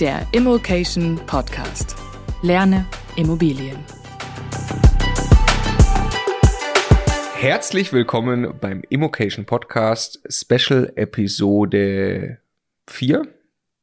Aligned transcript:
der 0.00 0.26
Immokation 0.32 1.16
Podcast. 1.26 1.96
Lerne 2.42 2.84
Immobilien. 3.16 3.78
Herzlich 7.34 7.92
willkommen 7.92 8.52
beim 8.60 8.82
Immocation 8.90 9.46
Podcast 9.46 10.20
Special 10.28 10.92
Episode 10.96 12.38
4? 12.88 13.26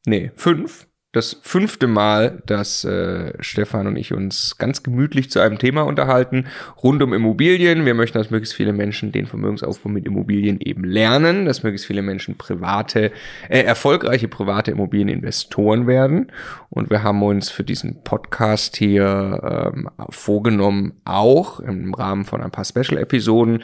Nee, 0.06 0.30
5 0.36 0.86
das 1.14 1.38
fünfte 1.42 1.86
Mal, 1.86 2.42
dass 2.46 2.84
äh, 2.84 3.32
Stefan 3.40 3.86
und 3.86 3.96
ich 3.96 4.12
uns 4.12 4.58
ganz 4.58 4.82
gemütlich 4.82 5.30
zu 5.30 5.40
einem 5.40 5.58
Thema 5.58 5.82
unterhalten, 5.82 6.46
rund 6.82 7.02
um 7.02 7.14
Immobilien. 7.14 7.86
Wir 7.86 7.94
möchten, 7.94 8.18
dass 8.18 8.30
möglichst 8.30 8.54
viele 8.54 8.72
Menschen 8.72 9.12
den 9.12 9.26
Vermögensaufbau 9.26 9.88
mit 9.88 10.06
Immobilien 10.06 10.60
eben 10.60 10.82
lernen, 10.82 11.46
dass 11.46 11.62
möglichst 11.62 11.86
viele 11.86 12.02
Menschen 12.02 12.36
private, 12.36 13.12
äh, 13.48 13.60
erfolgreiche 13.62 14.26
private 14.26 14.72
Immobilieninvestoren 14.72 15.86
werden. 15.86 16.32
Und 16.68 16.90
wir 16.90 17.04
haben 17.04 17.22
uns 17.22 17.48
für 17.48 17.64
diesen 17.64 18.02
Podcast 18.02 18.76
hier 18.76 19.72
ähm, 19.72 19.88
vorgenommen, 20.10 21.00
auch 21.04 21.60
im 21.60 21.94
Rahmen 21.94 22.24
von 22.24 22.42
ein 22.42 22.50
paar 22.50 22.64
Special-Episoden, 22.64 23.62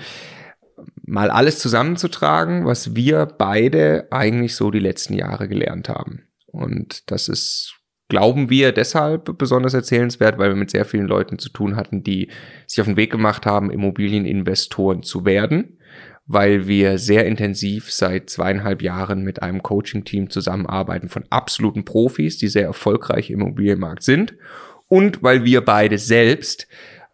mal 1.04 1.30
alles 1.30 1.58
zusammenzutragen, 1.58 2.64
was 2.64 2.94
wir 2.94 3.26
beide 3.26 4.06
eigentlich 4.10 4.54
so 4.54 4.70
die 4.70 4.78
letzten 4.78 5.14
Jahre 5.14 5.48
gelernt 5.48 5.88
haben. 5.88 6.29
Und 6.52 7.10
das 7.10 7.28
ist, 7.28 7.76
glauben 8.08 8.50
wir, 8.50 8.72
deshalb 8.72 9.38
besonders 9.38 9.74
erzählenswert, 9.74 10.38
weil 10.38 10.50
wir 10.50 10.56
mit 10.56 10.70
sehr 10.70 10.84
vielen 10.84 11.06
Leuten 11.06 11.38
zu 11.38 11.48
tun 11.48 11.76
hatten, 11.76 12.02
die 12.02 12.30
sich 12.66 12.80
auf 12.80 12.86
den 12.86 12.96
Weg 12.96 13.10
gemacht 13.10 13.46
haben, 13.46 13.70
Immobilieninvestoren 13.70 15.02
zu 15.02 15.24
werden, 15.24 15.78
weil 16.26 16.66
wir 16.66 16.98
sehr 16.98 17.26
intensiv 17.26 17.92
seit 17.92 18.30
zweieinhalb 18.30 18.82
Jahren 18.82 19.22
mit 19.22 19.42
einem 19.42 19.62
Coaching-Team 19.62 20.30
zusammenarbeiten 20.30 21.08
von 21.08 21.24
absoluten 21.30 21.84
Profis, 21.84 22.38
die 22.38 22.48
sehr 22.48 22.64
erfolgreich 22.64 23.30
im 23.30 23.40
Immobilienmarkt 23.40 24.02
sind 24.02 24.34
und 24.90 25.22
weil 25.22 25.44
wir 25.44 25.64
beide 25.64 25.98
selbst 25.98 26.66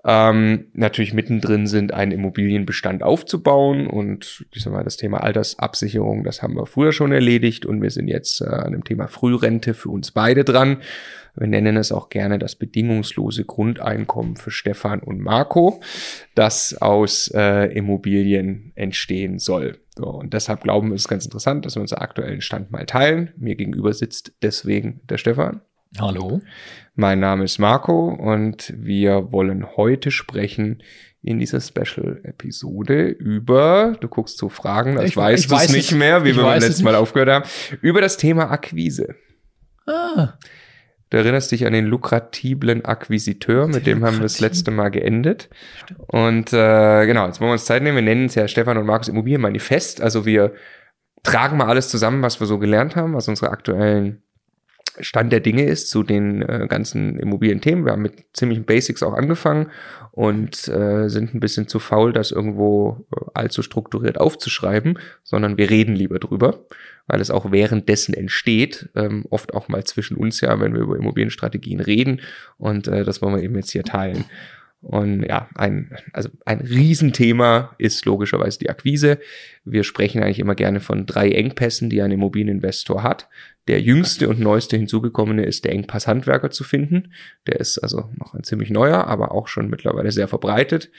ähm, 0.06 0.66
natürlich 0.72 1.12
mittendrin 1.12 1.66
sind, 1.66 1.92
einen 1.92 2.12
Immobilienbestand 2.12 3.02
aufzubauen. 3.02 3.88
Und 3.88 4.46
ich 4.54 4.62
sag 4.62 4.72
mal, 4.72 4.84
das 4.84 4.96
Thema 4.96 5.22
Altersabsicherung, 5.22 6.22
das 6.22 6.42
haben 6.42 6.54
wir 6.54 6.66
früher 6.66 6.92
schon 6.92 7.10
erledigt 7.10 7.66
und 7.66 7.82
wir 7.82 7.90
sind 7.90 8.06
jetzt 8.06 8.40
äh, 8.40 8.46
an 8.46 8.72
dem 8.72 8.84
Thema 8.84 9.08
Frührente 9.08 9.74
für 9.74 9.88
uns 9.88 10.12
beide 10.12 10.44
dran. 10.44 10.78
Wir 11.34 11.48
nennen 11.48 11.76
es 11.76 11.90
auch 11.92 12.08
gerne 12.08 12.38
das 12.38 12.54
bedingungslose 12.54 13.44
Grundeinkommen 13.44 14.36
für 14.36 14.50
Stefan 14.50 15.00
und 15.00 15.20
Marco, 15.20 15.80
das 16.34 16.80
aus 16.80 17.28
äh, 17.34 17.66
Immobilien 17.74 18.72
entstehen 18.76 19.38
soll. 19.38 19.78
So, 19.96 20.06
und 20.06 20.32
deshalb 20.32 20.62
glauben 20.62 20.88
wir, 20.88 20.94
es 20.94 21.02
ist 21.02 21.08
ganz 21.08 21.24
interessant, 21.24 21.66
dass 21.66 21.74
wir 21.74 21.82
unseren 21.82 22.00
aktuellen 22.00 22.40
Stand 22.40 22.70
mal 22.70 22.86
teilen. 22.86 23.32
Mir 23.36 23.56
gegenüber 23.56 23.92
sitzt 23.92 24.32
deswegen 24.40 25.00
der 25.08 25.18
Stefan. 25.18 25.62
Hallo. 25.98 26.40
Mein 26.94 27.20
Name 27.20 27.44
ist 27.44 27.58
Marco 27.58 28.08
und 28.08 28.72
wir 28.76 29.32
wollen 29.32 29.76
heute 29.76 30.10
sprechen 30.10 30.82
in 31.22 31.38
dieser 31.38 31.60
Special-Episode 31.60 33.08
über, 33.08 33.96
du 34.00 34.08
guckst 34.08 34.38
zu 34.38 34.48
Fragen, 34.48 34.96
das 34.96 35.06
ich, 35.06 35.16
weißt 35.16 35.50
du 35.50 35.56
es 35.56 35.72
nicht 35.72 35.92
mehr, 35.92 36.24
wie 36.24 36.36
wir 36.36 36.42
beim 36.42 36.60
letzten 36.60 36.84
Mal 36.84 36.94
aufgehört 36.94 37.28
haben, 37.28 37.44
über 37.82 38.00
das 38.00 38.16
Thema 38.16 38.50
Akquise. 38.50 39.14
Ah. 39.86 40.34
Du 41.10 41.16
erinnerst 41.16 41.52
dich 41.52 41.66
an 41.66 41.72
den 41.72 41.86
lukratiblen 41.86 42.84
Akquisiteur, 42.84 43.68
mit 43.68 43.86
dem 43.86 44.04
haben 44.04 44.16
wir 44.16 44.22
das 44.22 44.40
letzte 44.40 44.70
Mal 44.70 44.90
geendet. 44.90 45.48
Stimmt. 45.84 46.00
Und 46.08 46.52
äh, 46.52 47.06
genau, 47.06 47.26
jetzt 47.26 47.40
wollen 47.40 47.50
wir 47.50 47.54
uns 47.54 47.64
Zeit 47.64 47.82
nehmen. 47.82 47.96
Wir 47.96 48.02
nennen 48.02 48.26
es 48.26 48.34
ja 48.34 48.48
Stefan 48.48 48.76
und 48.76 48.86
Markus 48.86 49.08
Immobilienmanifest. 49.08 50.00
Also 50.00 50.26
wir 50.26 50.54
tragen 51.22 51.56
mal 51.56 51.68
alles 51.68 51.88
zusammen, 51.88 52.22
was 52.22 52.40
wir 52.40 52.46
so 52.46 52.58
gelernt 52.58 52.96
haben, 52.96 53.14
was 53.14 53.28
unsere 53.28 53.50
aktuellen 53.50 54.22
Stand 55.00 55.32
der 55.32 55.40
Dinge 55.40 55.64
ist 55.64 55.90
zu 55.90 56.02
den 56.02 56.42
äh, 56.42 56.66
ganzen 56.68 57.18
Immobilienthemen. 57.18 57.84
Wir 57.84 57.92
haben 57.92 58.02
mit 58.02 58.24
ziemlichen 58.32 58.64
Basics 58.64 59.02
auch 59.02 59.14
angefangen 59.14 59.70
und 60.12 60.68
äh, 60.68 61.08
sind 61.08 61.34
ein 61.34 61.40
bisschen 61.40 61.68
zu 61.68 61.78
faul, 61.78 62.12
das 62.12 62.30
irgendwo 62.30 63.06
äh, 63.14 63.24
allzu 63.34 63.62
strukturiert 63.62 64.18
aufzuschreiben, 64.18 64.98
sondern 65.22 65.58
wir 65.58 65.68
reden 65.68 65.94
lieber 65.94 66.18
drüber, 66.18 66.66
weil 67.06 67.20
es 67.20 67.30
auch 67.30 67.52
währenddessen 67.52 68.14
entsteht, 68.14 68.88
ähm, 68.94 69.26
oft 69.30 69.54
auch 69.54 69.68
mal 69.68 69.84
zwischen 69.84 70.16
uns 70.16 70.40
ja, 70.40 70.58
wenn 70.60 70.74
wir 70.74 70.80
über 70.80 70.96
Immobilienstrategien 70.96 71.80
reden 71.80 72.20
und 72.56 72.88
äh, 72.88 73.04
das 73.04 73.20
wollen 73.20 73.36
wir 73.36 73.42
eben 73.42 73.56
jetzt 73.56 73.70
hier 73.70 73.84
teilen. 73.84 74.24
Und 74.82 75.24
ja, 75.24 75.48
ein, 75.54 75.96
also 76.12 76.28
ein 76.44 76.60
Riesenthema 76.60 77.74
ist 77.78 78.04
logischerweise 78.04 78.58
die 78.58 78.70
Akquise. 78.70 79.18
Wir 79.64 79.82
sprechen 79.82 80.22
eigentlich 80.22 80.38
immer 80.38 80.54
gerne 80.54 80.80
von 80.80 81.06
drei 81.06 81.30
Engpässen, 81.30 81.90
die 81.90 82.02
ein 82.02 82.12
Immobilieninvestor 82.12 83.02
hat. 83.02 83.28
Der 83.68 83.80
jüngste 83.80 84.28
und 84.28 84.38
neueste 84.38 84.76
hinzugekommene 84.76 85.44
ist 85.44 85.64
der 85.64 85.72
Engpass 85.72 86.06
Handwerker 86.06 86.50
zu 86.50 86.62
finden. 86.62 87.12
Der 87.48 87.58
ist 87.58 87.78
also 87.78 88.10
noch 88.16 88.34
ein 88.34 88.44
ziemlich 88.44 88.70
neuer, 88.70 89.08
aber 89.08 89.32
auch 89.32 89.48
schon 89.48 89.68
mittlerweile 89.68 90.12
sehr 90.12 90.28
verbreitet. 90.28 90.90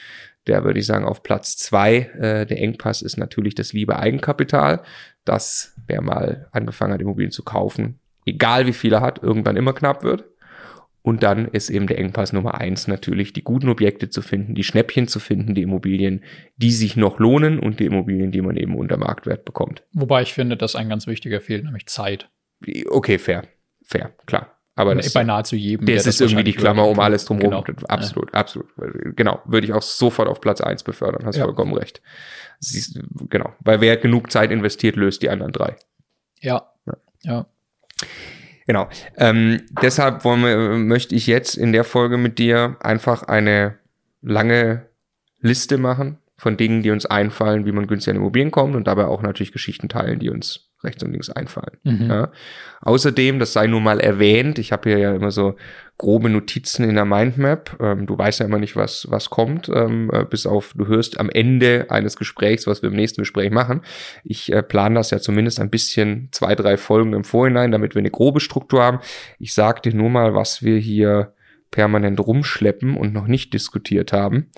Der 0.48 0.64
würde 0.64 0.80
ich 0.80 0.86
sagen 0.86 1.06
auf 1.06 1.24
Platz 1.24 1.56
zwei. 1.58 2.10
Äh, 2.20 2.46
der 2.46 2.60
Engpass 2.60 3.02
ist 3.02 3.18
natürlich 3.18 3.56
das 3.56 3.74
liebe 3.74 3.98
Eigenkapital. 3.98 4.82
Das, 5.24 5.76
wer 5.88 6.02
mal 6.02 6.48
angefangen 6.52 6.94
hat, 6.94 7.02
Immobilien 7.02 7.32
zu 7.32 7.44
kaufen, 7.44 8.00
egal 8.26 8.66
wie 8.66 8.74
viel 8.74 8.94
er 8.94 9.02
hat, 9.02 9.24
irgendwann 9.24 9.56
immer 9.56 9.74
knapp 9.74 10.04
wird. 10.04 10.26
Und 11.08 11.24
dann 11.24 11.48
ist 11.48 11.70
eben 11.70 11.88
der 11.88 12.00
Engpass 12.00 12.34
Nummer 12.34 12.56
eins 12.56 12.90
natürlich, 12.90 13.32
die 13.32 13.42
guten 13.42 13.70
Objekte 13.70 14.10
zu 14.10 14.22
finden, 14.22 14.56
die 14.56 14.66
Schnäppchen 14.66 15.08
zu 15.08 15.22
finden, 15.22 15.56
die 15.56 15.62
Immobilien, 15.62 16.22
die 16.58 16.70
sich 16.70 16.98
noch 16.98 17.18
lohnen 17.18 17.60
und 17.60 17.80
die 17.80 17.86
Immobilien, 17.86 18.34
die 18.34 18.42
man 18.42 18.58
eben 18.58 18.76
unter 18.76 18.98
Marktwert 18.98 19.46
bekommt. 19.46 19.84
Wobei 19.94 20.24
ich 20.24 20.34
finde, 20.34 20.58
dass 20.58 20.76
ein 20.76 20.90
ganz 20.90 21.08
wichtiger 21.08 21.40
fehlt, 21.40 21.64
nämlich 21.64 21.86
Zeit. 21.86 22.30
Okay, 22.90 23.20
fair. 23.20 23.44
Fair, 23.86 24.12
klar. 24.26 24.60
Aber 24.76 24.96
das, 24.96 25.14
bei 25.14 25.24
nahezu 25.24 25.56
jedem. 25.56 25.86
Das, 25.86 26.04
das 26.04 26.16
ist 26.16 26.20
irgendwie 26.20 26.44
die 26.44 26.52
Klammer 26.52 26.86
um 26.86 27.00
alles 27.00 27.24
drumherum. 27.24 27.64
Genau. 27.64 27.88
Absolut, 27.88 28.34
ja. 28.34 28.40
absolut. 28.42 28.68
Genau, 29.16 29.40
würde 29.46 29.66
ich 29.66 29.72
auch 29.72 29.84
sofort 29.84 30.28
auf 30.28 30.42
Platz 30.42 30.60
eins 30.60 30.84
befördern. 30.84 31.26
Hast 31.26 31.38
ja. 31.38 31.46
vollkommen 31.46 31.74
recht. 31.74 32.02
Siehst, 32.60 33.00
genau, 33.30 33.54
weil 33.62 33.80
wer 33.80 33.96
genug 33.96 34.30
Zeit 34.30 34.52
investiert, 34.52 34.98
löst 34.98 35.22
die 35.22 35.30
anderen 35.30 35.54
drei. 35.54 35.78
Ja, 36.42 36.70
ja. 36.86 36.98
ja. 37.24 37.46
Genau. 38.68 38.90
Ähm, 39.16 39.62
deshalb 39.82 40.24
wollen 40.26 40.44
wir, 40.44 40.58
möchte 40.78 41.16
ich 41.16 41.26
jetzt 41.26 41.56
in 41.56 41.72
der 41.72 41.86
Folge 41.86 42.18
mit 42.18 42.38
dir 42.38 42.76
einfach 42.82 43.24
eine 43.24 43.78
lange 44.22 44.86
Liste 45.40 45.78
machen 45.78 46.18
von 46.38 46.58
Dingen, 46.58 46.84
die 46.84 46.92
uns 46.92 47.06
einfallen, 47.06 47.66
wie 47.66 47.72
man 47.72 47.88
günstig 47.88 48.12
an 48.12 48.18
Immobilien 48.18 48.52
kommt 48.52 48.76
und 48.76 48.86
dabei 48.86 49.06
auch 49.06 49.22
natürlich 49.22 49.54
Geschichten 49.54 49.90
teilen, 49.90 50.20
die 50.20 50.30
uns 50.30 50.70
rechts 50.84 51.02
und 51.02 51.12
links 51.12 51.30
einfallen. 51.30 51.78
Mhm. 51.84 52.08
Ja. 52.10 52.32
Außerdem, 52.82 53.40
das 53.40 53.54
sei 53.54 53.68
nur 53.68 53.82
mal 53.82 54.00
erwähnt, 54.00 54.60
ich 54.60 54.72
habe 54.72 54.90
hier 54.90 55.00
ja 55.00 55.16
immer 55.16 55.32
so 55.32 55.56
grobe 55.98 56.30
Notizen 56.30 56.88
in 56.88 56.96
der 56.96 57.06
Mindmap. 57.06 57.78
Ähm, 57.80 58.06
du 58.06 58.18
weißt 58.18 58.40
ja 58.40 58.46
immer 58.46 58.60
nicht, 58.60 58.76
was, 58.76 59.08
was 59.10 59.30
kommt, 59.30 59.70
ähm, 59.70 60.12
äh, 60.14 60.26
bis 60.26 60.46
auf, 60.46 60.74
du 60.76 60.88
hörst 60.88 61.20
am 61.20 61.30
Ende 61.30 61.88
eines 61.90 62.18
Gesprächs, 62.18 62.68
was 62.68 62.82
wir 62.82 62.90
im 62.90 62.96
nächsten 62.96 63.22
Gespräch 63.22 63.52
machen. 63.52 63.82
Ich 64.24 64.52
äh, 64.52 64.62
plane 64.62 64.96
das 64.96 65.10
ja 65.12 65.20
zumindest 65.20 65.60
ein 65.60 65.70
bisschen 65.70 66.30
zwei, 66.32 66.56
drei 66.56 66.78
Folgen 66.78 67.14
im 67.14 67.24
Vorhinein, 67.24 67.72
damit 67.72 67.96
wir 67.96 68.00
eine 68.00 68.12
grobe 68.12 68.40
Struktur 68.40 68.84
haben. 68.84 69.00
Ich 69.40 69.54
sage 69.54 69.82
dir 69.82 69.96
nur 69.96 70.10
mal, 70.10 70.36
was 70.36 70.62
wir 70.62 70.78
hier 70.78 71.34
permanent 71.72 72.20
rumschleppen 72.20 72.96
und 72.96 73.14
noch 73.14 73.28
nicht 73.28 73.54
diskutiert 73.54 74.14
haben, 74.14 74.52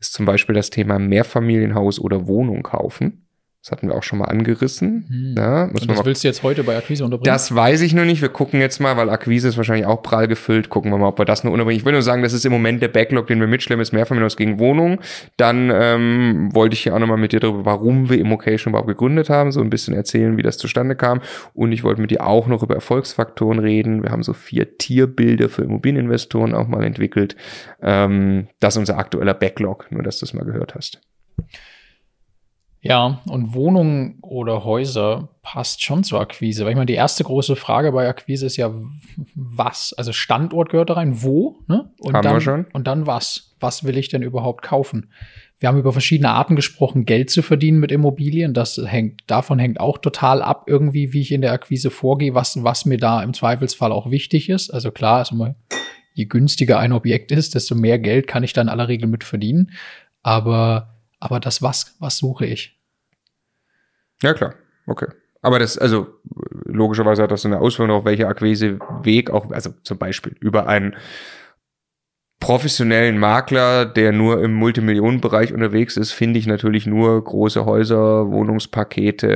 ist 0.00 0.14
zum 0.14 0.24
Beispiel 0.26 0.54
das 0.54 0.70
Thema 0.70 0.98
Mehrfamilienhaus 0.98 2.00
oder 2.00 2.26
Wohnung 2.26 2.62
kaufen. 2.62 3.25
Das 3.66 3.72
hatten 3.72 3.88
wir 3.88 3.96
auch 3.96 4.04
schon 4.04 4.20
mal 4.20 4.26
angerissen. 4.26 5.06
Hm. 5.08 5.34
Ja, 5.36 5.66
muss 5.66 5.84
das 5.84 6.04
willst 6.04 6.22
du 6.22 6.28
jetzt 6.28 6.44
heute 6.44 6.62
bei 6.62 6.76
Akquise 6.76 7.04
unterbringen? 7.04 7.24
Das 7.24 7.52
weiß 7.52 7.80
ich 7.80 7.94
noch 7.94 8.04
nicht. 8.04 8.22
Wir 8.22 8.28
gucken 8.28 8.60
jetzt 8.60 8.78
mal, 8.78 8.96
weil 8.96 9.10
Akquise 9.10 9.48
ist 9.48 9.56
wahrscheinlich 9.56 9.86
auch 9.86 10.04
prall 10.04 10.28
gefüllt. 10.28 10.68
Gucken 10.68 10.92
wir 10.92 10.98
mal, 10.98 11.08
ob 11.08 11.18
wir 11.18 11.24
das 11.24 11.42
noch 11.42 11.50
unterbringen. 11.50 11.80
Ich 11.80 11.84
will 11.84 11.90
nur 11.90 12.02
sagen, 12.02 12.22
das 12.22 12.32
ist 12.32 12.46
im 12.46 12.52
Moment 12.52 12.80
der 12.80 12.86
Backlog, 12.86 13.26
den 13.26 13.40
wir 13.40 13.48
mitschleppen, 13.48 13.82
ist 13.82 13.92
Mehrfamilienhaus 13.92 14.36
gegen 14.36 14.60
Wohnung. 14.60 15.00
Dann 15.36 15.72
ähm, 15.74 16.50
wollte 16.52 16.74
ich 16.74 16.84
hier 16.84 16.94
auch 16.94 17.00
nochmal 17.00 17.16
mit 17.16 17.32
dir 17.32 17.40
darüber, 17.40 17.64
warum 17.64 18.08
wir 18.08 18.20
Immocation 18.20 18.70
überhaupt 18.70 18.86
gegründet 18.86 19.30
haben, 19.30 19.50
so 19.50 19.60
ein 19.60 19.68
bisschen 19.68 19.94
erzählen, 19.94 20.36
wie 20.36 20.42
das 20.42 20.58
zustande 20.58 20.94
kam. 20.94 21.20
Und 21.52 21.72
ich 21.72 21.82
wollte 21.82 22.00
mit 22.00 22.12
dir 22.12 22.24
auch 22.24 22.46
noch 22.46 22.62
über 22.62 22.76
Erfolgsfaktoren 22.76 23.58
reden. 23.58 24.04
Wir 24.04 24.12
haben 24.12 24.22
so 24.22 24.32
vier 24.32 24.78
Tierbilder 24.78 25.48
für 25.48 25.62
Immobilieninvestoren 25.62 26.54
auch 26.54 26.68
mal 26.68 26.84
entwickelt. 26.84 27.34
Ähm, 27.82 28.46
das 28.60 28.74
ist 28.74 28.78
unser 28.78 28.96
aktueller 28.96 29.34
Backlog, 29.34 29.90
nur 29.90 30.04
dass 30.04 30.20
du 30.20 30.24
es 30.24 30.34
mal 30.34 30.44
gehört 30.44 30.76
hast. 30.76 31.00
Ja, 32.88 33.20
und 33.26 33.54
Wohnungen 33.54 34.18
oder 34.22 34.64
Häuser 34.64 35.28
passt 35.42 35.82
schon 35.82 36.04
zur 36.04 36.20
Akquise. 36.20 36.64
Weil 36.64 36.70
ich 36.70 36.76
meine, 36.76 36.86
die 36.86 36.94
erste 36.94 37.24
große 37.24 37.56
Frage 37.56 37.92
bei 37.92 38.08
Akquise 38.08 38.46
ist 38.46 38.56
ja, 38.56 38.72
was? 39.34 39.94
Also 39.96 40.12
Standort 40.12 40.70
gehört 40.70 40.90
da 40.90 40.94
rein, 40.94 41.22
wo? 41.22 41.58
Ne? 41.68 41.90
Und 42.00 42.14
haben 42.14 42.22
dann, 42.22 42.34
wir 42.34 42.40
schon. 42.40 42.66
Und 42.72 42.86
dann 42.86 43.06
was? 43.06 43.54
Was 43.60 43.84
will 43.84 43.96
ich 43.96 44.08
denn 44.08 44.22
überhaupt 44.22 44.62
kaufen? 44.62 45.10
Wir 45.58 45.68
haben 45.68 45.78
über 45.78 45.92
verschiedene 45.92 46.30
Arten 46.30 46.54
gesprochen, 46.54 47.06
Geld 47.06 47.30
zu 47.30 47.42
verdienen 47.42 47.78
mit 47.78 47.90
Immobilien. 47.90 48.52
Das 48.52 48.78
hängt, 48.84 49.22
davon 49.26 49.58
hängt 49.58 49.80
auch 49.80 49.96
total 49.96 50.42
ab, 50.42 50.64
irgendwie, 50.66 51.14
wie 51.14 51.22
ich 51.22 51.32
in 51.32 51.40
der 51.40 51.52
Akquise 51.52 51.90
vorgehe, 51.90 52.34
was, 52.34 52.62
was 52.62 52.84
mir 52.84 52.98
da 52.98 53.22
im 53.22 53.32
Zweifelsfall 53.32 53.90
auch 53.90 54.10
wichtig 54.10 54.50
ist. 54.50 54.70
Also 54.70 54.90
klar, 54.90 55.18
also 55.18 55.34
mal, 55.34 55.54
je 56.12 56.26
günstiger 56.26 56.78
ein 56.78 56.92
Objekt 56.92 57.32
ist, 57.32 57.54
desto 57.54 57.74
mehr 57.74 57.98
Geld 57.98 58.26
kann 58.26 58.42
ich 58.42 58.52
da 58.52 58.60
in 58.60 58.68
aller 58.68 58.88
Regel 58.88 59.08
mit 59.08 59.24
verdienen. 59.24 59.72
Aber, 60.22 60.96
aber 61.20 61.40
das 61.40 61.62
was, 61.62 61.96
was 62.00 62.18
suche 62.18 62.44
ich? 62.44 62.75
Ja, 64.22 64.34
klar. 64.34 64.54
Okay. 64.86 65.06
Aber 65.42 65.58
das, 65.58 65.78
also 65.78 66.06
logischerweise 66.64 67.22
hat 67.22 67.30
das 67.30 67.46
eine 67.46 67.60
Auswirkung 67.60 67.96
auf 67.96 68.04
welcher 68.04 68.28
Akquiseweg 68.28 69.30
auch, 69.30 69.50
also 69.50 69.70
zum 69.82 69.98
Beispiel 69.98 70.34
über 70.40 70.66
einen 70.66 70.96
professionellen 72.40 73.18
Makler, 73.18 73.86
der 73.86 74.12
nur 74.12 74.42
im 74.42 74.54
Multimillionenbereich 74.54 75.54
unterwegs 75.54 75.96
ist, 75.96 76.12
finde 76.12 76.38
ich 76.38 76.46
natürlich 76.46 76.86
nur 76.86 77.22
große 77.24 77.64
Häuser, 77.64 78.30
Wohnungspakete, 78.30 79.28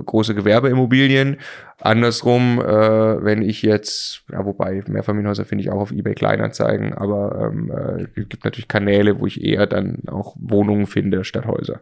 äh, 0.00 0.02
große 0.04 0.34
Gewerbeimmobilien. 0.34 1.36
Andersrum, 1.80 2.60
äh, 2.60 3.24
wenn 3.24 3.42
ich 3.42 3.62
jetzt, 3.62 4.24
ja, 4.32 4.44
wobei 4.44 4.82
Mehrfamilienhäuser 4.86 5.44
finde 5.44 5.62
ich 5.62 5.70
auch 5.70 5.80
auf 5.80 5.92
eBay 5.92 6.14
Kleinanzeigen, 6.14 6.94
aber 6.94 7.52
ähm, 7.52 7.70
äh, 7.70 8.22
gibt 8.22 8.44
natürlich 8.44 8.68
Kanäle, 8.68 9.20
wo 9.20 9.26
ich 9.26 9.42
eher 9.44 9.66
dann 9.66 10.02
auch 10.08 10.34
Wohnungen 10.38 10.86
finde 10.86 11.24
statt 11.24 11.46
Häuser. 11.46 11.80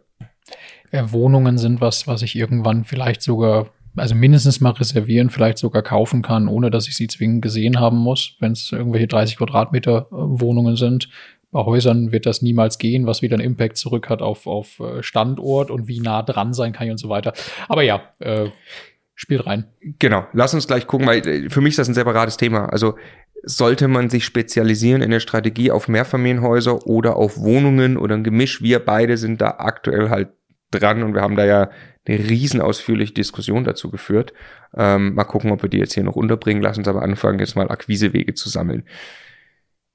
Ja, 0.91 1.11
Wohnungen 1.11 1.57
sind 1.57 1.81
was, 1.81 2.07
was 2.07 2.21
ich 2.21 2.35
irgendwann 2.35 2.83
vielleicht 2.83 3.21
sogar 3.21 3.67
also 3.97 4.15
mindestens 4.15 4.61
mal 4.61 4.71
reservieren, 4.71 5.29
vielleicht 5.29 5.57
sogar 5.57 5.81
kaufen 5.81 6.21
kann, 6.21 6.47
ohne 6.47 6.69
dass 6.69 6.87
ich 6.87 6.95
sie 6.95 7.07
zwingend 7.07 7.41
gesehen 7.41 7.79
haben 7.79 7.97
muss, 7.97 8.35
wenn 8.39 8.51
es 8.51 8.71
irgendwelche 8.71 9.07
30 9.07 9.37
Quadratmeter 9.37 10.07
äh, 10.11 10.15
Wohnungen 10.15 10.75
sind. 10.75 11.09
Bei 11.51 11.63
Häusern 11.63 12.11
wird 12.11 12.25
das 12.25 12.41
niemals 12.41 12.77
gehen, 12.77 13.07
was 13.07 13.21
wieder 13.21 13.35
einen 13.35 13.45
Impact 13.45 13.77
zurück 13.77 14.09
hat 14.09 14.21
auf, 14.21 14.47
auf 14.47 14.79
äh, 14.79 15.01
Standort 15.01 15.71
und 15.71 15.87
wie 15.87 15.99
nah 15.99 16.21
dran 16.21 16.53
sein 16.53 16.73
kann 16.73 16.89
und 16.91 16.97
so 16.97 17.09
weiter. 17.09 17.33
Aber 17.67 17.81
ja, 17.81 18.01
äh, 18.19 18.49
spielt 19.15 19.47
rein. 19.47 19.65
Genau, 19.99 20.25
lass 20.33 20.53
uns 20.53 20.67
gleich 20.67 20.85
gucken, 20.85 21.07
weil 21.07 21.27
äh, 21.27 21.49
für 21.49 21.61
mich 21.61 21.71
ist 21.71 21.79
das 21.79 21.87
ein 21.87 21.95
separates 21.95 22.37
Thema. 22.37 22.65
Also 22.65 22.95
sollte 23.43 23.87
man 23.87 24.09
sich 24.09 24.25
spezialisieren 24.25 25.01
in 25.01 25.09
der 25.09 25.19
Strategie 25.19 25.71
auf 25.71 25.87
Mehrfamilienhäuser 25.87 26.85
oder 26.85 27.15
auf 27.15 27.37
Wohnungen 27.37 27.97
oder 27.97 28.15
ein 28.15 28.23
Gemisch. 28.23 28.61
Wir 28.61 28.79
beide 28.79 29.17
sind 29.17 29.41
da 29.41 29.55
aktuell 29.59 30.09
halt 30.09 30.29
dran 30.71 31.03
und 31.03 31.13
wir 31.13 31.21
haben 31.21 31.35
da 31.35 31.45
ja 31.45 31.69
eine 32.07 32.19
riesen 32.19 32.61
ausführliche 32.61 33.13
Diskussion 33.13 33.63
dazu 33.63 33.91
geführt. 33.91 34.33
Ähm, 34.75 35.15
mal 35.15 35.25
gucken, 35.25 35.51
ob 35.51 35.61
wir 35.61 35.69
die 35.69 35.77
jetzt 35.77 35.93
hier 35.93 36.03
noch 36.03 36.15
unterbringen. 36.15 36.61
Lass 36.61 36.77
uns 36.77 36.87
aber 36.87 37.01
anfangen, 37.01 37.39
jetzt 37.39 37.55
mal 37.55 37.69
Akquisewege 37.69 38.33
zu 38.33 38.49
sammeln. 38.49 38.87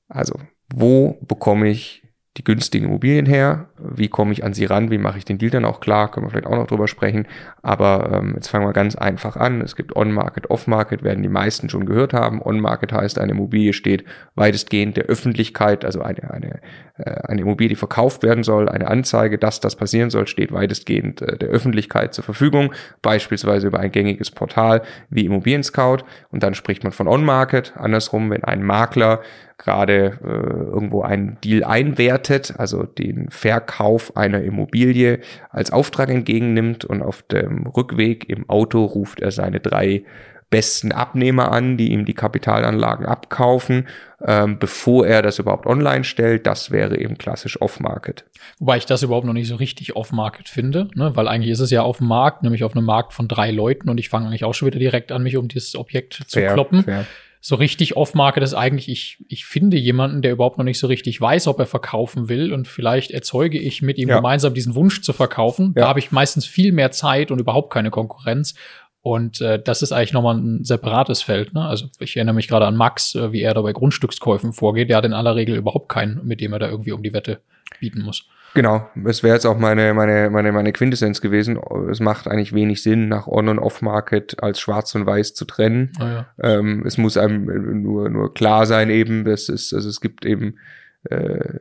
Also, 0.08 0.38
wo 0.72 1.18
bekomme 1.22 1.68
ich 1.68 2.01
die 2.38 2.44
günstigen 2.44 2.86
Immobilien 2.86 3.26
her? 3.26 3.66
Wie 3.78 4.08
komme 4.08 4.32
ich 4.32 4.42
an 4.42 4.54
sie 4.54 4.64
ran? 4.64 4.90
Wie 4.90 4.96
mache 4.96 5.18
ich 5.18 5.26
den 5.26 5.36
Deal 5.36 5.50
dann 5.50 5.66
auch 5.66 5.80
klar? 5.80 6.10
Können 6.10 6.24
wir 6.24 6.30
vielleicht 6.30 6.46
auch 6.46 6.56
noch 6.56 6.66
drüber 6.66 6.88
sprechen. 6.88 7.26
Aber 7.60 8.10
ähm, 8.10 8.32
jetzt 8.36 8.48
fangen 8.48 8.66
wir 8.66 8.72
ganz 8.72 8.96
einfach 8.96 9.36
an. 9.36 9.60
Es 9.60 9.76
gibt 9.76 9.94
On-Market, 9.94 10.48
Off-Market, 10.48 11.02
werden 11.02 11.22
die 11.22 11.28
meisten 11.28 11.68
schon 11.68 11.84
gehört 11.84 12.14
haben. 12.14 12.40
On-Market 12.40 12.92
heißt, 12.92 13.18
eine 13.18 13.32
Immobilie 13.32 13.74
steht 13.74 14.04
weitestgehend 14.34 14.96
der 14.96 15.04
Öffentlichkeit, 15.04 15.84
also 15.84 16.00
eine, 16.00 16.30
eine, 16.30 16.60
äh, 16.96 17.10
eine 17.24 17.42
Immobilie, 17.42 17.68
die 17.68 17.76
verkauft 17.76 18.22
werden 18.22 18.44
soll, 18.44 18.70
eine 18.70 18.88
Anzeige, 18.88 19.36
dass 19.36 19.60
das 19.60 19.76
passieren 19.76 20.08
soll, 20.08 20.26
steht 20.26 20.52
weitestgehend 20.52 21.20
äh, 21.20 21.36
der 21.36 21.50
Öffentlichkeit 21.50 22.14
zur 22.14 22.24
Verfügung, 22.24 22.72
beispielsweise 23.02 23.66
über 23.66 23.80
ein 23.80 23.92
gängiges 23.92 24.30
Portal 24.30 24.80
wie 25.10 25.26
Immobilien 25.26 25.64
Scout. 25.64 25.98
Und 26.30 26.42
dann 26.42 26.54
spricht 26.54 26.82
man 26.82 26.92
von 26.92 27.08
On-Market. 27.08 27.74
Andersrum, 27.76 28.30
wenn 28.30 28.42
ein 28.42 28.62
Makler 28.62 29.20
gerade 29.62 30.18
äh, 30.22 30.26
irgendwo 30.26 31.02
einen 31.02 31.38
Deal 31.42 31.64
einwertet, 31.64 32.54
also 32.58 32.84
den 32.84 33.30
Verkauf 33.30 34.16
einer 34.16 34.42
Immobilie 34.42 35.20
als 35.50 35.72
Auftrag 35.72 36.08
entgegennimmt 36.08 36.84
und 36.84 37.02
auf 37.02 37.22
dem 37.22 37.66
Rückweg 37.66 38.28
im 38.28 38.48
Auto 38.48 38.84
ruft 38.84 39.20
er 39.20 39.30
seine 39.30 39.60
drei 39.60 40.04
besten 40.52 40.92
Abnehmer 40.92 41.50
an, 41.50 41.78
die 41.78 41.92
ihm 41.92 42.04
die 42.04 42.12
Kapitalanlagen 42.12 43.06
abkaufen, 43.06 43.88
ähm, 44.22 44.58
bevor 44.58 45.06
er 45.06 45.22
das 45.22 45.38
überhaupt 45.38 45.66
online 45.66 46.04
stellt. 46.04 46.46
Das 46.46 46.70
wäre 46.70 46.98
eben 46.98 47.16
klassisch 47.16 47.60
Off-Market. 47.60 48.24
Wobei 48.58 48.76
ich 48.76 48.84
das 48.84 49.02
überhaupt 49.02 49.26
noch 49.26 49.32
nicht 49.32 49.48
so 49.48 49.56
richtig 49.56 49.96
Off-Market 49.96 50.50
finde, 50.50 50.88
ne? 50.94 51.16
weil 51.16 51.26
eigentlich 51.26 51.50
ist 51.50 51.60
es 51.60 51.70
ja 51.70 51.82
auf 51.82 51.98
dem 51.98 52.06
Markt, 52.06 52.42
nämlich 52.42 52.64
auf 52.64 52.76
einem 52.76 52.84
Markt 52.84 53.14
von 53.14 53.28
drei 53.28 53.50
Leuten 53.50 53.88
und 53.88 53.98
ich 53.98 54.10
fange 54.10 54.26
eigentlich 54.26 54.44
auch 54.44 54.52
schon 54.52 54.66
wieder 54.66 54.78
direkt 54.78 55.10
an, 55.10 55.22
mich 55.22 55.38
um 55.38 55.48
dieses 55.48 55.74
Objekt 55.74 56.22
zu 56.28 56.38
fair, 56.38 56.52
kloppen. 56.52 56.84
Fair 56.84 57.06
so 57.44 57.56
richtig 57.56 57.96
off-market 57.96 58.44
ist 58.44 58.54
eigentlich, 58.54 58.88
ich, 58.88 59.18
ich 59.26 59.44
finde 59.44 59.76
jemanden, 59.76 60.22
der 60.22 60.30
überhaupt 60.30 60.58
noch 60.58 60.64
nicht 60.64 60.78
so 60.78 60.86
richtig 60.86 61.20
weiß, 61.20 61.48
ob 61.48 61.58
er 61.58 61.66
verkaufen 61.66 62.28
will 62.28 62.52
und 62.52 62.68
vielleicht 62.68 63.10
erzeuge 63.10 63.58
ich 63.58 63.82
mit 63.82 63.98
ihm 63.98 64.08
ja. 64.08 64.16
gemeinsam 64.16 64.54
diesen 64.54 64.76
Wunsch 64.76 65.02
zu 65.02 65.12
verkaufen. 65.12 65.74
Ja. 65.74 65.82
Da 65.82 65.88
habe 65.88 65.98
ich 65.98 66.12
meistens 66.12 66.46
viel 66.46 66.70
mehr 66.70 66.92
Zeit 66.92 67.32
und 67.32 67.40
überhaupt 67.40 67.72
keine 67.72 67.90
Konkurrenz. 67.90 68.54
Und 69.00 69.40
äh, 69.40 69.60
das 69.60 69.82
ist 69.82 69.90
eigentlich 69.90 70.12
nochmal 70.12 70.36
ein 70.36 70.62
separates 70.62 71.22
Feld. 71.22 71.52
Ne? 71.52 71.66
Also 71.66 71.86
ich 71.98 72.16
erinnere 72.16 72.36
mich 72.36 72.46
gerade 72.46 72.64
an 72.64 72.76
Max, 72.76 73.16
äh, 73.16 73.32
wie 73.32 73.42
er 73.42 73.54
da 73.54 73.62
bei 73.62 73.72
Grundstückskäufen 73.72 74.52
vorgeht. 74.52 74.88
Der 74.88 74.98
hat 74.98 75.04
in 75.04 75.12
aller 75.12 75.34
Regel 75.34 75.56
überhaupt 75.56 75.88
keinen, 75.88 76.24
mit 76.24 76.40
dem 76.40 76.52
er 76.52 76.60
da 76.60 76.68
irgendwie 76.68 76.92
um 76.92 77.02
die 77.02 77.12
Wette 77.12 77.40
bieten 77.80 78.02
muss. 78.02 78.28
Genau, 78.54 78.86
es 79.06 79.22
wäre 79.22 79.34
jetzt 79.34 79.46
auch 79.46 79.56
meine, 79.56 79.94
meine, 79.94 80.28
meine, 80.28 80.52
meine 80.52 80.72
Quintessenz 80.72 81.22
gewesen. 81.22 81.58
Es 81.90 82.00
macht 82.00 82.28
eigentlich 82.28 82.52
wenig 82.52 82.82
Sinn, 82.82 83.08
nach 83.08 83.26
On- 83.26 83.48
und 83.48 83.58
Off-Market 83.58 84.42
als 84.42 84.60
schwarz 84.60 84.94
und 84.94 85.06
weiß 85.06 85.34
zu 85.34 85.46
trennen. 85.46 85.92
Oh 85.98 86.04
ja. 86.04 86.26
ähm, 86.42 86.84
es 86.86 86.98
muss 86.98 87.16
einem 87.16 87.82
nur, 87.82 88.10
nur 88.10 88.34
klar 88.34 88.66
sein 88.66 88.90
eben, 88.90 89.24
dass 89.24 89.48
es, 89.48 89.72
also 89.72 89.88
es 89.88 90.02
gibt 90.02 90.26
eben 90.26 90.56
äh, 91.04 91.58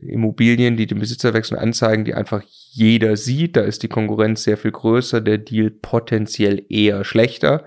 Immobilien, 0.00 0.78
die 0.78 0.86
den 0.86 1.00
Besitzerwechsel 1.00 1.58
anzeigen, 1.58 2.06
die 2.06 2.14
einfach 2.14 2.42
jeder 2.46 3.16
sieht. 3.16 3.56
Da 3.56 3.60
ist 3.60 3.82
die 3.82 3.88
Konkurrenz 3.88 4.42
sehr 4.42 4.56
viel 4.56 4.72
größer, 4.72 5.20
der 5.20 5.36
Deal 5.36 5.70
potenziell 5.70 6.64
eher 6.70 7.04
schlechter. 7.04 7.64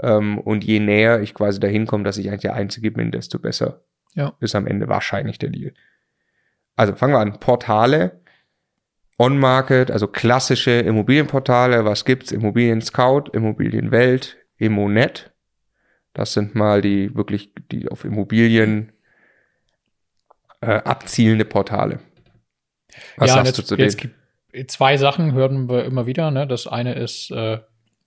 Ähm, 0.00 0.38
und 0.38 0.64
je 0.64 0.80
näher 0.80 1.20
ich 1.20 1.34
quasi 1.34 1.60
dahin 1.60 1.86
komme, 1.86 2.02
dass 2.02 2.18
ich 2.18 2.28
eigentlich 2.28 2.40
der 2.40 2.54
Einzige 2.54 2.90
bin, 2.90 3.12
desto 3.12 3.38
besser 3.38 3.84
ja. 4.14 4.34
ist 4.40 4.56
am 4.56 4.66
Ende 4.66 4.88
wahrscheinlich 4.88 5.38
der 5.38 5.50
Deal 5.50 5.72
also 6.82 6.96
fangen 6.96 7.14
wir 7.14 7.20
an, 7.20 7.38
Portale, 7.38 8.20
On-Market, 9.18 9.90
also 9.90 10.08
klassische 10.08 10.72
Immobilienportale, 10.72 11.84
was 11.84 12.04
gibt's? 12.04 12.32
Immobilien 12.32 12.80
Scout, 12.80 13.30
Immobilienwelt, 13.32 14.36
Immonet. 14.56 15.32
Das 16.12 16.32
sind 16.32 16.54
mal 16.54 16.82
die 16.82 17.14
wirklich, 17.14 17.52
die 17.70 17.88
auf 17.88 18.04
Immobilien 18.04 18.92
äh, 20.60 20.72
abzielende 20.72 21.44
Portale. 21.44 22.00
Was 23.16 23.28
ja, 23.28 23.34
sagst 23.36 23.58
jetzt, 23.58 23.58
du 23.58 23.62
zu 23.62 23.76
denen? 23.76 24.68
Zwei 24.68 24.96
Sachen 24.96 25.32
hören 25.32 25.68
wir 25.70 25.84
immer 25.84 26.06
wieder. 26.06 26.30
Ne? 26.30 26.46
Das 26.46 26.66
eine 26.66 26.94
ist, 26.94 27.30
äh, 27.30 27.58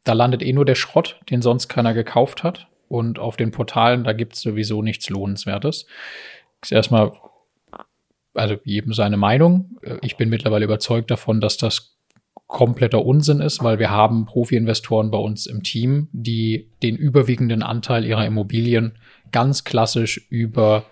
da 0.04 0.14
landet 0.14 0.44
eh 0.44 0.54
nur 0.54 0.66
der 0.66 0.76
Schrott, 0.76 1.20
den 1.30 1.42
sonst 1.42 1.70
keiner 1.70 1.94
gekauft 1.94 2.44
hat. 2.44 2.68
Und 2.88 3.18
auf 3.20 3.38
den 3.38 3.52
Portalen, 3.52 4.04
da 4.04 4.14
gibt's 4.14 4.42
sowieso 4.42 4.82
nichts 4.84 5.10
Lohnenswertes. 5.10 5.88
Das 6.62 6.72
ist 6.72 6.76
erstmal 6.76 7.14
also 8.36 8.56
jedem 8.64 8.94
seine 8.94 9.18
Meinung. 9.18 9.78
Ich 10.02 10.18
bin 10.18 10.30
mittlerweile 10.30 10.66
überzeugt 10.66 11.10
davon, 11.12 11.42
dass 11.42 11.58
das 11.58 11.98
kompletter 12.48 13.04
Unsinn 13.06 13.40
ist, 13.40 13.64
weil 13.64 13.80
wir 13.80 13.90
haben 13.90 14.26
Profi-Investoren 14.26 15.10
bei 15.10 15.18
uns 15.18 15.48
im 15.48 15.64
Team, 15.64 16.10
die 16.12 16.70
den 16.84 16.96
überwiegenden 16.96 17.64
Anteil 17.64 18.06
ihrer 18.06 18.26
Immobilien 18.26 18.98
ganz 19.32 19.64
klassisch 19.64 20.28
über 20.30 20.86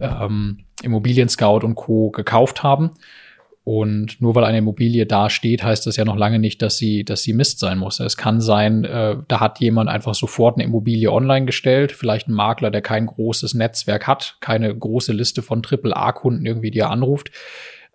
ähm, 0.00 0.64
Immobilien 0.82 1.28
Scout 1.28 1.60
und 1.64 1.76
Co. 1.76 2.10
gekauft 2.10 2.62
haben 2.62 2.90
und 3.68 4.18
nur 4.22 4.34
weil 4.34 4.44
eine 4.44 4.56
Immobilie 4.56 5.04
da 5.04 5.28
steht, 5.28 5.62
heißt 5.62 5.86
das 5.86 5.96
ja 5.96 6.06
noch 6.06 6.16
lange 6.16 6.38
nicht, 6.38 6.62
dass 6.62 6.78
sie, 6.78 7.04
dass 7.04 7.22
sie 7.22 7.34
Mist 7.34 7.58
sein 7.58 7.76
muss. 7.76 8.00
Es 8.00 8.16
kann 8.16 8.40
sein, 8.40 8.84
äh, 8.84 9.16
da 9.28 9.40
hat 9.40 9.60
jemand 9.60 9.90
einfach 9.90 10.14
sofort 10.14 10.56
eine 10.56 10.64
Immobilie 10.64 11.12
online 11.12 11.44
gestellt, 11.44 11.92
vielleicht 11.92 12.28
ein 12.28 12.32
Makler, 12.32 12.70
der 12.70 12.80
kein 12.80 13.04
großes 13.04 13.52
Netzwerk 13.52 14.06
hat, 14.06 14.38
keine 14.40 14.74
große 14.74 15.12
Liste 15.12 15.42
von 15.42 15.62
Triple-A-Kunden 15.62 16.46
irgendwie, 16.46 16.70
die 16.70 16.78
er 16.78 16.88
anruft. 16.88 17.30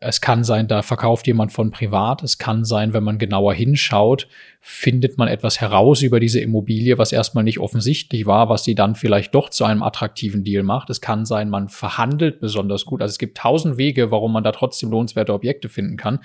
Es 0.05 0.22
kann 0.22 0.43
sein, 0.43 0.67
da 0.67 0.81
verkauft 0.81 1.27
jemand 1.27 1.51
von 1.51 1.72
privat. 1.72 2.24
Es 2.24 2.38
kann 2.38 2.65
sein, 2.65 2.93
wenn 2.93 3.03
man 3.03 3.17
genauer 3.17 3.53
hinschaut, 3.53 4.27
findet 4.60 5.17
man 5.17 5.27
etwas 5.27 5.62
heraus 5.62 6.01
über 6.01 6.19
diese 6.19 6.39
Immobilie, 6.39 6.98
was 6.98 7.12
erstmal 7.12 7.43
nicht 7.43 7.60
offensichtlich 7.60 8.25
war, 8.25 8.50
was 8.50 8.63
sie 8.63 8.75
dann 8.75 8.95
vielleicht 8.95 9.33
doch 9.33 9.50
zu 9.50 9.65
einem 9.65 9.83
attraktiven 9.83 10.43
Deal 10.43 10.63
macht. 10.63 10.89
Es 10.89 11.01
kann 11.01 11.25
sein, 11.25 11.50
man 11.50 11.69
verhandelt 11.69 12.39
besonders 12.39 12.86
gut. 12.86 13.01
Also 13.01 13.12
es 13.12 13.17
gibt 13.17 13.38
tausend 13.38 13.77
Wege, 13.77 14.12
warum 14.12 14.33
man 14.33 14.43
da 14.43 14.51
trotzdem 14.51 14.91
lohnenswerte 14.91 15.33
Objekte 15.33 15.69
finden 15.69 15.98
kann. 15.98 16.19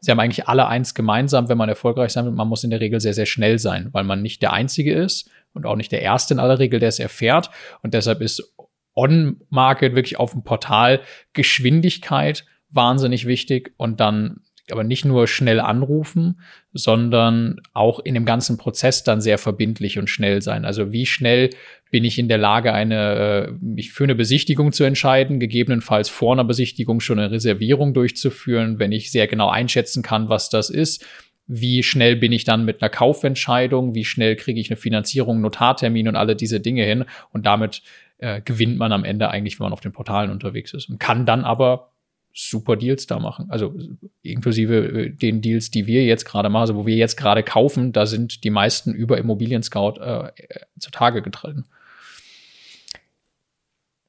Sie 0.00 0.10
haben 0.10 0.20
eigentlich 0.20 0.48
alle 0.48 0.66
eins 0.66 0.94
gemeinsam, 0.94 1.48
wenn 1.48 1.58
man 1.58 1.68
erfolgreich 1.68 2.12
sein 2.12 2.26
will. 2.26 2.32
Man 2.32 2.48
muss 2.48 2.62
in 2.62 2.70
der 2.70 2.80
Regel 2.80 3.00
sehr, 3.00 3.14
sehr 3.14 3.26
schnell 3.26 3.58
sein, 3.58 3.88
weil 3.92 4.04
man 4.04 4.22
nicht 4.22 4.42
der 4.42 4.52
Einzige 4.52 4.92
ist 4.94 5.30
und 5.54 5.66
auch 5.66 5.76
nicht 5.76 5.92
der 5.92 6.02
Erste 6.02 6.34
in 6.34 6.40
aller 6.40 6.58
Regel, 6.58 6.78
der 6.78 6.90
es 6.90 6.98
erfährt. 6.98 7.50
Und 7.82 7.94
deshalb 7.94 8.20
ist 8.20 8.54
On-Market 8.94 9.94
wirklich 9.94 10.18
auf 10.18 10.32
dem 10.32 10.44
Portal 10.44 11.00
Geschwindigkeit 11.32 12.44
wahnsinnig 12.74 13.26
wichtig 13.26 13.72
und 13.76 14.00
dann 14.00 14.40
aber 14.70 14.84
nicht 14.84 15.04
nur 15.04 15.26
schnell 15.26 15.60
anrufen, 15.60 16.40
sondern 16.72 17.60
auch 17.74 18.00
in 18.00 18.14
dem 18.14 18.24
ganzen 18.24 18.56
Prozess 18.56 19.02
dann 19.02 19.20
sehr 19.20 19.36
verbindlich 19.36 19.98
und 19.98 20.08
schnell 20.08 20.40
sein. 20.40 20.64
Also 20.64 20.90
wie 20.90 21.04
schnell 21.04 21.50
bin 21.90 22.04
ich 22.04 22.18
in 22.18 22.28
der 22.28 22.38
Lage, 22.38 22.72
eine, 22.72 23.48
äh, 23.50 23.52
mich 23.60 23.92
für 23.92 24.04
eine 24.04 24.14
Besichtigung 24.14 24.72
zu 24.72 24.84
entscheiden, 24.84 25.38
gegebenenfalls 25.38 26.08
vor 26.08 26.32
einer 26.32 26.44
Besichtigung 26.44 27.00
schon 27.00 27.18
eine 27.18 27.30
Reservierung 27.30 27.92
durchzuführen, 27.92 28.78
wenn 28.78 28.90
ich 28.90 29.12
sehr 29.12 29.26
genau 29.26 29.50
einschätzen 29.50 30.02
kann, 30.02 30.28
was 30.28 30.48
das 30.48 30.70
ist. 30.70 31.06
Wie 31.46 31.82
schnell 31.82 32.16
bin 32.16 32.32
ich 32.32 32.44
dann 32.44 32.64
mit 32.64 32.80
einer 32.80 32.88
Kaufentscheidung? 32.88 33.94
Wie 33.94 34.06
schnell 34.06 34.34
kriege 34.34 34.58
ich 34.58 34.70
eine 34.70 34.78
Finanzierung, 34.78 35.42
Notartermin 35.42 36.08
und 36.08 36.16
alle 36.16 36.36
diese 36.36 36.58
Dinge 36.58 36.84
hin? 36.84 37.04
Und 37.32 37.44
damit 37.44 37.82
äh, 38.16 38.40
gewinnt 38.40 38.78
man 38.78 38.92
am 38.92 39.04
Ende 39.04 39.28
eigentlich, 39.28 39.60
wenn 39.60 39.64
man 39.64 39.74
auf 39.74 39.80
den 39.80 39.92
Portalen 39.92 40.30
unterwegs 40.30 40.72
ist 40.72 40.88
und 40.88 40.98
kann 40.98 41.26
dann 41.26 41.44
aber 41.44 41.93
super 42.34 42.76
Deals 42.76 43.06
da 43.06 43.20
machen. 43.20 43.46
Also 43.48 43.74
inklusive 44.22 44.76
äh, 44.76 45.10
den 45.10 45.40
Deals, 45.40 45.70
die 45.70 45.86
wir 45.86 46.04
jetzt 46.04 46.24
gerade 46.24 46.50
machen, 46.50 46.62
also 46.62 46.74
wo 46.74 46.86
wir 46.86 46.96
jetzt 46.96 47.16
gerade 47.16 47.42
kaufen, 47.42 47.92
da 47.92 48.06
sind 48.06 48.42
die 48.44 48.50
meisten 48.50 48.92
über 48.92 49.18
Immobilien 49.18 49.62
Scout 49.62 50.00
äh, 50.00 50.32
zutage 50.78 51.22
getreten. 51.22 51.64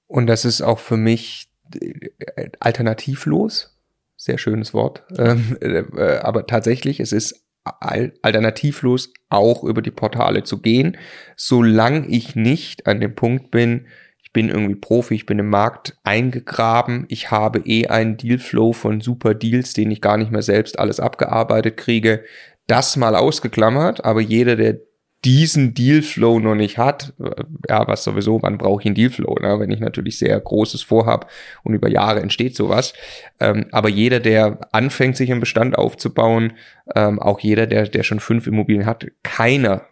Und 0.08 0.28
das 0.28 0.44
ist 0.44 0.62
auch 0.62 0.80
für 0.80 0.98
mich 0.98 1.48
äh, 1.80 2.50
alternativlos. 2.60 3.78
Sehr 4.18 4.38
schönes 4.40 4.74
Wort. 4.74 5.04
Ähm, 5.18 5.58
äh, 5.62 5.84
aber 6.18 6.48
tatsächlich, 6.48 7.00
es 7.00 7.12
ist 7.12 7.46
alternativlos 7.64 9.12
auch 9.30 9.64
über 9.64 9.82
die 9.82 9.92
Portale 9.92 10.44
zu 10.44 10.62
gehen, 10.62 10.98
solange 11.36 12.08
ich 12.08 12.36
nicht 12.36 12.86
an 12.86 13.02
dem 13.02 13.16
Punkt 13.16 13.50
bin, 13.50 13.88
bin 14.36 14.50
irgendwie 14.50 14.76
Profi, 14.76 15.16
ich 15.16 15.26
bin 15.26 15.40
im 15.40 15.50
Markt 15.50 15.98
eingegraben, 16.04 17.06
ich 17.08 17.32
habe 17.32 17.60
eh 17.60 17.88
einen 17.88 18.18
Dealflow 18.18 18.74
von 18.74 19.00
super 19.00 19.34
Deals, 19.34 19.72
den 19.72 19.90
ich 19.92 20.02
gar 20.02 20.18
nicht 20.18 20.30
mehr 20.30 20.42
selbst 20.42 20.78
alles 20.78 21.00
abgearbeitet 21.00 21.78
kriege, 21.78 22.22
das 22.68 22.98
mal 22.98 23.16
ausgeklammert, 23.16 24.04
aber 24.04 24.20
jeder, 24.20 24.58
der 24.58 24.80
diesen 25.24 25.74
Dealflow 25.74 26.42
noch 26.42 26.56
nicht 26.56 26.78
hat, 26.78 27.14
äh, 27.18 27.44
ja, 27.70 27.88
was 27.88 28.04
sowieso, 28.04 28.42
wann 28.42 28.58
brauche 28.58 28.82
ich 28.82 28.88
einen 28.88 28.96
Dealflow, 28.96 29.38
ne? 29.40 29.58
wenn 29.58 29.72
ich 29.72 29.80
natürlich 29.80 30.20
sehr 30.20 30.38
Großes 30.38 30.82
vorhab 30.82 31.32
und 31.64 31.74
über 31.74 31.88
Jahre 31.88 32.20
entsteht 32.20 32.58
sowas. 32.58 32.94
Ähm, 33.40 33.68
aber 33.72 33.88
jeder, 33.88 34.20
der 34.20 34.60
anfängt, 34.74 35.16
sich 35.16 35.32
einen 35.32 35.40
Bestand 35.40 35.78
aufzubauen, 35.78 36.54
ähm, 36.94 37.20
auch 37.20 37.40
jeder, 37.40 37.68
der, 37.68 37.88
der 37.88 38.04
schon 38.04 38.20
fünf 38.20 38.48
Immobilien 38.48 38.86
hat, 38.86 39.08
keiner 39.24 39.86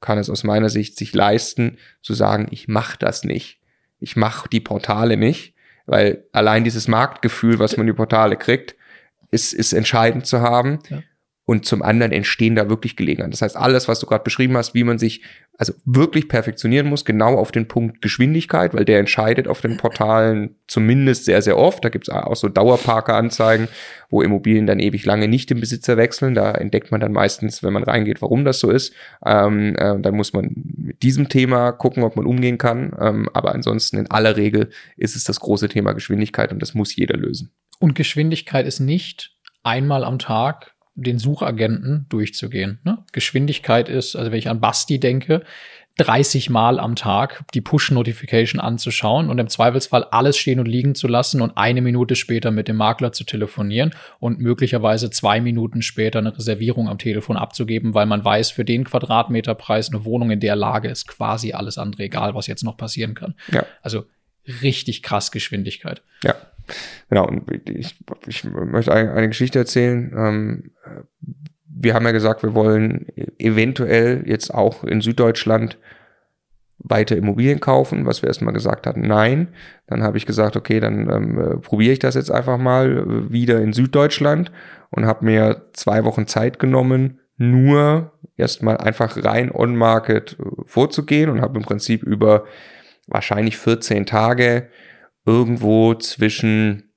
kann 0.00 0.16
es 0.16 0.30
aus 0.30 0.42
meiner 0.42 0.70
Sicht 0.70 0.96
sich 0.96 1.14
leisten, 1.14 1.76
zu 2.00 2.14
sagen, 2.14 2.46
ich 2.50 2.66
mache 2.66 2.96
das 2.98 3.24
nicht. 3.24 3.59
Ich 4.00 4.16
mache 4.16 4.48
die 4.48 4.60
Portale 4.60 5.16
nicht, 5.16 5.54
weil 5.86 6.24
allein 6.32 6.64
dieses 6.64 6.88
Marktgefühl, 6.88 7.58
was 7.58 7.76
man 7.76 7.86
die 7.86 7.92
Portale 7.92 8.36
kriegt, 8.36 8.74
ist, 9.30 9.52
ist 9.52 9.72
entscheidend 9.72 10.26
zu 10.26 10.40
haben. 10.40 10.80
Ja 10.88 11.02
und 11.50 11.66
zum 11.66 11.82
anderen 11.82 12.12
entstehen 12.12 12.54
da 12.54 12.68
wirklich 12.68 12.94
Gelegenheiten. 12.94 13.32
Das 13.32 13.42
heißt, 13.42 13.56
alles, 13.56 13.88
was 13.88 13.98
du 13.98 14.06
gerade 14.06 14.22
beschrieben 14.22 14.56
hast, 14.56 14.72
wie 14.72 14.84
man 14.84 15.00
sich 15.00 15.24
also 15.58 15.72
wirklich 15.84 16.28
perfektionieren 16.28 16.86
muss, 16.86 17.04
genau 17.04 17.36
auf 17.36 17.50
den 17.50 17.66
Punkt 17.66 18.02
Geschwindigkeit, 18.02 18.72
weil 18.72 18.84
der 18.84 19.00
entscheidet 19.00 19.48
auf 19.48 19.60
den 19.60 19.76
Portalen 19.76 20.54
zumindest 20.68 21.24
sehr, 21.24 21.42
sehr 21.42 21.58
oft. 21.58 21.84
Da 21.84 21.88
gibt 21.88 22.06
es 22.06 22.14
auch 22.14 22.36
so 22.36 22.48
Dauerparker-Anzeigen, 22.48 23.66
wo 24.10 24.22
Immobilien 24.22 24.68
dann 24.68 24.78
ewig 24.78 25.04
lange 25.04 25.26
nicht 25.26 25.50
den 25.50 25.58
Besitzer 25.58 25.96
wechseln. 25.96 26.36
Da 26.36 26.52
entdeckt 26.52 26.92
man 26.92 27.00
dann 27.00 27.10
meistens, 27.10 27.64
wenn 27.64 27.72
man 27.72 27.82
reingeht, 27.82 28.22
warum 28.22 28.44
das 28.44 28.60
so 28.60 28.70
ist. 28.70 28.94
Ähm, 29.26 29.74
äh, 29.74 29.98
dann 29.98 30.14
muss 30.14 30.32
man 30.32 30.52
mit 30.54 31.02
diesem 31.02 31.28
Thema 31.28 31.72
gucken, 31.72 32.04
ob 32.04 32.14
man 32.14 32.26
umgehen 32.26 32.58
kann. 32.58 32.92
Ähm, 33.00 33.28
aber 33.34 33.56
ansonsten 33.56 33.98
in 33.98 34.08
aller 34.08 34.36
Regel 34.36 34.70
ist 34.96 35.16
es 35.16 35.24
das 35.24 35.40
große 35.40 35.68
Thema 35.68 35.94
Geschwindigkeit 35.94 36.52
und 36.52 36.62
das 36.62 36.74
muss 36.74 36.94
jeder 36.94 37.16
lösen. 37.16 37.50
Und 37.80 37.96
Geschwindigkeit 37.96 38.68
ist 38.68 38.78
nicht 38.78 39.34
einmal 39.64 40.04
am 40.04 40.20
Tag 40.20 40.76
den 41.02 41.18
Suchagenten 41.18 42.06
durchzugehen. 42.08 42.78
Ne? 42.84 42.98
Geschwindigkeit 43.12 43.88
ist, 43.88 44.16
also 44.16 44.30
wenn 44.30 44.38
ich 44.38 44.48
an 44.48 44.60
Basti 44.60 45.00
denke, 45.00 45.42
30 45.98 46.48
Mal 46.48 46.78
am 46.78 46.96
Tag 46.96 47.44
die 47.52 47.60
Push-Notification 47.60 48.58
anzuschauen 48.60 49.28
und 49.28 49.38
im 49.38 49.48
Zweifelsfall 49.48 50.04
alles 50.04 50.38
stehen 50.38 50.58
und 50.58 50.66
liegen 50.66 50.94
zu 50.94 51.08
lassen 51.08 51.42
und 51.42 51.58
eine 51.58 51.82
Minute 51.82 52.16
später 52.16 52.50
mit 52.50 52.68
dem 52.68 52.76
Makler 52.76 53.12
zu 53.12 53.24
telefonieren 53.24 53.90
und 54.18 54.38
möglicherweise 54.40 55.10
zwei 55.10 55.40
Minuten 55.40 55.82
später 55.82 56.20
eine 56.20 56.34
Reservierung 56.34 56.88
am 56.88 56.96
Telefon 56.96 57.36
abzugeben, 57.36 57.92
weil 57.92 58.06
man 58.06 58.24
weiß, 58.24 58.50
für 58.50 58.64
den 58.64 58.84
Quadratmeterpreis 58.84 59.90
eine 59.90 60.04
Wohnung 60.04 60.30
in 60.30 60.40
der 60.40 60.56
Lage 60.56 60.88
ist 60.88 61.06
quasi 61.06 61.52
alles 61.52 61.76
andere 61.76 62.04
egal, 62.04 62.34
was 62.34 62.46
jetzt 62.46 62.64
noch 62.64 62.78
passieren 62.78 63.14
kann. 63.14 63.34
Ja. 63.52 63.66
Also 63.82 64.04
richtig 64.62 65.02
krass 65.02 65.30
Geschwindigkeit. 65.30 66.02
Ja. 66.24 66.34
Genau, 67.08 67.26
und 67.26 67.44
ich, 67.68 67.98
ich 68.26 68.44
möchte 68.44 68.92
eine, 68.92 69.28
Geschichte 69.28 69.58
erzählen. 69.58 70.12
Ähm, 70.16 70.70
wir 71.66 71.94
haben 71.94 72.04
ja 72.04 72.12
gesagt, 72.12 72.42
wir 72.42 72.54
wollen 72.54 73.06
eventuell 73.38 74.24
jetzt 74.26 74.52
auch 74.52 74.84
in 74.84 75.00
Süddeutschland 75.00 75.78
weiter 76.82 77.16
Immobilien 77.16 77.60
kaufen, 77.60 78.06
was 78.06 78.22
wir 78.22 78.28
erstmal 78.28 78.54
gesagt 78.54 78.86
hatten, 78.86 79.02
nein. 79.02 79.48
Dann 79.86 80.02
habe 80.02 80.16
ich 80.16 80.26
gesagt, 80.26 80.56
okay, 80.56 80.80
dann 80.80 81.10
ähm, 81.10 81.38
äh, 81.38 81.56
probiere 81.56 81.92
ich 81.92 81.98
das 81.98 82.14
jetzt 82.14 82.30
einfach 82.30 82.58
mal 82.58 82.98
äh, 82.98 83.32
wieder 83.32 83.60
in 83.60 83.72
Süddeutschland 83.72 84.50
und 84.90 85.06
habe 85.06 85.24
mir 85.24 85.66
zwei 85.72 86.04
Wochen 86.04 86.26
Zeit 86.26 86.58
genommen, 86.58 87.20
nur 87.36 88.12
erstmal 88.36 88.78
einfach 88.78 89.22
rein 89.22 89.50
on-market 89.52 90.36
äh, 90.38 90.44
vorzugehen 90.64 91.30
und 91.30 91.40
habe 91.40 91.58
im 91.58 91.64
Prinzip 91.64 92.02
über 92.02 92.44
wahrscheinlich 93.06 93.56
14 93.58 94.06
Tage 94.06 94.68
irgendwo 95.24 95.94
zwischen 95.94 96.90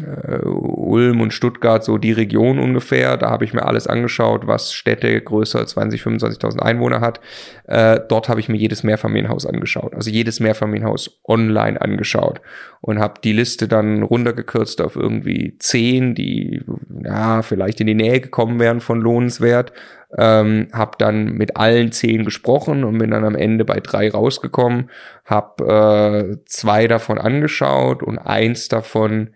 äh, 0.00 0.38
Ulm 0.44 1.20
und 1.20 1.32
Stuttgart, 1.32 1.84
so 1.84 1.98
die 1.98 2.12
Region 2.12 2.58
ungefähr. 2.58 3.16
Da 3.16 3.30
habe 3.30 3.44
ich 3.44 3.52
mir 3.52 3.64
alles 3.64 3.86
angeschaut, 3.86 4.46
was 4.46 4.72
Städte 4.72 5.20
größer 5.20 5.58
als 5.58 5.70
20, 5.70 6.02
25.000 6.02 6.58
Einwohner 6.60 7.00
hat. 7.00 7.20
Äh, 7.64 8.00
dort 8.08 8.28
habe 8.28 8.40
ich 8.40 8.48
mir 8.48 8.56
jedes 8.56 8.82
Mehrfamilienhaus 8.82 9.46
angeschaut. 9.46 9.94
Also 9.94 10.10
jedes 10.10 10.40
Mehrfamilienhaus 10.40 11.20
online 11.24 11.80
angeschaut 11.80 12.40
und 12.80 12.98
habe 12.98 13.20
die 13.22 13.32
Liste 13.32 13.68
dann 13.68 14.02
runtergekürzt 14.02 14.80
auf 14.80 14.96
irgendwie 14.96 15.56
zehn, 15.58 16.14
die 16.14 16.62
ja 17.04 17.42
vielleicht 17.42 17.80
in 17.80 17.86
die 17.86 17.94
Nähe 17.94 18.20
gekommen 18.20 18.60
wären 18.60 18.80
von 18.80 19.00
lohnenswert. 19.00 19.72
Ähm, 20.16 20.68
habe 20.72 20.92
dann 20.98 21.32
mit 21.32 21.56
allen 21.56 21.92
zehn 21.92 22.24
gesprochen 22.24 22.84
und 22.84 22.96
bin 22.96 23.10
dann 23.10 23.24
am 23.24 23.34
Ende 23.34 23.64
bei 23.66 23.80
drei 23.80 24.10
rausgekommen. 24.10 24.90
Habe 25.24 26.38
äh, 26.40 26.44
zwei 26.46 26.88
davon 26.88 27.18
angeschaut 27.18 28.02
und 28.02 28.18
eins 28.18 28.68
davon 28.68 29.30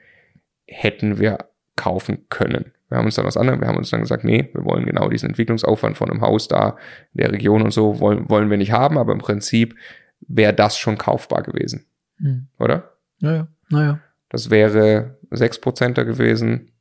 hätten 0.66 1.18
wir 1.18 1.38
kaufen 1.76 2.26
können. 2.30 2.72
Wir 2.88 2.98
haben 2.98 3.06
uns 3.06 3.14
dann 3.14 3.24
was 3.24 3.36
anderes, 3.36 3.60
wir 3.60 3.68
haben 3.68 3.78
uns 3.78 3.90
dann 3.90 4.00
gesagt, 4.00 4.24
nee, 4.24 4.50
wir 4.52 4.64
wollen 4.64 4.84
genau 4.84 5.08
diesen 5.08 5.30
Entwicklungsaufwand 5.30 5.96
von 5.96 6.10
einem 6.10 6.20
Haus 6.20 6.48
da 6.48 6.76
in 7.14 7.18
der 7.22 7.32
Region 7.32 7.62
und 7.62 7.70
so 7.70 8.00
wollen, 8.00 8.28
wollen 8.28 8.50
wir 8.50 8.58
nicht 8.58 8.72
haben, 8.72 8.98
aber 8.98 9.12
im 9.12 9.18
Prinzip 9.18 9.74
wäre 10.20 10.52
das 10.52 10.76
schon 10.76 10.98
kaufbar 10.98 11.42
gewesen. 11.42 11.86
Hm. 12.18 12.48
Oder? 12.58 12.92
Naja, 13.20 13.48
naja. 13.70 14.00
Das 14.28 14.50
wäre 14.50 15.16
6% 15.30 16.04
gewesen 16.04 16.72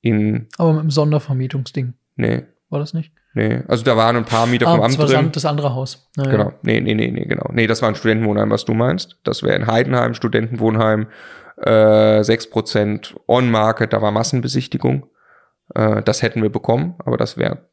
in. 0.00 0.46
Aber 0.58 0.72
mit 0.72 0.80
einem 0.80 0.90
Sondervermietungsding. 0.90 1.94
Nee. 2.16 2.44
War 2.74 2.80
das 2.80 2.92
nicht? 2.92 3.12
Nee, 3.34 3.62
also 3.68 3.84
da 3.84 3.96
waren 3.96 4.16
ein 4.16 4.24
paar 4.24 4.48
Mieter 4.48 4.66
ah, 4.66 4.72
vom 4.72 4.82
Amt 4.82 4.98
das 4.98 5.08
drin. 5.08 5.30
Das 5.30 5.44
andere 5.44 5.76
Haus. 5.76 6.10
Naja. 6.16 6.30
Genau. 6.32 6.52
Nee, 6.62 6.80
nee, 6.80 6.94
nee, 6.94 7.12
nee, 7.12 7.24
genau. 7.24 7.48
Nee, 7.52 7.68
das 7.68 7.82
war 7.82 7.88
ein 7.88 7.94
Studentenwohnheim, 7.94 8.50
was 8.50 8.64
du 8.64 8.74
meinst. 8.74 9.20
Das 9.22 9.44
wäre 9.44 9.54
in 9.54 9.68
Heidenheim, 9.68 10.12
Studentenwohnheim 10.12 11.06
äh, 11.58 11.70
6% 11.70 13.14
On-Market, 13.28 13.92
da 13.92 14.02
war 14.02 14.10
Massenbesichtigung. 14.10 15.06
Äh, 15.72 16.02
das 16.02 16.22
hätten 16.22 16.42
wir 16.42 16.50
bekommen, 16.50 16.96
aber 16.98 17.16
das 17.16 17.38
wäre 17.38 17.68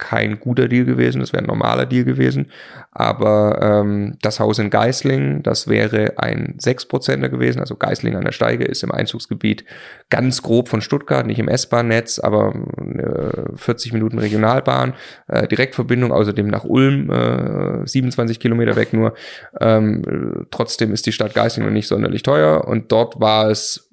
kein 0.00 0.40
guter 0.40 0.66
Deal 0.66 0.84
gewesen, 0.84 1.20
das 1.20 1.32
wäre 1.32 1.44
ein 1.44 1.46
normaler 1.46 1.86
Deal 1.86 2.04
gewesen. 2.04 2.50
Aber 2.90 3.60
ähm, 3.62 4.16
das 4.22 4.40
Haus 4.40 4.58
in 4.58 4.70
Geisling, 4.70 5.44
das 5.44 5.68
wäre 5.68 6.14
ein 6.16 6.56
6%er 6.58 7.28
gewesen. 7.28 7.60
Also 7.60 7.76
Geisling 7.76 8.16
an 8.16 8.24
der 8.24 8.32
Steige 8.32 8.64
ist 8.64 8.82
im 8.82 8.90
Einzugsgebiet 8.90 9.64
ganz 10.08 10.42
grob 10.42 10.68
von 10.68 10.80
Stuttgart, 10.80 11.26
nicht 11.26 11.38
im 11.38 11.48
S-Bahn-Netz, 11.48 12.18
aber 12.18 12.54
äh, 12.96 13.56
40 13.56 13.92
Minuten 13.92 14.18
Regionalbahn, 14.18 14.94
äh, 15.28 15.46
Direktverbindung, 15.46 16.12
außerdem 16.12 16.48
nach 16.48 16.64
Ulm, 16.64 17.10
äh, 17.10 17.86
27 17.86 18.40
Kilometer 18.40 18.74
weg 18.74 18.92
nur. 18.92 19.14
Ähm, 19.60 20.46
trotzdem 20.50 20.92
ist 20.92 21.06
die 21.06 21.12
Stadt 21.12 21.34
Geisling 21.34 21.66
noch 21.66 21.72
nicht 21.72 21.88
sonderlich 21.88 22.22
teuer 22.22 22.66
und 22.66 22.90
dort 22.90 23.20
war 23.20 23.50
es 23.50 23.90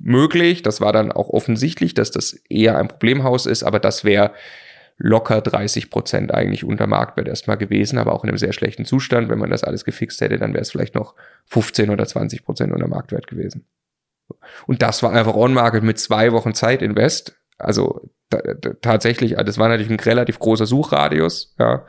möglich, 0.00 0.62
das 0.62 0.80
war 0.80 0.94
dann 0.94 1.12
auch 1.12 1.28
offensichtlich, 1.28 1.92
dass 1.92 2.10
das 2.10 2.32
eher 2.48 2.78
ein 2.78 2.88
Problemhaus 2.88 3.44
ist, 3.44 3.62
aber 3.62 3.78
das 3.78 4.04
wäre 4.04 4.32
locker 4.96 5.40
30 5.40 5.90
Prozent 5.90 6.32
eigentlich 6.32 6.64
unter 6.64 6.86
Marktwert 6.86 7.28
erstmal 7.28 7.56
gewesen, 7.56 7.98
aber 7.98 8.12
auch 8.12 8.24
in 8.24 8.30
einem 8.30 8.38
sehr 8.38 8.52
schlechten 8.52 8.84
Zustand. 8.84 9.28
Wenn 9.28 9.38
man 9.38 9.50
das 9.50 9.64
alles 9.64 9.84
gefixt 9.84 10.20
hätte, 10.20 10.38
dann 10.38 10.52
wäre 10.52 10.62
es 10.62 10.70
vielleicht 10.70 10.94
noch 10.94 11.14
15 11.46 11.90
oder 11.90 12.06
20 12.06 12.44
Prozent 12.44 12.72
unter 12.72 12.86
Marktwert 12.86 13.26
gewesen. 13.26 13.66
Und 14.66 14.82
das 14.82 15.02
war 15.02 15.12
einfach 15.12 15.34
on-market 15.34 15.82
mit 15.82 15.98
zwei 15.98 16.32
Wochen 16.32 16.54
Zeit 16.54 16.80
invest. 16.80 17.36
Also 17.58 18.08
tatsächlich, 18.82 19.34
das 19.34 19.58
war 19.58 19.68
natürlich 19.68 19.90
ein 19.90 20.00
relativ 20.00 20.38
großer 20.38 20.66
Suchradius, 20.66 21.54
ja. 21.58 21.84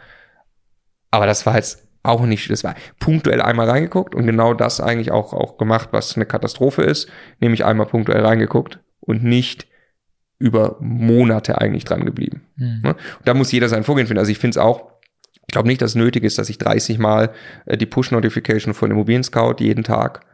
Aber 1.12 1.26
das 1.26 1.46
war 1.46 1.56
jetzt 1.56 1.88
auch 2.04 2.26
nicht, 2.26 2.50
das 2.50 2.64
war 2.64 2.76
punktuell 3.00 3.42
einmal 3.42 3.70
reingeguckt 3.70 4.14
und 4.16 4.26
genau 4.26 4.54
das 4.54 4.82
eigentlich 4.82 5.12
auch, 5.12 5.34
auch 5.34 5.58
gemacht, 5.58 5.90
was 5.92 6.16
eine 6.16 6.26
Katastrophe 6.26 6.84
ist, 6.84 7.10
nämlich 7.40 7.66
einmal 7.66 7.88
punktuell 7.88 8.24
reingeguckt 8.24 8.80
und 9.00 9.24
nicht 9.24 9.68
über 10.38 10.78
Monate 10.80 11.60
eigentlich 11.60 11.86
dran 11.86 12.06
geblieben. 12.06 12.42
Mhm. 12.58 12.82
Und 12.84 12.98
da 13.24 13.34
muss 13.34 13.52
jeder 13.52 13.70
sein 13.70 13.84
Vorgehen 13.84 14.08
finden. 14.08 14.20
Also 14.20 14.32
ich 14.32 14.40
finde 14.40 14.60
es 14.60 14.64
auch, 14.64 14.92
ich 15.48 15.54
glaube 15.54 15.68
nicht, 15.68 15.82
dass 15.82 15.92
es 15.92 15.96
nötig 15.96 16.24
ist, 16.24 16.38
dass 16.38 16.50
ich 16.50 16.58
30 16.58 16.98
Mal 16.98 17.32
äh, 17.66 17.78
die 17.78 17.86
Push-Notification 17.86 18.74
von 18.74 18.92
Immobilien 18.92 19.24
Scout 19.24 19.56
jeden 19.60 19.84
Tag 19.84 20.26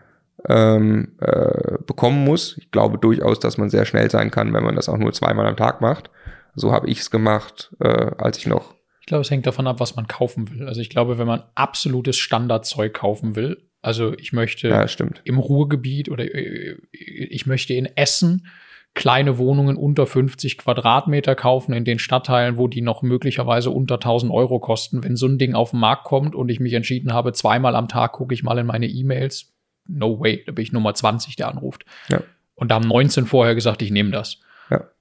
ähm, 0.48 1.14
äh, 1.20 1.78
bekommen 1.86 2.24
muss. 2.24 2.58
Ich 2.58 2.72
glaube 2.72 2.98
durchaus, 2.98 3.40
dass 3.40 3.58
man 3.58 3.70
sehr 3.70 3.86
schnell 3.86 4.10
sein 4.10 4.32
kann, 4.32 4.54
wenn 4.54 4.64
man 4.64 4.76
das 4.76 4.90
auch 4.90 4.98
nur 4.98 5.14
zweimal 5.14 5.46
am 5.46 5.58
Tag 5.58 5.82
macht. 5.82 6.10
So 6.56 6.72
habe 6.72 6.90
ich 6.90 7.00
es 7.00 7.12
gemacht, 7.12 7.76
äh, 7.80 8.12
als 8.18 8.38
ich 8.38 8.48
noch. 8.48 8.74
Ich 9.02 9.06
glaube, 9.08 9.22
es 9.22 9.32
hängt 9.32 9.48
davon 9.48 9.68
ab, 9.68 9.80
was 9.80 9.96
man 9.96 10.08
kaufen 10.08 10.50
will. 10.52 10.68
Also 10.68 10.82
ich 10.82 10.90
glaube, 10.90 11.18
wenn 11.18 11.28
man 11.28 11.44
absolutes 11.56 12.18
Standardzeug 12.18 12.94
kaufen 12.94 13.36
will, 13.36 13.58
Also 13.82 14.14
ich 14.18 14.32
möchte 14.32 14.68
ja, 14.70 14.86
im 15.24 15.40
Ruhrgebiet 15.40 16.10
oder 16.10 16.24
äh, 16.24 16.78
ich 16.92 17.46
möchte 17.46 17.74
in 17.74 17.86
Essen 17.86 18.48
kleine 18.94 19.38
Wohnungen 19.38 19.78
unter 19.78 20.06
50 20.06 20.58
Quadratmeter 20.58 21.36
kaufen 21.36 21.74
in 21.74 21.86
den 21.86 21.98
Stadtteilen, 21.98 22.58
wo 22.58 22.68
die 22.68 22.82
noch 22.82 23.02
möglicherweise 23.02 23.72
unter 23.72 23.96
1000 23.96 24.32
Euro 24.32 24.60
kosten. 24.60 25.04
Wenn 25.04 25.16
so 25.16 25.28
ein 25.28 25.38
Ding 25.38 25.54
auf 25.54 25.72
den 25.72 25.80
Markt 25.80 26.04
kommt 26.04 26.36
und 26.36 26.50
ich 26.50 26.60
mich 26.60 26.74
entschieden 26.74 27.14
habe, 27.14 27.32
zweimal 27.34 27.76
am 27.76 27.88
Tag 27.88 28.12
gucke 28.12 28.34
ich 28.34 28.44
mal 28.44 28.58
in 28.58 28.66
meine 28.66 28.88
E-Mails, 28.88 29.54
no 29.88 30.20
way, 30.20 30.44
da 30.46 30.52
bin 30.52 30.64
ich 30.64 30.74
Nummer 30.74 30.94
20, 30.94 31.36
der 31.36 31.48
anruft. 31.48 31.86
Ja. 32.10 32.22
Und 32.56 32.70
da 32.70 32.76
haben 32.76 32.88
19 32.88 33.26
vorher 33.26 33.56
gesagt, 33.56 33.82
ich 33.82 33.92
nehme 33.92 34.12
das. 34.12 34.40
Ja. 34.70 34.92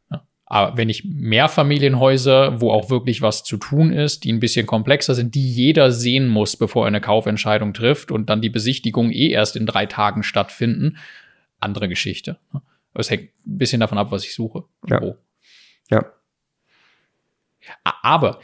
Aber 0.47 0.77
wenn 0.77 0.89
ich 0.89 1.05
Mehrfamilienhäuser, 1.05 2.61
wo 2.61 2.71
auch 2.71 2.91
wirklich 2.91 3.23
was 3.23 3.45
zu 3.45 3.57
tun 3.57 3.93
ist, 3.93 4.25
die 4.25 4.33
ein 4.33 4.41
bisschen 4.41 4.67
komplexer 4.67 5.15
sind, 5.15 5.35
die 5.35 5.49
jeder 5.49 5.93
sehen 5.93 6.29
muss, 6.29 6.57
bevor 6.57 6.85
er 6.85 6.89
eine 6.89 7.01
Kaufentscheidung 7.01 7.75
trifft 7.75 8.11
und 8.11 8.31
dann 8.31 8.41
die 8.41 8.51
Besichtigung 8.51 9.11
eh 9.11 9.31
erst 9.31 9.57
in 9.57 9.67
drei 9.67 9.87
Tagen 9.87 10.23
stattfinden, 10.23 10.97
andere 11.61 11.89
Geschichte. 11.89 12.39
Es 12.95 13.11
hängt 13.11 13.31
ein 13.47 13.59
bisschen 13.59 13.81
davon 13.81 13.99
ab, 13.99 14.11
was 14.11 14.25
ich 14.25 14.35
suche. 14.35 14.65
Ja. 14.87 15.01
Wo. 15.01 15.17
ja. 15.91 16.13
Aber 18.03 18.41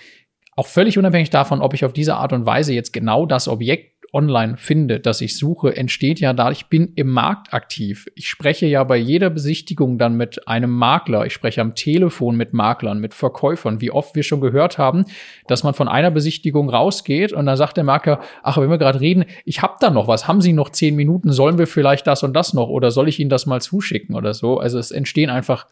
auch 0.57 0.67
völlig 0.67 0.97
unabhängig 0.99 1.31
davon, 1.31 1.61
ob 1.61 1.75
ich 1.75 1.85
auf 1.85 1.93
diese 1.93 2.17
Art 2.17 2.33
und 2.33 2.47
Weise 2.47 2.73
jetzt 2.73 2.93
genau 2.93 3.27
das 3.27 3.49
Objekt 3.49 3.96
online 4.13 4.57
finde, 4.57 5.01
das 5.01 5.21
ich 5.21 5.37
suche, 5.37 5.77
entsteht 5.77 6.21
ja 6.21 6.33
da, 6.33 6.51
ich 6.51 6.67
bin 6.67 6.93
im 6.97 7.09
Markt 7.09 7.53
aktiv. 7.53 8.07
Ich 8.15 8.29
spreche 8.29 8.67
ja 8.67 8.83
bei 8.85 8.97
jeder 8.97 9.31
Besichtigung 9.31 9.99
dann 9.99 10.17
mit 10.17 10.49
einem 10.49 10.71
Makler. 10.71 11.27
Ich 11.27 11.33
spreche 11.33 11.61
am 11.61 11.75
Telefon 11.75 12.37
mit 12.37 12.53
Maklern, 12.53 13.01
mit 13.01 13.15
Verkäufern. 13.15 13.81
Wie 13.81 13.91
oft 13.91 14.15
wir 14.15 14.23
schon 14.23 14.41
gehört 14.41 14.79
haben, 14.79 15.05
dass 15.47 15.65
man 15.65 15.75
von 15.75 15.89
einer 15.89 16.11
Besichtigung 16.11 16.71
rausgeht 16.71 17.33
und 17.33 17.47
dann 17.47 17.57
sagt 17.57 17.77
der 17.77 17.85
Makler, 17.85 18.21
ach, 18.43 18.59
wenn 18.59 18.71
wir 18.71 18.79
gerade 18.79 19.01
reden, 19.01 19.25
ich 19.45 19.63
habe 19.63 19.77
da 19.81 19.91
noch 19.91 20.09
was. 20.09 20.29
Haben 20.29 20.41
Sie 20.41 20.53
noch 20.53 20.71
zehn 20.71 20.97
Minuten? 20.97 21.33
Sollen 21.33 21.59
wir 21.59 21.67
vielleicht 21.67 22.07
das 22.07 22.23
und 22.23 22.35
das 22.35 22.55
noch? 22.55 22.69
Oder 22.69 22.91
soll 22.91 23.09
ich 23.09 23.21
Ihnen 23.21 23.31
das 23.31 23.47
mal 23.47 23.61
zuschicken 23.61 24.15
oder 24.15 24.35
so? 24.35 24.59
Also 24.59 24.79
es 24.79 24.91
entstehen 24.91 25.31
einfach 25.31 25.67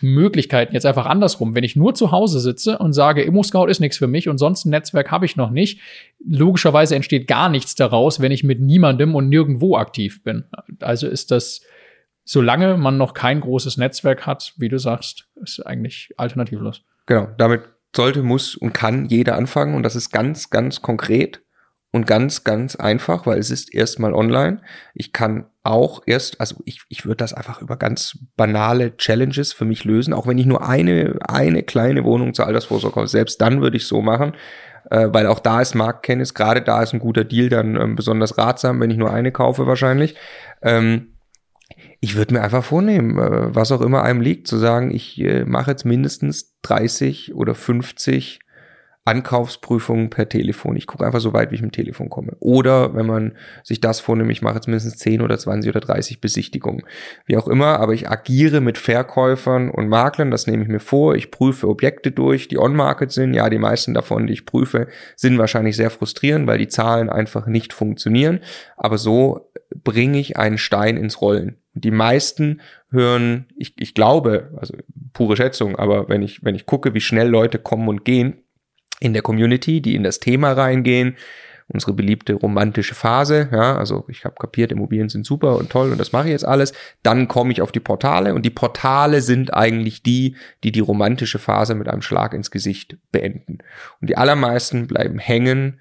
Möglichkeiten 0.00 0.74
jetzt 0.74 0.86
einfach 0.86 1.06
andersrum. 1.06 1.54
Wenn 1.54 1.64
ich 1.64 1.76
nur 1.76 1.94
zu 1.94 2.10
Hause 2.10 2.40
sitze 2.40 2.78
und 2.78 2.92
sage, 2.92 3.22
Immo-Scout 3.22 3.66
ist 3.66 3.80
nichts 3.80 3.98
für 3.98 4.06
mich 4.06 4.28
und 4.28 4.38
sonst 4.38 4.64
ein 4.64 4.70
Netzwerk 4.70 5.10
habe 5.10 5.26
ich 5.26 5.36
noch 5.36 5.50
nicht, 5.50 5.80
logischerweise 6.24 6.94
entsteht 6.94 7.26
gar 7.26 7.48
nichts 7.48 7.74
daraus, 7.74 8.20
wenn 8.20 8.32
ich 8.32 8.44
mit 8.44 8.60
niemandem 8.60 9.14
und 9.14 9.28
nirgendwo 9.28 9.76
aktiv 9.76 10.22
bin. 10.22 10.44
Also 10.80 11.06
ist 11.06 11.30
das, 11.30 11.62
solange 12.24 12.76
man 12.76 12.98
noch 12.98 13.14
kein 13.14 13.40
großes 13.40 13.76
Netzwerk 13.76 14.26
hat, 14.26 14.54
wie 14.56 14.68
du 14.68 14.78
sagst, 14.78 15.28
ist 15.42 15.60
eigentlich 15.66 16.12
alternativlos. 16.16 16.82
Genau, 17.06 17.28
damit 17.38 17.62
sollte, 17.94 18.22
muss 18.22 18.54
und 18.54 18.72
kann 18.74 19.06
jeder 19.06 19.36
anfangen 19.36 19.74
und 19.74 19.82
das 19.82 19.96
ist 19.96 20.10
ganz, 20.10 20.50
ganz 20.50 20.82
konkret 20.82 21.42
und 21.92 22.06
ganz, 22.06 22.44
ganz 22.44 22.76
einfach, 22.76 23.26
weil 23.26 23.38
es 23.38 23.50
ist 23.50 23.72
erstmal 23.72 24.12
online. 24.12 24.60
Ich 24.94 25.12
kann 25.12 25.46
auch 25.66 26.02
erst, 26.06 26.40
also 26.40 26.56
ich, 26.64 26.82
ich 26.88 27.04
würde 27.04 27.16
das 27.16 27.32
einfach 27.32 27.60
über 27.60 27.76
ganz 27.76 28.18
banale 28.36 28.96
Challenges 28.96 29.52
für 29.52 29.64
mich 29.64 29.84
lösen, 29.84 30.14
auch 30.14 30.26
wenn 30.26 30.38
ich 30.38 30.46
nur 30.46 30.66
eine, 30.66 31.18
eine 31.26 31.62
kleine 31.62 32.04
Wohnung 32.04 32.34
zur 32.34 32.46
Altersvorsorge 32.46 32.94
kaufe. 32.94 33.06
Selbst 33.08 33.40
dann 33.40 33.60
würde 33.60 33.76
ich 33.76 33.86
so 33.86 34.00
machen, 34.00 34.34
äh, 34.90 35.08
weil 35.10 35.26
auch 35.26 35.40
da 35.40 35.60
ist 35.60 35.74
Marktkenntnis, 35.74 36.34
gerade 36.34 36.62
da 36.62 36.82
ist 36.82 36.92
ein 36.92 37.00
guter 37.00 37.24
Deal 37.24 37.48
dann 37.48 37.76
ähm, 37.76 37.96
besonders 37.96 38.38
ratsam, 38.38 38.80
wenn 38.80 38.90
ich 38.90 38.96
nur 38.96 39.12
eine 39.12 39.32
kaufe 39.32 39.66
wahrscheinlich. 39.66 40.14
Ähm, 40.62 41.16
ich 42.00 42.16
würde 42.16 42.34
mir 42.34 42.42
einfach 42.42 42.64
vornehmen, 42.64 43.18
äh, 43.18 43.54
was 43.54 43.72
auch 43.72 43.80
immer 43.80 44.02
einem 44.02 44.20
liegt, 44.20 44.46
zu 44.46 44.58
sagen, 44.58 44.94
ich 44.94 45.20
äh, 45.20 45.44
mache 45.44 45.72
jetzt 45.72 45.84
mindestens 45.84 46.56
30 46.62 47.34
oder 47.34 47.54
50 47.54 48.40
Ankaufsprüfungen 49.06 50.10
per 50.10 50.28
Telefon. 50.28 50.76
Ich 50.76 50.88
gucke 50.88 51.06
einfach 51.06 51.20
so 51.20 51.32
weit, 51.32 51.50
wie 51.50 51.54
ich 51.54 51.62
mit 51.62 51.70
dem 51.70 51.84
Telefon 51.84 52.10
komme. 52.10 52.32
Oder 52.40 52.94
wenn 52.94 53.06
man 53.06 53.36
sich 53.62 53.80
das 53.80 54.00
vornimmt, 54.00 54.32
ich 54.32 54.42
mache 54.42 54.56
jetzt 54.56 54.66
mindestens 54.66 54.96
10 54.98 55.22
oder 55.22 55.38
20 55.38 55.70
oder 55.70 55.80
30 55.80 56.20
Besichtigungen. 56.20 56.82
Wie 57.24 57.36
auch 57.36 57.46
immer, 57.46 57.78
aber 57.78 57.94
ich 57.94 58.10
agiere 58.10 58.60
mit 58.60 58.78
Verkäufern 58.78 59.70
und 59.70 59.88
Maklern, 59.88 60.32
das 60.32 60.48
nehme 60.48 60.64
ich 60.64 60.68
mir 60.68 60.80
vor. 60.80 61.14
Ich 61.14 61.30
prüfe 61.30 61.68
Objekte 61.68 62.10
durch, 62.10 62.48
die 62.48 62.58
on-market 62.58 63.12
sind. 63.12 63.32
Ja, 63.32 63.48
die 63.48 63.58
meisten 63.58 63.94
davon, 63.94 64.26
die 64.26 64.32
ich 64.32 64.44
prüfe, 64.44 64.88
sind 65.14 65.38
wahrscheinlich 65.38 65.76
sehr 65.76 65.90
frustrierend, 65.90 66.48
weil 66.48 66.58
die 66.58 66.68
Zahlen 66.68 67.08
einfach 67.08 67.46
nicht 67.46 67.72
funktionieren. 67.72 68.40
Aber 68.76 68.98
so 68.98 69.52
bringe 69.84 70.18
ich 70.18 70.36
einen 70.36 70.58
Stein 70.58 70.96
ins 70.96 71.20
Rollen. 71.20 71.58
Die 71.74 71.92
meisten 71.92 72.60
hören, 72.90 73.46
ich, 73.56 73.74
ich 73.78 73.94
glaube, 73.94 74.50
also 74.56 74.74
pure 75.12 75.36
Schätzung, 75.36 75.76
aber 75.76 76.08
wenn 76.08 76.22
ich, 76.22 76.42
wenn 76.42 76.54
ich 76.54 76.66
gucke, 76.66 76.94
wie 76.94 77.00
schnell 77.00 77.28
Leute 77.28 77.58
kommen 77.58 77.88
und 77.88 78.04
gehen, 78.04 78.42
in 79.00 79.12
der 79.12 79.22
Community, 79.22 79.80
die 79.80 79.94
in 79.94 80.02
das 80.02 80.20
Thema 80.20 80.52
reingehen. 80.52 81.16
Unsere 81.68 81.94
beliebte 81.94 82.34
romantische 82.34 82.94
Phase, 82.94 83.48
ja, 83.50 83.76
also 83.76 84.04
ich 84.08 84.24
habe 84.24 84.36
kapiert, 84.38 84.70
Immobilien 84.70 85.08
sind 85.08 85.26
super 85.26 85.56
und 85.56 85.68
toll 85.68 85.90
und 85.90 85.98
das 85.98 86.12
mache 86.12 86.26
ich 86.26 86.30
jetzt 86.30 86.46
alles. 86.46 86.72
Dann 87.02 87.26
komme 87.26 87.50
ich 87.50 87.60
auf 87.60 87.72
die 87.72 87.80
Portale 87.80 88.34
und 88.34 88.42
die 88.46 88.50
Portale 88.50 89.20
sind 89.20 89.52
eigentlich 89.52 90.04
die, 90.04 90.36
die 90.62 90.70
die 90.70 90.80
romantische 90.80 91.40
Phase 91.40 91.74
mit 91.74 91.88
einem 91.88 92.02
Schlag 92.02 92.34
ins 92.34 92.52
Gesicht 92.52 92.98
beenden. 93.10 93.58
Und 94.00 94.08
die 94.08 94.16
allermeisten 94.16 94.86
bleiben 94.86 95.18
hängen, 95.18 95.80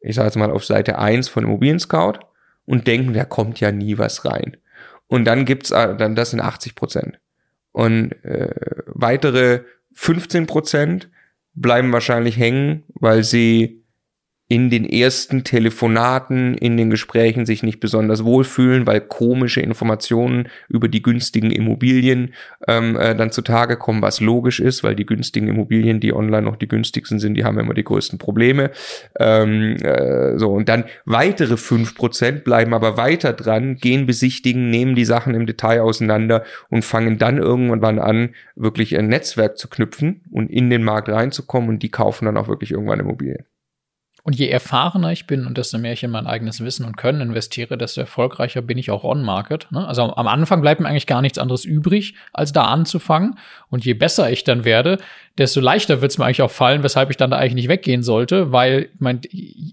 ich 0.00 0.16
sage 0.16 0.28
jetzt 0.28 0.36
mal 0.36 0.50
auf 0.50 0.64
Seite 0.64 0.98
1 0.98 1.28
von 1.28 1.44
Immobilien 1.44 1.80
Scout 1.80 2.20
und 2.64 2.86
denken, 2.86 3.12
da 3.12 3.24
kommt 3.24 3.60
ja 3.60 3.72
nie 3.72 3.98
was 3.98 4.24
rein. 4.24 4.56
Und 5.06 5.26
dann 5.26 5.44
gibt's 5.44 5.70
äh, 5.70 5.96
dann 5.96 6.14
das 6.14 6.30
sind 6.30 6.40
80 6.40 6.74
Prozent. 6.74 7.20
Und 7.72 8.12
äh, 8.24 8.54
weitere 8.86 9.60
15 9.92 10.46
Prozent 10.46 11.10
bleiben 11.56 11.92
wahrscheinlich 11.92 12.36
hängen, 12.36 12.84
weil 12.94 13.24
sie 13.24 13.82
in 14.48 14.70
den 14.70 14.84
ersten 14.84 15.42
Telefonaten, 15.42 16.54
in 16.54 16.76
den 16.76 16.88
Gesprächen 16.88 17.46
sich 17.46 17.64
nicht 17.64 17.80
besonders 17.80 18.24
wohlfühlen, 18.24 18.86
weil 18.86 19.00
komische 19.00 19.60
Informationen 19.60 20.48
über 20.68 20.86
die 20.86 21.02
günstigen 21.02 21.50
Immobilien 21.50 22.32
ähm, 22.68 22.96
äh, 22.96 23.16
dann 23.16 23.32
zutage 23.32 23.76
kommen, 23.76 24.02
was 24.02 24.20
logisch 24.20 24.60
ist, 24.60 24.84
weil 24.84 24.94
die 24.94 25.04
günstigen 25.04 25.48
Immobilien, 25.48 25.98
die 25.98 26.12
online 26.12 26.42
noch 26.42 26.54
die 26.54 26.68
günstigsten 26.68 27.18
sind, 27.18 27.34
die 27.34 27.44
haben 27.44 27.58
immer 27.58 27.74
die 27.74 27.82
größten 27.82 28.20
Probleme. 28.20 28.70
Ähm, 29.18 29.76
äh, 29.82 30.38
so 30.38 30.52
und 30.52 30.68
dann 30.68 30.84
weitere 31.04 31.56
fünf 31.56 31.96
Prozent 31.96 32.44
bleiben 32.44 32.72
aber 32.72 32.96
weiter 32.96 33.32
dran, 33.32 33.74
gehen 33.76 34.06
besichtigen, 34.06 34.70
nehmen 34.70 34.94
die 34.94 35.04
Sachen 35.04 35.34
im 35.34 35.46
Detail 35.46 35.80
auseinander 35.80 36.44
und 36.68 36.84
fangen 36.84 37.18
dann 37.18 37.38
irgendwann 37.38 37.98
an, 37.98 38.30
wirklich 38.54 38.96
ein 38.96 39.08
Netzwerk 39.08 39.58
zu 39.58 39.66
knüpfen 39.66 40.22
und 40.30 40.50
in 40.52 40.70
den 40.70 40.84
Markt 40.84 41.08
reinzukommen 41.08 41.68
und 41.68 41.82
die 41.82 41.90
kaufen 41.90 42.26
dann 42.26 42.36
auch 42.36 42.46
wirklich 42.46 42.70
irgendwann 42.70 43.00
Immobilien. 43.00 43.44
Und 44.26 44.34
je 44.34 44.48
erfahrener 44.48 45.12
ich 45.12 45.28
bin 45.28 45.46
und 45.46 45.56
desto 45.56 45.78
mehr 45.78 45.92
ich 45.92 46.02
in 46.02 46.10
mein 46.10 46.26
eigenes 46.26 46.60
Wissen 46.60 46.84
und 46.84 46.96
Können 46.96 47.20
investiere, 47.20 47.78
desto 47.78 48.00
erfolgreicher 48.00 48.60
bin 48.60 48.76
ich 48.76 48.90
auch 48.90 49.04
on-market. 49.04 49.68
Ne? 49.70 49.86
Also 49.86 50.02
am 50.02 50.26
Anfang 50.26 50.62
bleibt 50.62 50.80
mir 50.80 50.88
eigentlich 50.88 51.06
gar 51.06 51.22
nichts 51.22 51.38
anderes 51.38 51.64
übrig, 51.64 52.16
als 52.32 52.52
da 52.52 52.64
anzufangen. 52.64 53.38
Und 53.68 53.84
je 53.84 53.94
besser 53.94 54.28
ich 54.28 54.42
dann 54.42 54.64
werde, 54.64 54.98
desto 55.38 55.60
leichter 55.60 56.00
wird 56.00 56.12
es 56.12 56.18
mir 56.18 56.24
eigentlich 56.24 56.42
auch 56.42 56.50
fallen, 56.50 56.82
weshalb 56.82 57.10
ich 57.10 57.16
dann 57.16 57.30
da 57.30 57.36
eigentlich 57.36 57.54
nicht 57.54 57.68
weggehen 57.68 58.02
sollte, 58.02 58.52
weil 58.52 58.88
mein, 58.98 59.20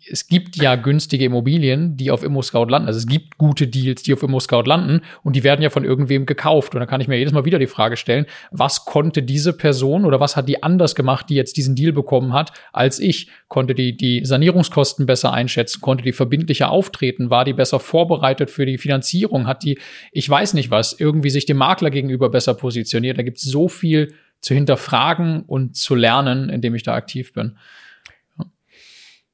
es 0.10 0.28
gibt 0.28 0.58
ja 0.58 0.76
günstige 0.76 1.24
Immobilien, 1.26 1.96
die 1.96 2.12
auf 2.12 2.24
ImmoScout 2.24 2.66
landen. 2.66 2.88
Also 2.88 2.98
es 2.98 3.08
gibt 3.08 3.38
gute 3.38 3.68
Deals, 3.68 4.04
die 4.04 4.14
auf 4.14 4.24
ImmoScout 4.24 4.64
landen 4.64 5.02
und 5.24 5.36
die 5.36 5.44
werden 5.44 5.62
ja 5.62 5.70
von 5.70 5.86
irgendwem 5.86 6.26
gekauft. 6.26 6.76
Und 6.76 6.80
dann 6.80 6.90
kann 6.90 7.00
ich 7.00 7.08
mir 7.08 7.18
jedes 7.18 7.34
Mal 7.34 7.46
wieder 7.46 7.60
die 7.60 7.68
Frage 7.68 7.96
stellen, 7.96 8.26
was 8.52 8.84
konnte 8.84 9.24
diese 9.24 9.54
Person 9.54 10.04
oder 10.04 10.20
was 10.20 10.36
hat 10.36 10.50
die 10.50 10.62
anders 10.62 10.96
gemacht, 10.96 11.30
die 11.30 11.36
jetzt 11.36 11.56
diesen 11.56 11.76
Deal 11.76 11.94
bekommen 11.94 12.34
hat, 12.34 12.52
als 12.74 13.00
ich? 13.00 13.30
Konnte 13.48 13.76
die 13.76 13.96
die 13.96 14.26
Sanierungskosten 14.26 15.06
besser 15.06 15.32
einschätzen? 15.32 15.80
Konnte 15.80 16.04
die 16.04 16.12
verbindlicher 16.12 16.72
auftreten? 16.72 17.30
War 17.30 17.46
die 17.46 17.54
besser 17.54 17.80
vorbereitet 17.80 18.50
für 18.50 18.66
die 18.66 18.78
Finanzierung? 18.78 19.48
Hat 19.48 19.64
die, 19.64 19.78
ich 20.12 20.30
weiß 20.30 20.56
nicht 20.56 20.72
was, 20.72 21.00
irgendwie 21.00 21.30
sich 21.30 21.46
dem 21.46 21.58
Makler 21.58 21.90
gegenüber 21.90 22.30
besser 22.30 22.54
positioniert? 22.54 23.18
Da 23.18 23.24
gibt 23.24 23.38
es 23.38 23.44
so 23.44 23.68
viel 23.68 24.14
zu 24.44 24.54
hinterfragen 24.54 25.44
und 25.44 25.78
zu 25.78 25.96
lernen, 25.96 26.50
indem 26.50 26.76
ich 26.76 26.84
da 26.84 26.94
aktiv 26.94 27.34
bin. 27.34 27.58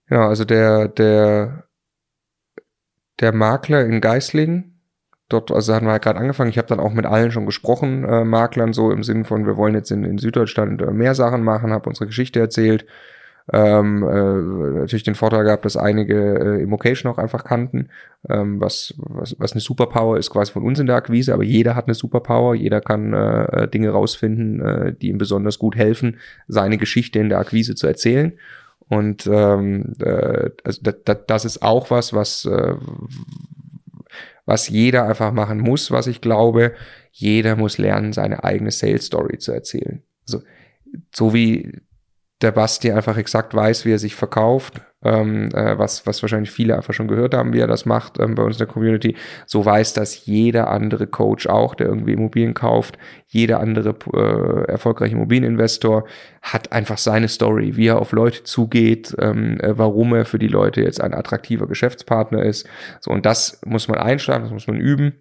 Ja, 0.07 0.27
also 0.27 0.45
der, 0.45 0.87
der, 0.87 1.65
der 3.19 3.33
Makler 3.33 3.85
in 3.85 4.01
Geislingen, 4.01 4.79
dort, 5.27 5.51
also 5.51 5.73
hatten 5.73 5.87
wir 5.87 5.93
ja 5.93 5.97
gerade 5.97 6.19
angefangen, 6.19 6.51
ich 6.51 6.59
habe 6.59 6.67
dann 6.67 6.79
auch 6.79 6.93
mit 6.93 7.07
allen 7.07 7.31
schon 7.31 7.47
gesprochen, 7.47 8.03
äh, 8.03 8.23
Maklern, 8.23 8.71
so 8.73 8.91
im 8.91 9.03
Sinn 9.03 9.25
von, 9.25 9.47
wir 9.47 9.57
wollen 9.57 9.73
jetzt 9.73 9.89
in, 9.89 10.03
in 10.03 10.19
Süddeutschland 10.19 10.79
äh, 10.81 10.91
mehr 10.91 11.15
Sachen 11.15 11.43
machen, 11.43 11.73
habe 11.73 11.89
unsere 11.89 12.05
Geschichte 12.05 12.39
erzählt, 12.39 12.85
ähm, 13.51 14.03
äh, 14.03 14.79
natürlich 14.79 15.03
den 15.03 15.15
Vorteil 15.15 15.43
gehabt, 15.43 15.65
dass 15.65 15.75
einige 15.75 16.15
äh, 16.15 16.61
Immocation 16.61 17.11
auch 17.11 17.17
einfach 17.17 17.43
kannten, 17.43 17.89
ähm, 18.29 18.61
was, 18.61 18.93
was, 18.97 19.35
was 19.39 19.53
eine 19.53 19.61
Superpower 19.61 20.17
ist 20.17 20.29
quasi 20.29 20.51
von 20.51 20.63
uns 20.63 20.79
in 20.79 20.85
der 20.85 20.97
Akquise, 20.97 21.33
aber 21.33 21.43
jeder 21.43 21.75
hat 21.75 21.87
eine 21.87 21.95
Superpower, 21.95 22.53
jeder 22.53 22.81
kann 22.81 23.13
äh, 23.13 23.67
Dinge 23.67 23.89
rausfinden, 23.89 24.61
äh, 24.61 24.93
die 24.93 25.09
ihm 25.09 25.17
besonders 25.17 25.57
gut 25.57 25.75
helfen, 25.75 26.17
seine 26.47 26.77
Geschichte 26.77 27.19
in 27.19 27.29
der 27.29 27.39
Akquise 27.39 27.75
zu 27.75 27.87
erzählen. 27.87 28.33
Und 28.87 29.27
ähm, 29.27 29.95
äh, 29.99 30.49
also 30.63 30.81
das, 30.83 31.17
das 31.27 31.45
ist 31.45 31.61
auch 31.61 31.91
was, 31.91 32.13
was, 32.13 32.45
äh, 32.45 32.75
was 34.45 34.67
jeder 34.67 35.07
einfach 35.07 35.31
machen 35.31 35.59
muss, 35.59 35.91
was 35.91 36.07
ich 36.07 36.21
glaube. 36.21 36.73
Jeder 37.11 37.55
muss 37.55 37.77
lernen, 37.77 38.13
seine 38.13 38.43
eigene 38.43 38.71
Sales 38.71 39.05
Story 39.05 39.37
zu 39.37 39.51
erzählen. 39.51 40.01
Also 40.27 40.43
so 41.11 41.33
wie 41.33 41.81
der 42.41 42.51
Basti 42.51 42.91
einfach 42.91 43.17
exakt 43.17 43.53
weiß, 43.53 43.85
wie 43.85 43.91
er 43.91 43.99
sich 43.99 44.15
verkauft, 44.15 44.81
ähm, 45.03 45.49
äh, 45.53 45.77
was, 45.77 46.05
was 46.05 46.21
wahrscheinlich 46.21 46.51
viele 46.51 46.75
einfach 46.75 46.93
schon 46.93 47.07
gehört 47.07 47.33
haben, 47.33 47.53
wie 47.53 47.59
er 47.59 47.67
das 47.67 47.85
macht 47.85 48.19
ähm, 48.19 48.35
bei 48.35 48.43
uns 48.43 48.55
in 48.55 48.59
der 48.59 48.67
Community, 48.67 49.15
so 49.45 49.63
weiß 49.63 49.93
das 49.93 50.25
jeder 50.25 50.69
andere 50.69 51.07
Coach 51.07 51.47
auch, 51.47 51.75
der 51.75 51.87
irgendwie 51.87 52.13
Immobilien 52.13 52.53
kauft, 52.53 52.97
jeder 53.27 53.59
andere 53.59 53.95
äh, 54.13 54.71
erfolgreiche 54.71 55.15
Immobilieninvestor 55.15 56.05
hat 56.41 56.71
einfach 56.71 56.97
seine 56.97 57.27
Story, 57.27 57.75
wie 57.75 57.87
er 57.87 57.99
auf 57.99 58.11
Leute 58.11 58.43
zugeht, 58.43 59.15
ähm, 59.19 59.59
äh, 59.59 59.77
warum 59.77 60.13
er 60.13 60.25
für 60.25 60.39
die 60.39 60.47
Leute 60.47 60.81
jetzt 60.81 61.01
ein 61.01 61.13
attraktiver 61.13 61.67
Geschäftspartner 61.67 62.43
ist. 62.43 62.67
So, 62.99 63.11
und 63.11 63.25
das 63.25 63.61
muss 63.65 63.87
man 63.87 63.99
einschlagen, 63.99 64.43
das 64.43 64.53
muss 64.53 64.67
man 64.67 64.77
üben. 64.77 65.13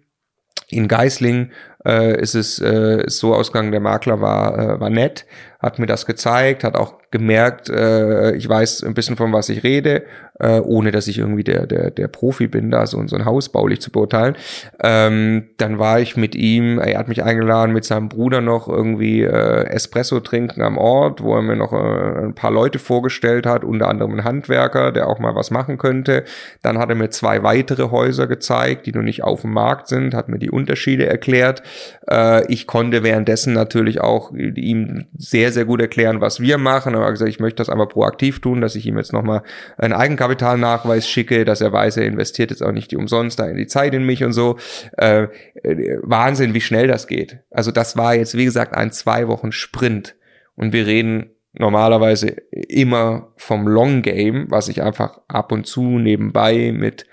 In 0.67 0.87
Geisling 0.87 1.51
äh, 1.85 2.19
ist 2.19 2.35
es 2.35 2.59
äh, 2.59 3.03
so 3.07 3.33
ausgegangen, 3.33 3.71
der 3.71 3.79
Makler 3.79 4.21
war, 4.21 4.57
äh, 4.57 4.79
war 4.79 4.89
nett, 4.89 5.25
hat 5.59 5.77
mir 5.77 5.87
das 5.87 6.05
gezeigt, 6.05 6.63
hat 6.63 6.75
auch 6.75 6.99
gemerkt, 7.11 7.69
äh, 7.69 8.33
ich 8.35 8.47
weiß 8.47 8.83
ein 8.83 8.93
bisschen 8.93 9.17
von 9.17 9.33
was 9.33 9.49
ich 9.49 9.63
rede, 9.63 10.03
äh, 10.39 10.59
ohne 10.59 10.91
dass 10.91 11.07
ich 11.07 11.17
irgendwie 11.17 11.43
der, 11.43 11.67
der, 11.67 11.91
der 11.91 12.07
Profi 12.07 12.47
bin, 12.47 12.71
da 12.71 12.87
so, 12.87 13.05
so 13.07 13.15
ein 13.15 13.25
Haus 13.25 13.49
baulich 13.49 13.81
zu 13.81 13.91
beurteilen. 13.91 14.35
Ähm, 14.81 15.49
dann 15.57 15.77
war 15.77 15.99
ich 15.99 16.15
mit 16.15 16.35
ihm, 16.35 16.79
er 16.79 16.97
hat 16.97 17.09
mich 17.09 17.23
eingeladen, 17.23 17.73
mit 17.73 17.83
seinem 17.83 18.07
Bruder 18.07 18.39
noch 18.39 18.69
irgendwie 18.69 19.23
äh, 19.23 19.65
Espresso 19.65 20.21
trinken 20.21 20.61
am 20.61 20.77
Ort, 20.77 21.21
wo 21.21 21.35
er 21.35 21.41
mir 21.41 21.57
noch 21.57 21.73
äh, 21.73 22.25
ein 22.25 22.35
paar 22.35 22.51
Leute 22.51 22.79
vorgestellt 22.79 23.45
hat, 23.45 23.65
unter 23.65 23.89
anderem 23.89 24.13
ein 24.13 24.23
Handwerker, 24.23 24.93
der 24.93 25.07
auch 25.07 25.19
mal 25.19 25.35
was 25.35 25.51
machen 25.51 25.77
könnte. 25.77 26.23
Dann 26.61 26.77
hat 26.77 26.89
er 26.89 26.95
mir 26.95 27.09
zwei 27.09 27.43
weitere 27.43 27.89
Häuser 27.89 28.27
gezeigt, 28.27 28.85
die 28.85 28.93
noch 28.93 29.01
nicht 29.01 29.23
auf 29.23 29.41
dem 29.41 29.51
Markt 29.51 29.87
sind, 29.87 30.13
hat 30.13 30.29
mir 30.29 30.39
die 30.39 30.51
Unterschiede 30.51 31.05
erklärt. 31.05 31.63
Äh, 32.09 32.45
ich 32.51 32.67
konnte 32.67 33.03
währenddessen 33.03 33.53
natürlich 33.53 34.01
auch 34.01 34.31
ihm 34.31 35.05
sehr, 35.17 35.51
sehr 35.51 35.65
gut 35.65 35.81
erklären, 35.81 36.21
was 36.21 36.39
wir 36.39 36.57
machen 36.57 36.95
er 36.95 37.01
hat 37.01 37.11
gesagt, 37.11 37.29
ich 37.29 37.39
möchte 37.39 37.57
das 37.57 37.69
einfach 37.69 37.89
proaktiv 37.89 38.39
tun, 38.39 38.61
dass 38.61 38.75
ich 38.75 38.85
ihm 38.85 38.97
jetzt 38.97 39.13
nochmal 39.13 39.43
einen 39.77 39.93
Eigenkapitalnachweis 39.93 41.07
schicke, 41.07 41.45
dass 41.45 41.61
er 41.61 41.71
weiß, 41.71 41.97
er 41.97 42.05
investiert 42.05 42.51
jetzt 42.51 42.63
auch 42.63 42.71
nicht 42.71 42.91
die 42.91 42.97
umsonst 42.97 43.39
da 43.39 43.47
in 43.47 43.57
die 43.57 43.67
Zeit 43.67 43.93
in 43.93 44.05
mich 44.05 44.23
und 44.23 44.33
so. 44.33 44.57
Äh, 44.97 45.27
äh, 45.63 45.97
Wahnsinn, 46.01 46.53
wie 46.53 46.61
schnell 46.61 46.87
das 46.87 47.07
geht. 47.07 47.39
Also 47.51 47.71
das 47.71 47.97
war 47.97 48.15
jetzt, 48.15 48.35
wie 48.37 48.45
gesagt, 48.45 48.75
ein 48.75 48.91
zwei 48.91 49.27
Wochen 49.27 49.51
Sprint. 49.51 50.15
Und 50.55 50.73
wir 50.73 50.85
reden 50.85 51.31
normalerweise 51.53 52.27
immer 52.51 53.33
vom 53.37 53.67
Long 53.67 54.01
Game, 54.01 54.47
was 54.49 54.67
ich 54.67 54.81
einfach 54.81 55.19
ab 55.27 55.51
und 55.51 55.65
zu 55.65 55.99
nebenbei 55.99 56.71
mit 56.73 57.05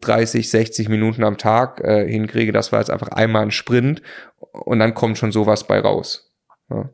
30, 0.00 0.50
60 0.50 0.88
Minuten 0.88 1.24
am 1.24 1.38
Tag 1.38 1.80
äh, 1.80 2.06
hinkriege. 2.08 2.52
Das 2.52 2.72
war 2.72 2.80
jetzt 2.80 2.90
einfach 2.90 3.08
einmal 3.08 3.42
ein 3.42 3.50
Sprint 3.50 4.02
und 4.52 4.78
dann 4.78 4.94
kommt 4.94 5.18
schon 5.18 5.32
sowas 5.32 5.66
bei 5.66 5.80
raus. 5.80 6.32
Ja. 6.70 6.90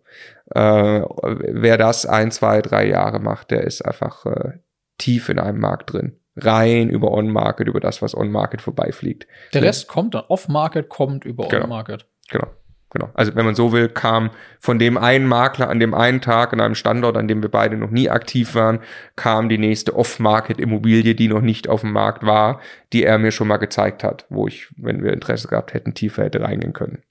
Äh, 0.54 1.04
wer 1.48 1.76
das 1.76 2.06
ein, 2.06 2.30
zwei, 2.30 2.62
drei 2.62 2.86
Jahre 2.86 3.20
macht, 3.20 3.50
der 3.50 3.64
ist 3.64 3.82
einfach 3.82 4.24
äh, 4.26 4.52
tief 4.96 5.28
in 5.28 5.38
einem 5.38 5.60
Markt 5.60 5.92
drin. 5.92 6.20
Rein 6.36 6.88
über 6.88 7.10
On-Market, 7.12 7.66
über 7.66 7.80
das, 7.80 8.00
was 8.00 8.16
On-Market 8.16 8.62
vorbeifliegt. 8.62 9.26
Der 9.52 9.62
Rest 9.62 9.88
kommt 9.88 10.14
dann, 10.14 10.24
Off-Market 10.28 10.88
kommt 10.88 11.24
über 11.24 11.48
genau. 11.48 11.64
On-Market. 11.64 12.06
Genau. 12.30 12.46
Genau. 12.90 13.10
Also 13.12 13.34
wenn 13.34 13.44
man 13.44 13.54
so 13.54 13.72
will, 13.72 13.88
kam 13.88 14.30
von 14.58 14.78
dem 14.78 14.96
einen 14.96 15.26
Makler 15.26 15.68
an 15.68 15.78
dem 15.78 15.92
einen 15.92 16.22
Tag 16.22 16.54
an 16.54 16.60
einem 16.60 16.74
Standort, 16.74 17.18
an 17.18 17.28
dem 17.28 17.42
wir 17.42 17.50
beide 17.50 17.76
noch 17.76 17.90
nie 17.90 18.08
aktiv 18.08 18.54
waren, 18.54 18.80
kam 19.14 19.50
die 19.50 19.58
nächste 19.58 19.94
Off-Market-Immobilie, 19.94 21.14
die 21.14 21.28
noch 21.28 21.42
nicht 21.42 21.68
auf 21.68 21.82
dem 21.82 21.92
Markt 21.92 22.24
war, 22.24 22.60
die 22.94 23.04
er 23.04 23.18
mir 23.18 23.30
schon 23.30 23.48
mal 23.48 23.58
gezeigt 23.58 24.02
hat, 24.04 24.24
wo 24.30 24.46
ich, 24.46 24.68
wenn 24.76 25.02
wir 25.02 25.12
Interesse 25.12 25.48
gehabt 25.48 25.74
hätten, 25.74 25.92
tiefer 25.92 26.24
hätte 26.24 26.40
reingehen 26.40 26.72
können 26.72 27.02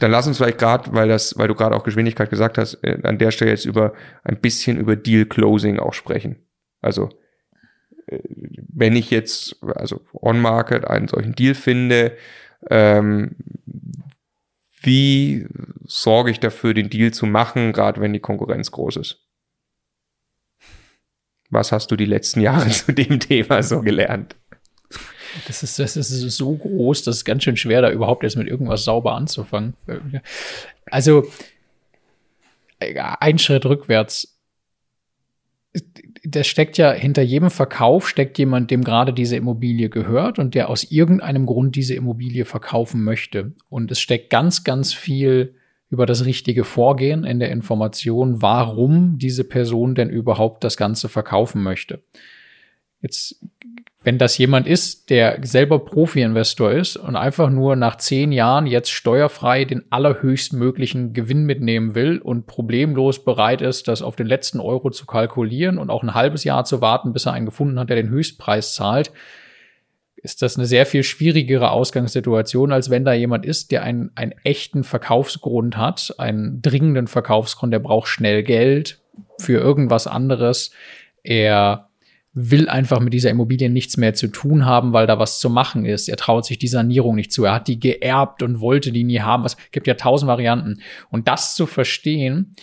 dann 0.00 0.10
lass 0.10 0.26
uns 0.26 0.38
vielleicht 0.38 0.58
gerade, 0.58 0.92
weil 0.92 1.08
das, 1.08 1.36
weil 1.38 1.48
du 1.48 1.54
gerade 1.54 1.74
auch 1.74 1.84
Geschwindigkeit 1.84 2.30
gesagt 2.30 2.58
hast, 2.58 2.74
äh, 2.82 2.98
an 3.02 3.18
der 3.18 3.30
Stelle 3.30 3.50
jetzt 3.50 3.64
über 3.64 3.94
ein 4.22 4.40
bisschen 4.40 4.78
über 4.78 4.96
Deal 4.96 5.24
Closing 5.24 5.78
auch 5.78 5.92
sprechen. 5.92 6.36
Also 6.80 7.10
äh, 8.06 8.20
wenn 8.72 8.96
ich 8.96 9.10
jetzt, 9.10 9.56
also 9.62 10.00
on 10.12 10.40
Market 10.40 10.86
einen 10.86 11.08
solchen 11.08 11.34
Deal 11.34 11.54
finde, 11.54 12.16
ähm, 12.70 13.36
wie 14.80 15.46
sorge 15.84 16.30
ich 16.30 16.40
dafür, 16.40 16.74
den 16.74 16.90
Deal 16.90 17.12
zu 17.12 17.26
machen, 17.26 17.72
gerade 17.72 18.00
wenn 18.00 18.12
die 18.12 18.20
Konkurrenz 18.20 18.70
groß 18.70 18.96
ist? 18.96 19.24
Was 21.50 21.72
hast 21.72 21.90
du 21.90 21.96
die 21.96 22.04
letzten 22.04 22.40
Jahre 22.40 22.68
zu 22.70 22.92
dem 22.92 23.20
Thema 23.20 23.62
so 23.62 23.80
gelernt? 23.80 24.36
Das 25.46 25.62
ist, 25.62 25.78
das 25.78 25.96
ist 25.96 26.10
so 26.36 26.56
groß, 26.56 27.04
das 27.04 27.18
ist 27.18 27.24
ganz 27.24 27.44
schön 27.44 27.56
schwer, 27.56 27.82
da 27.82 27.90
überhaupt 27.90 28.24
erst 28.24 28.36
mit 28.36 28.48
irgendwas 28.48 28.84
sauber 28.84 29.14
anzufangen. 29.14 29.74
Also, 30.86 31.30
ein 32.80 33.38
Schritt 33.38 33.66
rückwärts. 33.66 34.38
Da 36.30 36.44
steckt 36.44 36.76
ja 36.76 36.92
hinter 36.92 37.22
jedem 37.22 37.48
Verkauf 37.48 38.06
steckt 38.06 38.38
jemand, 38.38 38.70
dem 38.70 38.84
gerade 38.84 39.14
diese 39.14 39.36
Immobilie 39.36 39.88
gehört 39.88 40.38
und 40.38 40.54
der 40.54 40.68
aus 40.68 40.84
irgendeinem 40.84 41.46
Grund 41.46 41.74
diese 41.74 41.94
Immobilie 41.94 42.44
verkaufen 42.44 43.02
möchte. 43.02 43.52
Und 43.70 43.90
es 43.90 43.98
steckt 43.98 44.28
ganz, 44.28 44.62
ganz 44.62 44.92
viel 44.92 45.54
über 45.88 46.04
das 46.04 46.26
richtige 46.26 46.64
Vorgehen 46.64 47.24
in 47.24 47.40
der 47.40 47.50
Information, 47.50 48.42
warum 48.42 49.16
diese 49.16 49.42
Person 49.42 49.94
denn 49.94 50.10
überhaupt 50.10 50.64
das 50.64 50.76
Ganze 50.76 51.08
verkaufen 51.08 51.62
möchte. 51.62 52.02
Jetzt 53.00 53.40
wenn 54.08 54.16
das 54.16 54.38
jemand 54.38 54.66
ist, 54.66 55.10
der 55.10 55.40
selber 55.42 55.80
Profi-Investor 55.80 56.70
ist 56.72 56.96
und 56.96 57.14
einfach 57.14 57.50
nur 57.50 57.76
nach 57.76 57.96
zehn 57.96 58.32
Jahren 58.32 58.66
jetzt 58.66 58.90
steuerfrei 58.90 59.66
den 59.66 59.84
allerhöchstmöglichen 59.90 61.12
Gewinn 61.12 61.44
mitnehmen 61.44 61.94
will 61.94 62.18
und 62.18 62.46
problemlos 62.46 63.24
bereit 63.24 63.60
ist, 63.60 63.86
das 63.86 64.00
auf 64.00 64.16
den 64.16 64.26
letzten 64.26 64.60
Euro 64.60 64.90
zu 64.90 65.04
kalkulieren 65.04 65.76
und 65.76 65.90
auch 65.90 66.02
ein 66.02 66.14
halbes 66.14 66.44
Jahr 66.44 66.64
zu 66.64 66.80
warten, 66.80 67.12
bis 67.12 67.26
er 67.26 67.32
einen 67.32 67.44
gefunden 67.44 67.78
hat, 67.78 67.90
der 67.90 67.96
den 67.96 68.08
Höchstpreis 68.08 68.74
zahlt, 68.74 69.10
ist 70.16 70.42
das 70.42 70.56
eine 70.56 70.66
sehr 70.66 70.86
viel 70.86 71.02
schwierigere 71.02 71.70
Ausgangssituation, 71.70 72.72
als 72.72 72.90
wenn 72.90 73.04
da 73.04 73.12
jemand 73.12 73.44
ist, 73.44 73.72
der 73.72 73.82
einen, 73.82 74.10
einen 74.14 74.32
echten 74.42 74.84
Verkaufsgrund 74.84 75.76
hat, 75.76 76.14
einen 76.18 76.62
dringenden 76.62 77.08
Verkaufsgrund, 77.08 77.72
der 77.74 77.80
braucht 77.80 78.08
schnell 78.08 78.42
Geld 78.42 79.00
für 79.38 79.58
irgendwas 79.58 80.06
anderes. 80.06 80.70
Er 81.22 81.87
will 82.40 82.68
einfach 82.68 83.00
mit 83.00 83.12
dieser 83.12 83.30
Immobilie 83.30 83.68
nichts 83.68 83.96
mehr 83.96 84.14
zu 84.14 84.28
tun 84.28 84.64
haben, 84.64 84.92
weil 84.92 85.06
da 85.06 85.18
was 85.18 85.40
zu 85.40 85.50
machen 85.50 85.84
ist. 85.84 86.08
Er 86.08 86.16
traut 86.16 86.46
sich 86.46 86.58
die 86.58 86.68
Sanierung 86.68 87.16
nicht 87.16 87.32
zu. 87.32 87.44
Er 87.44 87.54
hat 87.54 87.68
die 87.68 87.80
geerbt 87.80 88.42
und 88.42 88.60
wollte 88.60 88.92
die 88.92 89.04
nie 89.04 89.20
haben. 89.20 89.44
Es 89.44 89.56
gibt 89.72 89.86
ja 89.86 89.94
tausend 89.94 90.28
Varianten. 90.28 90.80
Und 91.10 91.26
das 91.26 91.54
zu 91.54 91.66
verstehen, 91.66 92.54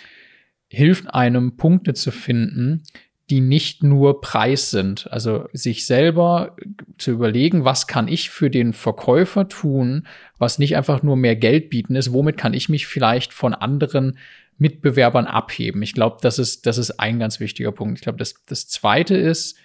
hilft 0.68 1.14
einem 1.14 1.58
Punkte 1.58 1.94
zu 1.94 2.12
finden, 2.12 2.84
die 3.30 3.42
nicht 3.42 3.84
nur 3.84 4.22
Preis 4.22 4.72
sind. 4.72 5.12
Also 5.12 5.50
sich 5.52 5.86
selber 5.86 6.56
zu 6.98 7.12
überlegen, 7.12 7.66
was 7.66 7.88
kann 7.88 8.08
ich 8.08 8.30
für 8.30 8.50
den 8.50 8.72
Verkäufer 8.72 9.50
tun, 9.50 10.08
was 10.38 10.60
nicht 10.60 10.78
einfach 10.78 11.04
nur 11.04 11.18
mehr 11.18 11.36
Geld 11.36 11.70
bieten 11.70 11.96
ist, 11.96 12.14
womit 12.14 12.38
kann 12.38 12.54
ich 12.54 12.70
mich 12.70 12.88
vielleicht 12.88 13.34
von 13.34 13.54
anderen 13.54 14.18
Mitbewerbern 14.58 15.26
abheben. 15.26 15.82
Ich 15.82 15.94
glaube, 15.94 16.18
das 16.22 16.40
ist, 16.40 16.66
das 16.66 16.78
ist 16.78 17.00
ein 17.00 17.20
ganz 17.20 17.40
wichtiger 17.40 17.72
Punkt. 17.72 17.98
Ich 17.98 18.04
glaube, 18.04 18.20
das, 18.20 18.46
das 18.46 18.68
zweite 18.68 19.16
ist, 19.18 19.58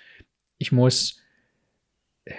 ich 0.61 0.71
muss, 0.71 1.17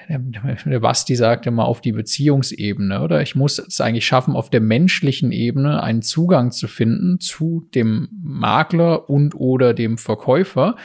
der 0.08 0.80
Basti 0.80 1.16
sagte 1.16 1.52
mal 1.52 1.66
auf 1.66 1.82
die 1.82 1.92
Beziehungsebene, 1.92 3.02
oder? 3.02 3.22
Ich 3.22 3.36
muss 3.36 3.60
es 3.60 3.82
eigentlich 3.82 4.06
schaffen, 4.06 4.36
auf 4.36 4.50
der 4.50 4.62
menschlichen 4.62 5.32
Ebene 5.32 5.84
einen 5.84 6.04
Zugang 6.04 6.52
zu 6.52 6.68
finden 6.68 7.20
zu 7.20 7.68
dem 7.74 8.08
Makler 8.22 9.10
und 9.10 9.36
oder 9.36 9.74
dem 9.74 9.98
Verkäufer, 9.98 10.78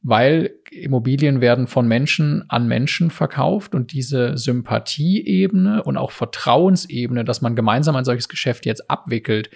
weil 0.00 0.54
Immobilien 0.70 1.42
werden 1.42 1.66
von 1.66 1.86
Menschen 1.86 2.44
an 2.48 2.66
Menschen 2.66 3.10
verkauft 3.10 3.74
und 3.74 3.92
diese 3.92 4.38
Sympathieebene 4.38 5.82
und 5.82 5.98
auch 5.98 6.10
Vertrauensebene, 6.10 7.24
dass 7.24 7.42
man 7.42 7.54
gemeinsam 7.54 7.96
ein 7.96 8.04
solches 8.06 8.30
Geschäft 8.30 8.64
jetzt 8.64 8.90
abwickelt, 8.90 9.50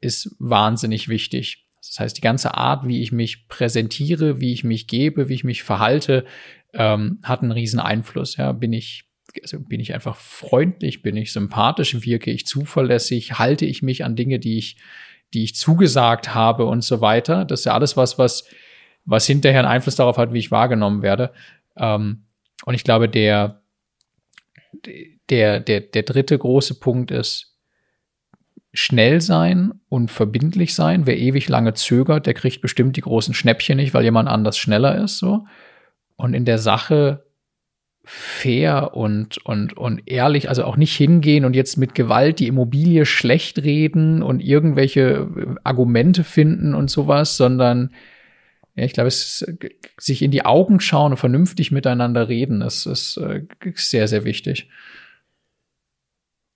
ist 0.00 0.36
wahnsinnig 0.38 1.08
wichtig. 1.08 1.66
Das 1.80 1.98
heißt, 2.00 2.16
die 2.16 2.22
ganze 2.22 2.54
Art, 2.54 2.86
wie 2.86 3.02
ich 3.02 3.10
mich 3.10 3.48
präsentiere, 3.48 4.40
wie 4.40 4.52
ich 4.52 4.64
mich 4.64 4.86
gebe, 4.86 5.28
wie 5.28 5.34
ich 5.34 5.44
mich 5.44 5.62
verhalte, 5.62 6.24
ähm, 6.74 7.18
hat 7.22 7.42
einen 7.42 7.52
riesen 7.52 7.80
Einfluss. 7.80 8.36
Ja, 8.36 8.52
bin 8.52 8.72
ich 8.72 9.06
also 9.42 9.60
bin 9.60 9.80
ich 9.80 9.94
einfach 9.94 10.16
freundlich, 10.16 11.02
bin 11.02 11.16
ich 11.16 11.32
sympathisch, 11.32 12.04
wirke 12.04 12.30
ich 12.30 12.46
zuverlässig, 12.46 13.38
halte 13.38 13.66
ich 13.66 13.82
mich 13.82 14.04
an 14.04 14.16
Dinge, 14.16 14.38
die 14.38 14.58
ich, 14.58 14.76
die 15.34 15.44
ich 15.44 15.54
zugesagt 15.54 16.34
habe 16.34 16.66
und 16.66 16.82
so 16.82 17.00
weiter. 17.00 17.44
Das 17.44 17.60
ist 17.60 17.64
ja 17.66 17.74
alles 17.74 17.96
was, 17.96 18.18
was, 18.18 18.44
was 19.04 19.26
hinterher 19.26 19.60
einen 19.60 19.68
Einfluss 19.68 19.96
darauf 19.96 20.18
hat, 20.18 20.32
wie 20.32 20.38
ich 20.38 20.50
wahrgenommen 20.50 21.02
werde. 21.02 21.32
Ähm, 21.76 22.24
und 22.64 22.74
ich 22.74 22.84
glaube, 22.84 23.08
der, 23.08 23.62
der, 25.30 25.60
der, 25.60 25.80
der 25.80 26.02
dritte 26.02 26.38
große 26.38 26.80
Punkt 26.80 27.10
ist, 27.10 27.52
schnell 28.72 29.22
sein 29.22 29.80
und 29.88 30.10
verbindlich 30.10 30.74
sein. 30.74 31.06
Wer 31.06 31.18
ewig 31.18 31.48
lange 31.48 31.72
zögert, 31.72 32.26
der 32.26 32.34
kriegt 32.34 32.60
bestimmt 32.60 32.96
die 32.96 33.00
großen 33.00 33.32
Schnäppchen 33.32 33.76
nicht, 33.76 33.94
weil 33.94 34.04
jemand 34.04 34.28
anders 34.28 34.58
schneller 34.58 35.02
ist, 35.02 35.18
so. 35.18 35.46
Und 36.16 36.34
in 36.34 36.44
der 36.44 36.58
Sache 36.58 37.24
fair 38.04 38.94
und, 38.94 39.38
und, 39.44 39.76
und 39.76 40.02
ehrlich, 40.06 40.48
also 40.48 40.64
auch 40.64 40.76
nicht 40.76 40.96
hingehen 40.96 41.44
und 41.44 41.54
jetzt 41.54 41.76
mit 41.76 41.94
Gewalt 41.94 42.38
die 42.38 42.46
Immobilie 42.46 43.04
schlecht 43.04 43.58
reden 43.58 44.22
und 44.22 44.40
irgendwelche 44.40 45.28
Argumente 45.64 46.22
finden 46.22 46.74
und 46.74 46.88
sowas, 46.88 47.36
sondern 47.36 47.90
Ja, 48.76 48.84
ich 48.84 48.92
glaube, 48.92 49.08
es 49.08 49.42
ist, 49.42 49.58
sich 49.98 50.22
in 50.22 50.30
die 50.30 50.44
Augen 50.44 50.80
schauen 50.80 51.12
und 51.12 51.18
vernünftig 51.18 51.72
miteinander 51.72 52.28
reden, 52.28 52.60
das 52.60 52.86
ist 52.86 53.16
äh, 53.16 53.42
sehr, 53.74 54.06
sehr 54.06 54.24
wichtig. 54.24 54.68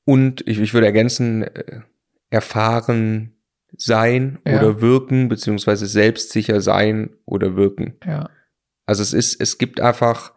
Und 0.05 0.47
ich, 0.47 0.61
ich 0.61 0.75
würde 0.75 0.87
ergänzen, 0.87 1.43
äh, 1.43 1.81
erfahren 2.29 3.33
sein 3.77 4.39
ja. 4.47 4.59
oder 4.59 4.81
wirken, 4.81 5.29
beziehungsweise 5.29 5.87
selbstsicher 5.87 6.61
sein 6.61 7.11
oder 7.25 7.57
wirken. 7.57 7.95
Ja. 8.05 8.29
Also 8.91 9.05
es 9.05 9.13
ist, 9.13 9.41
es 9.41 9.57
gibt 9.57 9.81
einfach. 9.81 10.33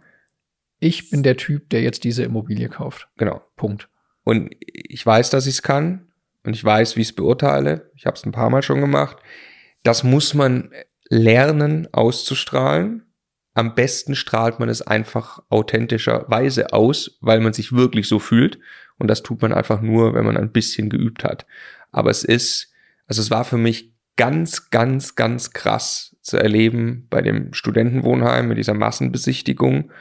Ich 0.80 1.10
bin 1.10 1.24
der 1.24 1.38
Typ, 1.38 1.72
der 1.72 1.82
jetzt 1.82 2.04
diese 2.04 2.22
Immobilie 2.22 2.70
kauft. 2.70 3.08
Genau. 3.18 3.42
Punkt. 3.56 3.90
Und 4.24 4.56
ich 4.60 5.04
weiß, 5.04 5.32
dass 5.32 5.48
ich 5.48 5.56
es 5.56 5.62
kann 5.64 6.12
und 6.44 6.56
ich 6.56 6.64
weiß, 6.64 6.96
wie 6.96 7.02
ich 7.02 7.08
es 7.08 7.16
beurteile. 7.16 7.90
Ich 7.96 8.06
habe 8.06 8.16
es 8.16 8.24
ein 8.24 8.32
paar 8.32 8.52
Mal 8.52 8.62
schon 8.62 8.80
gemacht. 8.80 9.18
Das 9.82 10.04
muss 10.04 10.36
man 10.36 10.70
lernen 11.10 11.92
auszustrahlen. 11.94 13.12
Am 13.56 13.74
besten 13.74 14.14
strahlt 14.14 14.60
man 14.60 14.70
es 14.70 14.84
einfach 14.84 15.42
authentischerweise 15.50 16.74
aus, 16.74 17.18
weil 17.22 17.40
man 17.40 17.54
sich 17.54 17.74
wirklich 17.74 18.08
so 18.08 18.20
fühlt. 18.20 18.60
Und 19.00 19.08
das 19.08 19.24
tut 19.24 19.42
man 19.42 19.52
einfach 19.52 19.82
nur, 19.82 20.14
wenn 20.14 20.26
man 20.26 20.38
ein 20.38 20.52
bisschen 20.52 20.92
geübt 20.92 21.24
hat. 21.24 21.48
Aber 21.90 22.12
es 22.12 22.24
ist, 22.24 22.72
also 23.08 23.20
es 23.20 23.32
war 23.32 23.46
für 23.46 23.58
mich 23.58 23.93
ganz, 24.16 24.70
ganz, 24.70 25.16
ganz 25.16 25.52
krass 25.52 26.16
zu 26.22 26.38
erleben 26.38 27.08
bei 27.10 27.22
dem 27.22 27.54
Studentenwohnheim 27.54 28.48
mit 28.48 28.58
dieser 28.58 28.74
Massenbesichtigung. 28.74 29.92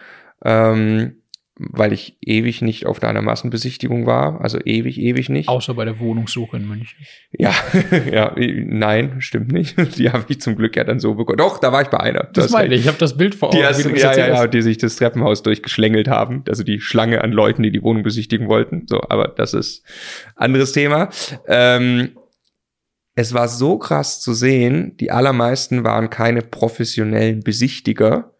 Ähm, 0.44 1.22
weil 1.56 1.92
ich 1.92 2.16
ewig 2.22 2.62
nicht 2.62 2.86
auf 2.86 2.98
deiner 2.98 3.20
Massenbesichtigung 3.20 4.06
war, 4.06 4.40
also 4.40 4.58
ewig, 4.64 4.98
ewig 4.98 5.28
nicht. 5.28 5.48
Außer 5.48 5.74
bei 5.74 5.84
der 5.84 6.00
Wohnungssuche 6.00 6.56
in 6.56 6.66
München. 6.66 6.98
Ja, 7.30 7.52
ja, 8.10 8.34
nein, 8.36 9.20
stimmt 9.20 9.52
nicht. 9.52 9.76
Die 9.98 10.10
habe 10.10 10.24
ich 10.28 10.40
zum 10.40 10.56
Glück 10.56 10.76
ja 10.76 10.84
dann 10.84 10.98
so 10.98 11.14
bekommen. 11.14 11.38
Doch, 11.38 11.58
da 11.58 11.70
war 11.70 11.82
ich 11.82 11.88
bei 11.88 12.00
einer. 12.00 12.24
Das, 12.32 12.44
das 12.44 12.50
meine 12.52 12.74
ich, 12.74 12.82
ich 12.82 12.88
habe 12.88 12.98
das 12.98 13.16
Bild 13.16 13.34
vor 13.34 13.50
Augen. 13.50 13.58
Die 13.58 13.64
hast, 13.64 13.84
ja, 13.84 14.16
ja, 14.16 14.28
ja, 14.28 14.46
die 14.46 14.62
sich 14.62 14.78
das 14.78 14.96
Treppenhaus 14.96 15.42
durchgeschlängelt 15.42 16.08
haben, 16.08 16.42
also 16.48 16.64
die 16.64 16.80
Schlange 16.80 17.22
an 17.22 17.32
Leuten, 17.32 17.62
die 17.62 17.70
die 17.70 17.82
Wohnung 17.82 18.02
besichtigen 18.02 18.48
wollten. 18.48 18.86
So, 18.88 19.00
aber 19.08 19.28
das 19.28 19.52
ist 19.52 19.84
anderes 20.36 20.72
Thema. 20.72 21.10
Ähm, 21.46 22.12
es 23.14 23.34
war 23.34 23.48
so 23.48 23.78
krass 23.78 24.20
zu 24.20 24.32
sehen, 24.32 24.96
die 24.96 25.10
allermeisten 25.10 25.84
waren 25.84 26.10
keine 26.10 26.42
professionellen 26.42 27.40
Besichtiger, 27.40 28.34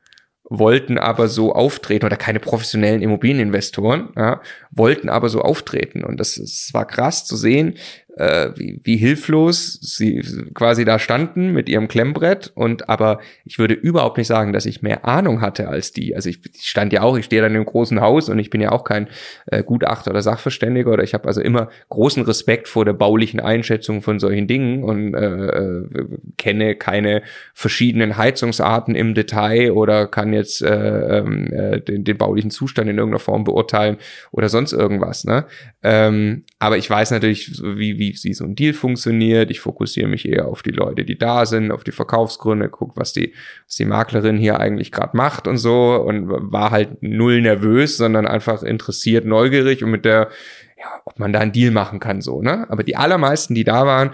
wollten 0.45 0.99
aber 0.99 1.29
so 1.29 1.55
auftreten 1.55 2.05
oder 2.05 2.17
keine 2.17 2.41
professionellen 2.41 3.03
Immobilieninvestoren, 3.03 4.11
ja, 4.17 4.43
wollten 4.71 5.09
aber 5.09 5.29
so 5.29 5.41
auftreten. 5.41 6.05
Und 6.05 6.19
das, 6.21 6.35
das 6.35 6.71
war 6.73 6.87
krass 6.87 7.25
zu 7.25 7.37
sehen, 7.37 7.75
äh, 8.17 8.51
wie, 8.57 8.81
wie 8.85 8.97
hilflos 8.97 9.79
sie 9.81 10.23
quasi 10.55 10.85
da 10.85 10.99
standen 10.99 11.53
mit 11.53 11.69
ihrem 11.69 11.89
Klemmbrett. 11.89 12.53
Und 12.55 12.89
aber 12.89 13.21
ich 13.45 13.59
würde 13.59 13.75
überhaupt 13.75 14.19
nicht 14.19 14.27
sagen, 14.27 14.53
dass 14.53 14.67
ich 14.67 14.83
mehr 14.83 15.07
Ahnung 15.07 15.41
hatte 15.41 15.69
als 15.69 15.93
die. 15.93 16.15
Also 16.15 16.29
ich, 16.29 16.41
ich 16.55 16.69
stand 16.69 16.93
ja 16.93 17.03
auch, 17.03 17.17
ich 17.17 17.25
stehe 17.25 17.43
dann 17.43 17.55
im 17.55 17.65
großen 17.65 18.01
Haus 18.01 18.29
und 18.29 18.39
ich 18.39 18.51
bin 18.51 18.61
ja 18.61 18.73
auch 18.73 18.85
kein 18.85 19.09
äh, 19.47 19.63
Gutachter 19.63 20.11
oder 20.11 20.23
Sachverständiger 20.23 20.91
oder 20.91 21.03
ich 21.03 21.15
habe 21.15 21.27
also 21.27 21.41
immer 21.41 21.71
großen 21.89 22.23
Respekt 22.25 22.69
vor 22.69 22.85
der 22.85 22.93
baulichen 22.93 23.41
Einschätzung 23.41 24.03
von 24.03 24.19
solchen 24.19 24.47
Dingen 24.47 24.85
und 24.85 25.15
äh, 25.15 25.47
äh, 25.47 25.89
kenne 26.37 26.75
keine 26.75 27.23
verschiedenen 27.55 28.17
Heizungsarten 28.17 28.95
im 28.95 29.15
Detail 29.15 29.73
oder 29.73 30.07
kann 30.07 30.33
jetzt 30.33 30.63
äh, 30.63 31.19
ähm, 31.19 31.53
äh, 31.53 31.81
den, 31.81 32.05
den 32.05 32.19
baulichen 32.19 32.51
Zustand 32.51 32.91
in 32.91 32.99
irgendeiner 32.99 33.21
Form 33.21 33.45
beurteilen 33.45 33.97
oder 34.33 34.49
sonst 34.49 34.73
irgendwas. 34.73 35.25
Ne? 35.25 35.47
Ähm, 35.83 36.45
aber 36.59 36.77
ich 36.77 36.89
weiß 36.89 37.11
natürlich, 37.11 37.61
wie, 37.63 37.99
wie 37.99 38.02
wie 38.09 38.35
so 38.35 38.45
ein 38.45 38.55
Deal 38.55 38.73
funktioniert. 38.73 39.51
Ich 39.51 39.61
fokussiere 39.61 40.09
mich 40.09 40.29
eher 40.29 40.49
auf 40.49 40.63
die 40.63 40.71
Leute, 40.71 41.05
die 41.05 41.17
da 41.17 41.47
sind, 41.47 41.71
auf 41.71 41.85
die 41.85 41.93
Verkaufsgründe, 41.93 42.69
guck, 42.69 42.97
was 42.97 43.13
die, 43.13 43.35
was 43.67 43.77
die 43.77 43.85
Maklerin 43.85 44.37
hier 44.37 44.59
eigentlich 44.61 44.91
gerade 44.93 45.17
macht 45.17 45.47
und 45.47 45.59
so 45.59 45.95
und 45.95 46.29
war 46.29 46.71
halt 46.71 47.03
null 47.03 47.41
nervös, 47.41 47.97
sondern 47.97 48.27
einfach 48.27 48.63
interessiert, 48.63 49.25
neugierig 49.25 49.85
und 49.85 49.91
mit 49.91 50.05
der, 50.05 50.29
ja, 50.79 50.87
ob 51.05 51.19
man 51.19 51.33
da 51.33 51.41
einen 51.41 51.53
Deal 51.53 51.71
machen 51.71 52.01
kann, 52.01 52.21
so, 52.21 52.43
ne? 52.43 52.67
Aber 52.69 52.83
die 52.83 52.97
allermeisten, 52.97 53.55
die 53.55 53.65
da 53.65 53.87
waren, 53.87 54.11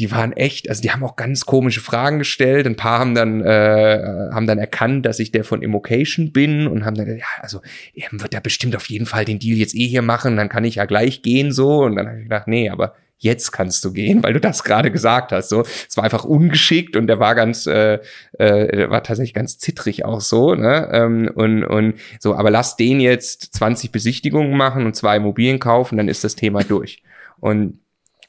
die 0.00 0.10
waren 0.10 0.32
echt, 0.32 0.68
also 0.70 0.80
die 0.80 0.90
haben 0.90 1.04
auch 1.04 1.14
ganz 1.14 1.44
komische 1.44 1.82
Fragen 1.82 2.18
gestellt. 2.18 2.66
Ein 2.66 2.76
paar 2.76 2.98
haben 2.98 3.14
dann 3.14 3.42
äh, 3.44 4.30
haben 4.32 4.46
dann 4.46 4.58
erkannt, 4.58 5.04
dass 5.04 5.18
ich 5.18 5.30
der 5.30 5.44
von 5.44 5.60
Immocation 5.60 6.32
bin 6.32 6.66
und 6.66 6.86
haben 6.86 6.96
dann 6.96 7.18
ja, 7.18 7.26
also 7.40 7.60
er 7.94 8.08
wird 8.12 8.32
da 8.32 8.40
bestimmt 8.40 8.74
auf 8.74 8.88
jeden 8.88 9.04
Fall 9.04 9.26
den 9.26 9.38
Deal 9.38 9.58
jetzt 9.58 9.74
eh 9.74 9.86
hier 9.86 10.02
machen, 10.02 10.38
dann 10.38 10.48
kann 10.48 10.64
ich 10.64 10.76
ja 10.76 10.86
gleich 10.86 11.20
gehen 11.20 11.52
so 11.52 11.82
und 11.82 11.96
dann 11.96 12.08
habe 12.08 12.18
ich 12.18 12.24
gedacht, 12.24 12.48
nee, 12.48 12.70
aber 12.70 12.94
jetzt 13.20 13.52
kannst 13.52 13.84
du 13.84 13.92
gehen, 13.92 14.22
weil 14.22 14.32
du 14.32 14.40
das 14.40 14.64
gerade 14.64 14.90
gesagt 14.90 15.30
hast. 15.30 15.50
So, 15.50 15.62
es 15.62 15.96
war 15.96 16.04
einfach 16.04 16.24
ungeschickt 16.24 16.96
und 16.96 17.06
der 17.06 17.20
war 17.20 17.34
ganz, 17.34 17.66
äh, 17.66 17.98
äh, 18.38 18.90
war 18.90 19.02
tatsächlich 19.02 19.34
ganz 19.34 19.58
zittrig 19.58 20.04
auch 20.04 20.20
so. 20.20 20.54
Ne? 20.54 20.88
Ähm, 20.92 21.30
und 21.34 21.64
und 21.64 21.94
so, 22.18 22.34
aber 22.34 22.50
lass 22.50 22.76
den 22.76 23.00
jetzt 23.00 23.54
20 23.54 23.92
Besichtigungen 23.92 24.56
machen 24.56 24.86
und 24.86 24.96
zwei 24.96 25.16
Immobilien 25.16 25.58
kaufen, 25.58 25.98
dann 25.98 26.08
ist 26.08 26.24
das 26.24 26.34
Thema 26.34 26.64
durch. 26.64 27.02
Und 27.38 27.78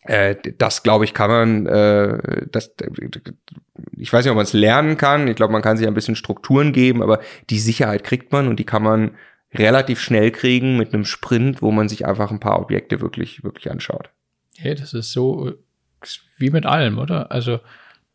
äh, 0.04 0.36
das 0.58 0.84
glaube 0.84 1.06
ich 1.06 1.14
kann 1.14 1.30
man, 1.30 1.66
äh, 1.68 2.48
das, 2.52 2.74
ich 3.98 4.12
weiß 4.12 4.26
nicht, 4.26 4.32
ob 4.32 4.36
man 4.36 4.46
es 4.46 4.54
lernen 4.54 4.98
kann. 4.98 5.28
Ich 5.28 5.36
glaube, 5.36 5.54
man 5.54 5.62
kann 5.62 5.78
sich 5.78 5.88
ein 5.88 5.94
bisschen 5.94 6.16
Strukturen 6.16 6.74
geben, 6.74 7.02
aber 7.02 7.22
die 7.50 7.60
Sicherheit 7.60 8.04
kriegt 8.04 8.32
man 8.32 8.48
und 8.48 8.58
die 8.58 8.66
kann 8.66 8.84
man 8.84 9.12
relativ 9.54 10.00
schnell 10.00 10.32
kriegen 10.32 10.78
mit 10.78 10.94
einem 10.94 11.06
Sprint, 11.06 11.62
wo 11.62 11.72
man 11.72 11.90
sich 11.90 12.06
einfach 12.06 12.32
ein 12.32 12.40
paar 12.40 12.60
Objekte 12.60 13.02
wirklich, 13.02 13.44
wirklich 13.44 13.70
anschaut. 13.70 14.10
Hey, 14.62 14.76
das 14.76 14.94
ist 14.94 15.12
so 15.12 15.54
wie 16.38 16.50
mit 16.50 16.66
allem, 16.66 16.98
oder? 16.98 17.32
Also 17.32 17.60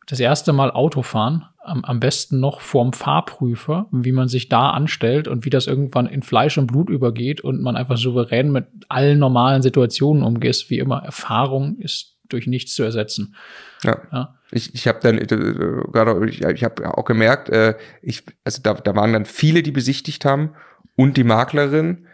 das 0.06 0.20
erste 0.20 0.52
Mal 0.52 0.70
Autofahren, 0.70 1.44
am, 1.58 1.84
am 1.84 1.98
besten 1.98 2.38
noch 2.38 2.60
vorm 2.60 2.92
Fahrprüfer, 2.92 3.88
wie 3.90 4.12
man 4.12 4.28
sich 4.28 4.48
da 4.48 4.70
anstellt 4.70 5.26
und 5.26 5.44
wie 5.44 5.50
das 5.50 5.66
irgendwann 5.66 6.06
in 6.06 6.22
Fleisch 6.22 6.58
und 6.58 6.68
Blut 6.68 6.88
übergeht 6.88 7.40
und 7.40 7.60
man 7.60 7.76
einfach 7.76 7.96
souverän 7.96 8.52
mit 8.52 8.66
allen 8.88 9.18
normalen 9.18 9.62
Situationen 9.62 10.22
umgeht, 10.22 10.66
wie 10.68 10.78
immer. 10.78 11.02
Erfahrung 11.02 11.78
ist 11.78 12.18
durch 12.28 12.46
nichts 12.46 12.74
zu 12.74 12.84
ersetzen. 12.84 13.34
Ja. 13.82 14.00
ja. 14.12 14.38
Ich, 14.52 14.74
ich 14.74 14.86
habe 14.86 15.00
dann 15.02 15.18
äh, 15.18 15.26
gerade, 15.26 16.28
ich, 16.28 16.42
ich 16.42 16.64
habe 16.64 16.96
auch 16.96 17.04
gemerkt, 17.04 17.48
äh, 17.48 17.74
ich, 18.00 18.22
also 18.44 18.62
da, 18.62 18.74
da 18.74 18.94
waren 18.94 19.12
dann 19.12 19.24
viele, 19.24 19.62
die 19.62 19.72
besichtigt 19.72 20.24
haben 20.24 20.54
und 20.94 21.16
die 21.16 21.24
Maklerin. 21.24 22.06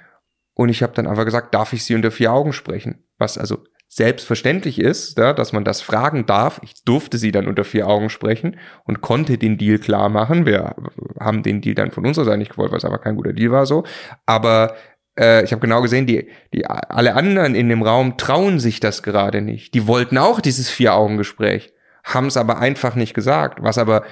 Und 0.55 0.69
ich 0.69 0.83
habe 0.83 0.93
dann 0.95 1.07
einfach 1.07 1.25
gesagt, 1.25 1.55
darf 1.55 1.73
ich 1.73 1.85
sie 1.85 1.95
unter 1.95 2.11
vier 2.11 2.33
Augen 2.33 2.53
sprechen? 2.53 3.05
Was 3.19 3.39
also 3.39 3.65
selbstverständlich 3.95 4.79
ist, 4.79 5.19
ja, 5.19 5.35
dass 5.35 5.53
man 5.53 5.65
das 5.65 5.83
fragen 5.83 6.25
darf. 6.25 6.61
Ich 6.65 6.83
durfte 6.83 7.19
sie 7.19 7.31
dann 7.31 7.47
unter 7.47 7.63
vier 7.63 7.87
Augen 7.87 8.09
sprechen 8.09 8.57
und 8.85 9.03
konnte 9.03 9.37
den 9.37 9.59
Deal 9.59 9.79
klar 9.79 10.09
machen. 10.09 10.47
Wir 10.47 10.75
haben 11.21 11.43
den 11.43 11.61
Deal 11.61 11.75
dann 11.75 11.91
von 11.91 12.07
unserer 12.07 12.25
Seite 12.25 12.39
nicht 12.39 12.53
gewollt, 12.53 12.71
weil 12.71 12.79
es 12.79 12.87
aber 12.87 12.97
kein 12.97 13.17
guter 13.17 13.35
Deal 13.35 13.51
war 13.51 13.67
so. 13.67 13.85
Aber 14.25 14.77
äh, 15.21 15.45
ich 15.45 15.53
habe 15.53 15.61
genau 15.61 15.83
gesehen, 15.83 16.07
die, 16.07 16.27
die 16.55 16.65
alle 16.65 17.15
anderen 17.15 17.55
in 17.55 17.69
dem 17.69 17.83
Raum 17.83 18.17
trauen 18.17 18.61
sich 18.61 18.81
das 18.81 19.03
gerade 19.03 19.43
nicht. 19.43 19.75
Die 19.75 19.87
wollten 19.87 20.17
auch 20.17 20.41
dieses 20.41 20.71
Vier-Augen-Gespräch, 20.71 21.75
haben 22.03 22.29
es 22.29 22.39
aber 22.39 22.61
einfach 22.61 22.95
nicht 22.95 23.13
gesagt. 23.13 23.59
Was 23.63 23.77
aber 23.77 24.05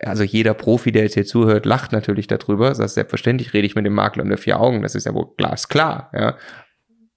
also 0.00 0.22
jeder 0.22 0.54
Profi, 0.54 0.92
der 0.92 1.02
jetzt 1.02 1.14
hier 1.14 1.26
zuhört, 1.26 1.66
lacht 1.66 1.92
natürlich 1.92 2.26
darüber. 2.26 2.70
Das 2.70 2.78
ist 2.78 2.94
selbstverständlich 2.94 3.52
rede 3.52 3.66
ich 3.66 3.74
mit 3.74 3.84
dem 3.84 3.92
Makler 3.92 4.24
unter 4.24 4.38
vier 4.38 4.58
Augen. 4.60 4.80
Das 4.80 4.94
ist 4.94 5.04
ja 5.04 5.12
wohl 5.12 5.34
glasklar. 5.36 6.10
Ja 6.14 6.36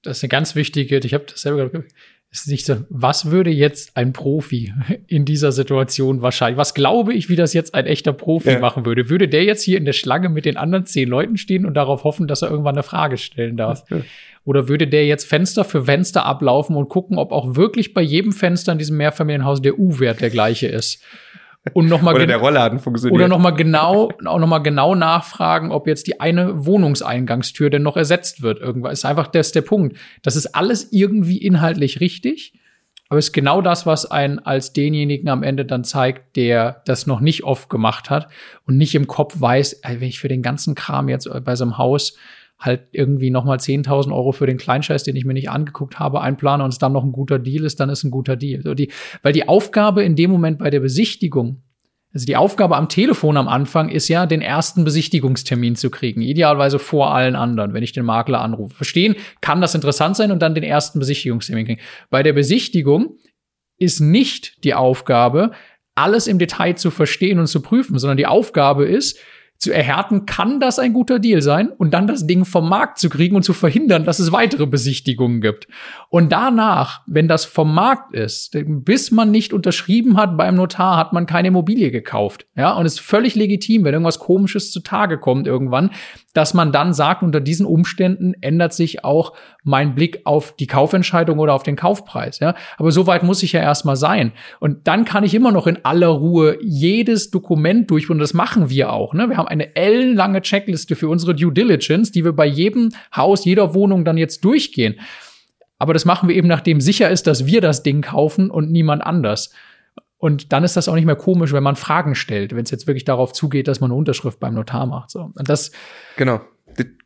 das 0.01 0.17
ist 0.17 0.23
eine 0.23 0.29
ganz 0.29 0.55
wichtige, 0.55 0.97
ich 0.97 1.13
habe 1.13 1.25
das 1.27 1.41
selber 1.41 1.57
gerade 1.69 1.85
ist 2.31 2.47
nicht 2.47 2.65
so, 2.65 2.77
was 2.89 3.31
würde 3.31 3.49
jetzt 3.49 3.97
ein 3.97 4.13
Profi 4.13 4.71
in 5.07 5.25
dieser 5.25 5.51
Situation 5.51 6.21
wahrscheinlich, 6.21 6.57
was 6.57 6.73
glaube 6.73 7.13
ich, 7.13 7.29
wie 7.29 7.35
das 7.35 7.53
jetzt 7.53 7.73
ein 7.73 7.85
echter 7.85 8.13
Profi 8.13 8.51
ja. 8.51 8.59
machen 8.59 8.85
würde? 8.85 9.09
Würde 9.09 9.27
der 9.27 9.43
jetzt 9.43 9.63
hier 9.63 9.77
in 9.77 9.85
der 9.85 9.93
Schlange 9.93 10.29
mit 10.29 10.45
den 10.45 10.57
anderen 10.57 10.85
zehn 10.85 11.09
Leuten 11.09 11.37
stehen 11.37 11.65
und 11.65 11.73
darauf 11.73 12.03
hoffen, 12.03 12.27
dass 12.27 12.41
er 12.41 12.51
irgendwann 12.51 12.75
eine 12.75 12.83
Frage 12.83 13.17
stellen 13.17 13.57
darf? 13.57 13.83
Ja. 13.89 14.01
Oder 14.45 14.67
würde 14.67 14.87
der 14.87 15.05
jetzt 15.05 15.27
Fenster 15.27 15.63
für 15.63 15.85
Fenster 15.85 16.25
ablaufen 16.25 16.75
und 16.75 16.87
gucken, 16.87 17.17
ob 17.17 17.31
auch 17.31 17.55
wirklich 17.55 17.93
bei 17.93 18.01
jedem 18.01 18.31
Fenster 18.31 18.71
in 18.71 18.77
diesem 18.77 18.97
Mehrfamilienhaus 18.97 19.61
der 19.61 19.79
U-Wert 19.79 20.21
der 20.21 20.29
gleiche 20.29 20.67
ist? 20.67 21.03
Und 21.73 21.87
noch 21.87 22.01
mal 22.01 22.15
oder 22.15 22.25
der 22.25 22.37
Rollladen 22.37 22.79
funktioniert. 22.79 23.15
Oder 23.15 23.27
noch 23.27 23.39
mal 23.39 23.51
genau, 23.51 24.09
auch 24.25 24.39
noch 24.39 24.47
mal 24.47 24.59
genau 24.59 24.95
nachfragen, 24.95 25.71
ob 25.71 25.87
jetzt 25.87 26.07
die 26.07 26.19
eine 26.19 26.65
Wohnungseingangstür 26.65 27.69
denn 27.69 27.83
noch 27.83 27.97
ersetzt 27.97 28.41
wird. 28.41 28.59
Irgendwas 28.59 28.93
ist 28.93 29.05
einfach 29.05 29.27
das 29.27 29.51
der 29.51 29.61
Punkt. 29.61 29.97
Das 30.21 30.35
ist 30.35 30.55
alles 30.55 30.91
irgendwie 30.91 31.37
inhaltlich 31.37 31.99
richtig, 31.99 32.53
aber 33.09 33.19
ist 33.19 33.33
genau 33.33 33.61
das, 33.61 33.85
was 33.85 34.09
einen 34.09 34.39
als 34.39 34.71
denjenigen 34.71 35.29
am 35.29 35.43
Ende 35.43 35.65
dann 35.65 35.83
zeigt, 35.83 36.35
der 36.35 36.81
das 36.85 37.07
noch 37.07 37.19
nicht 37.19 37.43
oft 37.43 37.69
gemacht 37.69 38.09
hat 38.09 38.29
und 38.65 38.77
nicht 38.77 38.95
im 38.95 39.07
Kopf 39.07 39.39
weiß, 39.39 39.81
wenn 39.83 40.03
ich 40.03 40.19
für 40.19 40.27
den 40.27 40.41
ganzen 40.41 40.75
Kram 40.75 41.09
jetzt 41.09 41.29
bei 41.43 41.55
so 41.55 41.65
einem 41.65 41.77
Haus 41.77 42.17
halt 42.59 42.87
irgendwie 42.91 43.29
nochmal 43.29 43.57
10.000 43.57 44.13
Euro 44.13 44.31
für 44.31 44.45
den 44.45 44.57
Kleinscheiß, 44.57 45.03
den 45.03 45.15
ich 45.15 45.25
mir 45.25 45.33
nicht 45.33 45.49
angeguckt 45.49 45.97
habe, 45.97 46.21
einplane 46.21 46.63
und 46.63 46.71
es 46.71 46.77
dann 46.77 46.91
noch 46.91 47.03
ein 47.03 47.13
guter 47.13 47.39
Deal 47.39 47.63
ist, 47.63 47.79
dann 47.79 47.89
ist 47.89 48.03
ein 48.03 48.11
guter 48.11 48.35
Deal. 48.35 48.61
So 48.61 48.73
die, 48.73 48.91
weil 49.23 49.33
die 49.33 49.47
Aufgabe 49.47 50.03
in 50.03 50.15
dem 50.15 50.29
Moment 50.29 50.59
bei 50.59 50.69
der 50.69 50.81
Besichtigung, 50.81 51.63
also 52.13 52.25
die 52.25 52.35
Aufgabe 52.35 52.75
am 52.75 52.89
Telefon 52.89 53.37
am 53.37 53.47
Anfang 53.47 53.89
ist 53.89 54.07
ja, 54.07 54.25
den 54.25 54.41
ersten 54.41 54.83
Besichtigungstermin 54.83 55.75
zu 55.75 55.89
kriegen. 55.89 56.21
Idealerweise 56.21 56.79
vor 56.79 57.13
allen 57.13 57.35
anderen, 57.35 57.73
wenn 57.73 57.83
ich 57.83 57.93
den 57.93 58.03
Makler 58.03 58.41
anrufe. 58.41 58.75
Verstehen, 58.75 59.15
kann 59.41 59.61
das 59.61 59.75
interessant 59.75 60.17
sein 60.17 60.31
und 60.31 60.41
dann 60.41 60.55
den 60.55 60.63
ersten 60.63 60.99
Besichtigungstermin 60.99 61.65
kriegen. 61.65 61.81
Bei 62.09 62.23
der 62.23 62.33
Besichtigung 62.33 63.15
ist 63.77 64.01
nicht 64.01 64.63
die 64.65 64.73
Aufgabe, 64.73 65.51
alles 65.95 66.27
im 66.27 66.39
Detail 66.39 66.75
zu 66.75 66.91
verstehen 66.91 67.39
und 67.39 67.47
zu 67.47 67.61
prüfen, 67.61 67.97
sondern 67.99 68.17
die 68.17 68.25
Aufgabe 68.25 68.85
ist, 68.85 69.19
zu 69.59 69.73
erhärten, 69.73 70.25
kann 70.25 70.61
das 70.61 70.79
ein 70.79 70.93
guter 70.93 71.19
Deal 71.19 71.41
sein 71.41 71.69
und 71.69 71.93
dann 71.93 72.07
das 72.07 72.25
Ding 72.25 72.45
vom 72.45 72.69
Markt 72.69 72.97
zu 72.97 73.09
kriegen 73.09 73.35
und 73.35 73.43
zu 73.43 73.51
verhindern, 73.51 74.05
dass 74.05 74.19
es 74.19 74.31
weitere 74.31 74.65
Besichtigungen 74.65 75.41
gibt. 75.41 75.67
Und 76.09 76.31
danach, 76.31 77.01
wenn 77.07 77.27
das 77.27 77.43
vom 77.43 77.73
Markt 77.73 78.13
ist, 78.15 78.57
bis 78.65 79.11
man 79.11 79.31
nicht 79.31 79.51
unterschrieben 79.51 80.15
hat 80.15 80.37
beim 80.37 80.55
Notar, 80.55 80.95
hat 80.95 81.11
man 81.11 81.25
keine 81.25 81.49
Immobilie 81.49 81.91
gekauft. 81.91 82.47
Ja, 82.55 82.71
und 82.73 82.85
es 82.85 82.93
ist 82.93 83.01
völlig 83.01 83.35
legitim, 83.35 83.83
wenn 83.83 83.93
irgendwas 83.93 84.19
komisches 84.19 84.71
zutage 84.71 85.17
kommt 85.17 85.45
irgendwann, 85.45 85.91
dass 86.33 86.53
man 86.53 86.71
dann 86.71 86.93
sagt, 86.93 87.21
unter 87.21 87.41
diesen 87.41 87.65
Umständen 87.65 88.33
ändert 88.39 88.73
sich 88.73 89.03
auch 89.03 89.33
mein 89.63 89.93
Blick 89.93 90.21
auf 90.23 90.55
die 90.55 90.67
Kaufentscheidung 90.67 91.37
oder 91.39 91.53
auf 91.53 91.63
den 91.63 91.75
Kaufpreis. 91.75 92.39
Ja? 92.39 92.55
Aber 92.77 92.91
so 92.91 93.07
weit 93.07 93.23
muss 93.23 93.43
ich 93.43 93.51
ja 93.51 93.61
erstmal 93.61 93.97
sein. 93.97 94.31
Und 94.59 94.87
dann 94.87 95.03
kann 95.05 95.23
ich 95.23 95.33
immer 95.33 95.51
noch 95.51 95.67
in 95.67 95.83
aller 95.83 96.07
Ruhe 96.07 96.57
jedes 96.61 97.29
Dokument 97.29 97.91
durchführen. 97.91 98.17
Und 98.17 98.21
das 98.21 98.33
machen 98.33 98.69
wir 98.69 98.93
auch. 98.93 99.13
Ne? 99.13 99.29
Wir 99.29 99.37
haben 99.37 99.48
eine 99.49 99.75
ellenlange 99.75 100.41
Checkliste 100.41 100.95
für 100.95 101.09
unsere 101.09 101.35
Due 101.35 101.53
Diligence, 101.53 102.11
die 102.11 102.23
wir 102.23 102.33
bei 102.33 102.45
jedem 102.45 102.89
Haus, 103.15 103.45
jeder 103.45 103.73
Wohnung 103.73 104.05
dann 104.05 104.17
jetzt 104.17 104.43
durchgehen. 104.45 104.99
Aber 105.77 105.93
das 105.93 106.05
machen 106.05 106.29
wir 106.29 106.35
eben, 106.35 106.47
nachdem 106.47 106.81
sicher 106.81 107.09
ist, 107.09 107.25
dass 107.27 107.45
wir 107.45 107.61
das 107.61 107.83
Ding 107.83 108.01
kaufen 108.01 108.51
und 108.51 108.71
niemand 108.71 109.01
anders. 109.01 109.51
Und 110.17 110.51
dann 110.51 110.65
ist 110.65 110.75
das 110.75 110.89
auch 110.89 110.95
nicht 110.95 111.05
mehr 111.05 111.15
komisch, 111.15 111.53
wenn 111.53 111.63
man 111.63 111.77
Fragen 111.77 112.13
stellt, 112.13 112.53
wenn 112.53 112.63
es 112.63 112.71
jetzt 112.71 112.87
wirklich 112.87 113.05
darauf 113.05 113.31
zugeht, 113.31 113.69
dass 113.69 113.79
man 113.79 113.89
eine 113.89 113.97
Unterschrift 113.97 114.39
beim 114.39 114.53
Notar 114.53 114.85
macht. 114.85 115.09
So. 115.09 115.31
Und 115.33 115.49
das 115.49 115.71
genau. 116.17 116.41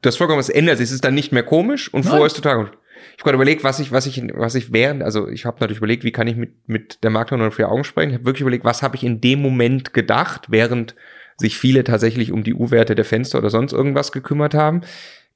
Das 0.01 0.17
vollkommen 0.17 0.39
was 0.39 0.49
ändert 0.49 0.77
sich. 0.77 0.87
Es 0.87 0.91
ist 0.91 1.05
dann 1.05 1.13
nicht 1.13 1.31
mehr 1.31 1.43
komisch 1.43 1.93
und 1.93 2.01
Nein. 2.01 2.09
vorher 2.09 2.25
ist 2.27 2.35
total 2.35 2.55
komisch. 2.57 2.71
Ich 2.71 3.19
habe 3.19 3.23
gerade 3.23 3.35
überlegt, 3.35 3.63
was 3.63 3.79
ich, 3.79 3.91
was 3.91 4.05
ich, 4.07 4.21
was 4.33 4.55
ich 4.55 4.73
während, 4.73 5.03
also 5.03 5.27
ich 5.27 5.45
habe 5.45 5.57
natürlich 5.59 5.77
überlegt, 5.77 6.03
wie 6.03 6.11
kann 6.11 6.27
ich 6.27 6.35
mit, 6.35 6.67
mit 6.67 7.03
der 7.03 7.11
Maklerin 7.11 7.51
für 7.51 7.69
Augen 7.69 7.83
sprechen. 7.83 8.09
Ich 8.09 8.15
habe 8.15 8.25
wirklich 8.25 8.41
überlegt, 8.41 8.65
was 8.65 8.81
habe 8.81 8.95
ich 8.95 9.03
in 9.03 9.21
dem 9.21 9.41
Moment 9.41 9.93
gedacht, 9.93 10.47
während 10.49 10.95
sich 11.37 11.57
viele 11.57 11.83
tatsächlich 11.83 12.31
um 12.31 12.43
die 12.43 12.53
U-Werte 12.53 12.95
der 12.95 13.05
Fenster 13.05 13.37
oder 13.37 13.49
sonst 13.49 13.73
irgendwas 13.73 14.11
gekümmert 14.11 14.53
haben. 14.53 14.81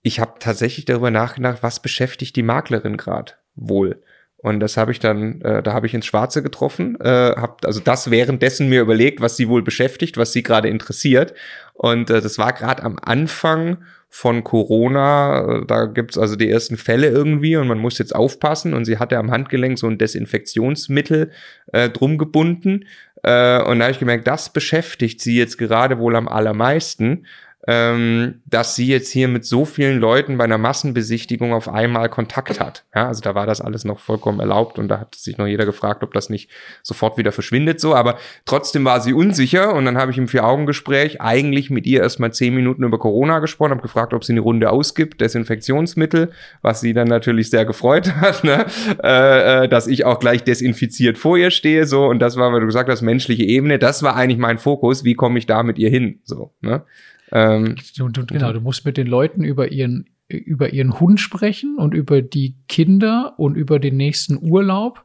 Ich 0.02 0.20
habe 0.20 0.36
tatsächlich 0.40 0.86
darüber 0.86 1.12
nachgedacht, 1.12 1.60
was 1.62 1.82
beschäftigt 1.82 2.36
die 2.36 2.44
Maklerin 2.44 2.98
gerade 2.98 3.34
wohl. 3.56 4.02
Und 4.38 4.60
das 4.60 4.78
habe 4.78 4.92
ich 4.92 5.00
dann, 5.00 5.42
äh, 5.42 5.64
da 5.64 5.74
habe 5.74 5.88
ich 5.88 5.96
ins 5.96 6.06
Schwarze 6.06 6.44
getroffen, 6.44 6.96
äh, 7.02 7.36
habe 7.36 7.58
also 7.64 7.80
das 7.80 8.12
währenddessen 8.12 8.70
mir 8.70 8.82
überlegt, 8.82 9.20
was 9.20 9.36
sie 9.36 9.50
wohl 9.50 9.64
beschäftigt, 9.64 10.16
was 10.16 10.32
sie 10.32 10.44
gerade 10.44 10.70
interessiert. 10.70 11.34
Und 11.74 12.12
äh, 12.12 12.22
das 12.22 12.38
war 12.38 12.54
gerade 12.54 12.84
am 12.84 12.98
Anfang 13.02 13.80
von 14.10 14.44
Corona. 14.44 15.64
Da 15.68 15.86
gibt's 15.86 16.18
also 16.18 16.36
die 16.36 16.50
ersten 16.50 16.78
Fälle 16.78 17.08
irgendwie 17.08 17.58
und 17.58 17.68
man 17.68 17.80
muss 17.80 17.98
jetzt 17.98 18.16
aufpassen. 18.16 18.74
Und 18.74 18.86
sie 18.86 19.00
hatte 19.00 19.18
am 19.18 19.32
Handgelenk 19.32 19.78
so 19.78 19.88
ein 19.88 19.98
Desinfektionsmittel 19.98 21.32
äh, 21.74 21.90
drum 21.90 22.18
gebunden. 22.18 22.86
Äh, 23.28 23.62
und 23.64 23.80
da 23.80 23.86
habe 23.86 23.92
ich 23.92 24.00
gemerkt, 24.00 24.26
das 24.26 24.50
beschäftigt 24.54 25.20
sie 25.20 25.38
jetzt 25.38 25.58
gerade 25.58 26.00
wohl 26.00 26.16
am 26.16 26.30
allermeisten 26.30 27.26
ähm, 27.68 28.42
dass 28.46 28.76
sie 28.76 28.88
jetzt 28.88 29.12
hier 29.12 29.28
mit 29.28 29.44
so 29.44 29.66
vielen 29.66 30.00
Leuten 30.00 30.38
bei 30.38 30.46
einer 30.46 30.58
Massenbesichtigung 30.58 31.52
auf 31.52 31.68
einmal 31.68 32.08
Kontakt 32.08 32.62
hat. 32.62 32.86
Ja, 32.96 33.10
also 33.10 33.22
da 33.22 33.36
war 33.36 33.46
das 33.46 33.60
alles 33.60 33.84
noch 33.84 34.00
vollkommen 34.00 34.40
erlaubt 34.40 34.80
und 34.80 34.88
da 34.88 35.02
hat 35.02 35.16
sich 35.16 35.38
noch 35.38 35.48
jeder 35.48 35.66
gefragt, 35.66 36.02
ob 36.02 36.14
das 36.14 36.30
nicht 36.30 36.50
sofort 36.82 37.18
wieder 37.18 37.34
verschwindet 37.34 37.82
so. 37.82 37.94
Aber 37.94 38.18
trotzdem 38.46 38.86
war 38.86 39.02
sie 39.02 39.14
unsicher 39.14 39.74
und 39.74 39.84
dann 39.84 39.98
habe 39.98 40.12
ich 40.12 40.18
im 40.18 40.30
Vier-Augen-Gespräch 40.30 41.20
eigentlich 41.20 41.70
mit 41.70 41.86
ihr 41.86 42.02
erstmal 42.02 42.32
zehn 42.32 42.56
Minuten 42.56 42.84
über 42.84 43.00
Corona 43.00 43.40
gesprochen, 43.40 43.72
habe 43.72 43.82
gefragt, 43.82 44.14
ob 44.14 44.24
sie 44.24 44.32
eine 44.32 44.42
Runde 44.42 44.72
ausgibt, 44.72 45.20
Desinfektionsmittel, 45.20 46.32
was 46.62 46.80
sie 46.80 46.94
dann 46.94 47.10
natürlich 47.10 47.50
sehr 47.50 47.66
gefreut 47.66 48.16
hat, 48.22 48.46
ne? 48.46 48.66
äh, 49.04 49.66
äh, 49.66 49.68
dass 49.68 49.88
ich 49.88 50.06
auch 50.06 50.20
gleich 50.20 50.46
desinfiziert 50.46 51.18
vor 51.18 51.38
ihr 51.38 51.52
stehe 51.52 51.86
so 51.86 52.06
und 52.06 52.20
das 52.20 52.38
war, 52.38 52.54
weil 52.54 52.62
du 52.62 52.66
gesagt 52.66 52.90
hast, 52.90 53.02
menschliche 53.02 53.44
Ebene, 53.44 53.78
das 53.78 54.04
war 54.04 54.16
eigentlich 54.16 54.40
mein 54.40 54.58
Fokus, 54.58 55.04
wie 55.04 55.16
komme 55.16 55.38
ich 55.38 55.46
da 55.46 55.64
mit 55.64 55.78
ihr 55.78 55.90
hin 55.90 56.22
so. 56.24 56.54
Ne? 56.62 56.84
Ähm, 57.32 57.76
du, 57.98 58.10
du, 58.10 58.26
genau, 58.26 58.54
du 58.54 58.62
musst 58.62 58.86
mit 58.86 58.98
den 58.98 59.08
Leuten 59.08 59.44
über 59.44 59.72
ihren, 59.72 60.10
über 60.30 60.74
ihren 60.74 61.00
Hund 61.00 61.20
sprechen 61.20 61.78
und 61.78 61.94
über 61.94 62.22
die 62.22 62.56
Kinder 62.68 63.36
und 63.38 63.56
über 63.56 63.80
den 63.80 63.98
nächsten 63.98 64.38
Urlaub. 64.42 65.04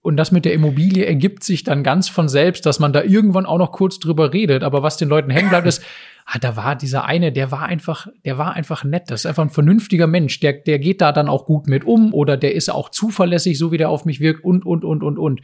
Und 0.00 0.16
das 0.16 0.32
mit 0.32 0.44
der 0.44 0.54
Immobilie 0.54 1.04
ergibt 1.04 1.42
sich 1.42 1.64
dann 1.64 1.82
ganz 1.82 2.08
von 2.08 2.28
selbst, 2.28 2.64
dass 2.64 2.78
man 2.78 2.92
da 2.92 3.02
irgendwann 3.02 3.46
auch 3.46 3.58
noch 3.58 3.72
kurz 3.72 3.98
drüber 3.98 4.32
redet. 4.32 4.62
Aber 4.62 4.82
was 4.82 4.96
den 4.96 5.08
Leuten 5.08 5.30
hängen 5.30 5.50
bleibt, 5.50 5.66
ist, 5.66 5.82
ah, 6.24 6.38
da 6.38 6.56
war 6.56 6.76
dieser 6.76 7.04
eine, 7.04 7.32
der 7.32 7.50
war 7.50 7.64
einfach, 7.64 8.06
der 8.24 8.38
war 8.38 8.54
einfach 8.54 8.84
nett. 8.84 9.10
Das 9.10 9.20
ist 9.20 9.26
einfach 9.26 9.42
ein 9.42 9.50
vernünftiger 9.50 10.06
Mensch. 10.06 10.40
Der, 10.40 10.52
der 10.52 10.78
geht 10.78 11.00
da 11.00 11.12
dann 11.12 11.28
auch 11.28 11.46
gut 11.46 11.66
mit 11.66 11.84
um 11.84 12.14
oder 12.14 12.36
der 12.36 12.54
ist 12.54 12.70
auch 12.70 12.90
zuverlässig, 12.90 13.58
so 13.58 13.72
wie 13.72 13.78
der 13.78 13.90
auf 13.90 14.04
mich 14.04 14.20
wirkt 14.20 14.44
und, 14.44 14.64
und, 14.64 14.84
und, 14.84 15.02
und, 15.02 15.18
und. 15.18 15.40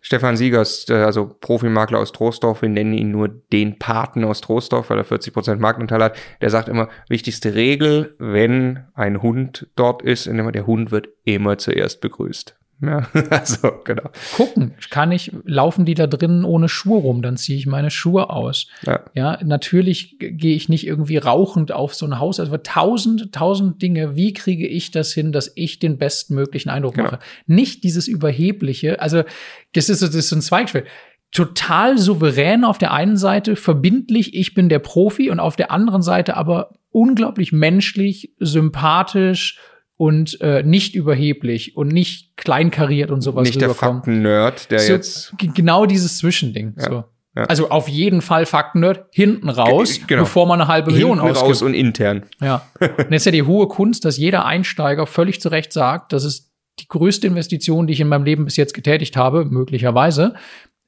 Stefan 0.00 0.36
Siegers, 0.36 0.86
äh, 0.88 0.94
also 0.94 1.26
Profimakler 1.26 1.98
aus 1.98 2.12
Troisdorf, 2.12 2.62
wir 2.62 2.68
nennen 2.68 2.94
ihn 2.94 3.10
nur 3.10 3.28
den 3.28 3.78
Paten 3.78 4.24
aus 4.24 4.40
Troisdorf, 4.40 4.90
weil 4.90 4.98
er 4.98 5.04
40 5.04 5.32
Prozent 5.32 5.60
Marktanteil 5.60 6.02
hat, 6.02 6.16
der 6.40 6.50
sagt 6.50 6.68
immer, 6.68 6.88
wichtigste 7.08 7.54
Regel, 7.54 8.14
wenn 8.18 8.84
ein 8.94 9.22
Hund 9.22 9.68
dort 9.76 10.02
ist, 10.02 10.26
der 10.26 10.66
Hund 10.66 10.90
wird 10.90 11.08
immer 11.24 11.58
zuerst 11.58 12.00
begrüßt. 12.00 12.56
Ja, 12.80 13.08
also 13.30 13.72
genau. 13.84 14.10
Gucken, 14.36 14.74
kann 14.90 15.10
ich, 15.10 15.32
laufen 15.44 15.84
die 15.84 15.94
da 15.94 16.06
drinnen 16.06 16.44
ohne 16.44 16.68
Schuhe 16.68 17.00
rum, 17.00 17.22
dann 17.22 17.36
ziehe 17.36 17.58
ich 17.58 17.66
meine 17.66 17.90
Schuhe 17.90 18.30
aus. 18.30 18.68
Ja, 18.82 19.00
ja 19.14 19.38
natürlich 19.42 20.16
gehe 20.18 20.54
ich 20.54 20.68
nicht 20.68 20.86
irgendwie 20.86 21.16
rauchend 21.16 21.72
auf 21.72 21.94
so 21.94 22.06
ein 22.06 22.20
Haus. 22.20 22.38
Also 22.38 22.56
tausend, 22.58 23.32
tausend 23.32 23.82
Dinge, 23.82 24.14
wie 24.14 24.32
kriege 24.32 24.66
ich 24.66 24.90
das 24.90 25.12
hin, 25.12 25.32
dass 25.32 25.50
ich 25.56 25.80
den 25.80 25.98
bestmöglichen 25.98 26.70
Eindruck 26.70 26.94
genau. 26.94 27.10
mache? 27.10 27.18
Nicht 27.46 27.82
dieses 27.82 28.06
Überhebliche, 28.06 29.00
also 29.00 29.24
das 29.72 29.88
ist, 29.88 30.02
das 30.02 30.14
ist 30.14 30.28
so 30.28 30.36
ein 30.36 30.42
Zweigspiel 30.42 30.84
total 31.30 31.98
souverän 31.98 32.64
auf 32.64 32.78
der 32.78 32.92
einen 32.92 33.16
Seite, 33.16 33.56
verbindlich, 33.56 34.34
ich 34.34 34.54
bin 34.54 34.68
der 34.68 34.78
Profi 34.78 35.30
und 35.30 35.40
auf 35.40 35.56
der 35.56 35.70
anderen 35.70 36.02
Seite 36.02 36.36
aber 36.36 36.70
unglaublich 36.90 37.52
menschlich, 37.52 38.32
sympathisch, 38.38 39.58
und 39.98 40.40
äh, 40.40 40.62
nicht 40.62 40.94
überheblich 40.94 41.76
und 41.76 41.88
nicht 41.88 42.36
kleinkariert 42.36 43.10
und 43.10 43.20
sowas 43.20 43.46
Nicht 43.46 43.60
der 43.60 43.74
Fakten-Nerd, 43.74 44.70
der 44.70 44.78
so, 44.78 44.92
jetzt 44.92 45.34
genau 45.54 45.86
dieses 45.86 46.18
Zwischending. 46.18 46.74
Ja, 46.78 46.84
so. 46.84 47.04
Ja. 47.36 47.44
Also 47.44 47.68
auf 47.70 47.88
jeden 47.88 48.22
Fall 48.22 48.46
Fakten-Nerd 48.46 49.06
hinten 49.10 49.48
raus, 49.48 50.00
genau. 50.06 50.22
bevor 50.22 50.46
man 50.46 50.60
eine 50.60 50.68
halbe 50.68 50.92
Million 50.92 51.18
hinten 51.18 51.32
ausgibt. 51.32 51.50
raus 51.50 51.62
und 51.62 51.74
intern. 51.74 52.26
Ja. 52.40 52.62
und 52.80 53.10
jetzt 53.10 53.12
ist 53.12 53.26
ja 53.26 53.32
die 53.32 53.42
hohe 53.42 53.66
Kunst, 53.66 54.04
dass 54.04 54.16
jeder 54.16 54.46
Einsteiger 54.46 55.06
völlig 55.06 55.40
zu 55.40 55.48
Recht 55.48 55.72
sagt, 55.72 56.12
das 56.12 56.24
ist 56.24 56.52
die 56.78 56.86
größte 56.86 57.26
Investition, 57.26 57.88
die 57.88 57.92
ich 57.92 58.00
in 58.00 58.08
meinem 58.08 58.24
Leben 58.24 58.44
bis 58.44 58.56
jetzt 58.56 58.74
getätigt 58.74 59.16
habe, 59.16 59.44
möglicherweise. 59.44 60.34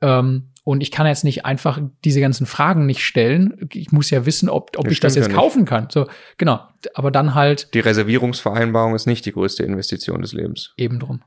Ähm, 0.01 0.50
und 0.65 0.83
ich 0.83 0.91
kann 0.91 1.07
jetzt 1.07 1.25
nicht 1.25 1.45
einfach 1.45 1.81
diese 2.05 2.21
ganzen 2.21 2.47
Fragen 2.47 2.87
nicht 2.87 3.05
stellen. 3.05 3.69
Ich 3.73 3.93
muss 3.93 4.11
ja 4.11 4.27
wissen, 4.27 4.49
ob, 4.49 4.77
ob 4.77 4.85
das 4.85 4.93
ich 4.93 5.01
das 5.01 5.15
jetzt 5.15 5.29
ja 5.29 5.35
kaufen 5.35 5.65
kann. 5.65 5.89
So, 5.91 6.07
genau. 6.37 6.67
Aber 6.95 7.11
dann 7.11 7.35
halt. 7.35 7.73
Die 7.75 7.81
Reservierungsvereinbarung 7.81 8.95
ist 8.95 9.07
nicht 9.07 9.25
die 9.25 9.33
größte 9.33 9.63
Investition 9.65 10.21
des 10.21 10.33
Lebens. 10.33 10.75
Eben 10.77 10.99
drum. 10.99 11.23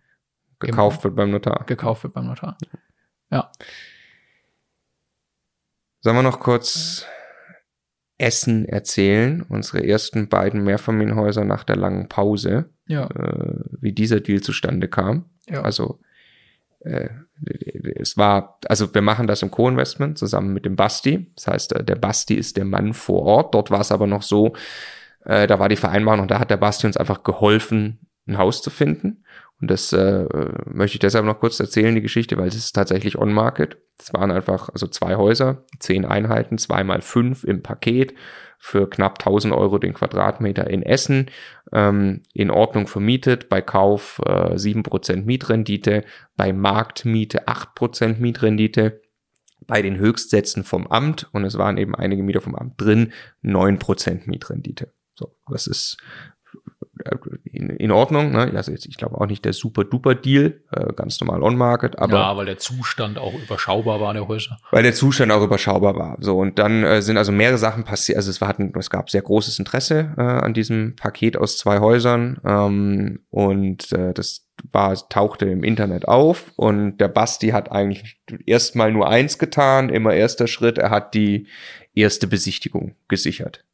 Gekauft 0.60 0.98
Eben 0.98 1.04
wird 1.04 1.15
beim 1.15 1.32
Notar. 1.32 1.63
Gekauft 1.65 2.04
wird 2.04 2.13
beim 2.13 2.28
Notar. 2.28 2.58
Ja. 3.32 3.52
Sollen 6.02 6.15
wir 6.15 6.24
noch 6.24 6.39
kurz 6.39 7.06
Essen 8.17 8.65
erzählen? 8.65 9.41
Unsere 9.41 9.86
ersten 9.86 10.30
beiden 10.30 10.63
Mehrfamilienhäuser 10.63 11.43
nach 11.43 11.63
der 11.63 11.76
langen 11.76 12.08
Pause. 12.08 12.69
Ja. 12.86 13.08
Äh, 13.08 13.62
wie 13.82 13.93
dieser 13.93 14.19
Deal 14.19 14.41
zustande 14.41 14.88
kam. 14.88 15.26
Ja. 15.48 15.62
Also, 15.62 16.00
äh, 16.82 17.10
es 18.00 18.17
war, 18.17 18.60
also 18.67 18.93
wir 18.93 19.02
machen 19.02 19.28
das 19.28 19.41
im 19.41 19.52
Co-Investment 19.52 20.17
zusammen 20.17 20.54
mit 20.54 20.65
dem 20.65 20.76
Basti. 20.76 21.32
Das 21.36 21.48
heißt, 21.48 21.74
äh, 21.74 21.84
der 21.84 21.96
Basti 21.96 22.36
ist 22.36 22.58
der 22.58 22.65
Mann 22.65 22.93
vor 22.93 23.24
Ort. 23.24 23.56
Dort 23.56 23.72
war 23.72 23.82
es 23.82 23.91
aber 23.91 24.08
noch 24.08 24.22
so, 24.22 24.54
äh, 25.26 25.48
da 25.48 25.60
war 25.60 25.69
die 25.69 25.76
Vereinbarung 25.76 26.22
und 26.22 26.32
da 26.32 26.39
hat 26.39 26.52
der 26.52 26.58
Basti 26.58 26.88
uns 26.88 26.98
einfach 26.98 27.24
geholfen, 27.24 28.08
ein 28.28 28.38
Haus 28.38 28.62
zu 28.62 28.69
finden. 28.69 29.24
Und 29.63 29.71
das 29.71 29.93
äh, 29.93 30.26
möchte 30.65 30.97
ich 30.97 30.99
deshalb 30.99 31.23
noch 31.23 31.39
kurz 31.39 31.58
erzählen, 31.58 31.95
die 31.95 32.02
Geschichte, 32.02 32.36
weil 32.36 32.49
es 32.49 32.56
ist 32.56 32.73
tatsächlich 32.73 33.17
on-market. 33.17 33.78
Es 33.97 34.13
waren 34.13 34.30
einfach, 34.30 34.67
also 34.67 34.88
zwei 34.88 35.15
Häuser, 35.15 35.63
zehn 35.80 36.04
Einheiten, 36.04 36.58
zweimal 36.58 36.99
fünf 36.99 37.45
im 37.45 37.63
Paket 37.63 38.13
für 38.60 38.89
knapp 38.89 39.19
1000 39.19 39.54
Euro 39.54 39.78
den 39.78 39.93
Quadratmeter 39.93 40.69
in 40.69 40.84
Essen, 40.84 41.32
ähm, 41.71 42.23
in 42.34 42.52
Ordnung 42.52 42.88
vermietet, 42.88 43.47
bei 43.47 43.62
Kauf 43.62 44.19
äh, 44.26 44.56
7% 44.56 45.23
Mietrendite, 45.23 46.04
bei 46.35 46.52
Marktmiete 46.52 47.48
8% 47.48 48.19
Mietrendite, 48.19 49.00
bei 49.65 49.81
den 49.81 49.96
Höchstsätzen 49.96 50.65
vom 50.65 50.87
Amt, 50.87 51.29
und 51.31 51.46
es 51.46 51.58
waren 51.58 51.77
eben 51.77 51.96
einige 51.96 52.21
Mieter 52.21 52.42
vom 52.42 52.56
Amt 52.56 52.81
drin, 52.81 53.13
9% 53.44 54.23
Mietrendite. 54.25 54.92
So, 55.13 55.37
das 55.48 55.67
ist 55.67 55.98
in, 57.43 57.69
in 57.69 57.91
Ordnung. 57.91 58.31
Ne? 58.31 58.51
Also 58.56 58.71
jetzt, 58.71 58.85
ich 58.85 58.97
glaube 58.97 59.19
auch 59.19 59.25
nicht 59.25 59.45
der 59.45 59.54
super-duper-Deal, 59.54 60.62
äh, 60.71 60.93
ganz 60.93 61.19
normal 61.19 61.43
on-market. 61.43 61.99
Aber 61.99 62.13
ja, 62.17 62.37
weil 62.37 62.45
der 62.45 62.58
Zustand 62.58 63.17
auch 63.17 63.33
überschaubar 63.33 63.99
war 63.99 64.13
der 64.13 64.27
Häuser. 64.27 64.58
Weil 64.71 64.83
der 64.83 64.93
Zustand 64.93 65.31
auch 65.31 65.43
überschaubar 65.43 65.95
war. 65.95 66.17
So 66.19 66.37
und 66.37 66.60
dann 66.60 66.83
äh, 66.83 67.01
sind 67.01 67.17
also 67.17 67.31
mehrere 67.31 67.58
Sachen 67.58 67.83
passiert. 67.83 68.17
Also 68.17 68.29
es, 68.29 68.41
war, 68.41 68.47
hatten, 68.47 68.73
es 68.77 68.89
gab 68.89 69.10
sehr 69.10 69.21
großes 69.21 69.60
Interesse 69.60 70.13
äh, 70.17 70.21
an 70.21 70.54
diesem 70.54 70.95
Paket 70.95 71.37
aus 71.37 71.58
zwei 71.58 71.79
Häusern 71.79 72.39
ähm, 72.45 73.19
und 73.29 73.91
äh, 73.91 74.13
das 74.13 74.47
war, 74.71 74.95
tauchte 75.10 75.45
im 75.45 75.63
Internet 75.63 76.08
auf 76.08 76.51
und 76.56 76.97
der 76.97 77.08
Basti 77.08 77.49
hat 77.49 77.71
eigentlich 77.71 78.21
erstmal 78.45 78.91
nur 78.91 79.10
eins 79.10 79.37
getan, 79.37 79.89
immer 79.89 80.13
erster 80.13 80.47
Schritt, 80.47 80.77
er 80.77 80.89
hat 80.89 81.13
die 81.13 81.47
erste 81.93 82.27
Besichtigung 82.27 82.95
gesichert. 83.08 83.65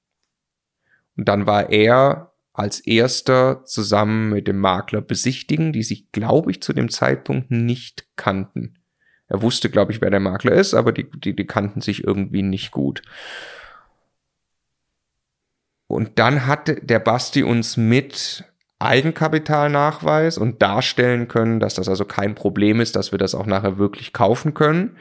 Und 1.18 1.28
dann 1.28 1.46
war 1.46 1.70
er 1.70 2.29
als 2.60 2.80
erster 2.82 3.64
zusammen 3.66 4.30
mit 4.30 4.48
dem 4.48 4.60
Makler 4.60 5.02
besichtigen, 5.02 5.72
die 5.72 5.84
sich, 5.84 6.12
glaube 6.12 6.52
ich, 6.52 6.62
zu 6.62 6.74
dem 6.74 6.90
Zeitpunkt 6.90 7.52
nicht 7.52 8.06
kannten. 8.16 8.76
Er 9.28 9.42
wusste, 9.42 9.70
glaube 9.70 9.92
ich, 9.92 10.02
wer 10.02 10.10
der 10.10 10.20
Makler 10.20 10.54
ist, 10.54 10.74
aber 10.74 10.92
die, 10.92 11.10
die, 11.10 11.36
die 11.36 11.46
kannten 11.46 11.82
sich 11.82 12.04
irgendwie 12.04 12.42
nicht 12.42 12.72
gut. 12.72 13.02
Und 15.88 16.20
dann 16.20 16.46
hat 16.46 16.72
der 16.82 17.00
Basti 17.00 17.44
uns 17.44 17.78
mit 17.78 18.44
Eigenkapitalnachweis 18.80 20.38
und 20.38 20.62
darstellen 20.62 21.28
können, 21.28 21.60
dass 21.60 21.76
das 21.76 21.90
also 21.90 22.06
kein 22.06 22.36
Problem 22.36 22.80
ist, 22.82 22.96
dass 22.96 23.12
wir 23.12 23.20
das 23.20 23.36
auch 23.36 23.46
nachher 23.46 23.78
wirklich 23.78 24.14
kaufen 24.14 24.54
können. 24.54 24.98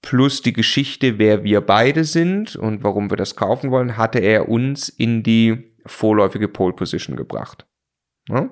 Plus 0.00 0.42
die 0.42 0.52
Geschichte, 0.52 1.18
wer 1.18 1.44
wir 1.44 1.60
beide 1.60 2.04
sind 2.04 2.56
und 2.56 2.82
warum 2.82 3.10
wir 3.10 3.16
das 3.16 3.36
kaufen 3.36 3.70
wollen, 3.70 3.96
hatte 3.96 4.18
er 4.18 4.48
uns 4.48 4.88
in 4.88 5.22
die 5.22 5.71
vorläufige 5.86 6.48
Pole 6.48 6.74
Position 6.74 7.16
gebracht. 7.16 7.66
Ja? 8.28 8.50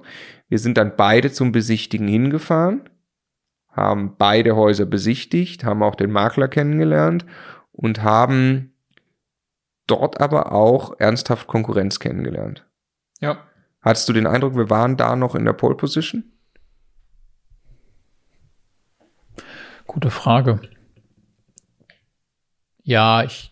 Wir 0.48 0.58
sind 0.58 0.76
dann 0.76 0.96
beide 0.96 1.32
zum 1.32 1.52
Besichtigen 1.52 2.08
hingefahren, 2.08 2.88
haben 3.68 4.16
beide 4.16 4.56
Häuser 4.56 4.86
besichtigt, 4.86 5.64
haben 5.64 5.82
auch 5.82 5.94
den 5.94 6.10
Makler 6.10 6.48
kennengelernt 6.48 7.24
und 7.72 8.02
haben 8.02 8.74
dort 9.86 10.20
aber 10.20 10.52
auch 10.52 10.98
ernsthaft 10.98 11.46
Konkurrenz 11.46 11.98
kennengelernt. 11.98 12.66
Ja. 13.20 13.46
Hattest 13.82 14.08
du 14.08 14.12
den 14.12 14.26
Eindruck, 14.26 14.56
wir 14.56 14.70
waren 14.70 14.96
da 14.96 15.16
noch 15.16 15.34
in 15.34 15.44
der 15.44 15.54
Pole 15.54 15.74
Position? 15.74 16.24
Gute 19.86 20.10
Frage. 20.10 20.60
Ja, 22.82 23.24
ich, 23.24 23.49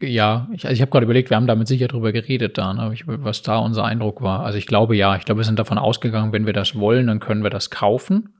ja, 0.00 0.48
ich, 0.52 0.64
also 0.64 0.74
ich 0.74 0.80
habe 0.80 0.90
gerade 0.90 1.04
überlegt, 1.04 1.30
wir 1.30 1.36
haben 1.36 1.46
damit 1.46 1.66
sicher 1.66 1.88
drüber 1.88 2.12
geredet 2.12 2.56
da, 2.56 2.72
ne, 2.72 2.94
was 3.06 3.42
da 3.42 3.58
unser 3.58 3.84
Eindruck 3.84 4.22
war. 4.22 4.44
Also 4.44 4.58
ich 4.58 4.66
glaube 4.66 4.96
ja, 4.96 5.16
ich 5.16 5.24
glaube, 5.24 5.40
wir 5.40 5.44
sind 5.44 5.58
davon 5.58 5.78
ausgegangen, 5.78 6.32
wenn 6.32 6.46
wir 6.46 6.52
das 6.52 6.76
wollen, 6.76 7.08
dann 7.08 7.20
können 7.20 7.42
wir 7.42 7.50
das 7.50 7.70
kaufen. 7.70 8.34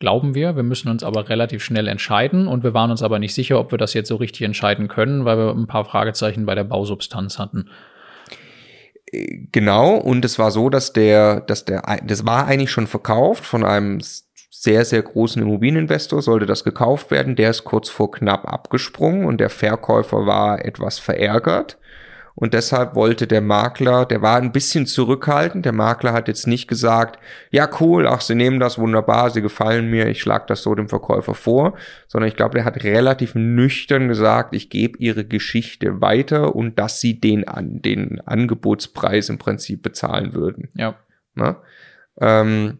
Glauben 0.00 0.34
wir. 0.34 0.56
Wir 0.56 0.62
müssen 0.62 0.90
uns 0.90 1.02
aber 1.02 1.28
relativ 1.28 1.62
schnell 1.64 1.88
entscheiden 1.88 2.48
und 2.48 2.64
wir 2.64 2.74
waren 2.74 2.90
uns 2.90 3.02
aber 3.02 3.18
nicht 3.18 3.32
sicher, 3.32 3.58
ob 3.58 3.70
wir 3.70 3.78
das 3.78 3.94
jetzt 3.94 4.08
so 4.08 4.16
richtig 4.16 4.42
entscheiden 4.42 4.88
können, 4.88 5.24
weil 5.24 5.38
wir 5.38 5.50
ein 5.52 5.66
paar 5.66 5.84
Fragezeichen 5.84 6.44
bei 6.44 6.54
der 6.54 6.64
Bausubstanz 6.64 7.38
hatten. 7.38 7.70
Genau, 9.52 9.94
und 9.94 10.24
es 10.24 10.38
war 10.38 10.50
so, 10.50 10.68
dass 10.68 10.92
der, 10.92 11.40
dass 11.40 11.64
der, 11.64 11.82
das 12.04 12.26
war 12.26 12.46
eigentlich 12.46 12.70
schon 12.70 12.88
verkauft 12.88 13.44
von 13.44 13.64
einem 13.64 14.00
sehr, 14.64 14.86
sehr 14.86 15.02
großen 15.02 15.42
Immobilieninvestor, 15.42 16.22
sollte 16.22 16.46
das 16.46 16.64
gekauft 16.64 17.10
werden. 17.10 17.36
Der 17.36 17.50
ist 17.50 17.64
kurz 17.64 17.90
vor 17.90 18.10
knapp 18.10 18.50
abgesprungen 18.50 19.26
und 19.26 19.38
der 19.38 19.50
Verkäufer 19.50 20.26
war 20.26 20.64
etwas 20.64 20.98
verärgert. 20.98 21.78
Und 22.34 22.54
deshalb 22.54 22.94
wollte 22.94 23.26
der 23.26 23.42
Makler, 23.42 24.06
der 24.06 24.22
war 24.22 24.38
ein 24.38 24.52
bisschen 24.52 24.86
zurückhaltend. 24.86 25.66
Der 25.66 25.74
Makler 25.74 26.14
hat 26.14 26.28
jetzt 26.28 26.46
nicht 26.46 26.66
gesagt, 26.66 27.20
ja 27.50 27.68
cool, 27.78 28.06
ach, 28.06 28.22
Sie 28.22 28.34
nehmen 28.34 28.58
das 28.58 28.78
wunderbar, 28.78 29.28
Sie 29.28 29.42
gefallen 29.42 29.90
mir, 29.90 30.08
ich 30.08 30.22
schlage 30.22 30.46
das 30.48 30.62
so 30.62 30.74
dem 30.74 30.88
Verkäufer 30.88 31.34
vor, 31.34 31.74
sondern 32.08 32.28
ich 32.28 32.34
glaube, 32.34 32.54
der 32.54 32.64
hat 32.64 32.82
relativ 32.82 33.34
nüchtern 33.34 34.08
gesagt, 34.08 34.54
ich 34.54 34.70
gebe 34.70 34.98
Ihre 34.98 35.26
Geschichte 35.26 36.00
weiter 36.00 36.56
und 36.56 36.78
dass 36.78 37.00
Sie 37.00 37.20
den, 37.20 37.46
an, 37.46 37.82
den 37.82 38.20
Angebotspreis 38.22 39.28
im 39.28 39.36
Prinzip 39.36 39.82
bezahlen 39.82 40.32
würden. 40.32 40.70
Ja. 40.74 40.96
Na? 41.34 41.62
Ähm, 42.18 42.78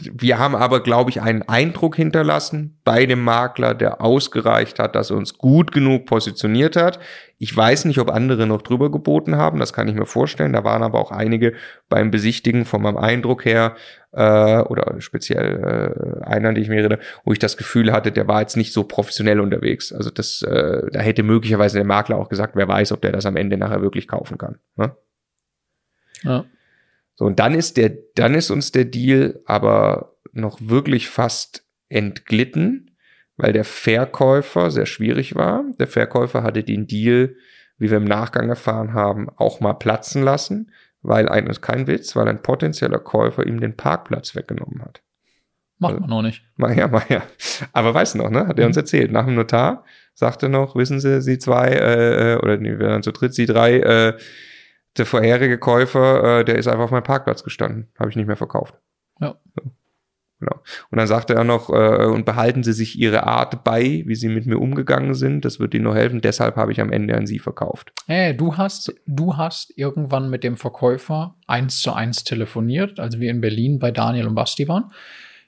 wir 0.00 0.38
haben 0.38 0.56
aber, 0.56 0.82
glaube 0.82 1.10
ich, 1.10 1.22
einen 1.22 1.42
Eindruck 1.42 1.94
hinterlassen 1.94 2.80
bei 2.82 3.06
dem 3.06 3.22
Makler, 3.22 3.74
der 3.74 4.00
ausgereicht 4.00 4.80
hat, 4.80 4.96
dass 4.96 5.10
er 5.10 5.16
uns 5.16 5.38
gut 5.38 5.70
genug 5.70 6.06
positioniert 6.06 6.74
hat. 6.74 6.98
Ich 7.38 7.56
weiß 7.56 7.84
nicht, 7.84 7.98
ob 7.98 8.10
andere 8.10 8.46
noch 8.46 8.62
drüber 8.62 8.90
geboten 8.90 9.36
haben, 9.36 9.60
das 9.60 9.72
kann 9.72 9.86
ich 9.86 9.94
mir 9.94 10.06
vorstellen. 10.06 10.52
Da 10.52 10.64
waren 10.64 10.82
aber 10.82 10.98
auch 10.98 11.12
einige 11.12 11.54
beim 11.88 12.10
Besichtigen 12.10 12.64
von 12.64 12.82
meinem 12.82 12.96
Eindruck 12.96 13.44
her, 13.44 13.76
äh, 14.14 14.60
oder 14.60 15.00
speziell 15.00 16.20
äh, 16.22 16.24
einer, 16.24 16.52
die 16.52 16.62
ich 16.62 16.68
mir 16.68 16.80
erinnere, 16.80 17.00
wo 17.24 17.32
ich 17.32 17.38
das 17.38 17.56
Gefühl 17.56 17.92
hatte, 17.92 18.12
der 18.12 18.28
war 18.28 18.40
jetzt 18.40 18.56
nicht 18.56 18.72
so 18.72 18.84
professionell 18.84 19.40
unterwegs. 19.40 19.92
Also 19.92 20.10
das, 20.10 20.42
äh, 20.42 20.82
da 20.92 21.00
hätte 21.00 21.22
möglicherweise 21.22 21.78
der 21.78 21.86
Makler 21.86 22.16
auch 22.18 22.28
gesagt, 22.28 22.56
wer 22.56 22.68
weiß, 22.68 22.92
ob 22.92 23.00
der 23.02 23.12
das 23.12 23.26
am 23.26 23.36
Ende 23.36 23.56
nachher 23.56 23.82
wirklich 23.82 24.08
kaufen 24.08 24.38
kann. 24.38 24.58
Ne? 24.76 24.96
Ja. 26.22 26.44
So, 27.16 27.24
und 27.24 27.38
dann 27.38 27.54
ist 27.54 27.76
der, 27.76 27.92
dann 28.14 28.34
ist 28.34 28.50
uns 28.50 28.72
der 28.72 28.84
Deal 28.84 29.40
aber 29.46 30.16
noch 30.32 30.58
wirklich 30.60 31.08
fast 31.08 31.64
entglitten, 31.88 32.96
weil 33.36 33.52
der 33.52 33.64
Verkäufer 33.64 34.70
sehr 34.70 34.86
schwierig 34.86 35.34
war. 35.34 35.64
Der 35.78 35.86
Verkäufer 35.86 36.42
hatte 36.42 36.64
den 36.64 36.86
Deal, 36.86 37.36
wie 37.78 37.90
wir 37.90 37.98
im 37.98 38.04
Nachgang 38.04 38.48
erfahren 38.48 38.94
haben, 38.94 39.28
auch 39.36 39.60
mal 39.60 39.74
platzen 39.74 40.22
lassen, 40.22 40.72
weil 41.02 41.28
ein, 41.28 41.46
ist 41.46 41.60
kein 41.60 41.86
Witz, 41.86 42.16
weil 42.16 42.28
ein 42.28 42.42
potenzieller 42.42 42.98
Käufer 42.98 43.46
ihm 43.46 43.60
den 43.60 43.76
Parkplatz 43.76 44.34
weggenommen 44.34 44.82
hat. 44.82 45.02
Macht 45.78 46.00
man 46.00 46.08
noch 46.08 46.22
nicht. 46.22 46.42
Mal 46.56 46.76
ja, 46.76 46.88
mal 46.88 47.02
ja. 47.08 47.22
Aber 47.72 47.92
weißt 47.92 48.14
du 48.14 48.18
noch, 48.18 48.30
ne? 48.30 48.46
Hat 48.46 48.58
er 48.58 48.66
uns 48.66 48.76
mhm. 48.76 48.80
erzählt. 48.80 49.12
Nach 49.12 49.26
dem 49.26 49.34
Notar 49.34 49.84
sagte 50.14 50.48
noch, 50.48 50.76
wissen 50.76 51.00
Sie, 51.00 51.20
Sie 51.20 51.38
zwei, 51.38 51.68
äh, 51.68 52.34
äh 52.34 52.36
oder 52.36 52.56
nee, 52.56 52.78
wir 52.78 52.88
waren 52.88 53.02
zu 53.02 53.12
dritt, 53.12 53.34
Sie 53.34 53.46
drei, 53.46 53.80
äh, 53.80 54.16
der 54.96 55.06
vorherige 55.06 55.58
Käufer, 55.58 56.40
äh, 56.40 56.44
der 56.44 56.56
ist 56.56 56.66
einfach 56.66 56.84
auf 56.84 56.90
meinem 56.90 57.02
Parkplatz 57.02 57.42
gestanden. 57.42 57.88
Habe 57.98 58.10
ich 58.10 58.16
nicht 58.16 58.26
mehr 58.26 58.36
verkauft. 58.36 58.74
Ja. 59.20 59.36
So. 59.54 59.70
Genau. 60.40 60.60
Und 60.90 60.98
dann 60.98 61.06
sagte 61.06 61.34
er 61.34 61.44
noch, 61.44 61.70
äh, 61.70 62.06
und 62.06 62.26
behalten 62.26 62.62
Sie 62.62 62.72
sich 62.72 62.98
Ihre 62.98 63.24
Art 63.24 63.64
bei, 63.64 64.02
wie 64.04 64.14
Sie 64.14 64.28
mit 64.28 64.46
mir 64.46 64.58
umgegangen 64.58 65.14
sind. 65.14 65.44
Das 65.44 65.58
wird 65.58 65.74
Ihnen 65.74 65.84
nur 65.84 65.94
helfen. 65.94 66.20
Deshalb 66.20 66.56
habe 66.56 66.72
ich 66.72 66.80
am 66.80 66.92
Ende 66.92 67.16
an 67.16 67.26
Sie 67.26 67.38
verkauft. 67.38 67.92
Hey, 68.06 68.36
du 68.36 68.56
hast, 68.56 68.92
du 69.06 69.36
hast 69.36 69.72
irgendwann 69.78 70.28
mit 70.28 70.44
dem 70.44 70.56
Verkäufer 70.56 71.36
eins 71.46 71.80
zu 71.80 71.92
eins 71.92 72.24
telefoniert, 72.24 73.00
als 73.00 73.20
wir 73.20 73.30
in 73.30 73.40
Berlin 73.40 73.78
bei 73.78 73.90
Daniel 73.90 74.26
und 74.26 74.34
Basti 74.34 74.68
waren. 74.68 74.92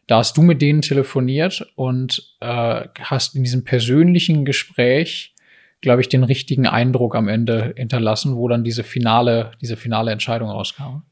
Da 0.06 0.18
hast 0.18 0.36
du 0.36 0.42
mit 0.42 0.62
denen 0.62 0.82
telefoniert 0.82 1.66
und 1.74 2.36
äh, 2.40 2.84
hast 3.00 3.34
in 3.34 3.42
diesem 3.42 3.64
persönlichen 3.64 4.44
Gespräch 4.44 5.34
glaube 5.80 6.00
ich, 6.00 6.08
den 6.08 6.24
richtigen 6.24 6.66
Eindruck 6.66 7.14
am 7.14 7.28
Ende 7.28 7.74
hinterlassen, 7.76 8.36
wo 8.36 8.48
dann 8.48 8.64
diese 8.64 8.84
finale, 8.84 9.52
diese 9.60 9.76
finale 9.76 10.10
Entscheidung 10.10 10.50
rauskam. 10.50 11.02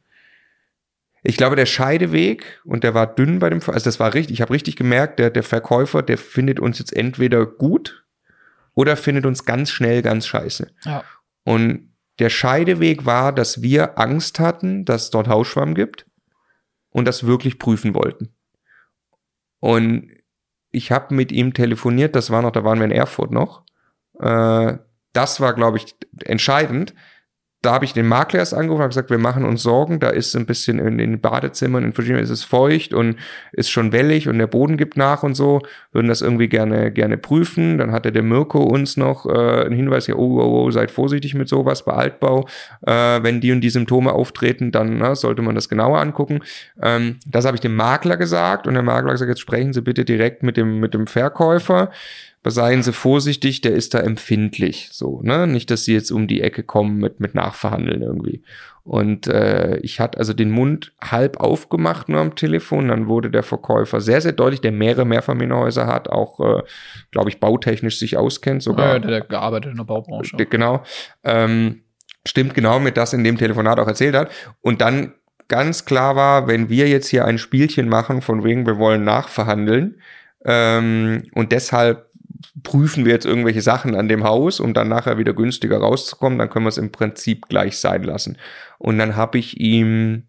Ich 1.22 1.36
glaube, 1.36 1.56
der 1.56 1.66
Scheideweg, 1.66 2.60
und 2.64 2.84
der 2.84 2.92
war 2.92 3.06
dünn 3.06 3.38
bei 3.38 3.48
dem, 3.48 3.60
also 3.66 3.84
das 3.84 3.98
war 3.98 4.12
richtig, 4.12 4.34
ich 4.34 4.40
habe 4.42 4.52
richtig 4.52 4.76
gemerkt, 4.76 5.18
der, 5.18 5.30
der 5.30 5.42
Verkäufer, 5.42 6.02
der 6.02 6.18
findet 6.18 6.60
uns 6.60 6.78
jetzt 6.78 6.94
entweder 6.94 7.46
gut 7.46 8.04
oder 8.74 8.96
findet 8.96 9.24
uns 9.24 9.44
ganz 9.46 9.70
schnell 9.70 10.02
ganz 10.02 10.26
scheiße. 10.26 10.70
Ja. 10.84 11.02
Und 11.44 11.94
der 12.18 12.28
Scheideweg 12.28 13.06
war, 13.06 13.32
dass 13.32 13.62
wir 13.62 13.98
Angst 13.98 14.38
hatten, 14.38 14.84
dass 14.84 15.04
es 15.04 15.10
dort 15.10 15.28
Hausschwamm 15.28 15.74
gibt 15.74 16.06
und 16.90 17.06
das 17.06 17.26
wirklich 17.26 17.58
prüfen 17.58 17.94
wollten. 17.94 18.34
Und 19.60 20.10
ich 20.70 20.92
habe 20.92 21.14
mit 21.14 21.32
ihm 21.32 21.54
telefoniert, 21.54 22.14
das 22.14 22.30
war 22.30 22.42
noch, 22.42 22.50
da 22.50 22.64
waren 22.64 22.78
wir 22.78 22.84
in 22.84 22.90
Erfurt 22.90 23.30
noch. 23.30 23.64
Äh, 24.20 24.78
das 25.12 25.40
war, 25.40 25.54
glaube 25.54 25.78
ich, 25.78 25.94
entscheidend. 26.24 26.94
Da 27.64 27.72
habe 27.72 27.86
ich 27.86 27.94
den 27.94 28.06
Makler 28.06 28.40
erst 28.40 28.52
angerufen 28.52 28.82
und 28.82 28.88
gesagt, 28.90 29.08
wir 29.08 29.16
machen 29.16 29.46
uns 29.46 29.62
Sorgen. 29.62 29.98
Da 29.98 30.10
ist 30.10 30.36
ein 30.36 30.44
bisschen 30.44 30.78
in 30.78 30.98
den 30.98 31.22
Badezimmern, 31.22 31.82
in 31.82 31.94
verschiedenen 31.94 32.22
ist 32.22 32.28
es 32.28 32.44
feucht 32.44 32.92
und 32.92 33.16
ist 33.52 33.70
schon 33.70 33.90
wellig 33.90 34.28
und 34.28 34.36
der 34.38 34.46
Boden 34.46 34.76
gibt 34.76 34.98
nach 34.98 35.22
und 35.22 35.34
so. 35.34 35.62
Würden 35.90 36.08
das 36.08 36.20
irgendwie 36.20 36.48
gerne, 36.48 36.92
gerne 36.92 37.16
prüfen. 37.16 37.78
Dann 37.78 37.90
hatte 37.90 38.12
der 38.12 38.22
Mirko 38.22 38.62
uns 38.62 38.98
noch 38.98 39.24
äh, 39.24 39.64
einen 39.64 39.74
Hinweis, 39.74 40.08
ja, 40.08 40.14
oh, 40.14 40.40
oh, 40.42 40.64
oh, 40.64 40.70
seid 40.72 40.90
vorsichtig 40.90 41.34
mit 41.34 41.48
sowas 41.48 41.86
bei 41.86 41.94
Altbau. 41.94 42.46
Äh, 42.86 43.22
wenn 43.22 43.40
die 43.40 43.52
und 43.52 43.62
die 43.62 43.70
Symptome 43.70 44.12
auftreten, 44.12 44.70
dann 44.70 44.98
na, 44.98 45.14
sollte 45.14 45.40
man 45.40 45.54
das 45.54 45.70
genauer 45.70 46.00
angucken. 46.00 46.40
Ähm, 46.82 47.18
das 47.26 47.46
habe 47.46 47.56
ich 47.56 47.62
dem 47.62 47.76
Makler 47.76 48.18
gesagt 48.18 48.66
und 48.66 48.74
der 48.74 48.82
Makler 48.82 49.08
hat 49.08 49.14
gesagt, 49.14 49.30
jetzt 49.30 49.40
sprechen 49.40 49.72
Sie 49.72 49.80
bitte 49.80 50.04
direkt 50.04 50.42
mit 50.42 50.58
dem, 50.58 50.80
mit 50.80 50.92
dem 50.92 51.06
Verkäufer 51.06 51.90
seien 52.50 52.82
Sie 52.82 52.92
vorsichtig, 52.92 53.62
der 53.62 53.72
ist 53.72 53.94
da 53.94 54.00
empfindlich, 54.00 54.88
so, 54.92 55.20
ne? 55.22 55.46
Nicht, 55.46 55.70
dass 55.70 55.84
Sie 55.84 55.94
jetzt 55.94 56.10
um 56.10 56.26
die 56.26 56.42
Ecke 56.42 56.62
kommen 56.62 56.98
mit, 56.98 57.20
mit 57.20 57.34
Nachverhandeln 57.34 58.02
irgendwie. 58.02 58.42
Und 58.84 59.28
äh, 59.28 59.78
ich 59.78 59.98
hatte 59.98 60.18
also 60.18 60.34
den 60.34 60.50
Mund 60.50 60.92
halb 61.00 61.40
aufgemacht 61.40 62.10
nur 62.10 62.20
am 62.20 62.34
Telefon. 62.34 62.88
Dann 62.88 63.08
wurde 63.08 63.30
der 63.30 63.42
Verkäufer 63.42 64.02
sehr, 64.02 64.20
sehr 64.20 64.32
deutlich, 64.32 64.60
der 64.60 64.72
mehrere 64.72 65.06
Mehrfamilienhäuser 65.06 65.86
hat, 65.86 66.10
auch, 66.10 66.38
äh, 66.40 66.62
glaube 67.10 67.30
ich, 67.30 67.40
bautechnisch 67.40 67.98
sich 67.98 68.18
auskennt 68.18 68.62
sogar. 68.62 68.92
Ja, 68.94 68.98
der, 68.98 69.10
der 69.10 69.20
gearbeitet 69.22 69.70
in 69.70 69.78
der 69.78 69.84
Baubranche. 69.84 70.36
Der, 70.36 70.44
genau. 70.44 70.82
Ähm, 71.22 71.80
stimmt 72.26 72.52
genau 72.52 72.78
mit 72.78 72.98
das 72.98 73.14
in 73.14 73.24
dem 73.24 73.38
Telefonat 73.38 73.80
auch 73.80 73.88
erzählt 73.88 74.14
hat. 74.14 74.30
Und 74.60 74.82
dann 74.82 75.14
ganz 75.48 75.86
klar 75.86 76.14
war, 76.14 76.46
wenn 76.46 76.68
wir 76.68 76.86
jetzt 76.86 77.08
hier 77.08 77.24
ein 77.24 77.38
Spielchen 77.38 77.88
machen, 77.88 78.20
von 78.20 78.44
wegen 78.44 78.66
wir 78.66 78.76
wollen 78.76 79.02
nachverhandeln, 79.02 79.96
ähm, 80.44 81.22
und 81.34 81.52
deshalb 81.52 82.10
prüfen 82.62 83.04
wir 83.04 83.12
jetzt 83.12 83.26
irgendwelche 83.26 83.62
Sachen 83.62 83.94
an 83.94 84.08
dem 84.08 84.24
Haus, 84.24 84.60
um 84.60 84.74
dann 84.74 84.88
nachher 84.88 85.18
wieder 85.18 85.34
günstiger 85.34 85.78
rauszukommen, 85.78 86.38
dann 86.38 86.50
können 86.50 86.64
wir 86.64 86.70
es 86.70 86.78
im 86.78 86.92
Prinzip 86.92 87.48
gleich 87.48 87.78
sein 87.78 88.02
lassen. 88.02 88.38
Und 88.78 88.98
dann 88.98 89.16
habe 89.16 89.38
ich 89.38 89.60
ihm 89.60 90.28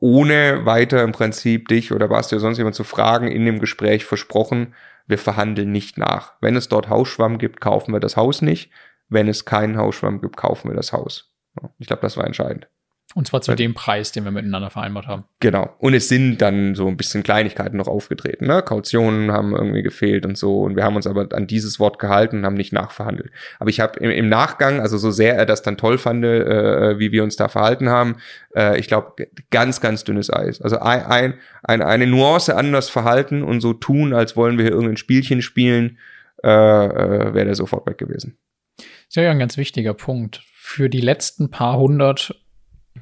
ohne 0.00 0.66
weiter 0.66 1.02
im 1.02 1.12
Prinzip 1.12 1.68
dich 1.68 1.92
oder 1.92 2.10
was 2.10 2.28
dir 2.28 2.40
sonst 2.40 2.58
jemand 2.58 2.74
zu 2.74 2.84
fragen, 2.84 3.28
in 3.28 3.46
dem 3.46 3.60
Gespräch 3.60 4.04
versprochen, 4.04 4.74
wir 5.06 5.18
verhandeln 5.18 5.70
nicht 5.72 5.98
nach. 5.98 6.34
Wenn 6.40 6.56
es 6.56 6.68
dort 6.68 6.88
Hausschwamm 6.88 7.38
gibt, 7.38 7.60
kaufen 7.60 7.92
wir 7.92 8.00
das 8.00 8.16
Haus 8.16 8.42
nicht. 8.42 8.70
Wenn 9.08 9.28
es 9.28 9.44
keinen 9.44 9.76
Hausschwamm 9.76 10.20
gibt, 10.20 10.36
kaufen 10.36 10.70
wir 10.70 10.76
das 10.76 10.92
Haus. 10.92 11.32
Ich 11.78 11.86
glaube, 11.86 12.02
das 12.02 12.16
war 12.16 12.26
entscheidend. 12.26 12.68
Und 13.14 13.26
zwar 13.26 13.42
zu 13.42 13.54
dem 13.54 13.74
Preis, 13.74 14.10
den 14.12 14.24
wir 14.24 14.30
miteinander 14.30 14.70
vereinbart 14.70 15.06
haben. 15.06 15.24
Genau. 15.40 15.74
Und 15.78 15.92
es 15.92 16.08
sind 16.08 16.38
dann 16.38 16.74
so 16.74 16.88
ein 16.88 16.96
bisschen 16.96 17.22
Kleinigkeiten 17.22 17.76
noch 17.76 17.88
aufgetreten. 17.88 18.46
Ne? 18.46 18.62
Kautionen 18.62 19.30
haben 19.30 19.54
irgendwie 19.54 19.82
gefehlt 19.82 20.24
und 20.24 20.38
so. 20.38 20.62
Und 20.62 20.76
wir 20.76 20.84
haben 20.84 20.96
uns 20.96 21.06
aber 21.06 21.28
an 21.32 21.46
dieses 21.46 21.78
Wort 21.78 21.98
gehalten 21.98 22.38
und 22.38 22.46
haben 22.46 22.54
nicht 22.54 22.72
nachverhandelt. 22.72 23.30
Aber 23.58 23.68
ich 23.68 23.80
habe 23.80 23.98
im, 23.98 24.10
im, 24.10 24.28
Nachgang, 24.30 24.80
also 24.80 24.96
so 24.96 25.10
sehr 25.10 25.36
er 25.36 25.44
das 25.44 25.62
dann 25.62 25.76
toll 25.76 25.98
fand, 25.98 26.24
äh, 26.24 26.98
wie 26.98 27.12
wir 27.12 27.22
uns 27.22 27.36
da 27.36 27.48
verhalten 27.48 27.90
haben, 27.90 28.16
äh, 28.56 28.78
ich 28.78 28.88
glaube, 28.88 29.28
ganz, 29.50 29.82
ganz 29.82 30.04
dünnes 30.04 30.32
Eis. 30.32 30.62
Also 30.62 30.78
ein, 30.78 31.04
ein, 31.04 31.34
ein, 31.62 31.82
eine 31.82 32.06
Nuance 32.06 32.56
anders 32.56 32.88
verhalten 32.88 33.42
und 33.42 33.60
so 33.60 33.74
tun, 33.74 34.14
als 34.14 34.36
wollen 34.36 34.56
wir 34.56 34.64
hier 34.64 34.72
irgendein 34.72 34.96
Spielchen 34.96 35.42
spielen, 35.42 35.98
äh, 36.42 36.48
äh, 36.48 37.34
wäre 37.34 37.44
der 37.44 37.54
sofort 37.54 37.86
weg 37.86 37.98
gewesen. 37.98 38.38
Das 38.76 38.86
ist 39.08 39.16
ja 39.16 39.30
ein 39.30 39.38
ganz 39.38 39.58
wichtiger 39.58 39.92
Punkt. 39.92 40.42
Für 40.54 40.88
die 40.88 41.02
letzten 41.02 41.50
paar 41.50 41.78
hundert 41.78 42.41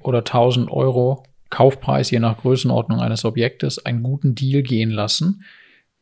oder 0.00 0.18
1000 0.18 0.70
Euro 0.70 1.24
Kaufpreis, 1.50 2.10
je 2.10 2.20
nach 2.20 2.38
Größenordnung 2.38 3.00
eines 3.00 3.24
Objektes, 3.24 3.84
einen 3.84 4.02
guten 4.02 4.34
Deal 4.34 4.62
gehen 4.62 4.90
lassen, 4.90 5.42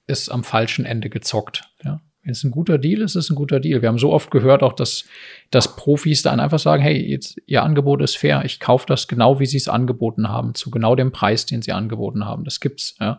ist 0.06 0.30
am 0.30 0.44
falschen 0.44 0.84
Ende 0.84 1.08
gezockt. 1.08 1.62
Ja. 1.82 2.00
Wenn 2.22 2.32
es 2.32 2.44
ein 2.44 2.50
guter 2.50 2.76
Deal 2.76 3.00
ist, 3.00 3.16
ist 3.16 3.24
es 3.24 3.30
ein 3.30 3.36
guter 3.36 3.58
Deal. 3.58 3.80
Wir 3.80 3.88
haben 3.88 3.98
so 3.98 4.12
oft 4.12 4.30
gehört, 4.30 4.62
auch 4.62 4.74
dass, 4.74 5.04
dass 5.50 5.76
Profis 5.76 6.22
dann 6.22 6.40
einfach 6.40 6.58
sagen, 6.58 6.82
hey, 6.82 7.00
jetzt, 7.10 7.40
ihr 7.46 7.62
Angebot 7.62 8.02
ist 8.02 8.18
fair, 8.18 8.44
ich 8.44 8.60
kaufe 8.60 8.84
das 8.86 9.08
genau, 9.08 9.40
wie 9.40 9.46
sie 9.46 9.56
es 9.56 9.68
angeboten 9.68 10.28
haben, 10.28 10.54
zu 10.54 10.70
genau 10.70 10.94
dem 10.94 11.12
Preis, 11.12 11.46
den 11.46 11.62
sie 11.62 11.72
angeboten 11.72 12.26
haben. 12.26 12.44
Das 12.44 12.60
gibt's. 12.60 12.96
Ja. 13.00 13.18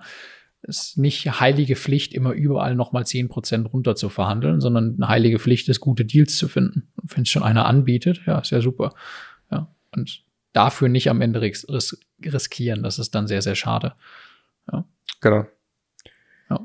Es 0.62 0.90
ist 0.90 0.98
nicht 0.98 1.40
heilige 1.40 1.76
Pflicht, 1.76 2.14
immer 2.14 2.34
überall 2.34 2.76
nochmal 2.76 3.06
zehn 3.06 3.30
Prozent 3.30 3.72
runter 3.74 3.96
zu 3.96 4.10
verhandeln, 4.10 4.60
sondern 4.60 4.96
eine 4.98 5.08
heilige 5.08 5.40
Pflicht 5.40 5.70
ist, 5.70 5.80
gute 5.80 6.06
Deals 6.06 6.38
zu 6.38 6.48
finden. 6.48 6.92
Wenn 7.02 7.24
es 7.24 7.30
schon 7.30 7.44
einer 7.44 7.66
anbietet, 7.66 8.22
ja, 8.28 8.38
ist 8.40 8.52
ja 8.52 8.62
super. 8.62 8.94
Ja. 9.50 9.74
Und 9.96 10.24
dafür 10.54 10.90
nicht 10.90 11.10
am 11.10 11.22
Ende 11.22 11.42
ris 11.42 11.68
ris 11.70 12.00
riskieren. 12.24 12.84
Das 12.84 13.00
ist 13.00 13.16
dann 13.16 13.28
sehr, 13.28 13.42
sehr 13.42 13.56
schade. 13.56 13.94
Ja. 14.72 14.86
Genau. 15.22 15.46
Ja. 16.50 16.60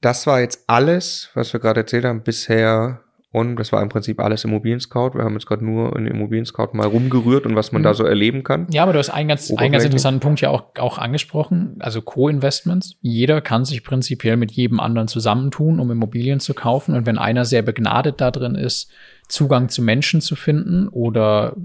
Das 0.00 0.26
war 0.26 0.40
jetzt 0.40 0.64
alles, 0.66 1.30
was 1.34 1.52
wir 1.52 1.60
gerade 1.60 1.80
erzählt 1.80 2.04
haben, 2.04 2.22
bisher 2.22 3.01
und 3.32 3.56
das 3.56 3.72
war 3.72 3.80
im 3.80 3.88
Prinzip 3.88 4.20
alles 4.20 4.44
Immobilien 4.44 4.78
Scout. 4.78 5.14
Wir 5.14 5.24
haben 5.24 5.32
jetzt 5.32 5.46
gerade 5.46 5.64
nur 5.64 5.96
in 5.96 6.06
Immobilien 6.06 6.44
Scout 6.44 6.68
mal 6.74 6.86
rumgerührt 6.86 7.46
und 7.46 7.56
was 7.56 7.72
man 7.72 7.80
mhm. 7.80 7.84
da 7.84 7.94
so 7.94 8.04
erleben 8.04 8.44
kann. 8.44 8.66
Ja, 8.70 8.82
aber 8.82 8.92
du 8.92 8.98
hast 8.98 9.08
einen 9.08 9.30
ganz, 9.30 9.50
einen 9.50 9.72
ganz 9.72 9.84
interessanten 9.84 10.20
Punkt 10.20 10.42
ja 10.42 10.50
auch, 10.50 10.64
auch 10.78 10.98
angesprochen. 10.98 11.76
Also 11.78 12.02
Co-Investments. 12.02 12.98
Jeder 13.00 13.40
kann 13.40 13.64
sich 13.64 13.84
prinzipiell 13.84 14.36
mit 14.36 14.52
jedem 14.52 14.80
anderen 14.80 15.08
zusammentun, 15.08 15.80
um 15.80 15.90
Immobilien 15.90 16.40
zu 16.40 16.52
kaufen. 16.52 16.94
Und 16.94 17.06
wenn 17.06 17.16
einer 17.16 17.46
sehr 17.46 17.62
begnadet 17.62 18.20
da 18.20 18.30
drin 18.30 18.54
ist, 18.54 18.90
Zugang 19.28 19.70
zu 19.70 19.80
Menschen 19.80 20.20
zu 20.20 20.36
finden 20.36 20.88
oder 20.88 21.56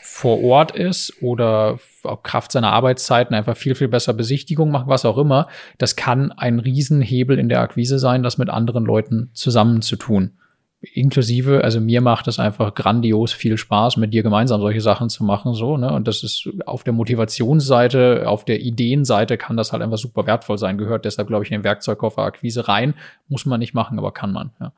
vor 0.00 0.42
Ort 0.42 0.70
ist 0.74 1.12
oder 1.20 1.78
auf 2.02 2.22
Kraft 2.22 2.50
seiner 2.50 2.72
Arbeitszeiten 2.72 3.34
einfach 3.34 3.58
viel, 3.58 3.74
viel 3.74 3.88
besser 3.88 4.14
Besichtigung 4.14 4.70
macht, 4.70 4.86
was 4.86 5.04
auch 5.04 5.18
immer, 5.18 5.48
das 5.76 5.96
kann 5.96 6.32
ein 6.32 6.60
Riesenhebel 6.60 7.38
in 7.38 7.50
der 7.50 7.60
Akquise 7.60 7.98
sein, 7.98 8.22
das 8.22 8.38
mit 8.38 8.48
anderen 8.48 8.86
Leuten 8.86 9.28
zusammenzutun 9.34 10.38
inklusive, 10.82 11.62
also 11.62 11.80
mir 11.80 12.00
macht 12.00 12.26
es 12.26 12.38
einfach 12.38 12.74
grandios 12.74 13.32
viel 13.32 13.56
Spaß, 13.56 13.96
mit 13.96 14.12
dir 14.12 14.22
gemeinsam 14.22 14.60
solche 14.60 14.80
Sachen 14.80 15.08
zu 15.08 15.22
machen, 15.22 15.54
so, 15.54 15.76
ne? 15.76 15.92
Und 15.92 16.08
das 16.08 16.24
ist 16.24 16.48
auf 16.66 16.82
der 16.82 16.92
Motivationsseite, 16.92 18.24
auf 18.26 18.44
der 18.44 18.60
Ideenseite 18.60 19.38
kann 19.38 19.56
das 19.56 19.72
halt 19.72 19.82
einfach 19.82 19.98
super 19.98 20.26
wertvoll 20.26 20.58
sein, 20.58 20.78
gehört 20.78 21.04
deshalb, 21.04 21.28
glaube 21.28 21.44
ich, 21.44 21.50
in 21.52 21.58
den 21.58 21.64
Werkzeugkoffer 21.64 22.22
Akquise 22.22 22.66
rein. 22.66 22.94
Muss 23.28 23.46
man 23.46 23.60
nicht 23.60 23.74
machen, 23.74 23.98
aber 23.98 24.12
kann 24.12 24.32
man, 24.32 24.50
ja. 24.60 24.72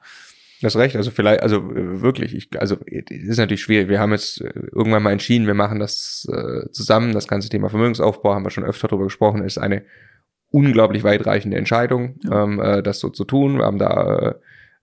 Das 0.60 0.76
recht, 0.76 0.96
also 0.96 1.10
vielleicht, 1.10 1.42
also 1.42 1.56
äh, 1.56 2.00
wirklich, 2.00 2.34
ich, 2.34 2.48
also 2.58 2.76
ist 2.86 3.38
natürlich 3.38 3.62
schwierig. 3.62 3.88
Wir 3.88 4.00
haben 4.00 4.12
jetzt 4.12 4.40
äh, 4.40 4.52
irgendwann 4.72 5.02
mal 5.02 5.10
entschieden, 5.10 5.46
wir 5.46 5.54
machen 5.54 5.78
das 5.78 6.26
äh, 6.32 6.70
zusammen. 6.70 7.12
Das 7.12 7.28
ganze 7.28 7.50
Thema 7.50 7.68
Vermögensaufbau 7.68 8.34
haben 8.34 8.44
wir 8.44 8.50
schon 8.50 8.64
öfter 8.64 8.88
darüber 8.88 9.04
gesprochen, 9.04 9.44
ist 9.44 9.58
eine 9.58 9.82
unglaublich 10.50 11.02
weitreichende 11.02 11.58
Entscheidung, 11.58 12.14
ja. 12.22 12.44
ähm, 12.44 12.60
äh, 12.60 12.82
das 12.82 13.00
so 13.00 13.10
zu 13.10 13.24
tun. 13.24 13.58
Wir 13.58 13.66
haben 13.66 13.78
da 13.78 14.18
äh, 14.18 14.34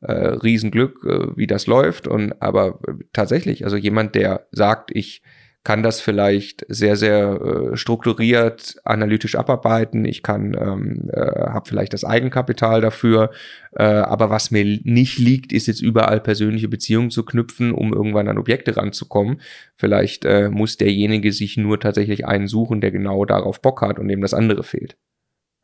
äh, 0.02 0.12
Riesenglück, 0.12 1.06
äh, 1.06 1.38
wie 1.38 1.48
das 1.48 1.68
läuft. 1.68 2.08
Und 2.08 2.42
aber 2.42 2.80
tatsächlich, 3.14 3.64
also 3.64 3.78
jemand, 3.78 4.16
der 4.16 4.48
sagt, 4.52 4.92
ich 4.94 5.22
kann 5.64 5.84
das 5.84 6.02
vielleicht 6.02 6.66
sehr, 6.70 6.96
sehr 6.96 7.40
äh, 7.74 7.78
strukturiert, 7.78 8.78
analytisch 8.84 9.36
abarbeiten. 9.36 10.06
Ich 10.06 10.24
kann, 10.24 10.58
ähm, 10.60 11.10
äh, 11.14 11.22
habe 11.22 11.70
vielleicht 11.70 11.94
das 11.94 12.04
Eigenkapital 12.04 12.82
dafür. 12.82 13.30
Äh, 13.76 13.84
aber 13.84 14.32
was 14.32 14.50
mir 14.50 14.66
nicht 14.84 15.20
liegt, 15.20 15.54
ist 15.54 15.68
jetzt 15.68 15.82
überall 15.82 16.20
persönliche 16.20 16.68
Beziehungen 16.68 17.12
zu 17.12 17.24
knüpfen, 17.24 17.74
um 17.74 17.94
irgendwann 17.94 18.28
an 18.28 18.40
Objekte 18.40 18.76
ranzukommen. 18.76 19.40
Vielleicht 19.76 20.26
äh, 20.26 20.50
muss 20.50 20.78
derjenige 20.78 21.32
sich 21.32 21.58
nur 21.58 21.80
tatsächlich 21.80 22.26
einen 22.26 22.48
suchen, 22.48 22.82
der 22.82 22.90
genau 22.90 23.24
darauf 23.26 23.62
Bock 23.62 23.82
hat 23.82 24.00
und 24.00 24.08
dem 24.08 24.22
das 24.22 24.34
andere 24.34 24.64
fehlt. 24.64 24.98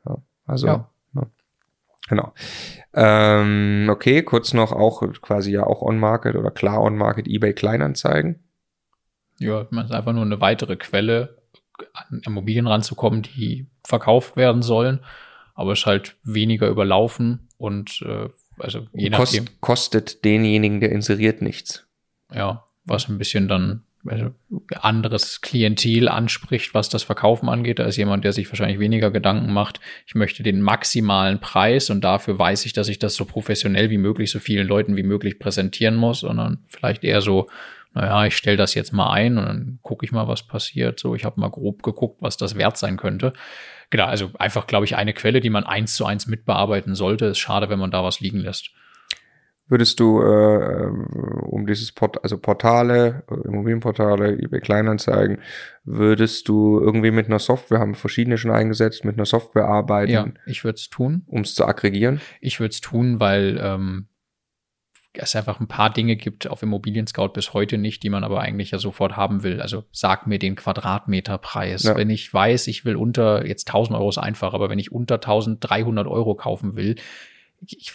Ja, 0.06 0.18
also, 0.46 0.68
ja. 0.68 0.90
Genau. 2.08 2.34
Ähm, 2.94 3.90
okay, 3.92 4.24
kurz 4.24 4.54
noch 4.54 4.72
auch 4.72 5.04
quasi 5.22 5.52
ja 5.52 5.64
auch 5.64 5.82
On-Market 5.82 6.36
oder 6.36 6.52
klar 6.52 6.82
On-Market 6.82 7.28
eBay 7.28 7.54
Kleinanzeigen. 7.54 8.44
Ja, 9.40 9.68
man 9.70 9.86
ist 9.86 9.92
einfach 9.92 10.14
nur 10.14 10.24
eine 10.24 10.42
weitere 10.42 10.78
Quelle, 10.78 11.38
an 11.94 12.22
Immobilien 12.26 12.68
ranzukommen, 12.68 13.22
die 13.22 13.68
verkauft 13.84 14.36
werden 14.36 14.62
sollen, 14.62 15.02
aber 15.54 15.74
es 15.74 15.80
ist 15.80 15.86
halt 15.86 16.18
weniger 16.24 16.68
überlaufen 16.70 17.48
und 17.58 18.02
äh, 18.02 18.30
also 18.58 18.88
je 18.94 19.10
nachdem. 19.10 19.46
Kost, 19.46 19.62
kostet 19.62 20.26
denjenigen, 20.26 20.80
der 20.80 20.92
inseriert 20.92 21.42
nichts. 21.42 21.88
Ja, 22.34 22.66
was 22.86 23.08
ein 23.10 23.18
bisschen 23.18 23.48
dann 23.48 23.84
anderes 24.80 25.42
Klientel 25.42 26.08
anspricht, 26.08 26.74
was 26.74 26.90
das 26.90 27.04
Verkaufen 27.04 27.50
angeht. 27.50 27.80
Da 27.80 27.86
ist 27.86 27.98
jemand, 27.98 28.24
der 28.24 28.34
sich 28.34 28.50
wahrscheinlich 28.50 28.80
weniger 28.80 29.12
Gedanken 29.12 29.52
macht. 29.52 29.80
Ich 30.06 30.16
möchte 30.16 30.44
den 30.44 30.62
maximalen 30.62 31.40
Preis 31.40 31.90
und 31.90 32.02
dafür 32.04 32.40
weiß 32.40 32.66
ich, 32.66 32.74
dass 32.74 32.88
ich 32.88 33.00
das 33.00 33.16
so 33.16 33.26
professionell 33.26 33.90
wie 33.90 33.98
möglich, 33.98 34.32
so 34.32 34.40
vielen 34.40 34.68
Leuten 34.68 34.96
wie 34.96 35.04
möglich 35.04 35.40
präsentieren 35.40 35.96
muss, 35.96 36.22
sondern 36.22 36.64
vielleicht 36.68 37.04
eher 37.04 37.22
so, 37.22 37.48
naja, 37.94 38.26
ich 38.26 38.38
stelle 38.38 38.58
das 38.58 38.76
jetzt 38.76 38.94
mal 38.94 39.12
ein 39.12 39.38
und 39.38 39.46
dann 39.46 39.80
gucke 39.82 40.06
ich 40.06 40.12
mal, 40.12 40.28
was 40.28 40.44
passiert. 40.44 41.00
So, 41.00 41.16
ich 41.16 41.26
habe 41.26 41.40
mal 41.40 41.50
grob 41.50 41.84
geguckt, 41.84 42.22
was 42.22 42.38
das 42.38 42.56
wert 42.56 42.78
sein 42.78 42.98
könnte. 42.98 43.34
Genau, 43.90 44.06
also 44.06 44.32
einfach, 44.38 44.68
glaube 44.68 44.86
ich, 44.86 44.96
eine 44.96 45.14
Quelle, 45.14 45.40
die 45.40 45.50
man 45.50 45.64
eins 45.64 45.96
zu 45.96 46.06
eins 46.06 46.28
mitbearbeiten 46.28 46.96
sollte. 46.96 47.26
Ist 47.26 47.40
schade, 47.40 47.70
wenn 47.70 47.80
man 47.80 47.92
da 47.92 48.04
was 48.04 48.20
liegen 48.20 48.40
lässt 48.40 48.72
würdest 49.68 50.00
du 50.00 50.22
äh, 50.22 50.88
um 51.46 51.66
dieses 51.68 51.92
Port 51.92 52.24
also 52.24 52.38
Portale, 52.38 53.24
Immobilienportale, 53.46 54.34
eBay 54.40 54.62
Kleinanzeigen, 54.62 55.40
würdest 55.84 56.48
du 56.48 56.80
irgendwie 56.80 57.12
mit 57.12 57.28
einer 57.28 57.40
Software, 57.40 57.80
haben 57.80 57.96
verschiedene 57.96 58.38
schon 58.38 58.52
eingesetzt, 58.52 59.06
mit 59.06 59.16
einer 59.16 59.26
Software 59.26 59.66
arbeiten? 59.66 60.12
Ja, 60.12 60.28
ich 60.46 60.64
würde 60.64 60.76
es 60.76 60.90
tun. 60.90 61.24
Um 61.28 61.42
es 61.42 61.56
zu 61.56 61.66
aggregieren? 61.66 62.22
Ich 62.42 62.60
würde 62.60 62.72
es 62.72 62.82
tun, 62.82 63.20
weil 63.20 63.60
ähm, 63.62 64.08
es 65.14 65.36
einfach 65.36 65.60
ein 65.60 65.68
paar 65.68 65.92
Dinge 65.92 66.16
gibt 66.16 66.48
auf 66.48 66.64
Immobilien 66.64 67.08
Scout 67.08 67.30
bis 67.30 67.54
heute 67.54 67.78
nicht, 67.78 68.04
die 68.04 68.10
man 68.10 68.24
aber 68.24 68.42
eigentlich 68.42 68.72
ja 68.72 68.78
sofort 68.78 69.18
haben 69.18 69.44
will. 69.44 69.62
Also 69.62 69.84
sag 69.92 70.28
mir 70.28 70.40
den 70.40 70.56
Quadratmeterpreis. 70.56 71.84
Ja. 71.84 71.96
Wenn 71.96 72.10
ich 72.10 72.34
weiß, 72.34 72.68
ich 72.68 72.86
will 72.86 72.96
unter, 72.96 73.46
jetzt 73.46 73.68
1000 73.68 73.98
Euro 73.98 74.10
ist 74.10 74.18
einfach, 74.18 74.54
aber 74.54 74.70
wenn 74.70 74.80
ich 74.80 74.92
unter 74.92 75.16
1300 75.16 76.08
Euro 76.08 76.36
kaufen 76.36 76.76
will, 76.76 76.96
ich, 77.66 77.92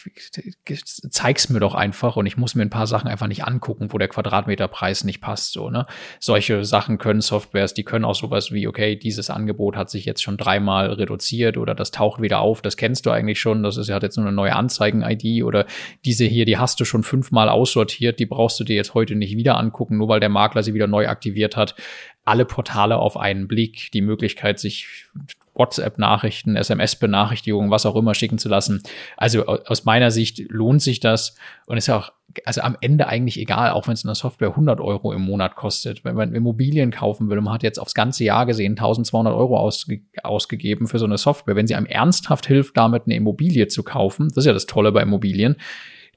ich, 0.67 0.85
zeig's 0.85 1.49
mir 1.49 1.61
doch 1.61 1.75
einfach 1.75 2.17
und 2.17 2.27
ich 2.27 2.37
muss 2.37 2.55
mir 2.55 2.63
ein 2.63 2.71
paar 2.71 2.87
Sachen 2.87 3.09
einfach 3.09 3.29
nicht 3.29 3.45
angucken, 3.45 3.93
wo 3.93 3.99
der 3.99 4.09
Quadratmeterpreis 4.09 5.05
nicht 5.05 5.21
passt, 5.21 5.53
so, 5.53 5.71
ne? 5.71 5.87
Solche 6.19 6.65
Sachen 6.65 6.99
können 6.99 7.21
Softwares, 7.21 7.73
die 7.73 7.85
können 7.85 8.05
auch 8.05 8.15
sowas 8.15 8.51
wie, 8.53 8.67
okay, 8.67 8.97
dieses 8.97 9.31
Angebot 9.31 9.77
hat 9.77 9.89
sich 9.89 10.05
jetzt 10.05 10.23
schon 10.23 10.37
dreimal 10.37 10.93
reduziert 10.93 11.57
oder 11.57 11.75
das 11.75 11.93
taucht 11.93 12.21
wieder 12.21 12.41
auf, 12.41 12.61
das 12.61 12.77
kennst 12.77 13.07
du 13.07 13.11
eigentlich 13.11 13.41
schon, 13.41 13.63
das 13.63 13.77
ist, 13.77 13.91
hat 13.91 14.03
jetzt 14.03 14.17
nur 14.17 14.27
eine 14.27 14.35
neue 14.35 14.57
Anzeigen-ID 14.57 15.45
oder 15.45 15.67
diese 16.05 16.25
hier, 16.25 16.45
die 16.45 16.59
hast 16.59 16.81
du 16.81 16.85
schon 16.85 17.05
fünfmal 17.05 17.49
aussortiert, 17.49 18.19
die 18.19 18.27
brauchst 18.27 18.59
du 18.59 18.65
dir 18.65 18.77
jetzt 18.77 18.95
heute 18.95 19.15
nicht 19.15 19.37
wieder 19.37 19.59
angucken, 19.59 19.99
nur 19.99 20.09
weil 20.09 20.21
der 20.21 20.29
Makler 20.29 20.63
sie 20.63 20.75
wieder 20.75 20.89
neu 20.89 21.09
aktiviert 21.09 21.57
hat. 21.57 21.77
Alle 22.25 22.45
Portale 22.45 22.99
auf 22.99 23.17
einen 23.17 23.49
Blick, 23.49 23.91
die 23.93 24.01
Möglichkeit, 24.01 24.59
sich 24.59 25.07
WhatsApp-Nachrichten, 25.55 26.57
SMS-Benachrichtigungen, 26.57 27.71
was 27.71 27.87
auch 27.87 27.97
immer 27.97 28.15
schicken 28.15 28.39
zu 28.39 28.49
lassen. 28.49 28.83
Also 29.17 29.47
aus 29.47 29.85
meiner 29.85 30.11
Sicht 30.11 30.39
lohnt 30.51 30.83
sich 30.83 31.01
das 31.01 31.37
und 31.67 31.77
ist 31.77 31.89
ja 31.89 31.99
auch 31.99 32.13
also 32.45 32.63
am 32.63 32.77
Ende 32.81 33.09
eigentlich 33.09 33.39
egal, 33.39 33.71
auch 33.71 33.87
wenn 33.87 33.95
es 33.95 34.05
in 34.05 34.09
der 34.09 34.15
Software 34.15 34.51
100 34.51 34.81
Euro 34.81 35.13
im 35.13 35.23
Monat 35.23 35.55
kostet. 35.55 36.05
Wenn 36.05 36.15
man 36.15 36.35
Immobilien 36.35 36.91
kaufen 36.91 37.29
will 37.29 37.41
man 37.41 37.53
hat 37.53 37.63
jetzt 37.63 37.79
aufs 37.79 37.95
ganze 37.95 38.25
Jahr 38.25 38.47
gesehen 38.47 38.73
1200 38.73 39.35
Euro 39.35 39.59
ausge 39.59 40.01
ausgegeben 40.23 40.87
für 40.87 40.99
so 40.99 41.05
eine 41.05 41.19
Software, 41.19 41.57
wenn 41.57 41.67
sie 41.67 41.75
einem 41.75 41.87
ernsthaft 41.87 42.47
hilft, 42.47 42.77
damit 42.77 43.03
eine 43.05 43.17
Immobilie 43.17 43.69
zu 43.69 43.83
kaufen, 43.83 44.29
das 44.29 44.39
ist 44.39 44.47
ja 44.47 44.53
das 44.53 44.67
Tolle 44.67 44.93
bei 44.93 45.03
Immobilien, 45.03 45.57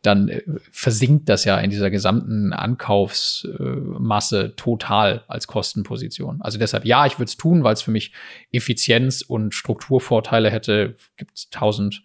dann 0.05 0.29
äh, 0.29 0.41
versinkt 0.71 1.29
das 1.29 1.45
ja 1.45 1.57
in 1.59 1.69
dieser 1.69 1.89
gesamten 1.89 2.53
Ankaufsmasse 2.53 4.55
total 4.55 5.23
als 5.27 5.47
Kostenposition. 5.47 6.41
Also 6.41 6.57
deshalb, 6.57 6.85
ja, 6.85 7.05
ich 7.05 7.19
würde 7.19 7.29
es 7.29 7.37
tun, 7.37 7.63
weil 7.63 7.73
es 7.73 7.81
für 7.81 7.91
mich 7.91 8.13
Effizienz 8.51 9.21
und 9.21 9.53
Strukturvorteile 9.53 10.49
hätte. 10.49 10.95
Gibt 11.17 11.51
tausend 11.51 12.03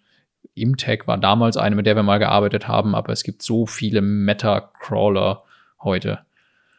Imtech 0.53 1.07
war 1.07 1.17
damals 1.17 1.57
eine, 1.57 1.75
mit 1.75 1.85
der 1.85 1.95
wir 1.95 2.03
mal 2.03 2.19
gearbeitet 2.19 2.67
haben, 2.67 2.95
aber 2.95 3.13
es 3.13 3.23
gibt 3.23 3.41
so 3.41 3.65
viele 3.65 4.01
Meta-Crawler 4.01 5.43
heute. 5.81 6.19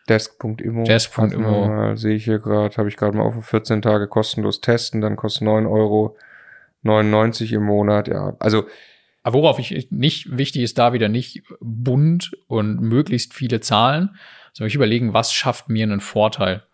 Desk.immo. 0.08 0.84
Desk.immo. 0.84 1.96
Sehe 1.96 2.16
ich 2.16 2.24
hier 2.24 2.38
gerade, 2.38 2.76
habe 2.76 2.88
ich 2.88 2.96
gerade 2.96 3.16
mal 3.16 3.24
auf 3.24 3.44
14 3.44 3.82
Tage 3.82 4.08
kostenlos 4.08 4.60
testen, 4.60 5.00
dann 5.00 5.16
kostet 5.16 5.42
9 5.42 5.66
Euro 5.66 6.16
99 6.82 7.52
im 7.52 7.62
Monat, 7.62 8.08
ja. 8.08 8.34
Also 8.40 8.64
aber 9.22 9.38
worauf 9.38 9.58
ich 9.58 9.90
nicht 9.90 10.36
wichtig 10.36 10.62
ist, 10.62 10.78
da 10.78 10.92
wieder 10.92 11.08
nicht 11.08 11.42
bunt 11.60 12.32
und 12.48 12.80
möglichst 12.80 13.34
viele 13.34 13.60
Zahlen, 13.60 14.16
sondern 14.52 14.68
ich 14.68 14.74
überlegen, 14.74 15.12
was 15.14 15.32
schafft 15.32 15.68
mir 15.68 15.84
einen 15.84 16.00
Vorteil. 16.00 16.64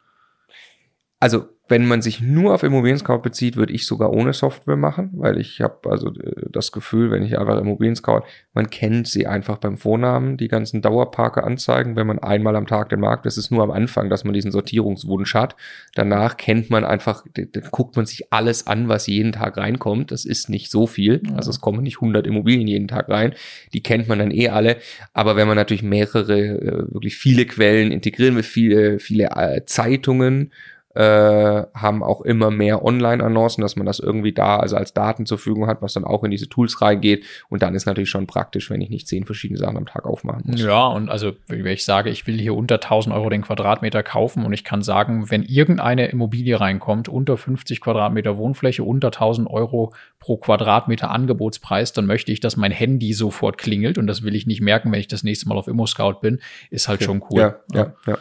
Also 1.21 1.49
wenn 1.69 1.87
man 1.87 2.01
sich 2.01 2.21
nur 2.21 2.55
auf 2.55 2.63
Immobilien 2.63 2.99
Scout 2.99 3.19
bezieht, 3.19 3.57
würde 3.57 3.75
ich 3.75 3.87
sogar 3.87 4.13
ohne 4.13 4.33
Software 4.33 4.77
machen, 4.77 5.11
weil 5.13 5.39
ich 5.39 5.61
habe 5.61 5.91
also 5.91 6.09
äh, 6.09 6.47
das 6.51 6.73
Gefühl, 6.73 7.11
wenn 7.11 7.23
ich 7.23 7.39
einfach 7.39 7.59
Immobilien 7.59 7.95
Scout, 7.95 8.23
man 8.55 8.71
kennt 8.71 9.07
sie 9.07 9.27
einfach 9.27 9.59
beim 9.59 9.77
Vornamen, 9.77 10.39
die 10.39 10.49
ganzen 10.49 10.81
Dauerparker 10.81 11.45
anzeigen, 11.45 11.95
wenn 11.95 12.07
man 12.07 12.19
einmal 12.19 12.57
am 12.57 12.67
Tag 12.67 12.89
den 12.89 13.01
Markt, 13.01 13.27
das 13.27 13.37
ist 13.37 13.51
nur 13.51 13.63
am 13.63 13.71
Anfang, 13.71 14.09
dass 14.09 14.25
man 14.25 14.33
diesen 14.33 14.51
Sortierungswunsch 14.51 15.35
hat. 15.35 15.57
Danach 15.95 16.39
kennt 16.39 16.71
man 16.71 16.85
einfach, 16.85 17.25
dann 17.35 17.51
guckt 17.71 17.97
man 17.97 18.07
sich 18.07 18.33
alles 18.33 18.67
an, 18.67 18.89
was 18.89 19.07
jeden 19.07 19.33
Tag 19.33 19.59
reinkommt. 19.59 20.11
Das 20.11 20.25
ist 20.25 20.49
nicht 20.49 20.71
so 20.71 20.87
viel, 20.87 21.23
also 21.37 21.51
es 21.51 21.61
kommen 21.61 21.83
nicht 21.83 21.97
100 21.97 22.27
Immobilien 22.27 22.67
jeden 22.67 22.89
Tag 22.89 23.11
rein. 23.11 23.35
Die 23.75 23.83
kennt 23.83 24.09
man 24.09 24.19
dann 24.19 24.31
eh 24.31 24.49
alle. 24.49 24.79
Aber 25.13 25.37
wenn 25.37 25.47
man 25.47 25.57
natürlich 25.57 25.83
mehrere, 25.83 26.39
äh, 26.39 26.95
wirklich 26.95 27.17
viele 27.17 27.45
Quellen 27.45 27.93
integrieren 27.93 28.37
will, 28.37 28.43
viele, 28.43 28.99
viele 28.99 29.31
äh, 29.37 29.65
Zeitungen 29.67 30.51
äh, 30.99 31.67
haben 31.75 32.03
auch 32.03 32.23
immer 32.23 32.51
mehr 32.51 32.85
Online-Annoncen, 32.85 33.63
dass 33.63 33.77
man 33.77 33.87
das 33.87 34.01
irgendwie 34.01 34.33
da 34.33 34.57
also 34.57 34.77
als 34.77 34.95
Daten 34.95 35.27
zur 35.27 35.39
Verfügung 35.39 35.69
hat, 35.69 35.81
was 35.81 35.93
dann 35.93 36.03
auch 36.03 36.25
in 36.25 36.33
diese 36.33 36.49
Tools 36.49 36.83
reingeht. 36.83 37.25
Und 37.49 37.63
dann 37.63 37.77
ist 37.77 37.87
natürlich 37.87 38.11
schon 38.11 38.27
praktisch, 38.27 38.69
wenn 38.69 38.81
ich 38.81 38.91
nicht 38.91 39.07
zehn 39.07 39.25
verschiedene 39.25 39.61
Sachen 39.61 39.77
am 39.77 39.87
Tag 39.87 40.07
aufmachen 40.07 40.43
muss. 40.47 40.61
Ja, 40.61 40.89
und 40.89 41.09
also, 41.09 41.35
wenn 41.47 41.65
ich 41.67 41.85
sage, 41.85 42.11
ich 42.11 42.27
will 42.27 42.37
hier 42.37 42.57
unter 42.57 42.77
1000 42.77 43.15
Euro 43.15 43.31
den 43.31 43.43
Quadratmeter 43.43 44.03
kaufen 44.03 44.45
und 44.45 44.53
ich 44.53 44.65
kann 44.65 44.83
sagen, 44.83 45.31
wenn 45.31 45.45
irgendeine 45.45 46.09
Immobilie 46.09 46.61
reinkommt, 46.61 47.09
unter 47.09 47.37
50 47.37 47.81
Quadratmeter 47.81 48.37
Wohnfläche, 48.37 48.83
unter 48.83 49.09
1000 49.09 49.49
Euro 49.49 49.93
pro 50.19 50.37
Quadratmeter 50.37 51.13
Angebotspreis, 51.13 51.93
dann 51.93 52.07
möchte 52.07 52.33
ich, 52.33 52.41
dass 52.41 52.57
mein 52.57 52.73
Handy 52.73 53.13
sofort 53.13 53.57
klingelt 53.57 53.99
und 53.99 54.09
das 54.09 54.25
will 54.25 54.35
ich 54.35 54.49
nicht 54.49 54.63
merken, 54.63 54.91
wenn 54.91 54.99
ich 54.99 55.07
das 55.07 55.23
nächste 55.23 55.49
Mal 55.49 55.59
auf 55.59 55.69
ImmoScout 55.69 56.15
bin, 56.21 56.41
ist 56.71 56.89
halt 56.89 56.99
okay. 56.99 57.05
schon 57.05 57.23
cool. 57.31 57.41
Ja, 57.41 57.57
ja, 57.73 57.93
ja. 58.05 58.19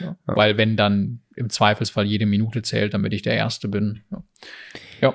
Ja. 0.00 0.16
Weil 0.26 0.56
wenn 0.56 0.76
dann 0.76 1.20
im 1.34 1.50
Zweifelsfall 1.50 2.06
jede 2.06 2.26
Minute 2.26 2.62
zählt, 2.62 2.94
damit 2.94 3.12
ich 3.12 3.22
der 3.22 3.34
Erste 3.34 3.68
bin. 3.68 4.02
Ja. 4.10 4.22
ja. 5.00 5.14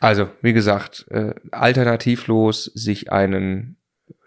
Also, 0.00 0.28
wie 0.42 0.52
gesagt, 0.52 1.06
äh, 1.10 1.34
alternativlos 1.50 2.64
sich 2.64 3.12
einen, 3.12 3.76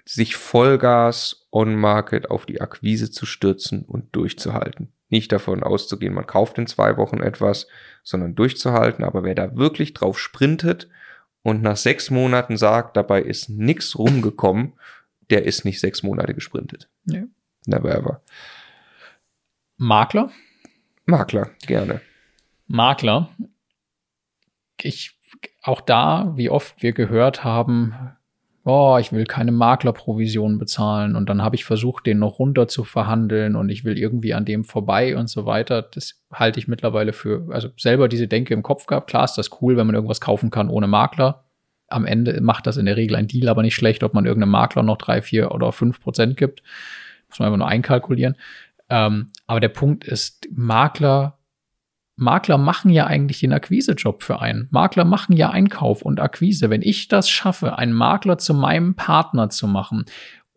sich 0.05 0.35
Vollgas 0.35 1.47
on-Market 1.51 2.29
auf 2.29 2.45
die 2.45 2.61
Akquise 2.61 3.11
zu 3.11 3.25
stürzen 3.25 3.83
und 3.83 4.15
durchzuhalten. 4.15 4.91
Nicht 5.09 5.31
davon 5.31 5.63
auszugehen, 5.63 6.13
man 6.13 6.25
kauft 6.25 6.57
in 6.57 6.67
zwei 6.67 6.97
Wochen 6.97 7.21
etwas, 7.21 7.67
sondern 8.03 8.35
durchzuhalten. 8.35 9.03
Aber 9.03 9.23
wer 9.23 9.35
da 9.35 9.55
wirklich 9.55 9.93
drauf 9.93 10.19
sprintet 10.19 10.89
und 11.43 11.61
nach 11.61 11.77
sechs 11.77 12.09
Monaten 12.09 12.57
sagt, 12.57 12.97
dabei 12.97 13.21
ist 13.21 13.49
nichts 13.49 13.97
rumgekommen, 13.97 14.73
der 15.29 15.45
ist 15.45 15.63
nicht 15.63 15.79
sechs 15.79 16.03
Monate 16.03 16.33
gesprintet. 16.33 16.89
Nee. 17.05 17.25
Never 17.67 17.93
ever. 17.93 18.21
Makler? 19.77 20.31
Makler, 21.05 21.49
gerne. 21.67 22.01
Makler. 22.67 23.29
Ich, 24.81 25.17
auch 25.61 25.81
da, 25.81 26.33
wie 26.35 26.49
oft 26.49 26.81
wir 26.81 26.93
gehört 26.93 27.43
haben, 27.43 27.93
oh, 28.65 28.97
ich 28.99 29.11
will 29.11 29.25
keine 29.25 29.51
Maklerprovision 29.51 30.57
bezahlen 30.57 31.15
und 31.15 31.29
dann 31.29 31.43
habe 31.43 31.55
ich 31.55 31.65
versucht, 31.65 32.07
den 32.07 32.17
noch 32.17 32.39
runter 32.39 32.67
zu 32.67 32.83
verhandeln 32.83 33.55
und 33.55 33.69
ich 33.69 33.85
will 33.85 33.97
irgendwie 33.97 34.33
an 34.33 34.43
dem 34.43 34.65
vorbei 34.65 35.15
und 35.15 35.29
so 35.29 35.45
weiter. 35.45 35.83
Das 35.83 36.19
halte 36.33 36.59
ich 36.59 36.67
mittlerweile 36.67 37.13
für, 37.13 37.47
also 37.51 37.69
selber 37.77 38.09
diese 38.09 38.27
Denke 38.27 38.55
im 38.55 38.63
Kopf 38.63 38.87
gehabt. 38.87 39.09
Klar 39.09 39.25
ist 39.25 39.35
das 39.35 39.61
cool, 39.61 39.77
wenn 39.77 39.85
man 39.85 39.95
irgendwas 39.95 40.19
kaufen 40.19 40.49
kann 40.49 40.69
ohne 40.69 40.87
Makler. 40.87 41.45
Am 41.87 42.05
Ende 42.05 42.41
macht 42.41 42.65
das 42.65 42.77
in 42.77 42.87
der 42.87 42.97
Regel 42.97 43.15
ein 43.15 43.27
Deal 43.27 43.47
aber 43.49 43.61
nicht 43.61 43.75
schlecht, 43.75 44.01
ob 44.03 44.15
man 44.15 44.25
irgendeinem 44.25 44.51
Makler 44.51 44.81
noch 44.81 44.97
drei, 44.97 45.21
vier 45.21 45.51
oder 45.51 45.71
fünf 45.71 46.01
Prozent 46.01 46.35
gibt. 46.35 46.63
Muss 47.29 47.37
man 47.37 47.47
einfach 47.47 47.59
nur 47.59 47.67
einkalkulieren. 47.67 48.35
Ähm, 48.89 49.31
aber 49.47 49.59
der 49.59 49.69
Punkt 49.69 50.03
ist, 50.05 50.47
Makler, 50.51 51.39
Makler 52.15 52.57
machen 52.57 52.91
ja 52.91 53.07
eigentlich 53.07 53.39
den 53.41 53.53
Akquisejob 53.53 54.23
für 54.23 54.39
einen. 54.39 54.67
Makler 54.71 55.05
machen 55.05 55.35
ja 55.35 55.49
Einkauf 55.49 56.01
und 56.01 56.19
Akquise. 56.19 56.69
Wenn 56.69 56.81
ich 56.81 57.07
das 57.07 57.29
schaffe, 57.29 57.77
einen 57.77 57.93
Makler 57.93 58.37
zu 58.37 58.53
meinem 58.53 58.95
Partner 58.95 59.49
zu 59.49 59.67
machen 59.67 60.05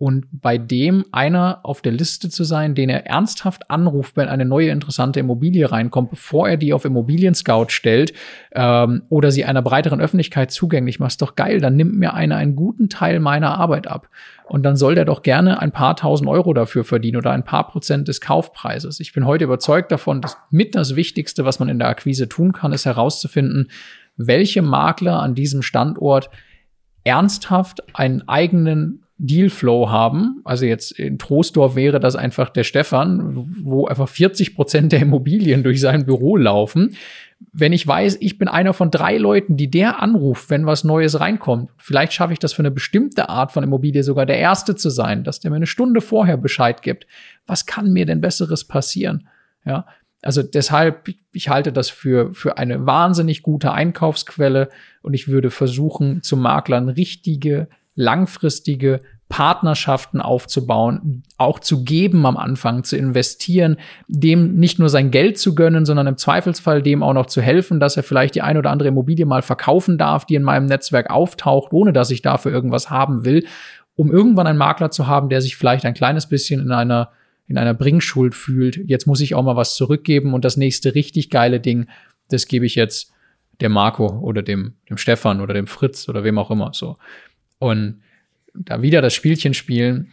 und 0.01 0.27
bei 0.31 0.59
dem 0.59 1.05
einer 1.11 1.59
auf 1.65 1.83
der 1.83 1.91
Liste 1.91 2.31
zu 2.31 2.45
sein, 2.45 2.77
den 2.77 2.89
er 2.89 3.07
ernsthaft 3.07 3.69
anruft, 3.69 4.17
wenn 4.17 4.29
eine 4.29 4.45
neue 4.45 4.71
interessante 4.71 5.19
Immobilie 5.19 5.73
reinkommt, 5.73 6.11
bevor 6.11 6.49
er 6.49 6.57
die 6.57 6.73
auf 6.73 6.85
Immobilien 6.85 7.35
Scout 7.35 7.71
stellt 7.71 8.13
ähm, 8.53 9.03
oder 9.09 9.33
sie 9.33 9.45
einer 9.45 9.61
breiteren 9.61 10.01
Öffentlichkeit 10.01 10.53
zugänglich 10.53 11.01
macht, 11.01 11.11
ist 11.11 11.23
doch 11.23 11.35
geil. 11.35 11.61
Dann 11.61 11.75
nimmt 11.75 11.97
mir 11.97 12.15
einer 12.15 12.37
einen 12.37 12.55
guten 12.55 12.89
Teil 12.89 13.19
meiner 13.19 13.59
Arbeit 13.59 13.89
ab. 13.89 14.09
Und 14.45 14.63
dann 14.63 14.77
soll 14.77 14.95
der 14.95 15.05
doch 15.05 15.23
gerne 15.23 15.61
ein 15.61 15.73
paar 15.73 15.97
tausend 15.97 16.31
Euro 16.31 16.55
dafür 16.55 16.85
verdienen 16.85 17.17
oder 17.17 17.33
ein 17.33 17.45
paar 17.45 17.67
Prozent 17.67 18.07
des 18.07 18.21
Kaufpreises. 18.21 19.01
Ich 19.01 19.13
bin 19.13 19.27
heute 19.27 19.45
überzeugt 19.45 19.91
davon, 19.91 20.21
dass 20.21 20.37
mit 20.51 20.77
das 20.77 20.95
Wichtigste, 20.95 21.45
was 21.45 21.59
man 21.59 21.69
in 21.69 21.81
der 21.81 21.89
Akquise 21.89 22.29
tun 22.29 22.53
kann, 22.53 22.73
ist 22.73 22.87
herauszufinden, 22.87 23.69
welche 24.17 24.63
Makler 24.63 25.21
an 25.21 25.35
diesem 25.35 25.63
Standort 25.63 26.31
ernsthaft 27.03 27.83
einen 27.97 28.29
eigenen 28.29 29.03
Dealflow 29.19 29.91
haben. 29.91 30.41
Also 30.45 30.65
jetzt 30.65 30.93
in 30.93 31.19
Troisdorf 31.19 31.75
wäre 31.75 31.99
das 31.99 32.15
einfach 32.15 32.49
der 32.51 32.65
Stefan, 32.65 33.49
wo 33.63 33.87
einfach 33.87 34.09
40 34.09 34.55
Prozent 34.55 34.93
der 34.93 35.01
Immobilien 35.01 35.65
durch 35.65 35.81
sein 35.81 36.07
Büro 36.07 36.37
laufen. 36.37 36.97
Wenn 37.53 37.73
ich 37.73 37.87
weiß, 37.87 38.19
ich 38.21 38.39
bin 38.39 38.49
einer 38.49 38.73
von 38.73 38.91
drei 38.91 39.19
Leuten, 39.19 39.57
die 39.57 39.71
der 39.71 40.01
anruft, 40.01 40.51
wenn 40.51 40.67
was 40.67 40.85
Neues 40.85 41.21
reinkommt, 41.21 41.71
vielleicht 41.77 42.13
schaffe 42.13 42.33
ich 42.33 42.39
das 42.39 42.53
für 42.53 42.63
eine 42.63 42.71
bestimmte 42.71 43.29
Art 43.29 43.53
von 43.53 43.65
Immobilie 43.65 44.03
sogar 44.03 44.27
der 44.27 44.39
Erste 44.39 44.77
zu 44.77 44.89
sein, 44.91 45.25
dass 45.25 45.41
der 45.41 45.51
mir 45.51 45.57
eine 45.57 45.67
Stunde 45.67 46.01
vorher 46.01 46.37
Bescheid 46.37 46.83
gibt. 46.83 47.07
Was 47.47 47.67
kann 47.67 47.93
mir 47.93 48.07
denn 48.07 48.21
Besseres 48.21 48.65
passieren? 48.65 49.29
Ja, 49.65 49.87
also 50.23 50.43
deshalb, 50.43 51.09
ich 51.33 51.49
halte 51.49 51.73
das 51.73 51.91
für, 51.91 52.35
für 52.35 52.59
eine 52.59 52.87
wahnsinnig 52.87 53.43
gute 53.43 53.73
Einkaufsquelle 53.73 54.69
und 55.03 55.15
ich 55.15 55.29
würde 55.29 55.51
versuchen, 55.51 56.23
zu 56.23 56.37
Maklern 56.37 56.89
richtige 56.89 57.69
langfristige 57.99 59.01
Partnerschaften 59.29 60.21
aufzubauen, 60.21 61.23
auch 61.37 61.59
zu 61.59 61.85
geben 61.85 62.25
am 62.25 62.37
Anfang, 62.39 62.85
zu 62.85 62.97
investieren, 62.97 63.77
dem 64.07 64.55
nicht 64.55 64.79
nur 64.79 64.89
sein 64.89 65.11
Geld 65.11 65.37
zu 65.37 65.55
gönnen, 65.55 65.85
sondern 65.85 66.07
im 66.07 66.17
Zweifelsfall 66.17 66.83
dem 66.83 67.03
auch 67.03 67.13
noch 67.13 67.27
zu 67.27 67.43
helfen, 67.43 67.81
dass 67.81 67.97
er 67.97 68.05
vielleicht 68.05 68.37
die 68.37 68.43
ein 68.43 68.57
oder 68.57 68.71
andere 68.71 68.89
Immobilie 68.89 69.27
mal 69.27 69.43
verkaufen 69.43 69.99
darf, 69.99 70.25
die 70.25 70.37
in 70.37 70.43
meinem 70.43 70.67
Netzwerk 70.67 71.11
auftaucht, 71.11 71.73
ohne 71.73 71.93
dass 71.93 72.11
ich 72.11 72.23
dafür 72.23 72.53
irgendwas 72.53 72.89
haben 72.89 73.25
will, 73.25 73.45
um 73.97 74.11
irgendwann 74.11 74.47
einen 74.47 74.59
Makler 74.59 74.91
zu 74.91 75.09
haben, 75.09 75.29
der 75.29 75.43
sich 75.43 75.57
vielleicht 75.57 75.85
ein 75.85 75.95
kleines 75.95 76.29
bisschen 76.29 76.61
in 76.61 76.73
einer 76.73 77.11
in 77.49 77.57
einer 77.57 77.73
Bringschuld 77.73 78.35
fühlt. 78.35 78.77
Jetzt 78.77 79.07
muss 79.07 79.23
ich 79.23 79.35
auch 79.35 79.43
mal 79.43 79.57
was 79.57 79.75
zurückgeben 79.75 80.35
und 80.35 80.45
das 80.45 80.59
nächste 80.59 80.95
richtig 80.95 81.31
geile 81.31 81.61
Ding, 81.61 81.89
das 82.29 82.47
gebe 82.47 82.67
ich 82.67 82.75
jetzt 82.75 83.11
dem 83.63 83.73
Marco 83.73 84.07
oder 84.21 84.43
dem, 84.43 84.75
dem 84.89 84.99
Stefan 84.99 85.41
oder 85.41 85.55
dem 85.55 85.67
Fritz 85.67 86.09
oder 86.09 86.25
wem 86.25 86.39
auch 86.39 86.51
immer 86.51 86.71
so. 86.75 86.99
Und 87.59 88.03
da 88.55 88.83
wieder 88.83 89.03
das 89.03 89.15
Spielchen 89.15 89.55
spielen. 89.55 90.13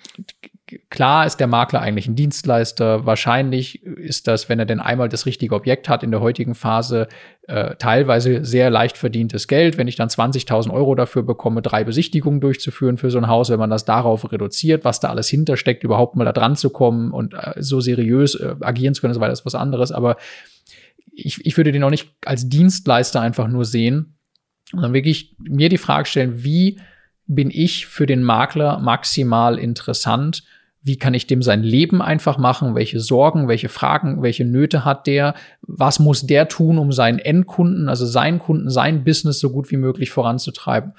Klar 0.89 1.27
ist 1.27 1.37
der 1.37 1.45
Makler 1.47 1.81
eigentlich 1.81 2.07
ein 2.07 2.15
Dienstleister. 2.15 3.05
Wahrscheinlich 3.05 3.83
ist 3.83 4.27
das, 4.27 4.49
wenn 4.49 4.57
er 4.57 4.65
denn 4.65 4.79
einmal 4.79 5.09
das 5.09 5.27
richtige 5.27 5.53
Objekt 5.53 5.87
hat 5.89 6.01
in 6.01 6.09
der 6.09 6.21
heutigen 6.21 6.55
Phase, 6.55 7.07
äh, 7.43 7.75
teilweise 7.75 8.43
sehr 8.43 8.71
leicht 8.71 8.97
verdientes 8.97 9.47
Geld. 9.47 9.77
Wenn 9.77 9.87
ich 9.87 9.95
dann 9.95 10.09
20.000 10.09 10.73
Euro 10.73 10.95
dafür 10.95 11.21
bekomme, 11.21 11.61
drei 11.61 11.83
Besichtigungen 11.83 12.41
durchzuführen 12.41 12.97
für 12.97 13.11
so 13.11 13.19
ein 13.19 13.27
Haus, 13.27 13.51
wenn 13.51 13.59
man 13.59 13.69
das 13.69 13.85
darauf 13.85 14.31
reduziert, 14.31 14.85
was 14.85 14.99
da 14.99 15.09
alles 15.09 15.29
hintersteckt, 15.29 15.83
überhaupt 15.83 16.15
mal 16.15 16.25
da 16.25 16.33
dran 16.33 16.55
zu 16.55 16.71
kommen 16.71 17.11
und 17.11 17.35
äh, 17.35 17.53
so 17.57 17.79
seriös 17.79 18.33
äh, 18.33 18.55
agieren 18.61 18.95
zu 18.95 19.01
können, 19.01 19.13
so 19.13 19.19
weiter, 19.19 19.33
ist 19.33 19.45
was 19.45 19.55
anderes. 19.55 19.91
Aber 19.91 20.17
ich, 21.13 21.45
ich 21.45 21.57
würde 21.57 21.71
den 21.71 21.83
auch 21.83 21.91
nicht 21.91 22.11
als 22.25 22.49
Dienstleister 22.49 23.21
einfach 23.21 23.47
nur 23.47 23.65
sehen, 23.65 24.17
sondern 24.71 24.93
wirklich 24.93 25.35
mir 25.37 25.69
die 25.69 25.77
Frage 25.77 26.07
stellen, 26.07 26.43
wie 26.43 26.79
bin 27.27 27.49
ich 27.51 27.87
für 27.87 28.05
den 28.05 28.23
Makler 28.23 28.79
maximal 28.79 29.57
interessant? 29.57 30.43
Wie 30.81 30.97
kann 30.97 31.15
ich 31.15 31.25
dem 31.25 31.41
sein 31.41 31.63
Leben 31.63 32.01
einfach 32.01 32.37
machen? 32.37 32.75
Welche 32.75 32.99
Sorgen, 32.99 33.47
welche 33.47 33.69
Fragen, 33.69 34.21
welche 34.21 34.45
Nöte 34.45 34.85
hat 34.85 35.07
der? 35.07 35.33
Was 35.61 35.99
muss 35.99 36.27
der 36.27 36.47
tun, 36.47 36.77
um 36.77 36.91
seinen 36.91 37.17
Endkunden, 37.17 37.89
also 37.89 38.05
seinen 38.05 38.37
Kunden, 38.37 38.69
sein 38.69 39.03
Business 39.03 39.39
so 39.39 39.49
gut 39.49 39.71
wie 39.71 39.77
möglich 39.77 40.11
voranzutreiben? 40.11 40.93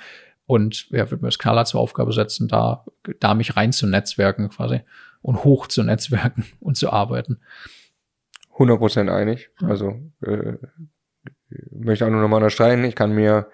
Und 0.47 0.91
ja, 0.91 1.11
würde 1.11 1.23
mir 1.23 1.29
das 1.29 1.39
klar 1.39 1.65
zur 1.65 1.81
Aufgabe 1.81 2.13
setzen, 2.13 2.49
da, 2.49 2.85
da 3.21 3.35
mich 3.35 3.57
rein 3.57 3.73
zu 3.73 3.87
netzwerken 3.87 4.49
quasi 4.49 4.81
und 5.23 5.45
hoch 5.45 5.67
zu 5.67 5.83
netzwerken 5.83 6.45
und 6.61 6.77
zu 6.77 6.93
arbeiten. 6.93 7.39
100% 8.57 9.13
einig. 9.13 9.51
Also 9.61 10.01
äh, 10.23 10.55
möchte 11.71 12.07
auch 12.07 12.11
nur 12.11 12.23
nochmal 12.23 12.39
unterstreichen, 12.39 12.85
ich 12.85 12.95
kann 12.95 13.13
mir 13.13 13.49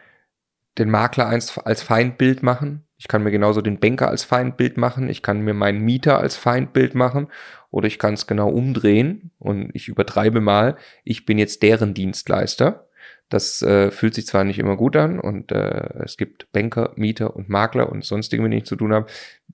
den 0.78 0.90
Makler 0.90 1.26
als, 1.26 1.58
als 1.58 1.82
Feindbild 1.82 2.42
machen. 2.42 2.86
Ich 2.96 3.08
kann 3.08 3.22
mir 3.22 3.30
genauso 3.30 3.60
den 3.60 3.80
Banker 3.80 4.08
als 4.08 4.24
Feindbild 4.24 4.76
machen. 4.76 5.08
Ich 5.08 5.22
kann 5.22 5.40
mir 5.40 5.54
meinen 5.54 5.80
Mieter 5.80 6.18
als 6.18 6.36
Feindbild 6.36 6.94
machen. 6.94 7.28
Oder 7.70 7.86
ich 7.86 7.98
kann 7.98 8.14
es 8.14 8.26
genau 8.26 8.48
umdrehen 8.50 9.32
und 9.38 9.70
ich 9.72 9.88
übertreibe 9.88 10.40
mal, 10.40 10.76
ich 11.04 11.24
bin 11.24 11.38
jetzt 11.38 11.62
deren 11.62 11.94
Dienstleister. 11.94 12.86
Das 13.30 13.62
äh, 13.62 13.90
fühlt 13.90 14.14
sich 14.14 14.26
zwar 14.26 14.44
nicht 14.44 14.58
immer 14.58 14.76
gut 14.76 14.94
an 14.94 15.18
und 15.18 15.52
äh, 15.52 16.04
es 16.04 16.18
gibt 16.18 16.52
Banker, 16.52 16.92
Mieter 16.96 17.34
und 17.34 17.48
Makler 17.48 17.90
und 17.90 18.04
sonstige, 18.04 18.42
mit 18.42 18.52
denen 18.52 18.60
ich 18.60 18.66
zu 18.66 18.76
tun 18.76 18.92
habe. 18.92 19.06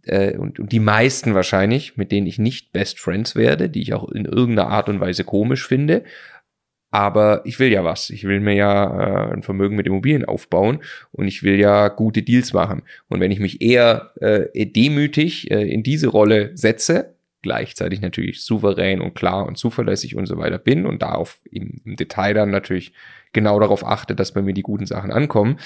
Äh, 0.02 0.36
und, 0.36 0.58
und 0.58 0.72
die 0.72 0.80
meisten 0.80 1.34
wahrscheinlich, 1.34 1.96
mit 1.96 2.10
denen 2.10 2.26
ich 2.26 2.40
nicht 2.40 2.72
Best 2.72 2.98
Friends 2.98 3.36
werde, 3.36 3.70
die 3.70 3.82
ich 3.82 3.94
auch 3.94 4.10
in 4.10 4.24
irgendeiner 4.24 4.68
Art 4.68 4.88
und 4.88 4.98
Weise 4.98 5.22
komisch 5.22 5.66
finde. 5.66 6.02
Aber 6.90 7.42
ich 7.44 7.58
will 7.58 7.70
ja 7.70 7.84
was. 7.84 8.08
Ich 8.10 8.24
will 8.24 8.40
mir 8.40 8.54
ja 8.54 9.30
äh, 9.30 9.32
ein 9.34 9.42
Vermögen 9.42 9.76
mit 9.76 9.86
Immobilien 9.86 10.24
aufbauen 10.24 10.80
und 11.12 11.28
ich 11.28 11.42
will 11.42 11.60
ja 11.60 11.88
gute 11.88 12.22
Deals 12.22 12.54
machen. 12.54 12.82
Und 13.08 13.20
wenn 13.20 13.30
ich 13.30 13.40
mich 13.40 13.60
eher 13.60 14.12
äh, 14.20 14.66
demütig 14.66 15.50
äh, 15.50 15.70
in 15.70 15.82
diese 15.82 16.08
Rolle 16.08 16.52
setze, 16.54 17.14
gleichzeitig 17.42 18.00
natürlich 18.00 18.42
souverän 18.42 19.00
und 19.00 19.14
klar 19.14 19.46
und 19.46 19.58
zuverlässig 19.58 20.16
und 20.16 20.26
so 20.26 20.38
weiter 20.38 20.58
bin 20.58 20.86
und 20.86 21.02
da 21.02 21.12
auf 21.12 21.40
im, 21.50 21.80
im 21.84 21.96
Detail 21.96 22.34
dann 22.34 22.50
natürlich 22.50 22.92
genau 23.32 23.60
darauf 23.60 23.84
achte, 23.86 24.14
dass 24.14 24.32
bei 24.32 24.42
mir 24.42 24.54
die 24.54 24.62
guten 24.62 24.86
Sachen 24.86 25.10
ankommen. 25.10 25.58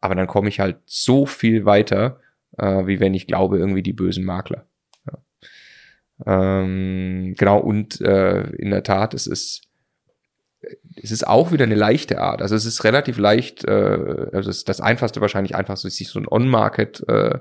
Aber 0.00 0.14
dann 0.14 0.26
komme 0.26 0.48
ich 0.48 0.60
halt 0.60 0.76
so 0.84 1.26
viel 1.26 1.64
weiter, 1.64 2.20
äh, 2.58 2.86
wie 2.86 3.00
wenn 3.00 3.14
ich 3.14 3.26
glaube, 3.26 3.58
irgendwie 3.58 3.82
die 3.82 3.92
bösen 3.92 4.24
Makler. 4.24 4.66
Ja. 5.06 6.60
Ähm, 6.60 7.34
genau, 7.36 7.58
und 7.58 8.00
äh, 8.00 8.42
in 8.52 8.70
der 8.70 8.82
Tat, 8.82 9.14
es 9.14 9.26
ist, 9.26 9.65
es 11.02 11.10
ist 11.10 11.26
auch 11.26 11.52
wieder 11.52 11.64
eine 11.64 11.74
leichte 11.74 12.20
Art. 12.20 12.42
Also 12.42 12.54
es 12.54 12.64
ist 12.64 12.84
relativ 12.84 13.18
leicht, 13.18 13.64
äh, 13.64 13.70
also 14.32 14.50
es 14.50 14.58
ist 14.58 14.68
das 14.68 14.80
einfachste 14.80 15.20
wahrscheinlich 15.20 15.54
einfach 15.54 15.76
so, 15.76 15.88
sich 15.88 16.08
so 16.08 16.18
ein 16.18 16.28
On-Market 16.28 17.08
äh, 17.08 17.38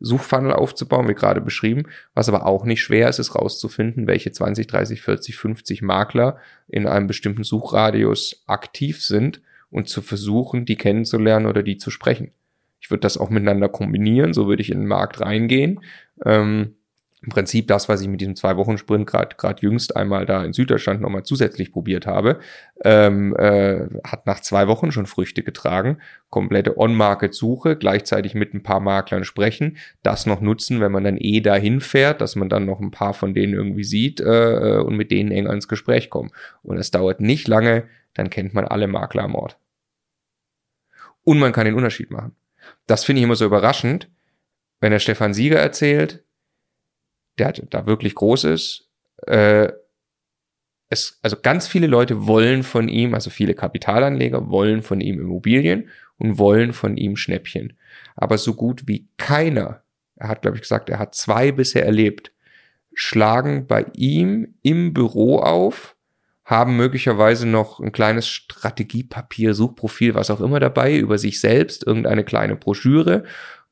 Suchfunnel 0.00 0.52
aufzubauen, 0.52 1.08
wie 1.08 1.14
gerade 1.14 1.40
beschrieben. 1.40 1.84
Was 2.14 2.28
aber 2.28 2.44
auch 2.44 2.64
nicht 2.64 2.82
schwer 2.82 3.08
ist, 3.08 3.18
ist 3.18 3.34
rauszufinden, 3.34 4.06
welche 4.06 4.30
20, 4.30 4.66
30, 4.66 5.00
40, 5.00 5.36
50 5.36 5.82
Makler 5.82 6.38
in 6.68 6.86
einem 6.86 7.06
bestimmten 7.06 7.44
Suchradius 7.44 8.42
aktiv 8.46 9.02
sind 9.02 9.40
und 9.70 9.88
zu 9.88 10.02
versuchen, 10.02 10.66
die 10.66 10.76
kennenzulernen 10.76 11.46
oder 11.46 11.62
die 11.62 11.78
zu 11.78 11.90
sprechen. 11.90 12.32
Ich 12.80 12.90
würde 12.90 13.00
das 13.00 13.16
auch 13.16 13.30
miteinander 13.30 13.68
kombinieren, 13.68 14.34
so 14.34 14.46
würde 14.48 14.62
ich 14.62 14.70
in 14.70 14.80
den 14.80 14.88
Markt 14.88 15.20
reingehen. 15.20 15.80
Ähm, 16.24 16.74
im 17.22 17.30
Prinzip 17.30 17.66
das, 17.66 17.88
was 17.88 18.02
ich 18.02 18.08
mit 18.08 18.20
diesem 18.20 18.36
Zwei-Wochen-Sprint 18.36 19.06
gerade 19.06 19.60
jüngst 19.60 19.96
einmal 19.96 20.26
da 20.26 20.44
in 20.44 20.52
Süddeutschland 20.52 21.00
nochmal 21.00 21.22
zusätzlich 21.22 21.72
probiert 21.72 22.06
habe, 22.06 22.40
ähm, 22.84 23.34
äh, 23.36 23.86
hat 24.04 24.26
nach 24.26 24.40
zwei 24.40 24.68
Wochen 24.68 24.92
schon 24.92 25.06
Früchte 25.06 25.42
getragen. 25.42 25.98
Komplette 26.28 26.78
On-Market-Suche, 26.78 27.76
gleichzeitig 27.76 28.34
mit 28.34 28.52
ein 28.52 28.62
paar 28.62 28.80
Maklern 28.80 29.24
sprechen, 29.24 29.78
das 30.02 30.26
noch 30.26 30.42
nutzen, 30.42 30.80
wenn 30.80 30.92
man 30.92 31.04
dann 31.04 31.16
eh 31.16 31.40
dahin 31.40 31.80
fährt, 31.80 32.20
dass 32.20 32.36
man 32.36 32.50
dann 32.50 32.66
noch 32.66 32.80
ein 32.80 32.90
paar 32.90 33.14
von 33.14 33.32
denen 33.32 33.54
irgendwie 33.54 33.84
sieht 33.84 34.20
äh, 34.20 34.78
und 34.84 34.96
mit 34.96 35.10
denen 35.10 35.32
eng 35.32 35.48
ans 35.48 35.68
Gespräch 35.68 36.10
kommt. 36.10 36.32
Und 36.62 36.76
es 36.76 36.90
dauert 36.90 37.20
nicht 37.20 37.48
lange, 37.48 37.84
dann 38.12 38.28
kennt 38.28 38.52
man 38.52 38.66
alle 38.66 38.88
Makler 38.88 39.24
am 39.24 39.34
Ort. 39.34 39.58
Und 41.24 41.38
man 41.38 41.52
kann 41.52 41.64
den 41.64 41.74
Unterschied 41.74 42.10
machen. 42.10 42.36
Das 42.86 43.04
finde 43.04 43.20
ich 43.20 43.24
immer 43.24 43.36
so 43.36 43.46
überraschend, 43.46 44.10
wenn 44.80 44.92
der 44.92 44.98
Stefan 44.98 45.32
Sieger 45.32 45.58
erzählt, 45.58 46.25
der 47.38 47.46
halt 47.46 47.66
da 47.70 47.86
wirklich 47.86 48.14
groß 48.14 48.44
ist. 48.44 48.88
Äh, 49.26 49.72
es, 50.88 51.18
also 51.22 51.36
ganz 51.42 51.66
viele 51.66 51.86
Leute 51.86 52.26
wollen 52.26 52.62
von 52.62 52.88
ihm, 52.88 53.14
also 53.14 53.30
viele 53.30 53.54
Kapitalanleger 53.54 54.50
wollen 54.50 54.82
von 54.82 55.00
ihm 55.00 55.20
Immobilien 55.20 55.88
und 56.18 56.38
wollen 56.38 56.72
von 56.72 56.96
ihm 56.96 57.16
Schnäppchen. 57.16 57.76
Aber 58.14 58.38
so 58.38 58.54
gut 58.54 58.86
wie 58.86 59.08
keiner, 59.16 59.82
er 60.16 60.28
hat, 60.28 60.42
glaube 60.42 60.56
ich, 60.56 60.62
gesagt, 60.62 60.88
er 60.88 60.98
hat 60.98 61.14
zwei 61.14 61.52
bisher 61.52 61.84
erlebt, 61.84 62.32
schlagen 62.94 63.66
bei 63.66 63.86
ihm 63.94 64.54
im 64.62 64.94
Büro 64.94 65.38
auf, 65.40 65.96
haben 66.44 66.76
möglicherweise 66.76 67.46
noch 67.46 67.80
ein 67.80 67.90
kleines 67.90 68.28
Strategiepapier, 68.28 69.52
Suchprofil, 69.52 70.14
was 70.14 70.30
auch 70.30 70.40
immer 70.40 70.60
dabei, 70.60 70.96
über 70.96 71.18
sich 71.18 71.40
selbst, 71.40 71.84
irgendeine 71.84 72.24
kleine 72.24 72.54
Broschüre 72.54 73.24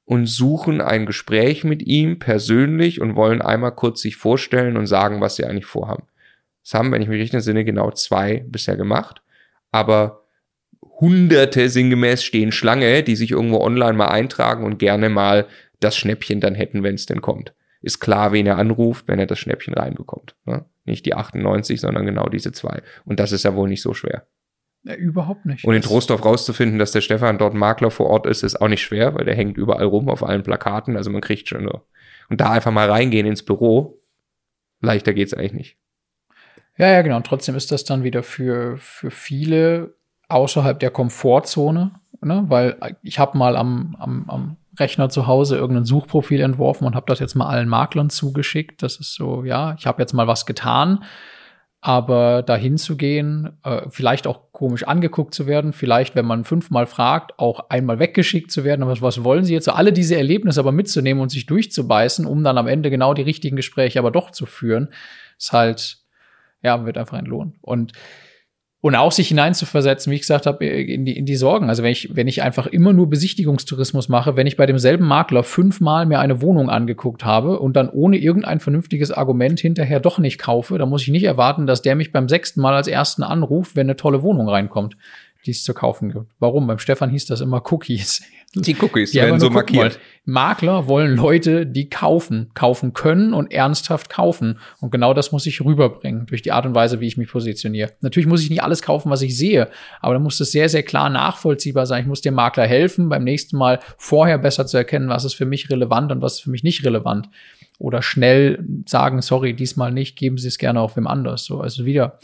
und 0.04 0.26
suchen 0.26 0.80
ein 0.80 1.06
Gespräch 1.06 1.64
mit 1.64 1.82
ihm 1.82 2.18
persönlich 2.18 3.00
und 3.00 3.16
wollen 3.16 3.40
einmal 3.40 3.72
kurz 3.72 4.02
sich 4.02 4.16
vorstellen 4.16 4.76
und 4.76 4.86
sagen, 4.86 5.20
was 5.20 5.36
sie 5.36 5.44
eigentlich 5.44 5.66
vorhaben. 5.66 6.06
Das 6.62 6.74
haben, 6.74 6.92
wenn 6.92 7.02
ich 7.02 7.08
mich 7.08 7.20
richtig 7.20 7.34
entsinne, 7.34 7.64
genau 7.64 7.90
zwei 7.90 8.44
bisher 8.46 8.76
gemacht. 8.76 9.22
Aber 9.70 10.24
hunderte 11.00 11.68
sinngemäß 11.68 12.22
stehen 12.22 12.52
Schlange, 12.52 13.02
die 13.02 13.16
sich 13.16 13.32
irgendwo 13.32 13.60
online 13.60 13.94
mal 13.94 14.08
eintragen 14.08 14.64
und 14.64 14.78
gerne 14.78 15.08
mal 15.08 15.46
das 15.80 15.96
Schnäppchen 15.96 16.40
dann 16.40 16.54
hätten, 16.54 16.82
wenn 16.82 16.94
es 16.94 17.06
denn 17.06 17.20
kommt. 17.20 17.54
Ist 17.82 18.00
klar, 18.00 18.32
wen 18.32 18.46
er 18.46 18.58
anruft, 18.58 19.08
wenn 19.08 19.18
er 19.18 19.26
das 19.26 19.38
Schnäppchen 19.38 19.74
reinbekommt. 19.74 20.36
Ne? 20.46 20.64
Nicht 20.84 21.04
die 21.04 21.14
98, 21.14 21.80
sondern 21.80 22.06
genau 22.06 22.28
diese 22.28 22.52
zwei. 22.52 22.82
Und 23.04 23.20
das 23.20 23.32
ist 23.32 23.42
ja 23.42 23.54
wohl 23.54 23.68
nicht 23.68 23.82
so 23.82 23.92
schwer. 23.92 24.26
Ja, 24.84 24.94
überhaupt 24.94 25.46
nicht. 25.46 25.64
Und 25.64 25.74
in 25.74 25.82
Trostorf 25.82 26.24
rauszufinden, 26.24 26.78
dass 26.78 26.92
der 26.92 27.00
Stefan 27.00 27.38
dort 27.38 27.54
Makler 27.54 27.90
vor 27.90 28.06
Ort 28.06 28.26
ist, 28.26 28.42
ist 28.42 28.60
auch 28.60 28.68
nicht 28.68 28.82
schwer, 28.82 29.14
weil 29.14 29.24
der 29.24 29.34
hängt 29.34 29.56
überall 29.56 29.86
rum 29.86 30.10
auf 30.10 30.22
allen 30.22 30.42
Plakaten. 30.42 30.96
Also 30.96 31.10
man 31.10 31.22
kriegt 31.22 31.48
schon 31.48 31.64
so. 31.64 31.80
Und 32.28 32.40
da 32.40 32.50
einfach 32.50 32.70
mal 32.70 32.90
reingehen 32.90 33.26
ins 33.26 33.42
Büro, 33.42 34.00
leichter 34.80 35.14
geht's 35.14 35.32
eigentlich 35.32 35.52
nicht. 35.54 35.76
Ja, 36.76 36.88
ja, 36.88 37.02
genau. 37.02 37.16
Und 37.16 37.26
trotzdem 37.26 37.54
ist 37.54 37.72
das 37.72 37.84
dann 37.84 38.04
wieder 38.04 38.22
für, 38.22 38.76
für 38.76 39.10
viele 39.10 39.94
außerhalb 40.28 40.78
der 40.78 40.90
Komfortzone, 40.90 41.92
ne? 42.20 42.44
weil 42.48 42.96
ich 43.02 43.18
habe 43.18 43.38
mal 43.38 43.56
am, 43.56 43.96
am, 43.98 44.24
am 44.28 44.56
Rechner 44.78 45.08
zu 45.08 45.26
Hause 45.26 45.56
irgendein 45.56 45.84
Suchprofil 45.84 46.40
entworfen 46.40 46.86
und 46.86 46.94
habe 46.94 47.06
das 47.06 47.20
jetzt 47.20 47.34
mal 47.34 47.46
allen 47.46 47.68
Maklern 47.68 48.10
zugeschickt. 48.10 48.82
Das 48.82 48.96
ist 48.96 49.14
so, 49.14 49.44
ja, 49.44 49.76
ich 49.78 49.86
habe 49.86 50.02
jetzt 50.02 50.12
mal 50.12 50.26
was 50.26 50.46
getan. 50.46 51.04
Aber 51.86 52.42
dahin 52.42 52.78
zu 52.78 52.96
gehen, 52.96 53.58
äh, 53.62 53.82
vielleicht 53.90 54.26
auch 54.26 54.52
komisch 54.52 54.84
angeguckt 54.84 55.34
zu 55.34 55.46
werden, 55.46 55.74
vielleicht, 55.74 56.16
wenn 56.16 56.24
man 56.24 56.44
fünfmal 56.44 56.86
fragt, 56.86 57.38
auch 57.38 57.68
einmal 57.68 57.98
weggeschickt 57.98 58.50
zu 58.50 58.64
werden. 58.64 58.82
Aber 58.82 58.98
was 59.02 59.22
wollen 59.22 59.44
Sie 59.44 59.52
jetzt? 59.52 59.66
So 59.66 59.72
alle 59.72 59.92
diese 59.92 60.16
Erlebnisse 60.16 60.60
aber 60.60 60.72
mitzunehmen 60.72 61.22
und 61.22 61.28
sich 61.28 61.44
durchzubeißen, 61.44 62.24
um 62.24 62.42
dann 62.42 62.56
am 62.56 62.68
Ende 62.68 62.88
genau 62.88 63.12
die 63.12 63.20
richtigen 63.20 63.56
Gespräche 63.56 63.98
aber 63.98 64.10
doch 64.10 64.30
zu 64.30 64.46
führen, 64.46 64.88
ist 65.36 65.52
halt, 65.52 65.98
ja, 66.62 66.86
wird 66.86 66.96
einfach 66.96 67.18
ein 67.18 67.26
Lohn. 67.26 67.56
Und 67.60 67.92
und 68.84 68.96
auch 68.96 69.12
sich 69.12 69.28
hineinzuversetzen, 69.28 70.10
wie 70.10 70.16
ich 70.16 70.20
gesagt 70.20 70.44
habe, 70.44 70.66
in 70.66 71.06
die, 71.06 71.16
in 71.16 71.24
die 71.24 71.36
Sorgen. 71.36 71.70
Also 71.70 71.82
wenn 71.82 71.90
ich, 71.90 72.14
wenn 72.14 72.28
ich 72.28 72.42
einfach 72.42 72.66
immer 72.66 72.92
nur 72.92 73.08
Besichtigungstourismus 73.08 74.10
mache, 74.10 74.36
wenn 74.36 74.46
ich 74.46 74.58
bei 74.58 74.66
demselben 74.66 75.06
Makler 75.06 75.42
fünfmal 75.42 76.04
mir 76.04 76.18
eine 76.18 76.42
Wohnung 76.42 76.68
angeguckt 76.68 77.24
habe 77.24 77.60
und 77.60 77.76
dann 77.76 77.88
ohne 77.88 78.18
irgendein 78.18 78.60
vernünftiges 78.60 79.10
Argument 79.10 79.58
hinterher 79.58 80.00
doch 80.00 80.18
nicht 80.18 80.36
kaufe, 80.36 80.76
dann 80.76 80.90
muss 80.90 81.00
ich 81.00 81.08
nicht 81.08 81.24
erwarten, 81.24 81.66
dass 81.66 81.80
der 81.80 81.96
mich 81.96 82.12
beim 82.12 82.28
sechsten 82.28 82.60
Mal 82.60 82.74
als 82.74 82.86
ersten 82.86 83.22
anruft, 83.22 83.74
wenn 83.74 83.86
eine 83.86 83.96
tolle 83.96 84.22
Wohnung 84.22 84.50
reinkommt 84.50 84.98
die 85.46 85.50
es 85.50 85.64
zu 85.64 85.74
kaufen 85.74 86.10
gibt. 86.12 86.26
Warum? 86.38 86.66
Beim 86.66 86.78
Stefan 86.78 87.10
hieß 87.10 87.26
das 87.26 87.40
immer 87.40 87.62
Cookies. 87.70 88.22
Die 88.54 88.76
Cookies 88.80 89.10
die 89.10 89.18
werden 89.18 89.40
so 89.40 89.50
markiert. 89.50 89.98
Makler 90.24 90.86
wollen 90.86 91.16
Leute, 91.16 91.66
die 91.66 91.88
kaufen, 91.88 92.50
kaufen 92.54 92.92
können 92.92 93.34
und 93.34 93.52
ernsthaft 93.52 94.08
kaufen. 94.08 94.58
Und 94.80 94.90
genau 94.90 95.12
das 95.12 95.32
muss 95.32 95.46
ich 95.46 95.60
rüberbringen 95.60 96.26
durch 96.26 96.40
die 96.40 96.52
Art 96.52 96.64
und 96.64 96.74
Weise, 96.74 97.00
wie 97.00 97.06
ich 97.06 97.16
mich 97.16 97.28
positioniere. 97.28 97.92
Natürlich 98.00 98.28
muss 98.28 98.42
ich 98.42 98.50
nicht 98.50 98.62
alles 98.62 98.80
kaufen, 98.80 99.10
was 99.10 99.22
ich 99.22 99.36
sehe, 99.36 99.68
aber 100.00 100.14
da 100.14 100.20
muss 100.20 100.38
es 100.40 100.52
sehr, 100.52 100.68
sehr 100.68 100.82
klar 100.84 101.10
nachvollziehbar 101.10 101.86
sein. 101.86 102.02
Ich 102.02 102.08
muss 102.08 102.20
dem 102.20 102.34
Makler 102.34 102.66
helfen, 102.66 103.08
beim 103.08 103.24
nächsten 103.24 103.56
Mal 103.56 103.80
vorher 103.98 104.38
besser 104.38 104.66
zu 104.66 104.76
erkennen, 104.76 105.08
was 105.08 105.24
ist 105.24 105.34
für 105.34 105.46
mich 105.46 105.68
relevant 105.70 106.12
und 106.12 106.22
was 106.22 106.34
ist 106.34 106.40
für 106.40 106.50
mich 106.50 106.62
nicht 106.62 106.84
relevant. 106.84 107.28
Oder 107.78 108.02
schnell 108.02 108.64
sagen, 108.86 109.20
sorry, 109.20 109.54
diesmal 109.54 109.90
nicht, 109.90 110.16
geben 110.16 110.38
Sie 110.38 110.48
es 110.48 110.58
gerne 110.58 110.80
auf 110.80 110.96
wem 110.96 111.08
anders. 111.08 111.44
So, 111.44 111.60
also 111.60 111.84
wieder 111.84 112.18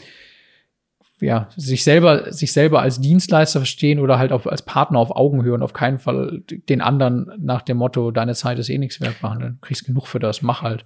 ja, 1.21 1.47
sich 1.55 1.83
selber, 1.83 2.33
sich 2.33 2.51
selber 2.51 2.81
als 2.81 2.99
Dienstleister 2.99 3.59
verstehen 3.59 3.99
oder 3.99 4.17
halt 4.17 4.31
auch 4.31 4.45
als 4.45 4.63
Partner 4.63 4.99
auf 4.99 5.15
Augenhöhe 5.15 5.53
und 5.53 5.63
auf 5.63 5.73
keinen 5.73 5.99
Fall 5.99 6.41
den 6.69 6.81
anderen 6.81 7.31
nach 7.37 7.61
dem 7.61 7.77
Motto, 7.77 8.11
deine 8.11 8.33
Zeit 8.33 8.59
ist 8.59 8.69
eh 8.69 8.77
nichts 8.77 8.99
wert 8.99 9.21
behandeln. 9.21 9.57
Du 9.61 9.67
kriegst 9.67 9.85
genug 9.85 10.07
für 10.07 10.19
das, 10.19 10.41
mach 10.41 10.61
halt. 10.61 10.85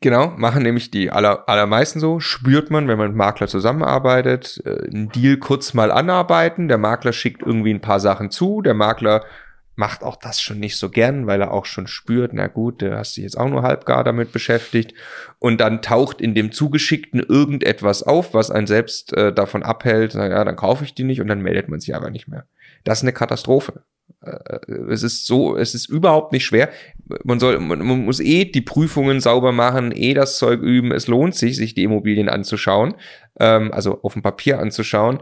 Genau, 0.00 0.28
machen 0.36 0.62
nämlich 0.62 0.90
die 0.90 1.10
aller, 1.10 1.48
allermeisten 1.48 2.00
so. 2.00 2.20
Spürt 2.20 2.70
man, 2.70 2.88
wenn 2.88 2.98
man 2.98 3.08
mit 3.08 3.16
Makler 3.16 3.46
zusammenarbeitet, 3.46 4.60
äh, 4.64 4.86
einen 4.88 5.08
Deal 5.10 5.36
kurz 5.36 5.72
mal 5.72 5.90
anarbeiten. 5.90 6.68
Der 6.68 6.78
Makler 6.78 7.12
schickt 7.12 7.42
irgendwie 7.42 7.72
ein 7.72 7.80
paar 7.80 8.00
Sachen 8.00 8.30
zu. 8.30 8.60
Der 8.60 8.74
Makler 8.74 9.24
macht 9.78 10.02
auch 10.02 10.16
das 10.16 10.40
schon 10.40 10.58
nicht 10.58 10.76
so 10.76 10.90
gern, 10.90 11.28
weil 11.28 11.40
er 11.40 11.52
auch 11.52 11.64
schon 11.64 11.86
spürt, 11.86 12.32
na 12.32 12.48
gut, 12.48 12.82
du 12.82 12.98
hast 12.98 13.16
dich 13.16 13.22
jetzt 13.22 13.38
auch 13.38 13.48
nur 13.48 13.62
halbgar 13.62 14.02
damit 14.02 14.32
beschäftigt. 14.32 14.92
Und 15.38 15.60
dann 15.60 15.82
taucht 15.82 16.20
in 16.20 16.34
dem 16.34 16.50
Zugeschickten 16.50 17.20
irgendetwas 17.20 18.02
auf, 18.02 18.34
was 18.34 18.50
einen 18.50 18.66
selbst 18.66 19.12
äh, 19.12 19.32
davon 19.32 19.62
abhält, 19.62 20.14
na 20.16 20.28
ja, 20.28 20.44
dann 20.44 20.56
kaufe 20.56 20.82
ich 20.82 20.94
die 20.94 21.04
nicht 21.04 21.20
und 21.20 21.28
dann 21.28 21.42
meldet 21.42 21.68
man 21.68 21.78
sich 21.78 21.94
aber 21.94 22.10
nicht 22.10 22.26
mehr. 22.26 22.44
Das 22.82 22.98
ist 22.98 23.04
eine 23.04 23.12
Katastrophe. 23.12 23.84
Äh, 24.20 24.58
es 24.90 25.04
ist 25.04 25.26
so, 25.26 25.56
es 25.56 25.76
ist 25.76 25.88
überhaupt 25.88 26.32
nicht 26.32 26.44
schwer. 26.44 26.70
Man 27.22 27.38
soll, 27.38 27.60
man, 27.60 27.78
man 27.78 28.04
muss 28.04 28.18
eh 28.18 28.46
die 28.46 28.62
Prüfungen 28.62 29.20
sauber 29.20 29.52
machen, 29.52 29.92
eh 29.92 30.12
das 30.12 30.38
Zeug 30.38 30.60
üben. 30.60 30.90
Es 30.90 31.06
lohnt 31.06 31.36
sich, 31.36 31.56
sich 31.56 31.74
die 31.74 31.84
Immobilien 31.84 32.28
anzuschauen, 32.28 32.94
ähm, 33.38 33.70
also 33.72 34.02
auf 34.02 34.14
dem 34.14 34.22
Papier 34.22 34.58
anzuschauen. 34.58 35.20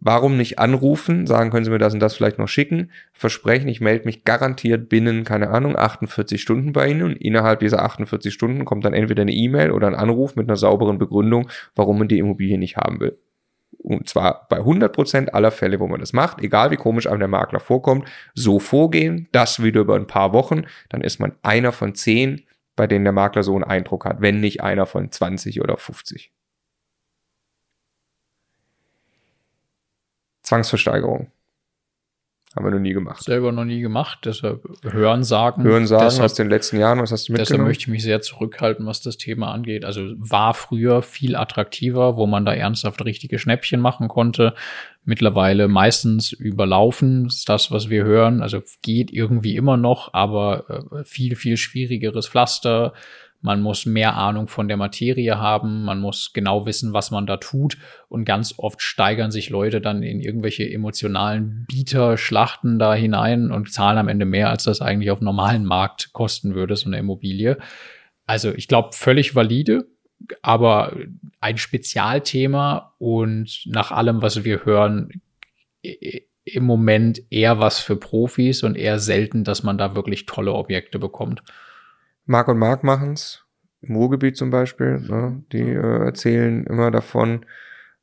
Warum 0.00 0.36
nicht 0.36 0.60
anrufen, 0.60 1.26
sagen, 1.26 1.50
können 1.50 1.64
Sie 1.64 1.72
mir 1.72 1.78
das 1.78 1.92
und 1.92 1.98
das 1.98 2.14
vielleicht 2.14 2.38
noch 2.38 2.46
schicken, 2.46 2.92
versprechen, 3.12 3.68
ich 3.68 3.80
melde 3.80 4.04
mich 4.04 4.24
garantiert 4.24 4.88
binnen, 4.88 5.24
keine 5.24 5.50
Ahnung, 5.50 5.76
48 5.76 6.40
Stunden 6.40 6.72
bei 6.72 6.88
Ihnen 6.88 7.02
und 7.02 7.12
innerhalb 7.14 7.58
dieser 7.58 7.82
48 7.82 8.32
Stunden 8.32 8.64
kommt 8.64 8.84
dann 8.84 8.94
entweder 8.94 9.22
eine 9.22 9.32
E-Mail 9.32 9.72
oder 9.72 9.88
ein 9.88 9.96
Anruf 9.96 10.36
mit 10.36 10.48
einer 10.48 10.56
sauberen 10.56 10.98
Begründung, 10.98 11.48
warum 11.74 11.98
man 11.98 12.06
die 12.06 12.18
Immobilie 12.18 12.58
nicht 12.58 12.76
haben 12.76 13.00
will. 13.00 13.18
Und 13.78 14.08
zwar 14.08 14.46
bei 14.48 14.58
100% 14.58 15.30
aller 15.30 15.50
Fälle, 15.50 15.80
wo 15.80 15.88
man 15.88 15.98
das 15.98 16.12
macht, 16.12 16.40
egal 16.40 16.70
wie 16.70 16.76
komisch 16.76 17.08
einem 17.08 17.18
der 17.18 17.28
Makler 17.28 17.60
vorkommt, 17.60 18.08
so 18.34 18.60
vorgehen, 18.60 19.28
das 19.32 19.62
wieder 19.62 19.80
über 19.80 19.96
ein 19.96 20.06
paar 20.06 20.32
Wochen, 20.32 20.62
dann 20.90 21.00
ist 21.00 21.18
man 21.18 21.32
einer 21.42 21.72
von 21.72 21.96
zehn, 21.96 22.44
bei 22.76 22.86
denen 22.86 23.04
der 23.04 23.12
Makler 23.12 23.42
so 23.42 23.54
einen 23.54 23.64
Eindruck 23.64 24.04
hat, 24.04 24.20
wenn 24.20 24.40
nicht 24.40 24.62
einer 24.62 24.86
von 24.86 25.10
20 25.10 25.60
oder 25.60 25.76
50. 25.76 26.30
Zwangsversteigerung. 30.48 31.30
Haben 32.56 32.64
wir 32.64 32.70
noch 32.70 32.80
nie 32.80 32.94
gemacht. 32.94 33.22
Selber 33.22 33.52
noch 33.52 33.66
nie 33.66 33.82
gemacht, 33.82 34.20
deshalb 34.24 34.64
Hören 34.82 35.22
sagen. 35.22 35.62
Hören 35.62 35.86
sagen 35.86 36.04
deshalb, 36.06 36.24
aus 36.24 36.34
den 36.34 36.48
letzten 36.48 36.78
Jahren, 36.78 36.98
was 36.98 37.12
hast 37.12 37.28
du 37.28 37.32
mitgenommen? 37.32 37.46
Deshalb 37.46 37.68
möchte 37.68 37.82
ich 37.82 37.88
mich 37.88 38.02
sehr 38.02 38.22
zurückhalten, 38.22 38.86
was 38.86 39.02
das 39.02 39.18
Thema 39.18 39.52
angeht. 39.52 39.84
Also 39.84 40.00
war 40.16 40.54
früher 40.54 41.02
viel 41.02 41.36
attraktiver, 41.36 42.16
wo 42.16 42.26
man 42.26 42.46
da 42.46 42.54
ernsthaft 42.54 43.04
richtige 43.04 43.38
Schnäppchen 43.38 43.80
machen 43.80 44.08
konnte. 44.08 44.54
Mittlerweile 45.04 45.68
meistens 45.68 46.32
überlaufen 46.32 47.26
ist 47.26 47.48
das, 47.50 47.70
was 47.70 47.90
wir 47.90 48.04
hören. 48.04 48.40
Also 48.40 48.62
geht 48.80 49.12
irgendwie 49.12 49.54
immer 49.54 49.76
noch, 49.76 50.14
aber 50.14 50.88
äh, 50.90 51.04
viel, 51.04 51.36
viel 51.36 51.58
schwierigeres 51.58 52.28
Pflaster 52.28 52.94
man 53.40 53.62
muss 53.62 53.86
mehr 53.86 54.16
Ahnung 54.16 54.48
von 54.48 54.66
der 54.66 54.76
Materie 54.76 55.38
haben, 55.38 55.84
man 55.84 56.00
muss 56.00 56.32
genau 56.32 56.66
wissen, 56.66 56.92
was 56.92 57.10
man 57.10 57.26
da 57.26 57.36
tut 57.36 57.78
und 58.08 58.24
ganz 58.24 58.54
oft 58.56 58.82
steigern 58.82 59.30
sich 59.30 59.50
Leute 59.50 59.80
dann 59.80 60.02
in 60.02 60.20
irgendwelche 60.20 60.68
emotionalen 60.68 61.64
Bieterschlachten 61.68 62.78
da 62.78 62.94
hinein 62.94 63.52
und 63.52 63.72
zahlen 63.72 63.98
am 63.98 64.08
Ende 64.08 64.24
mehr, 64.24 64.50
als 64.50 64.64
das 64.64 64.80
eigentlich 64.80 65.10
auf 65.10 65.20
normalen 65.20 65.64
Markt 65.64 66.12
kosten 66.12 66.54
würde, 66.54 66.74
so 66.74 66.86
eine 66.86 66.98
Immobilie. 66.98 67.58
Also 68.26 68.52
ich 68.52 68.66
glaube, 68.66 68.90
völlig 68.92 69.34
valide, 69.34 69.86
aber 70.42 70.96
ein 71.40 71.58
Spezialthema 71.58 72.94
und 72.98 73.62
nach 73.66 73.92
allem, 73.92 74.20
was 74.20 74.42
wir 74.44 74.64
hören, 74.64 75.22
im 75.82 76.64
Moment 76.64 77.22
eher 77.30 77.60
was 77.60 77.78
für 77.78 77.96
Profis 77.96 78.62
und 78.62 78.76
eher 78.76 78.98
selten, 78.98 79.44
dass 79.44 79.62
man 79.62 79.78
da 79.78 79.94
wirklich 79.94 80.26
tolle 80.26 80.52
Objekte 80.52 80.98
bekommt. 80.98 81.42
Marc 82.28 82.48
und 82.48 82.58
Marc 82.58 82.84
machen's 82.84 83.44
im 83.80 83.96
Ruhrgebiet 83.96 84.36
zum 84.36 84.50
Beispiel. 84.50 85.00
Ne? 85.00 85.42
Die 85.50 85.70
äh, 85.70 86.04
erzählen 86.04 86.64
immer 86.66 86.90
davon. 86.90 87.46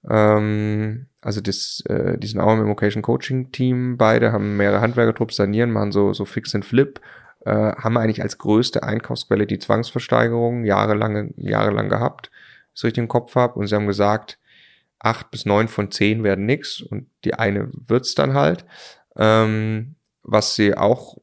Ähm, 0.10 1.06
also 1.22 1.42
das, 1.42 1.84
äh, 1.88 2.18
die 2.18 2.28
sind 2.28 2.40
auch 2.40 2.54
im 2.54 2.62
Immocation 2.62 3.04
Coaching 3.04 3.52
Team. 3.52 3.98
Beide 3.98 4.32
haben 4.32 4.58
mehrere 4.58 4.82
Handwerkertrupps 4.82 5.36
sanieren, 5.36 5.72
machen 5.72 5.92
so 5.92 6.12
so 6.14 6.26
Fix 6.26 6.56
and 6.56 6.66
Flip. 6.66 7.00
Äh, 7.42 7.52
haben 7.52 7.98
eigentlich 7.98 8.24
als 8.24 8.40
größte 8.40 8.82
Einkaufsquelle 8.82 9.46
die 9.46 9.60
Zwangsversteigerung 9.60 10.66
jahrelang 10.66 11.34
jahrelang 11.38 11.90
gehabt, 11.90 12.32
so 12.74 12.88
ich 12.88 12.94
den 12.94 13.08
Kopf 13.08 13.36
habe. 13.36 13.60
Und 13.60 13.68
sie 13.68 13.76
haben 13.76 13.86
gesagt, 13.86 14.40
acht 14.98 15.30
bis 15.30 15.46
neun 15.46 15.68
von 15.68 15.92
zehn 15.92 16.24
werden 16.24 16.48
nix 16.48 16.82
und 16.82 17.08
die 17.24 17.36
eine 17.36 17.70
wird's 17.88 18.16
dann 18.16 18.34
halt. 18.34 18.66
Ähm, 19.16 19.96
was 20.24 20.56
sie 20.56 20.76
auch 20.76 21.18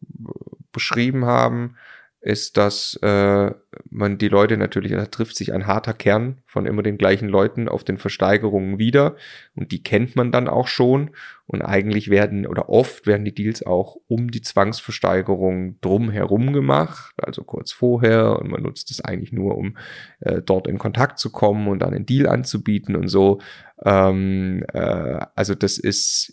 beschrieben 0.70 1.24
haben, 1.24 1.76
ist, 2.22 2.56
dass 2.56 2.94
äh, 3.02 3.50
man 3.90 4.16
die 4.16 4.28
Leute 4.28 4.56
natürlich, 4.56 4.92
da 4.92 5.06
trifft 5.06 5.36
sich 5.36 5.52
ein 5.52 5.66
harter 5.66 5.92
Kern 5.92 6.40
von 6.46 6.66
immer 6.66 6.84
den 6.84 6.96
gleichen 6.96 7.28
Leuten 7.28 7.68
auf 7.68 7.82
den 7.82 7.98
Versteigerungen 7.98 8.78
wieder. 8.78 9.16
Und 9.56 9.72
die 9.72 9.82
kennt 9.82 10.14
man 10.14 10.30
dann 10.30 10.46
auch 10.46 10.68
schon. 10.68 11.10
Und 11.46 11.62
eigentlich 11.62 12.10
werden 12.10 12.46
oder 12.46 12.68
oft 12.68 13.08
werden 13.08 13.24
die 13.24 13.34
Deals 13.34 13.66
auch 13.66 13.96
um 14.06 14.30
die 14.30 14.40
Zwangsversteigerung 14.40 15.80
drumherum 15.80 16.52
gemacht, 16.52 17.12
also 17.16 17.42
kurz 17.42 17.72
vorher. 17.72 18.38
Und 18.38 18.50
man 18.50 18.62
nutzt 18.62 18.92
es 18.92 19.04
eigentlich 19.04 19.32
nur, 19.32 19.58
um 19.58 19.76
äh, 20.20 20.40
dort 20.40 20.68
in 20.68 20.78
Kontakt 20.78 21.18
zu 21.18 21.32
kommen 21.32 21.66
und 21.66 21.80
dann 21.80 21.92
einen 21.92 22.06
Deal 22.06 22.28
anzubieten 22.28 22.94
und 22.94 23.08
so. 23.08 23.40
Ähm, 23.84 24.64
äh, 24.72 25.26
also 25.34 25.56
das 25.56 25.76
ist 25.76 26.32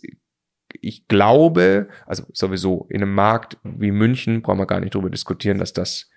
ich 0.80 1.08
glaube, 1.08 1.88
also 2.06 2.24
sowieso 2.32 2.86
in 2.88 3.02
einem 3.02 3.14
Markt 3.14 3.58
wie 3.62 3.90
München 3.90 4.42
brauchen 4.42 4.58
wir 4.58 4.66
gar 4.66 4.80
nicht 4.80 4.94
drüber 4.94 5.10
diskutieren, 5.10 5.58
dass 5.58 5.72
das 5.72 6.10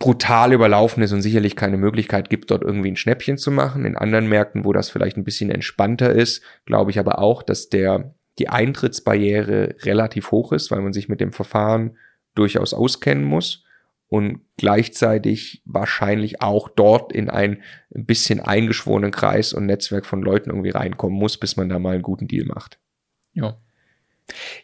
brutal 0.00 0.52
überlaufen 0.54 1.02
ist 1.02 1.12
und 1.12 1.20
sicherlich 1.20 1.56
keine 1.56 1.76
Möglichkeit 1.76 2.30
gibt, 2.30 2.50
dort 2.50 2.62
irgendwie 2.62 2.90
ein 2.90 2.96
Schnäppchen 2.96 3.36
zu 3.36 3.50
machen. 3.50 3.84
In 3.84 3.96
anderen 3.96 4.28
Märkten, 4.28 4.64
wo 4.64 4.72
das 4.72 4.88
vielleicht 4.88 5.18
ein 5.18 5.24
bisschen 5.24 5.50
entspannter 5.50 6.10
ist, 6.10 6.42
glaube 6.64 6.90
ich 6.90 6.98
aber 6.98 7.18
auch, 7.18 7.42
dass 7.42 7.68
der, 7.68 8.14
die 8.38 8.48
Eintrittsbarriere 8.48 9.76
relativ 9.82 10.30
hoch 10.30 10.52
ist, 10.52 10.70
weil 10.70 10.80
man 10.80 10.94
sich 10.94 11.10
mit 11.10 11.20
dem 11.20 11.32
Verfahren 11.32 11.98
durchaus 12.34 12.72
auskennen 12.72 13.24
muss 13.24 13.64
und 14.08 14.40
gleichzeitig 14.56 15.62
wahrscheinlich 15.66 16.40
auch 16.40 16.68
dort 16.68 17.12
in 17.12 17.28
ein 17.28 17.62
bisschen 17.90 18.40
eingeschworenen 18.40 19.10
Kreis 19.12 19.52
und 19.52 19.66
Netzwerk 19.66 20.06
von 20.06 20.22
Leuten 20.22 20.50
irgendwie 20.50 20.70
reinkommen 20.70 21.18
muss, 21.18 21.38
bis 21.38 21.56
man 21.56 21.68
da 21.68 21.78
mal 21.78 21.94
einen 21.94 22.02
guten 22.02 22.26
Deal 22.26 22.46
macht. 22.46 22.78
Ja. 23.32 23.56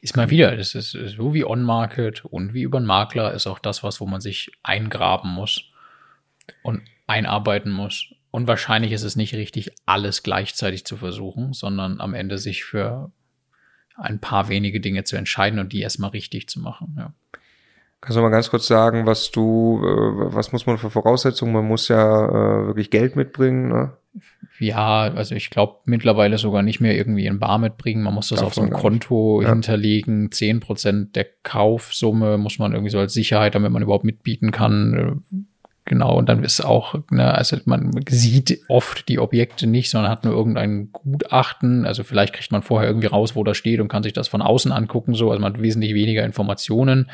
Ist 0.01 0.17
mal 0.17 0.31
wieder, 0.31 0.57
das 0.57 0.75
ist 0.75 0.93
so 0.93 1.35
wie 1.35 1.45
On-Market 1.45 2.25
und 2.25 2.55
wie 2.55 2.63
über 2.63 2.79
einen 2.79 2.87
Makler 2.87 3.33
ist 3.35 3.47
auch 3.47 3.59
das 3.59 3.83
was, 3.83 4.01
wo 4.01 4.07
man 4.07 4.21
sich 4.21 4.53
eingraben 4.63 5.31
muss 5.31 5.65
und 6.63 6.83
einarbeiten 7.07 7.73
muss. 7.73 8.13
Und 8.31 8.47
wahrscheinlich 8.47 8.93
ist 8.93 9.03
es 9.03 9.17
nicht 9.17 9.35
richtig, 9.35 9.73
alles 9.87 10.23
gleichzeitig 10.23 10.85
zu 10.85 10.97
versuchen, 10.97 11.53
sondern 11.53 12.01
am 12.01 12.15
Ende 12.15 12.39
sich 12.39 12.65
für 12.65 13.11
ein 13.97 14.21
paar 14.21 14.49
wenige 14.49 14.81
Dinge 14.81 15.05
zu 15.05 15.17
entscheiden 15.17 15.59
und 15.59 15.73
die 15.73 15.81
erstmal 15.81 16.11
richtig 16.11 16.49
zu 16.49 16.61
machen. 16.61 16.95
Ja. 16.99 17.13
Kannst 18.01 18.19
du 18.19 18.23
mal 18.23 18.31
ganz 18.31 18.51
kurz 18.51 18.67
sagen, 18.67 19.07
was 19.07 19.31
du, 19.31 19.81
äh, 19.83 20.35
was 20.35 20.53
muss 20.53 20.67
man 20.67 20.79
für 20.79 20.91
Voraussetzungen? 20.91 21.53
Man 21.53 21.67
muss 21.67 21.89
ja 21.89 22.27
äh, 22.27 22.67
wirklich 22.67 22.91
Geld 22.91 23.17
mitbringen, 23.17 23.69
ne? 23.69 23.97
Ja, 24.59 25.13
also 25.15 25.35
ich 25.35 25.51
glaube 25.51 25.81
mittlerweile 25.85 26.39
sogar 26.39 26.63
nicht 26.63 26.81
mehr 26.81 26.97
irgendwie 26.97 27.27
in 27.27 27.39
Bar 27.39 27.59
mitbringen. 27.59 28.03
Man 28.03 28.15
muss 28.15 28.29
das 28.29 28.39
Darf 28.39 28.49
auf 28.49 28.55
so 28.55 28.63
einem 28.63 28.71
Konto 28.71 29.43
ja. 29.43 29.51
hinterlegen. 29.51 30.33
Zehn 30.33 30.61
Prozent 30.61 31.15
der 31.17 31.27
Kaufsumme 31.43 32.39
muss 32.39 32.59
man 32.59 32.73
irgendwie 32.73 32.91
so 32.91 32.99
als 32.99 33.13
Sicherheit, 33.13 33.55
damit 33.55 33.71
man 33.73 33.83
überhaupt 33.83 34.05
mitbieten 34.05 34.51
kann. 34.51 35.23
Genau, 35.85 36.19
und 36.19 36.29
dann 36.29 36.43
ist 36.43 36.65
auch, 36.65 36.97
ne, 37.11 37.33
also 37.33 37.57
man 37.65 37.93
sieht 38.09 38.59
oft 38.69 39.09
die 39.09 39.21
Objekte 39.21 39.69
nicht, 39.69 39.89
sondern 39.89 40.11
hat 40.11 40.25
nur 40.25 40.35
irgendein 40.35 40.91
Gutachten. 40.91 41.87
Also 41.87 42.03
vielleicht 42.03 42.33
kriegt 42.35 42.51
man 42.51 42.63
vorher 42.63 42.89
irgendwie 42.89 43.07
raus, 43.07 43.37
wo 43.37 43.45
das 43.45 43.57
steht 43.57 43.81
und 43.81 43.87
kann 43.87 44.03
sich 44.03 44.13
das 44.13 44.27
von 44.27 44.43
außen 44.43 44.73
angucken. 44.73 45.15
So, 45.15 45.31
also 45.31 45.41
man 45.41 45.55
hat 45.55 45.63
wesentlich 45.63 45.95
weniger 45.95 46.25
Informationen. 46.25 47.09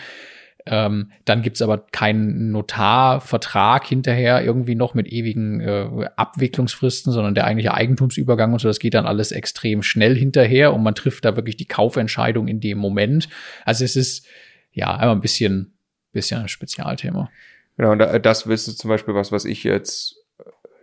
Ähm, 0.67 1.11
dann 1.25 1.43
gibt's 1.43 1.61
aber 1.61 1.79
keinen 1.79 2.53
Notarvertrag 2.53 3.85
hinterher 3.85 4.45
irgendwie 4.45 4.77
noch 4.77 4.95
mit 4.95 5.09
ewigen 5.09 5.61
äh, 5.61 6.09
Abwicklungsfristen, 6.17 7.13
sondern 7.13 7.35
der 7.35 7.47
eigentliche 7.47 7.75
Eigentumsübergang 7.75 8.53
und 8.53 8.61
so, 8.61 8.69
das 8.69 8.79
geht 8.79 8.95
dann 8.95 9.07
alles 9.07 9.33
extrem 9.33 9.83
schnell 9.83 10.17
hinterher 10.17 10.73
und 10.73 10.83
man 10.83 10.95
trifft 10.95 11.25
da 11.25 11.35
wirklich 11.37 11.57
die 11.57 11.67
Kaufentscheidung 11.67 12.47
in 12.47 12.61
dem 12.61 12.79
Moment. 12.79 13.29
Also 13.65 13.85
es 13.85 13.97
ist 13.97 14.27
ja 14.73 14.93
einmal 14.93 15.17
ein 15.17 15.21
bisschen, 15.21 15.75
bisschen 16.13 16.43
ein 16.43 16.49
Spezialthema. 16.49 17.29
Genau, 17.77 17.93
und 17.93 17.99
das 17.99 18.47
ist 18.47 18.79
zum 18.79 18.89
Beispiel 18.89 19.15
was, 19.15 19.33
was 19.33 19.45
ich 19.45 19.65
jetzt 19.65 20.22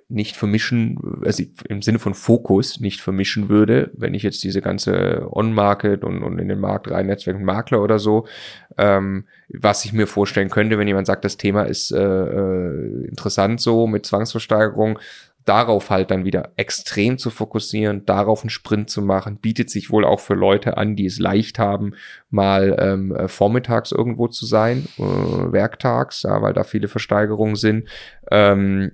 nicht 0.09 0.35
vermischen, 0.35 0.99
also 1.23 1.43
im 1.69 1.83
Sinne 1.83 1.99
von 1.99 2.15
Fokus 2.15 2.79
nicht 2.79 2.99
vermischen 2.99 3.47
würde, 3.47 3.91
wenn 3.93 4.15
ich 4.15 4.23
jetzt 4.23 4.43
diese 4.43 4.59
ganze 4.59 5.27
On-Market 5.31 6.03
und, 6.03 6.23
und 6.23 6.39
in 6.39 6.47
den 6.47 6.59
Markt 6.59 6.89
rein 6.89 7.05
Netzwerk 7.05 7.39
Makler 7.39 7.81
oder 7.83 7.99
so, 7.99 8.25
ähm, 8.77 9.25
was 9.49 9.85
ich 9.85 9.93
mir 9.93 10.07
vorstellen 10.07 10.49
könnte, 10.49 10.79
wenn 10.79 10.87
jemand 10.87 11.05
sagt, 11.05 11.25
das 11.25 11.37
Thema 11.37 11.63
ist 11.63 11.91
äh, 11.91 11.99
äh 11.99 13.07
interessant 13.07 13.61
so 13.61 13.85
mit 13.85 14.05
Zwangsversteigerung, 14.07 14.97
darauf 15.45 15.89
halt 15.89 16.11
dann 16.11 16.25
wieder 16.25 16.51
extrem 16.57 17.17
zu 17.17 17.29
fokussieren, 17.29 18.05
darauf 18.05 18.41
einen 18.41 18.49
Sprint 18.49 18.89
zu 18.89 19.01
machen, 19.01 19.37
bietet 19.37 19.69
sich 19.69 19.89
wohl 19.91 20.05
auch 20.05 20.19
für 20.19 20.35
Leute 20.35 20.77
an, 20.77 20.95
die 20.95 21.05
es 21.05 21.19
leicht 21.19 21.59
haben, 21.59 21.93
mal 22.29 22.75
ähm, 22.79 23.15
äh, 23.15 23.27
vormittags 23.27 23.91
irgendwo 23.91 24.27
zu 24.27 24.45
sein, 24.45 24.87
äh, 24.97 25.01
werktags, 25.01 26.23
ja, 26.23 26.41
weil 26.41 26.53
da 26.53 26.63
viele 26.63 26.87
Versteigerungen 26.87 27.55
sind. 27.55 27.87
Ähm, 28.31 28.91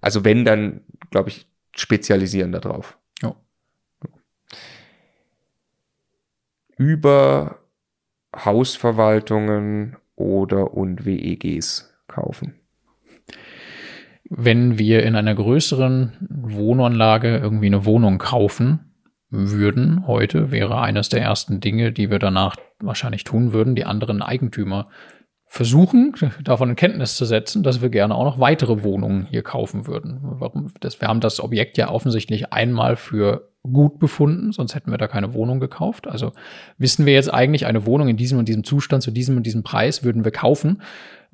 also 0.00 0.24
wenn, 0.24 0.44
dann, 0.44 0.80
glaube 1.10 1.30
ich, 1.30 1.46
spezialisieren 1.74 2.52
darauf. 2.52 2.98
Ja. 3.22 3.34
Über 6.76 7.58
Hausverwaltungen 8.34 9.96
oder 10.16 10.74
und 10.74 11.04
WEGs 11.04 11.94
kaufen 12.08 12.60
wenn 14.30 14.78
wir 14.78 15.02
in 15.02 15.16
einer 15.16 15.34
größeren 15.34 16.12
Wohnanlage 16.28 17.36
irgendwie 17.36 17.66
eine 17.66 17.84
Wohnung 17.84 18.18
kaufen 18.18 18.94
würden 19.30 20.06
heute, 20.06 20.50
wäre 20.50 20.80
eines 20.80 21.08
der 21.08 21.22
ersten 21.22 21.60
Dinge, 21.60 21.92
die 21.92 22.10
wir 22.10 22.18
danach 22.18 22.56
wahrscheinlich 22.80 23.24
tun 23.24 23.52
würden, 23.52 23.74
die 23.74 23.84
anderen 23.84 24.22
Eigentümer 24.22 24.88
versuchen, 25.54 26.12
davon 26.42 26.70
in 26.70 26.74
Kenntnis 26.74 27.14
zu 27.16 27.24
setzen, 27.24 27.62
dass 27.62 27.80
wir 27.80 27.88
gerne 27.88 28.16
auch 28.16 28.24
noch 28.24 28.40
weitere 28.40 28.82
Wohnungen 28.82 29.26
hier 29.30 29.42
kaufen 29.42 29.86
würden. 29.86 30.18
Warum? 30.20 30.72
Das, 30.80 31.00
wir 31.00 31.06
haben 31.06 31.20
das 31.20 31.38
Objekt 31.38 31.78
ja 31.78 31.90
offensichtlich 31.90 32.52
einmal 32.52 32.96
für 32.96 33.52
gut 33.62 34.00
befunden, 34.00 34.50
sonst 34.50 34.74
hätten 34.74 34.90
wir 34.90 34.98
da 34.98 35.06
keine 35.06 35.32
Wohnung 35.32 35.60
gekauft. 35.60 36.08
Also 36.08 36.32
wissen 36.76 37.06
wir 37.06 37.12
jetzt 37.12 37.32
eigentlich, 37.32 37.66
eine 37.66 37.86
Wohnung 37.86 38.08
in 38.08 38.16
diesem 38.16 38.40
und 38.40 38.48
diesem 38.48 38.64
Zustand 38.64 39.04
zu 39.04 39.12
diesem 39.12 39.36
und 39.36 39.44
diesem 39.44 39.62
Preis 39.62 40.02
würden 40.02 40.24
wir 40.24 40.32
kaufen. 40.32 40.82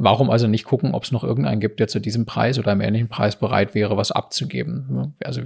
Warum 0.02 0.30
also 0.30 0.46
nicht 0.46 0.64
gucken, 0.64 0.94
ob 0.94 1.04
es 1.04 1.12
noch 1.12 1.24
irgendeinen 1.24 1.60
gibt, 1.60 1.78
der 1.78 1.86
zu 1.86 2.00
diesem 2.00 2.24
Preis 2.24 2.58
oder 2.58 2.72
einem 2.72 2.80
ähnlichen 2.80 3.08
Preis 3.08 3.36
bereit 3.36 3.74
wäre, 3.74 3.98
was 3.98 4.10
abzugeben? 4.10 5.14
Also 5.22 5.42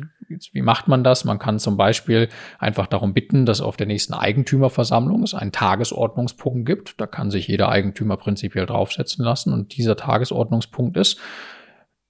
wie 0.52 0.62
macht 0.62 0.86
man 0.86 1.02
das? 1.02 1.24
Man 1.24 1.40
kann 1.40 1.58
zum 1.58 1.76
Beispiel 1.76 2.28
einfach 2.60 2.86
darum 2.86 3.14
bitten, 3.14 3.46
dass 3.46 3.60
auf 3.60 3.76
der 3.76 3.88
nächsten 3.88 4.14
Eigentümerversammlung 4.14 5.24
es 5.24 5.34
einen 5.34 5.50
Tagesordnungspunkt 5.50 6.66
gibt. 6.66 7.00
Da 7.00 7.08
kann 7.08 7.32
sich 7.32 7.48
jeder 7.48 7.68
Eigentümer 7.68 8.16
prinzipiell 8.16 8.64
draufsetzen 8.64 9.24
lassen. 9.24 9.52
Und 9.52 9.76
dieser 9.76 9.96
Tagesordnungspunkt 9.96 10.96
ist, 10.98 11.18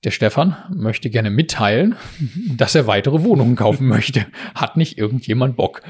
der 0.04 0.10
Stefan 0.10 0.54
möchte 0.68 1.08
gerne 1.08 1.30
mitteilen, 1.30 1.96
dass 2.58 2.74
er 2.74 2.86
weitere 2.86 3.24
Wohnungen 3.24 3.56
kaufen 3.56 3.88
möchte. 3.88 4.26
Hat 4.54 4.76
nicht 4.76 4.98
irgendjemand 4.98 5.56
Bock? 5.56 5.80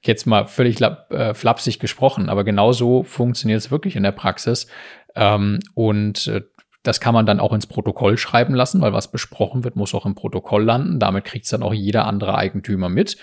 Jetzt 0.00 0.26
mal 0.26 0.46
völlig 0.46 0.80
äh, 0.80 1.34
flapsig 1.34 1.78
gesprochen, 1.78 2.30
aber 2.30 2.44
genau 2.44 2.72
so 2.72 3.02
funktioniert 3.02 3.58
es 3.58 3.70
wirklich 3.70 3.96
in 3.96 4.04
der 4.04 4.12
Praxis. 4.12 4.68
Ähm, 5.14 5.60
und 5.74 6.26
äh, 6.28 6.42
das 6.82 7.00
kann 7.00 7.14
man 7.14 7.26
dann 7.26 7.40
auch 7.40 7.52
ins 7.52 7.66
Protokoll 7.66 8.16
schreiben 8.16 8.54
lassen, 8.54 8.80
weil 8.80 8.92
was 8.92 9.10
besprochen 9.10 9.64
wird, 9.64 9.76
muss 9.76 9.94
auch 9.94 10.06
im 10.06 10.14
Protokoll 10.14 10.64
landen. 10.64 10.98
Damit 10.98 11.24
kriegt 11.24 11.44
es 11.44 11.50
dann 11.50 11.62
auch 11.62 11.74
jeder 11.74 12.06
andere 12.06 12.36
Eigentümer 12.36 12.88
mit. 12.88 13.18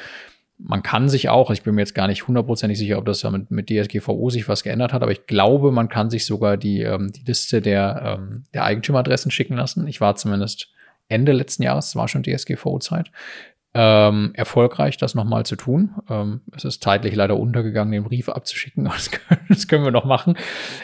Man 0.57 0.83
kann 0.83 1.09
sich 1.09 1.29
auch, 1.29 1.51
ich 1.51 1.63
bin 1.63 1.75
mir 1.75 1.81
jetzt 1.81 1.95
gar 1.95 2.07
nicht 2.07 2.27
hundertprozentig 2.27 2.77
sicher, 2.77 2.97
ob 2.97 3.05
das 3.05 3.23
ja 3.23 3.31
mit, 3.31 3.51
mit 3.51 3.69
DSGVO 3.69 4.29
sich 4.29 4.47
was 4.47 4.63
geändert 4.63 4.93
hat, 4.93 5.03
aber 5.03 5.11
ich 5.11 5.25
glaube, 5.25 5.71
man 5.71 5.89
kann 5.89 6.09
sich 6.09 6.25
sogar 6.25 6.55
die, 6.57 6.81
ähm, 6.81 7.11
die 7.11 7.25
Liste 7.25 7.61
der, 7.61 8.19
ähm, 8.19 8.43
der 8.53 8.63
Eigentümeradressen 8.63 9.31
schicken 9.31 9.57
lassen. 9.57 9.87
Ich 9.87 9.99
war 9.99 10.15
zumindest 10.15 10.69
Ende 11.09 11.33
letzten 11.33 11.63
Jahres, 11.63 11.95
war 11.95 12.07
schon 12.07 12.23
DSGVO-Zeit, 12.23 13.11
ähm, 13.75 14.31
erfolgreich, 14.33 14.97
das 14.97 15.15
nochmal 15.15 15.45
zu 15.45 15.55
tun. 15.55 15.95
Ähm, 16.09 16.41
es 16.55 16.63
ist 16.63 16.83
zeitlich 16.83 17.15
leider 17.15 17.37
untergegangen, 17.37 17.91
den 17.91 18.03
Brief 18.03 18.29
abzuschicken, 18.29 18.85
das 18.85 19.11
können, 19.11 19.41
das 19.49 19.67
können 19.67 19.83
wir 19.83 19.91
noch 19.91 20.05
machen. 20.05 20.37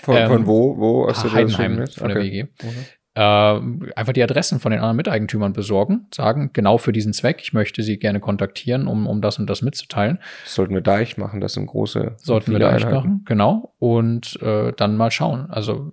Von, 0.04 0.18
ähm, 0.18 0.28
von 0.28 0.46
wo? 0.46 0.78
Wo 0.78 1.08
hast 1.08 1.24
du 1.24 1.32
Heidenheim 1.32 1.78
das 1.78 1.96
von 1.96 2.12
okay. 2.12 2.14
der 2.14 2.24
WG. 2.24 2.44
Okay. 2.62 2.86
Äh, 3.14 3.22
einfach 3.22 4.14
die 4.14 4.24
Adressen 4.24 4.62
von 4.62 4.72
den 4.72 4.80
anderen 4.80 4.96
Miteigentümern 4.96 5.52
besorgen, 5.52 6.08
sagen, 6.14 6.52
genau 6.54 6.78
für 6.78 6.94
diesen 6.94 7.12
Zweck, 7.12 7.40
ich 7.42 7.52
möchte 7.52 7.84
sie 7.84 7.98
gerne 7.98 8.22
kontaktieren, 8.22 8.88
um, 8.88 9.06
um 9.06 9.22
das 9.22 9.38
und 9.38 9.50
das 9.50 9.62
mitzuteilen. 9.62 10.20
Das 10.44 10.56
sollten 10.56 10.74
wir 10.74 10.82
Deich 10.82 11.18
machen, 11.18 11.42
das 11.42 11.54
sind 11.54 11.66
große. 11.66 12.14
Sollten 12.18 12.54
wir 12.54 12.60
Deich 12.60 12.86
machen, 12.86 13.24
genau. 13.26 13.74
Und 13.80 14.42
äh, 14.42 14.72
dann 14.78 14.96
mal 14.96 15.12
schauen. 15.12 15.50
Also 15.50 15.92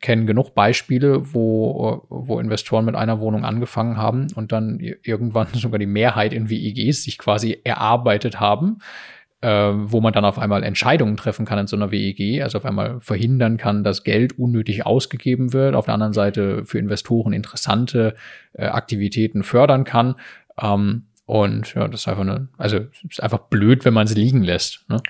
kennen 0.00 0.26
genug 0.26 0.54
Beispiele, 0.54 1.34
wo, 1.34 2.06
wo 2.08 2.38
Investoren 2.38 2.84
mit 2.84 2.94
einer 2.94 3.20
Wohnung 3.20 3.44
angefangen 3.44 3.96
haben 3.96 4.28
und 4.34 4.52
dann 4.52 4.78
irgendwann 4.80 5.48
sogar 5.54 5.78
die 5.78 5.86
Mehrheit 5.86 6.32
in 6.32 6.48
WEGs 6.48 7.04
sich 7.04 7.18
quasi 7.18 7.60
erarbeitet 7.64 8.40
haben, 8.40 8.78
äh, 8.78 9.13
wo 9.46 10.00
man 10.00 10.12
dann 10.12 10.24
auf 10.24 10.38
einmal 10.38 10.62
Entscheidungen 10.62 11.16
treffen 11.16 11.44
kann 11.44 11.58
in 11.58 11.66
so 11.66 11.76
einer 11.76 11.90
WEG, 11.90 12.42
also 12.42 12.58
auf 12.58 12.64
einmal 12.64 13.00
verhindern 13.00 13.56
kann, 13.56 13.84
dass 13.84 14.04
Geld 14.04 14.38
unnötig 14.38 14.86
ausgegeben 14.86 15.52
wird, 15.52 15.74
auf 15.74 15.84
der 15.84 15.94
anderen 15.94 16.12
Seite 16.12 16.64
für 16.64 16.78
Investoren 16.78 17.32
interessante 17.32 18.14
äh, 18.54 18.66
Aktivitäten 18.66 19.42
fördern 19.42 19.84
kann. 19.84 20.14
Ähm, 20.60 21.04
und 21.26 21.74
ja, 21.74 21.88
das 21.88 22.02
ist 22.02 22.08
einfach 22.08 22.22
eine, 22.22 22.48
also 22.58 22.80
ist 23.08 23.22
einfach 23.22 23.40
blöd, 23.40 23.84
wenn 23.84 23.94
man 23.94 24.06
es 24.06 24.14
liegen 24.14 24.42
lässt. 24.42 24.88
Ne? 24.88 25.02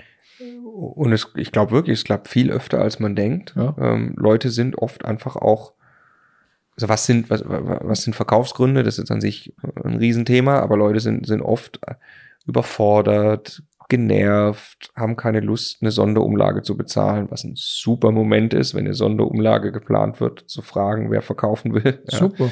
Und 0.62 1.12
es, 1.12 1.30
ich 1.36 1.52
glaube 1.52 1.72
wirklich, 1.72 1.98
es 1.98 2.04
klappt 2.04 2.28
viel 2.28 2.50
öfter, 2.50 2.80
als 2.80 2.98
man 2.98 3.14
denkt. 3.14 3.54
Ja. 3.56 3.76
Ähm, 3.78 4.14
Leute 4.16 4.50
sind 4.50 4.76
oft 4.78 5.04
einfach 5.04 5.36
auch, 5.36 5.74
also 6.76 6.88
was 6.88 7.06
sind, 7.06 7.30
was, 7.30 7.44
was 7.46 8.02
sind 8.02 8.14
Verkaufsgründe? 8.14 8.82
Das 8.82 8.98
ist 8.98 9.10
an 9.10 9.20
sich 9.20 9.54
ein 9.84 9.96
Riesenthema, 9.96 10.58
aber 10.58 10.76
Leute 10.76 10.98
sind, 10.98 11.26
sind 11.26 11.40
oft 11.42 11.80
überfordert, 12.46 13.62
genervt, 13.96 14.90
haben 14.96 15.16
keine 15.16 15.40
Lust, 15.40 15.78
eine 15.80 15.90
Sonderumlage 15.90 16.62
zu 16.62 16.76
bezahlen, 16.76 17.26
was 17.30 17.44
ein 17.44 17.54
super 17.56 18.10
Moment 18.10 18.54
ist, 18.54 18.74
wenn 18.74 18.84
eine 18.84 18.94
Sonderumlage 18.94 19.72
geplant 19.72 20.20
wird, 20.20 20.44
zu 20.48 20.62
fragen, 20.62 21.10
wer 21.10 21.22
verkaufen 21.22 21.74
will. 21.74 22.02
Super. 22.08 22.46
Ja 22.46 22.50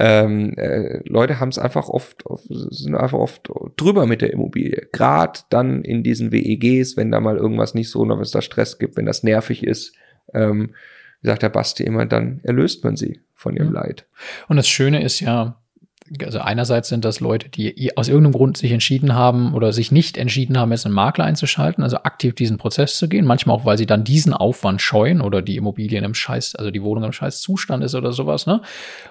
ähm, 0.00 0.54
äh, 0.56 1.00
Leute 1.08 1.40
haben 1.40 1.48
es 1.48 1.58
einfach 1.58 1.88
oft, 1.88 2.22
sind 2.48 2.94
einfach 2.94 3.18
oft 3.18 3.50
drüber 3.76 4.06
mit 4.06 4.22
der 4.22 4.32
Immobilie. 4.32 4.88
Gerade 4.92 5.40
dann 5.50 5.82
in 5.82 6.04
diesen 6.04 6.30
WEGs, 6.30 6.96
wenn 6.96 7.10
da 7.10 7.18
mal 7.18 7.36
irgendwas 7.36 7.74
nicht 7.74 7.90
so, 7.90 8.08
wenn 8.08 8.20
es 8.20 8.30
da 8.30 8.40
Stress 8.40 8.78
gibt, 8.78 8.96
wenn 8.96 9.06
das 9.06 9.24
nervig 9.24 9.64
ist, 9.64 9.92
ähm, 10.34 10.74
wie 11.20 11.26
sagt 11.26 11.42
der 11.42 11.48
Basti 11.48 11.82
immer, 11.82 12.06
dann 12.06 12.40
erlöst 12.44 12.84
man 12.84 12.94
sie 12.94 13.22
von 13.34 13.56
ihrem 13.56 13.74
ja. 13.74 13.80
Leid. 13.80 14.06
Und 14.46 14.56
das 14.56 14.68
Schöne 14.68 15.02
ist 15.02 15.18
ja, 15.18 15.60
also 16.24 16.40
einerseits 16.40 16.88
sind 16.88 17.04
das 17.04 17.20
Leute, 17.20 17.48
die 17.48 17.96
aus 17.96 18.08
irgendeinem 18.08 18.32
Grund 18.32 18.56
sich 18.56 18.72
entschieden 18.72 19.14
haben 19.14 19.54
oder 19.54 19.72
sich 19.72 19.92
nicht 19.92 20.16
entschieden 20.16 20.58
haben, 20.58 20.70
jetzt 20.70 20.86
einen 20.86 20.94
Makler 20.94 21.24
einzuschalten, 21.24 21.84
also 21.84 21.98
aktiv 21.98 22.34
diesen 22.34 22.58
Prozess 22.58 22.96
zu 22.96 23.08
gehen. 23.08 23.24
Manchmal 23.24 23.56
auch, 23.56 23.64
weil 23.64 23.78
sie 23.78 23.86
dann 23.86 24.04
diesen 24.04 24.32
Aufwand 24.32 24.80
scheuen 24.82 25.20
oder 25.20 25.42
die 25.42 25.56
Immobilien 25.56 26.04
im 26.04 26.14
Scheiß, 26.14 26.54
also 26.54 26.70
die 26.70 26.82
Wohnung 26.82 27.04
im 27.04 27.12
Scheiß 27.12 27.40
Zustand 27.40 27.84
ist 27.84 27.94
oder 27.94 28.12
sowas. 28.12 28.46
Ne? 28.46 28.60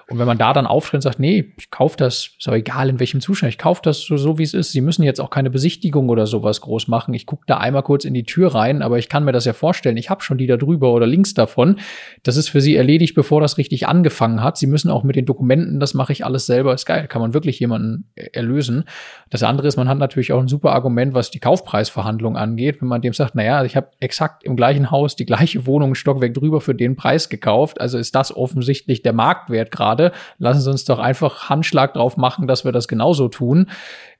Und 0.08 0.18
wenn 0.18 0.26
man 0.26 0.38
da 0.38 0.52
dann 0.52 0.66
auftritt 0.66 0.98
und 0.98 1.02
sagt, 1.02 1.18
nee, 1.18 1.52
ich 1.56 1.70
kaufe 1.70 1.96
das, 1.96 2.30
ist 2.38 2.48
aber 2.48 2.56
egal 2.56 2.88
in 2.88 3.00
welchem 3.00 3.20
Zustand, 3.20 3.52
ich 3.52 3.58
kaufe 3.58 3.80
das 3.82 4.00
so, 4.00 4.16
so 4.16 4.38
wie 4.38 4.42
es 4.42 4.54
ist. 4.54 4.72
Sie 4.72 4.80
müssen 4.80 5.02
jetzt 5.02 5.20
auch 5.20 5.30
keine 5.30 5.50
Besichtigung 5.50 6.08
oder 6.08 6.26
sowas 6.26 6.60
groß 6.60 6.88
machen. 6.88 7.14
Ich 7.14 7.26
gucke 7.26 7.44
da 7.46 7.58
einmal 7.58 7.82
kurz 7.82 8.04
in 8.04 8.14
die 8.14 8.24
Tür 8.24 8.54
rein, 8.54 8.82
aber 8.82 8.98
ich 8.98 9.08
kann 9.08 9.24
mir 9.24 9.32
das 9.32 9.44
ja 9.44 9.52
vorstellen. 9.52 9.96
Ich 9.96 10.10
habe 10.10 10.22
schon 10.22 10.38
die 10.38 10.46
da 10.46 10.56
drüber 10.56 10.92
oder 10.92 11.06
links 11.06 11.34
davon. 11.34 11.78
Das 12.22 12.36
ist 12.36 12.48
für 12.48 12.60
Sie 12.60 12.76
erledigt, 12.76 13.14
bevor 13.14 13.40
das 13.40 13.58
richtig 13.58 13.88
angefangen 13.88 14.42
hat. 14.42 14.56
Sie 14.56 14.66
müssen 14.66 14.90
auch 14.90 15.04
mit 15.04 15.16
den 15.16 15.26
Dokumenten, 15.26 15.80
das 15.80 15.94
mache 15.94 16.12
ich 16.12 16.24
alles 16.24 16.46
selber. 16.46 16.74
Ist 16.74 16.86
geil, 16.88 17.06
kann 17.06 17.22
man 17.22 17.34
wirklich 17.34 17.60
jemanden 17.60 18.10
erlösen. 18.16 18.84
Das 19.30 19.44
andere 19.44 19.68
ist, 19.68 19.76
man 19.76 19.88
hat 19.88 19.98
natürlich 19.98 20.32
auch 20.32 20.40
ein 20.40 20.48
super 20.48 20.72
Argument, 20.72 21.14
was 21.14 21.30
die 21.30 21.38
Kaufpreisverhandlung 21.38 22.36
angeht, 22.36 22.80
wenn 22.80 22.88
man 22.88 23.00
dem 23.00 23.12
sagt, 23.12 23.36
naja, 23.36 23.62
ich 23.62 23.76
habe 23.76 23.90
exakt 24.00 24.42
im 24.42 24.56
gleichen 24.56 24.90
Haus 24.90 25.14
die 25.14 25.26
gleiche 25.26 25.66
Wohnung 25.66 25.94
Stockwerk 25.94 26.34
drüber 26.34 26.60
für 26.60 26.74
den 26.74 26.96
Preis 26.96 27.28
gekauft, 27.28 27.80
also 27.80 27.98
ist 27.98 28.16
das 28.16 28.36
offensichtlich 28.36 29.02
der 29.02 29.12
Marktwert 29.12 29.70
gerade. 29.70 30.12
Lassen 30.38 30.62
Sie 30.62 30.70
uns 30.70 30.84
doch 30.84 30.98
einfach 30.98 31.48
Handschlag 31.48 31.94
drauf 31.94 32.16
machen, 32.16 32.48
dass 32.48 32.64
wir 32.64 32.72
das 32.72 32.88
genauso 32.88 33.28
tun. 33.28 33.66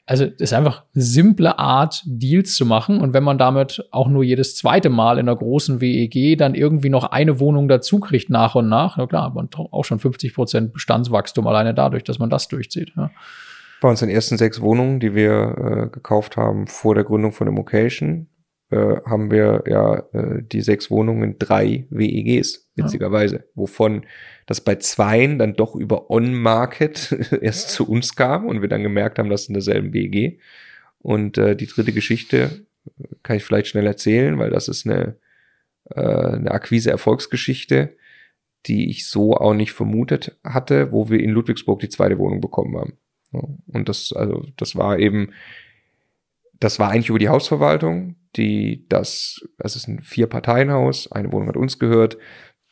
Also 0.08 0.24
ist 0.24 0.54
einfach 0.54 0.84
simple 0.94 1.58
Art, 1.58 2.02
Deals 2.06 2.56
zu 2.56 2.64
machen. 2.64 3.02
Und 3.02 3.12
wenn 3.12 3.22
man 3.22 3.36
damit 3.36 3.86
auch 3.90 4.08
nur 4.08 4.24
jedes 4.24 4.56
zweite 4.56 4.88
Mal 4.88 5.18
in 5.18 5.28
einer 5.28 5.36
großen 5.36 5.82
WEG 5.82 6.38
dann 6.38 6.54
irgendwie 6.54 6.88
noch 6.88 7.04
eine 7.04 7.38
Wohnung 7.40 7.68
dazu 7.68 8.00
kriegt 8.00 8.30
nach 8.30 8.54
und 8.54 8.70
nach, 8.70 8.96
na 8.96 9.06
klar, 9.06 9.34
man 9.34 9.50
auch 9.70 9.84
schon 9.84 9.98
50 9.98 10.32
Prozent 10.32 10.72
Bestandswachstum 10.72 11.46
alleine 11.46 11.74
dadurch, 11.74 12.04
dass 12.04 12.18
man 12.18 12.30
das 12.30 12.48
durchzieht. 12.48 12.92
Ja. 12.96 13.10
Bei 13.82 13.90
unseren 13.90 14.08
ersten 14.08 14.38
sechs 14.38 14.62
Wohnungen, 14.62 14.98
die 14.98 15.14
wir 15.14 15.58
äh, 15.58 15.88
gekauft 15.90 16.38
haben 16.38 16.68
vor 16.68 16.94
der 16.94 17.04
Gründung 17.04 17.32
von 17.32 17.46
Immocation, 17.46 18.28
äh, 18.70 19.00
haben 19.06 19.30
wir 19.30 19.64
ja 19.66 19.96
äh, 20.12 20.42
die 20.42 20.60
sechs 20.60 20.90
Wohnungen 20.90 21.22
in 21.22 21.38
drei 21.38 21.86
WEGs, 21.90 22.70
witzigerweise, 22.74 23.36
ja. 23.36 23.42
wovon 23.54 24.04
das 24.46 24.60
bei 24.60 24.76
zweien 24.76 25.38
dann 25.38 25.54
doch 25.54 25.74
über 25.74 26.10
On-Market 26.10 27.12
erst 27.40 27.70
zu 27.70 27.88
uns 27.88 28.14
kam 28.16 28.46
und 28.46 28.60
wir 28.60 28.68
dann 28.68 28.82
gemerkt 28.82 29.18
haben, 29.18 29.30
dass 29.30 29.48
in 29.48 29.54
derselben 29.54 29.92
WG. 29.92 30.38
Und 30.98 31.38
äh, 31.38 31.56
die 31.56 31.66
dritte 31.66 31.92
Geschichte 31.92 32.66
kann 33.22 33.36
ich 33.36 33.44
vielleicht 33.44 33.68
schnell 33.68 33.86
erzählen, 33.86 34.38
weil 34.38 34.50
das 34.50 34.68
ist 34.68 34.86
eine, 34.86 35.16
äh, 35.90 36.00
eine 36.00 36.50
Akquise-Erfolgsgeschichte, 36.50 37.96
die 38.66 38.90
ich 38.90 39.08
so 39.08 39.34
auch 39.34 39.54
nicht 39.54 39.72
vermutet 39.72 40.36
hatte, 40.44 40.92
wo 40.92 41.08
wir 41.08 41.20
in 41.20 41.30
Ludwigsburg 41.30 41.80
die 41.80 41.88
zweite 41.88 42.18
Wohnung 42.18 42.40
bekommen 42.40 42.76
haben. 42.76 42.98
Und 43.66 43.88
das, 43.88 44.12
also, 44.12 44.46
das 44.56 44.76
war 44.76 44.98
eben, 44.98 45.32
das 46.60 46.78
war 46.78 46.90
eigentlich 46.90 47.10
über 47.10 47.18
die 47.18 47.28
Hausverwaltung, 47.28 48.16
die 48.38 48.86
das, 48.88 49.46
das 49.58 49.76
ist 49.76 49.88
ein 49.88 50.00
Vier-Parteien-Haus, 50.00 51.12
eine 51.12 51.32
Wohnung 51.32 51.48
hat 51.48 51.56
uns 51.56 51.78
gehört, 51.78 52.16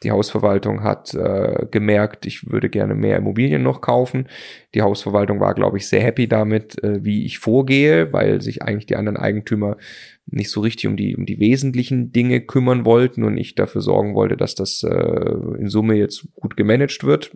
Die 0.02 0.10
Hausverwaltung 0.10 0.82
hat 0.82 1.14
äh, 1.14 1.66
gemerkt, 1.70 2.26
ich 2.26 2.50
würde 2.50 2.68
gerne 2.68 2.94
mehr 2.94 3.16
Immobilien 3.16 3.62
noch 3.62 3.80
kaufen. 3.80 4.28
Die 4.74 4.82
Hausverwaltung 4.82 5.40
war, 5.40 5.54
glaube 5.54 5.78
ich, 5.78 5.88
sehr 5.88 6.02
happy 6.02 6.28
damit, 6.28 6.82
äh, 6.84 7.02
wie 7.02 7.24
ich 7.24 7.38
vorgehe, 7.38 8.12
weil 8.12 8.42
sich 8.42 8.62
eigentlich 8.62 8.84
die 8.84 8.96
anderen 8.96 9.16
Eigentümer 9.16 9.78
nicht 10.26 10.50
so 10.50 10.60
richtig 10.60 10.86
um 10.86 10.98
die, 10.98 11.16
um 11.16 11.24
die 11.24 11.40
wesentlichen 11.40 12.12
Dinge 12.12 12.42
kümmern 12.42 12.84
wollten 12.84 13.24
und 13.24 13.38
ich 13.38 13.54
dafür 13.54 13.80
sorgen 13.80 14.14
wollte, 14.14 14.36
dass 14.36 14.54
das 14.54 14.82
äh, 14.82 15.34
in 15.58 15.68
Summe 15.68 15.94
jetzt 15.94 16.28
gut 16.34 16.58
gemanagt 16.58 17.04
wird. 17.04 17.30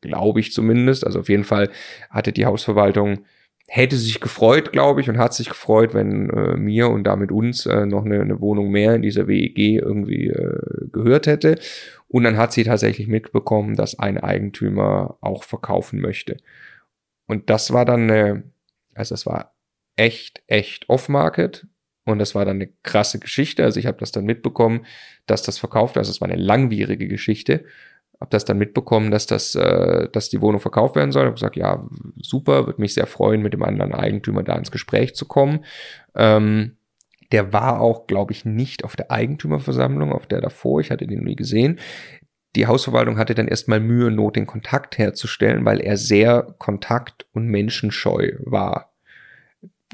Glaube 0.00 0.38
ich 0.38 0.52
zumindest. 0.52 1.04
Also 1.04 1.18
auf 1.20 1.28
jeden 1.28 1.44
Fall 1.44 1.70
hatte 2.08 2.32
die 2.32 2.46
Hausverwaltung 2.46 3.24
hätte 3.68 3.96
sich 3.96 4.20
gefreut, 4.20 4.72
glaube 4.72 5.00
ich, 5.00 5.08
und 5.10 5.18
hat 5.18 5.34
sich 5.34 5.48
gefreut, 5.48 5.92
wenn 5.92 6.30
äh, 6.30 6.56
mir 6.56 6.88
und 6.88 7.04
damit 7.04 7.32
uns 7.32 7.66
äh, 7.66 7.84
noch 7.84 8.04
eine, 8.04 8.20
eine 8.20 8.40
Wohnung 8.40 8.70
mehr 8.70 8.94
in 8.94 9.02
dieser 9.02 9.26
WEG 9.26 9.58
irgendwie 9.58 10.28
äh, 10.28 10.88
gehört 10.92 11.26
hätte. 11.26 11.58
Und 12.08 12.22
dann 12.24 12.36
hat 12.36 12.52
sie 12.52 12.64
tatsächlich 12.64 13.08
mitbekommen, 13.08 13.74
dass 13.74 13.98
ein 13.98 14.18
Eigentümer 14.18 15.18
auch 15.20 15.42
verkaufen 15.42 16.00
möchte. 16.00 16.36
Und 17.26 17.50
das 17.50 17.72
war 17.72 17.84
dann 17.84 18.08
eine, 18.10 18.44
also 18.94 19.14
das 19.14 19.26
war 19.26 19.56
echt, 19.96 20.42
echt 20.46 20.88
off-market. 20.88 21.66
Und 22.04 22.20
das 22.20 22.36
war 22.36 22.44
dann 22.44 22.56
eine 22.56 22.68
krasse 22.84 23.18
Geschichte. 23.18 23.64
Also 23.64 23.80
ich 23.80 23.86
habe 23.86 23.98
das 23.98 24.12
dann 24.12 24.24
mitbekommen, 24.24 24.86
dass 25.26 25.42
das 25.42 25.58
verkauft. 25.58 25.98
Also 25.98 26.12
es 26.12 26.20
war 26.20 26.28
eine 26.28 26.40
langwierige 26.40 27.08
Geschichte 27.08 27.64
habe 28.26 28.30
das 28.30 28.44
dann 28.44 28.58
mitbekommen, 28.58 29.10
dass 29.10 29.26
das, 29.26 29.54
äh, 29.54 30.08
dass 30.10 30.28
die 30.28 30.40
Wohnung 30.40 30.60
verkauft 30.60 30.96
werden 30.96 31.12
soll. 31.12 31.22
Ich 31.22 31.26
habe 31.26 31.34
gesagt, 31.34 31.56
ja, 31.56 31.86
super, 32.20 32.66
würde 32.66 32.80
mich 32.80 32.94
sehr 32.94 33.06
freuen, 33.06 33.42
mit 33.42 33.52
dem 33.52 33.62
anderen 33.62 33.94
Eigentümer 33.94 34.42
da 34.42 34.56
ins 34.56 34.70
Gespräch 34.70 35.14
zu 35.14 35.26
kommen. 35.26 35.64
Ähm, 36.14 36.76
der 37.32 37.52
war 37.52 37.80
auch, 37.80 38.06
glaube 38.06 38.32
ich, 38.32 38.44
nicht 38.44 38.84
auf 38.84 38.96
der 38.96 39.10
Eigentümerversammlung, 39.10 40.12
auf 40.12 40.26
der 40.26 40.40
davor. 40.40 40.80
Ich 40.80 40.90
hatte 40.90 41.06
den 41.06 41.24
nie 41.24 41.36
gesehen. 41.36 41.78
Die 42.56 42.66
Hausverwaltung 42.66 43.18
hatte 43.18 43.34
dann 43.34 43.48
erstmal 43.48 43.80
Mühe, 43.80 44.10
Not 44.10 44.36
den 44.36 44.46
Kontakt 44.46 44.98
herzustellen, 44.98 45.64
weil 45.64 45.80
er 45.80 45.96
sehr 45.96 46.54
kontakt- 46.58 47.26
und 47.32 47.46
menschenscheu 47.46 48.32
war. 48.40 48.94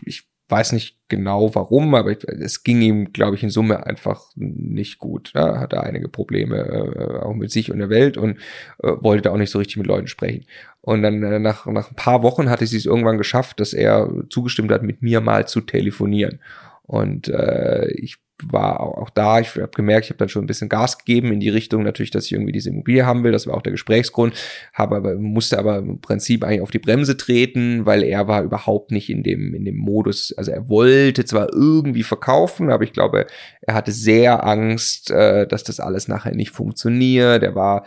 Ich 0.05 0.29
weiß 0.53 0.73
nicht 0.73 0.99
genau 1.09 1.55
warum, 1.55 1.95
aber 1.95 2.15
es 2.29 2.63
ging 2.63 2.83
ihm, 2.83 3.13
glaube 3.13 3.37
ich, 3.37 3.43
in 3.43 3.51
Summe 3.51 3.87
einfach 3.87 4.23
nicht 4.37 4.99
gut. 4.99 5.33
Er 5.35 5.59
hatte 5.59 5.83
einige 5.83 6.09
Probleme 6.09 6.57
äh, 6.59 7.25
auch 7.25 7.35
mit 7.35 7.51
sich 7.51 7.73
und 7.73 7.79
der 7.79 7.89
Welt 7.89 8.17
und 8.17 8.39
äh, 8.83 8.93
wollte 9.01 9.23
da 9.23 9.31
auch 9.31 9.39
nicht 9.39 9.51
so 9.51 9.59
richtig 9.59 9.79
mit 9.79 9.87
Leuten 9.87 10.07
sprechen. 10.07 10.45
Und 10.83 11.03
dann 11.03 11.23
äh, 11.23 11.39
nach, 11.39 11.67
nach 11.67 11.91
ein 11.91 11.97
paar 11.97 12.23
Wochen 12.23 12.51
hatte 12.51 12.67
sie 12.67 12.77
es 12.77 12.87
irgendwann 12.87 13.19
geschafft, 13.19 13.61
dass 13.61 13.73
er 13.73 14.13
zugestimmt 14.29 14.71
hat, 14.71 14.83
mit 14.83 15.03
mir 15.03 15.21
mal 15.21 15.49
zu 15.49 15.63
telefonieren. 15.63 16.39
Und 16.83 17.29
äh, 17.29 17.91
ich 17.93 18.19
war 18.45 18.81
auch, 18.81 19.11
da, 19.11 19.41
ich 19.41 19.55
habe 19.55 19.69
gemerkt, 19.69 20.07
ich 20.07 20.11
habe 20.11 20.19
dann 20.19 20.29
schon 20.29 20.45
ein 20.45 20.47
bisschen 20.47 20.69
Gas 20.69 20.99
gegeben 20.99 21.33
in 21.33 21.41
die 21.41 21.49
Richtung 21.49 21.83
natürlich, 21.83 22.11
dass 22.11 22.27
ich 22.27 22.33
irgendwie 22.33 22.53
diese 22.53 22.71
Immobilie 22.71 23.07
haben 23.07 23.25
will. 23.25 23.33
Das 23.33 23.47
war 23.47 23.55
auch 23.55 23.63
der 23.63 23.73
Gesprächsgrund. 23.73 24.35
Habe 24.73 24.97
aber 24.97 25.15
musste 25.17 25.59
aber 25.59 25.79
im 25.79 26.01
Prinzip 26.01 26.45
eigentlich 26.45 26.61
auf 26.61 26.71
die 26.71 26.79
Bremse 26.79 27.17
treten, 27.17 27.87
weil 27.87 28.03
er 28.03 28.29
war 28.29 28.43
überhaupt 28.43 28.91
nicht 28.91 29.11
in 29.11 29.23
dem 29.23 29.55
in 29.55 29.65
dem 29.65 29.77
Modus. 29.77 30.35
Also 30.37 30.51
er 30.51 30.69
wollte 30.69 31.25
zwar 31.25 31.53
irgendwie 31.53 32.03
verkaufen, 32.03 32.71
aber 32.71 32.85
ich 32.85 32.93
glaube, 32.93 33.27
er 33.61 33.75
hatte 33.75 33.93
sehr 33.93 34.47
Angst, 34.47 35.11
äh, 35.11 35.47
dass 35.47 35.65
das 35.65 35.81
alles 35.81 36.09
nachher 36.09 36.35
nicht 36.35 36.51
funktioniert. 36.51 37.43
Er 37.43 37.55
war 37.55 37.85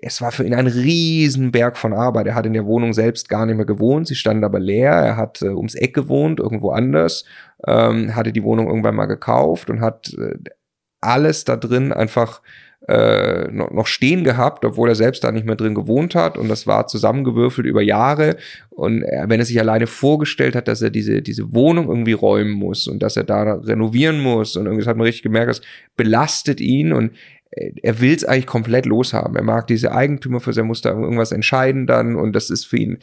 es 0.00 0.22
war 0.22 0.32
für 0.32 0.44
ihn 0.44 0.54
ein 0.54 0.66
Riesenberg 0.66 1.76
von 1.76 1.92
Arbeit. 1.92 2.26
Er 2.26 2.34
hat 2.34 2.46
in 2.46 2.54
der 2.54 2.66
Wohnung 2.66 2.94
selbst 2.94 3.28
gar 3.28 3.44
nicht 3.44 3.56
mehr 3.56 3.66
gewohnt. 3.66 4.06
Sie 4.06 4.14
stand 4.14 4.42
aber 4.42 4.58
leer. 4.58 4.92
Er 4.92 5.16
hat 5.16 5.42
äh, 5.42 5.48
ums 5.48 5.74
Eck 5.74 5.94
gewohnt, 5.94 6.40
irgendwo 6.40 6.70
anders. 6.70 7.24
Ähm, 7.66 8.14
hatte 8.14 8.32
die 8.32 8.42
Wohnung 8.42 8.68
irgendwann 8.68 8.94
mal 8.94 9.06
gekauft 9.06 9.68
und 9.68 9.80
hat 9.80 10.14
äh, 10.14 10.38
alles 11.00 11.44
da 11.44 11.56
drin 11.56 11.92
einfach 11.92 12.40
äh, 12.88 13.50
noch, 13.50 13.86
stehen 13.86 14.24
gehabt, 14.24 14.64
obwohl 14.64 14.90
er 14.90 14.94
selbst 14.94 15.24
da 15.24 15.32
nicht 15.32 15.46
mehr 15.46 15.56
drin 15.56 15.74
gewohnt 15.74 16.14
hat. 16.14 16.36
Und 16.36 16.48
das 16.48 16.66
war 16.66 16.86
zusammengewürfelt 16.86 17.66
über 17.66 17.80
Jahre. 17.80 18.36
Und 18.70 19.02
er, 19.02 19.28
wenn 19.28 19.40
er 19.40 19.46
sich 19.46 19.58
alleine 19.58 19.86
vorgestellt 19.86 20.54
hat, 20.54 20.68
dass 20.68 20.82
er 20.82 20.90
diese, 20.90 21.22
diese 21.22 21.54
Wohnung 21.54 21.88
irgendwie 21.88 22.12
räumen 22.12 22.50
muss 22.50 22.86
und 22.86 23.02
dass 23.02 23.16
er 23.16 23.24
da 23.24 23.54
renovieren 23.54 24.20
muss 24.20 24.56
und 24.56 24.66
irgendwie 24.66 24.82
das 24.82 24.88
hat 24.88 24.96
man 24.96 25.06
richtig 25.06 25.22
gemerkt, 25.22 25.50
das 25.50 25.62
belastet 25.96 26.60
ihn 26.60 26.92
und 26.92 27.12
er 27.54 28.00
will 28.00 28.14
es 28.14 28.24
eigentlich 28.24 28.46
komplett 28.46 28.86
loshaben. 28.86 29.36
Er 29.36 29.42
mag 29.42 29.66
diese 29.66 29.92
Eigentümer 29.92 30.40
für 30.40 30.56
er 30.56 30.64
muss 30.64 30.80
da 30.80 30.90
irgendwas 30.90 31.32
entscheiden 31.32 31.86
dann 31.86 32.16
und 32.16 32.32
das 32.32 32.50
ist 32.50 32.64
für 32.66 32.78
ihn 32.78 32.98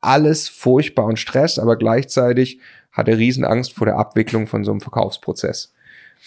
alles 0.00 0.48
furchtbar 0.48 1.06
und 1.06 1.18
Stress, 1.18 1.58
aber 1.58 1.76
gleichzeitig 1.76 2.60
hat 2.92 3.08
er 3.08 3.18
Riesenangst 3.18 3.72
vor 3.72 3.86
der 3.86 3.96
Abwicklung 3.96 4.46
von 4.46 4.64
so 4.64 4.70
einem 4.70 4.80
Verkaufsprozess. 4.80 5.74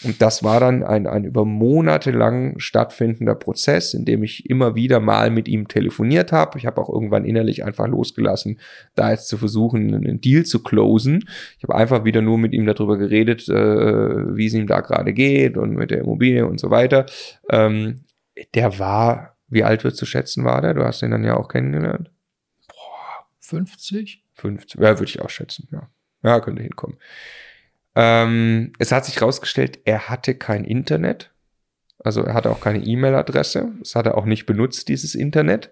Und 0.03 0.21
das 0.21 0.43
war 0.43 0.59
dann 0.59 0.83
ein, 0.83 1.05
ein 1.05 1.25
über 1.25 1.45
Monate 1.45 2.11
lang 2.11 2.57
stattfindender 2.59 3.35
Prozess, 3.35 3.93
in 3.93 4.05
dem 4.05 4.23
ich 4.23 4.49
immer 4.49 4.75
wieder 4.75 4.99
mal 4.99 5.29
mit 5.29 5.47
ihm 5.47 5.67
telefoniert 5.67 6.31
habe. 6.31 6.57
Ich 6.57 6.65
habe 6.65 6.81
auch 6.81 6.89
irgendwann 6.89 7.25
innerlich 7.25 7.63
einfach 7.63 7.87
losgelassen, 7.87 8.59
da 8.95 9.11
jetzt 9.11 9.27
zu 9.27 9.37
versuchen, 9.37 9.93
einen 9.93 10.21
Deal 10.21 10.43
zu 10.43 10.63
closen. 10.63 11.25
Ich 11.57 11.63
habe 11.63 11.75
einfach 11.75 12.03
wieder 12.03 12.21
nur 12.21 12.37
mit 12.37 12.53
ihm 12.53 12.65
darüber 12.65 12.97
geredet, 12.97 13.47
äh, 13.47 14.35
wie 14.35 14.47
es 14.47 14.53
ihm 14.53 14.67
da 14.67 14.81
gerade 14.81 15.13
geht 15.13 15.57
und 15.57 15.75
mit 15.75 15.91
der 15.91 15.99
Immobilie 15.99 16.45
und 16.45 16.59
so 16.59 16.71
weiter. 16.71 17.05
Ähm, 17.49 18.01
der 18.55 18.79
war, 18.79 19.37
wie 19.49 19.63
alt 19.63 19.83
wird 19.83 19.95
zu 19.95 20.05
schätzen 20.05 20.43
war 20.43 20.61
der? 20.61 20.73
Du 20.73 20.83
hast 20.83 21.03
ihn 21.03 21.11
dann 21.11 21.23
ja 21.23 21.37
auch 21.37 21.47
kennengelernt. 21.47 22.09
Boah, 22.67 23.27
50? 23.39 24.23
50, 24.35 24.81
ja, 24.81 24.89
würde 24.89 25.03
ich 25.03 25.21
auch 25.21 25.29
schätzen, 25.29 25.67
ja. 25.71 25.89
Ja, 26.23 26.39
könnte 26.39 26.61
hinkommen. 26.61 26.97
Ähm, 27.95 28.73
es 28.79 28.91
hat 28.91 29.05
sich 29.05 29.19
herausgestellt, 29.19 29.79
er 29.85 30.09
hatte 30.09 30.35
kein 30.35 30.63
Internet. 30.63 31.31
Also 32.03 32.23
er 32.23 32.33
hatte 32.33 32.49
auch 32.49 32.61
keine 32.61 32.83
E-Mail-Adresse. 32.83 33.73
Das 33.79 33.95
hat 33.95 34.07
er 34.07 34.17
auch 34.17 34.25
nicht 34.25 34.45
benutzt, 34.45 34.87
dieses 34.87 35.13
Internet. 35.15 35.71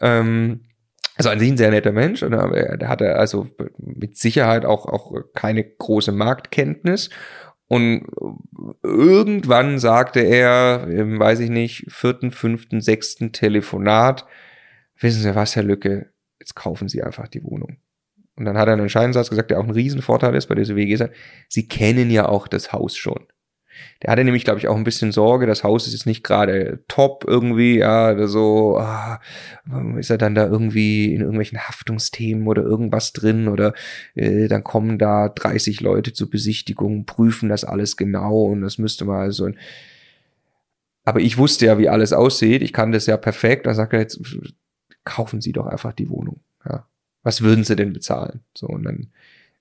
Ähm, 0.00 0.62
also 1.16 1.30
an 1.30 1.38
sich 1.38 1.50
ein 1.50 1.56
sehr 1.56 1.70
netter 1.70 1.92
Mensch. 1.92 2.22
Und 2.22 2.32
er 2.32 2.88
hatte 2.88 3.16
also 3.16 3.48
mit 3.78 4.16
Sicherheit 4.16 4.64
auch, 4.64 4.86
auch 4.86 5.12
keine 5.34 5.64
große 5.64 6.12
Marktkenntnis. 6.12 7.10
Und 7.68 8.06
irgendwann 8.82 9.78
sagte 9.78 10.20
er, 10.20 10.86
weiß 10.86 11.40
ich 11.40 11.50
nicht, 11.50 11.86
vierten, 11.88 12.30
fünften, 12.30 12.80
sechsten 12.80 13.32
Telefonat, 13.32 14.24
wissen 15.00 15.22
Sie 15.22 15.34
was, 15.34 15.56
Herr 15.56 15.64
Lücke, 15.64 16.12
jetzt 16.38 16.54
kaufen 16.54 16.88
Sie 16.88 17.02
einfach 17.02 17.28
die 17.28 17.42
Wohnung. 17.42 17.78
Und 18.36 18.44
dann 18.44 18.58
hat 18.58 18.68
er 18.68 18.74
einen 18.74 18.82
entscheidenden 18.82 19.14
Satz 19.14 19.30
gesagt, 19.30 19.50
der 19.50 19.58
auch 19.58 19.64
ein 19.64 19.70
Riesenvorteil 19.70 20.34
ist 20.34 20.46
bei 20.46 20.54
dieser 20.54 20.76
WG. 20.76 21.08
Sie 21.48 21.68
kennen 21.68 22.10
ja 22.10 22.28
auch 22.28 22.48
das 22.48 22.72
Haus 22.72 22.96
schon. 22.96 23.26
Der 24.02 24.10
hatte 24.10 24.24
nämlich, 24.24 24.44
glaube 24.44 24.58
ich, 24.58 24.68
auch 24.68 24.76
ein 24.76 24.84
bisschen 24.84 25.12
Sorge, 25.12 25.46
das 25.46 25.64
Haus 25.64 25.86
ist 25.86 25.92
jetzt 25.92 26.06
nicht 26.06 26.24
gerade 26.24 26.82
top 26.88 27.24
irgendwie, 27.26 27.78
ja, 27.78 28.12
oder 28.12 28.28
so, 28.28 28.78
ah, 28.78 29.20
ist 29.98 30.10
er 30.10 30.18
dann 30.18 30.34
da 30.34 30.46
irgendwie 30.46 31.12
in 31.14 31.20
irgendwelchen 31.20 31.58
Haftungsthemen 31.58 32.46
oder 32.46 32.62
irgendwas 32.62 33.12
drin 33.12 33.48
oder 33.48 33.74
äh, 34.14 34.48
dann 34.48 34.64
kommen 34.64 34.98
da 34.98 35.28
30 35.28 35.80
Leute 35.80 36.12
zur 36.12 36.30
Besichtigung, 36.30 37.04
prüfen 37.04 37.48
das 37.48 37.64
alles 37.64 37.96
genau 37.96 38.44
und 38.44 38.62
das 38.62 38.78
müsste 38.78 39.04
mal 39.04 39.30
so 39.32 39.44
ein 39.46 39.58
aber 41.04 41.20
ich 41.20 41.38
wusste 41.38 41.66
ja, 41.66 41.78
wie 41.78 41.88
alles 41.88 42.12
aussieht. 42.12 42.62
Ich 42.62 42.72
kann 42.72 42.90
das 42.90 43.06
ja 43.06 43.16
perfekt. 43.16 43.66
Dann 43.66 43.76
sagt 43.76 43.92
er 43.92 44.00
jetzt, 44.00 44.20
kaufen 45.04 45.40
Sie 45.40 45.52
doch 45.52 45.66
einfach 45.66 45.92
die 45.92 46.10
Wohnung. 46.10 46.40
Ja 46.68 46.84
was 47.26 47.42
würden 47.42 47.64
sie 47.64 47.74
denn 47.74 47.92
bezahlen? 47.92 48.44
So, 48.54 48.68
und 48.68 48.84
dann 48.84 49.08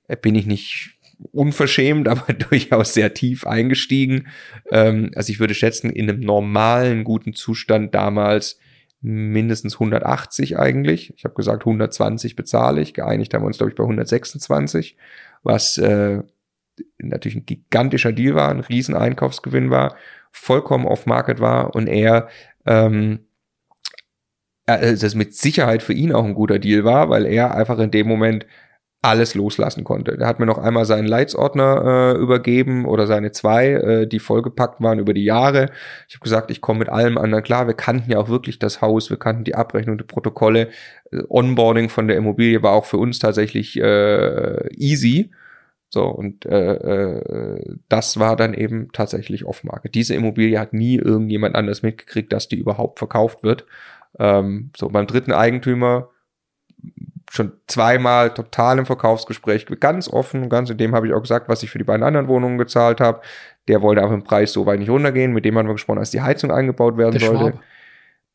äh, 0.08 0.16
bin 0.16 0.36
ich 0.36 0.46
nicht 0.46 1.00
unverschämt, 1.32 2.08
aber 2.08 2.32
durchaus 2.32 2.94
sehr 2.94 3.16
tief 3.16 3.48
eingestiegen. 3.48 4.28
Ähm, 4.72 5.10
also 5.16 5.32
ich 5.32 5.40
würde 5.40 5.56
schätzen, 5.56 5.90
in 5.90 6.08
einem 6.08 6.20
normalen, 6.20 7.04
guten 7.04 7.34
Zustand 7.34 7.96
damals 7.96 8.60
mindestens 9.02 9.74
180 9.76 10.60
eigentlich. 10.60 11.12
Ich 11.18 11.24
habe 11.24 11.34
gesagt, 11.34 11.64
120 11.64 12.36
bezahle 12.36 12.82
ich. 12.82 12.94
Geeinigt 12.94 13.34
haben 13.34 13.42
wir 13.42 13.48
uns, 13.48 13.58
glaube 13.58 13.72
ich, 13.72 13.76
bei 13.76 13.84
126, 13.84 14.96
was 15.42 15.80
äh, 15.80 16.22
natürlich 17.00 17.38
ein 17.38 17.48
gigantischer 17.48 18.12
Deal 18.12 18.36
war, 18.36 18.50
ein 18.50 18.60
riesen 18.60 18.96
Einkaufsgewinn 18.96 19.72
war, 19.72 19.96
vollkommen 20.32 20.86
off-market 20.86 21.40
war 21.40 21.74
und 21.74 21.88
er 21.88 22.30
ähm, 22.68 23.22
äh, 24.66 24.96
das 24.96 25.16
mit 25.16 25.36
Sicherheit 25.36 25.84
für 25.84 25.94
ihn 25.94 26.14
auch 26.14 26.26
ein 26.26 26.36
guter 26.36 26.60
Deal 26.60 26.84
war, 26.84 27.10
weil 27.10 27.26
er 27.26 27.56
einfach 27.56 27.80
in 27.80 27.92
dem 27.92 28.08
Moment 28.08 28.46
alles 29.06 29.36
loslassen 29.36 29.84
konnte. 29.84 30.18
Er 30.20 30.28
hat 30.28 30.40
mir 30.40 30.46
noch 30.48 30.58
einmal 30.58 30.86
seinen 30.86 31.08
Leitsordner 31.08 32.16
äh, 32.16 32.20
übergeben 32.20 32.86
oder 32.86 33.06
seine 33.06 33.32
zwei, 33.32 33.70
äh, 33.70 34.08
die 34.08 34.20
vollgepackt 34.20 34.82
waren 34.82 35.00
über 35.00 35.14
die 35.14 35.24
Jahre. 35.24 35.70
Ich 36.08 36.16
habe 36.16 36.24
gesagt, 36.24 36.50
ich 36.50 36.60
komme 36.60 36.80
mit 36.80 36.90
allem 36.90 37.18
anderen 37.18 37.44
klar. 37.44 37.68
Wir 37.68 37.76
kannten 37.76 38.12
ja 38.12 38.18
auch 38.18 38.30
wirklich 38.30 38.58
das 38.58 38.82
Haus, 38.82 39.10
wir 39.10 39.18
kannten 39.18 39.44
die 39.44 39.56
Abrechnung, 39.56 39.98
die 39.98 40.04
Protokolle. 40.04 40.70
Äh, 41.12 41.22
Onboarding 41.30 41.90
von 41.90 42.08
der 42.08 42.18
Immobilie 42.18 42.64
war 42.64 42.74
auch 42.74 42.86
für 42.86 42.98
uns 42.98 43.20
tatsächlich 43.20 43.80
äh, 43.80 44.68
easy. 44.74 45.32
So, 45.90 46.06
und 46.06 46.46
äh, 46.46 46.74
äh, 46.74 47.76
das 47.88 48.20
war 48.20 48.36
dann 48.36 48.54
eben 48.54 48.90
tatsächlich 48.92 49.46
Off-Market. 49.46 49.94
Diese 49.96 50.16
Immobilie 50.16 50.60
hat 50.60 50.74
nie 50.74 50.96
irgendjemand 50.98 51.56
anders 51.56 51.84
mitgekriegt, 51.84 52.34
dass 52.34 52.50
die 52.50 52.58
überhaupt 52.58 53.00
verkauft 53.00 53.44
wird. 53.44 53.66
Ähm, 54.20 54.72
so, 54.76 54.90
beim 54.90 55.08
dritten 55.08 55.32
Eigentümer 55.32 56.10
schon 57.32 57.54
zweimal 57.68 58.34
total 58.34 58.80
im 58.80 58.86
Verkaufsgespräch, 58.86 59.66
ganz 59.80 60.08
offen, 60.08 60.50
ganz 60.50 60.70
in 60.70 60.78
dem 60.78 60.96
habe 60.96 61.08
ich 61.08 61.14
auch 61.14 61.22
gesagt, 61.22 61.50
was 61.50 61.64
ich 61.64 61.70
für 61.70 61.78
die 61.78 61.84
beiden 61.84 62.04
anderen 62.04 62.28
Wohnungen 62.28 62.58
gezahlt 62.58 63.02
habe. 63.02 63.22
Der 63.68 63.82
wollte 63.82 64.02
einfach 64.02 64.14
im 64.14 64.24
Preis 64.24 64.54
so 64.54 64.66
weit 64.66 64.80
nicht 64.80 64.90
runtergehen. 64.90 65.34
Mit 65.34 65.44
dem 65.44 65.58
haben 65.58 65.68
wir 65.68 65.74
gesprochen, 65.74 66.00
als 66.00 66.12
die 66.12 66.22
Heizung 66.22 66.52
eingebaut 66.52 66.98
werden 66.98 67.18
der 67.18 67.22
sollte. 67.22 67.44
Schwabe. 67.44 67.60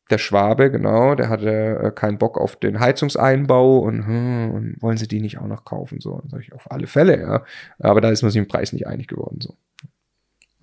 Der 0.09 0.17
Schwabe, 0.17 0.71
genau, 0.71 1.15
der 1.15 1.29
hatte 1.29 1.79
äh, 1.83 1.91
keinen 1.91 2.17
Bock 2.17 2.37
auf 2.37 2.57
den 2.57 2.81
Heizungseinbau 2.81 3.79
und, 3.79 4.05
hm, 4.05 4.51
und 4.51 4.81
wollen 4.81 4.97
sie 4.97 5.07
die 5.07 5.21
nicht 5.21 5.37
auch 5.37 5.47
noch 5.47 5.63
kaufen? 5.63 6.01
So, 6.01 6.21
sag 6.27 6.41
ich, 6.41 6.51
auf 6.51 6.69
alle 6.69 6.85
Fälle, 6.85 7.21
ja. 7.21 7.43
Aber 7.79 8.01
da 8.01 8.09
ist 8.09 8.21
man 8.21 8.29
sich 8.29 8.39
im 8.39 8.47
Preis 8.47 8.73
nicht 8.73 8.87
einig 8.87 9.07
geworden. 9.07 9.39
So. 9.39 9.55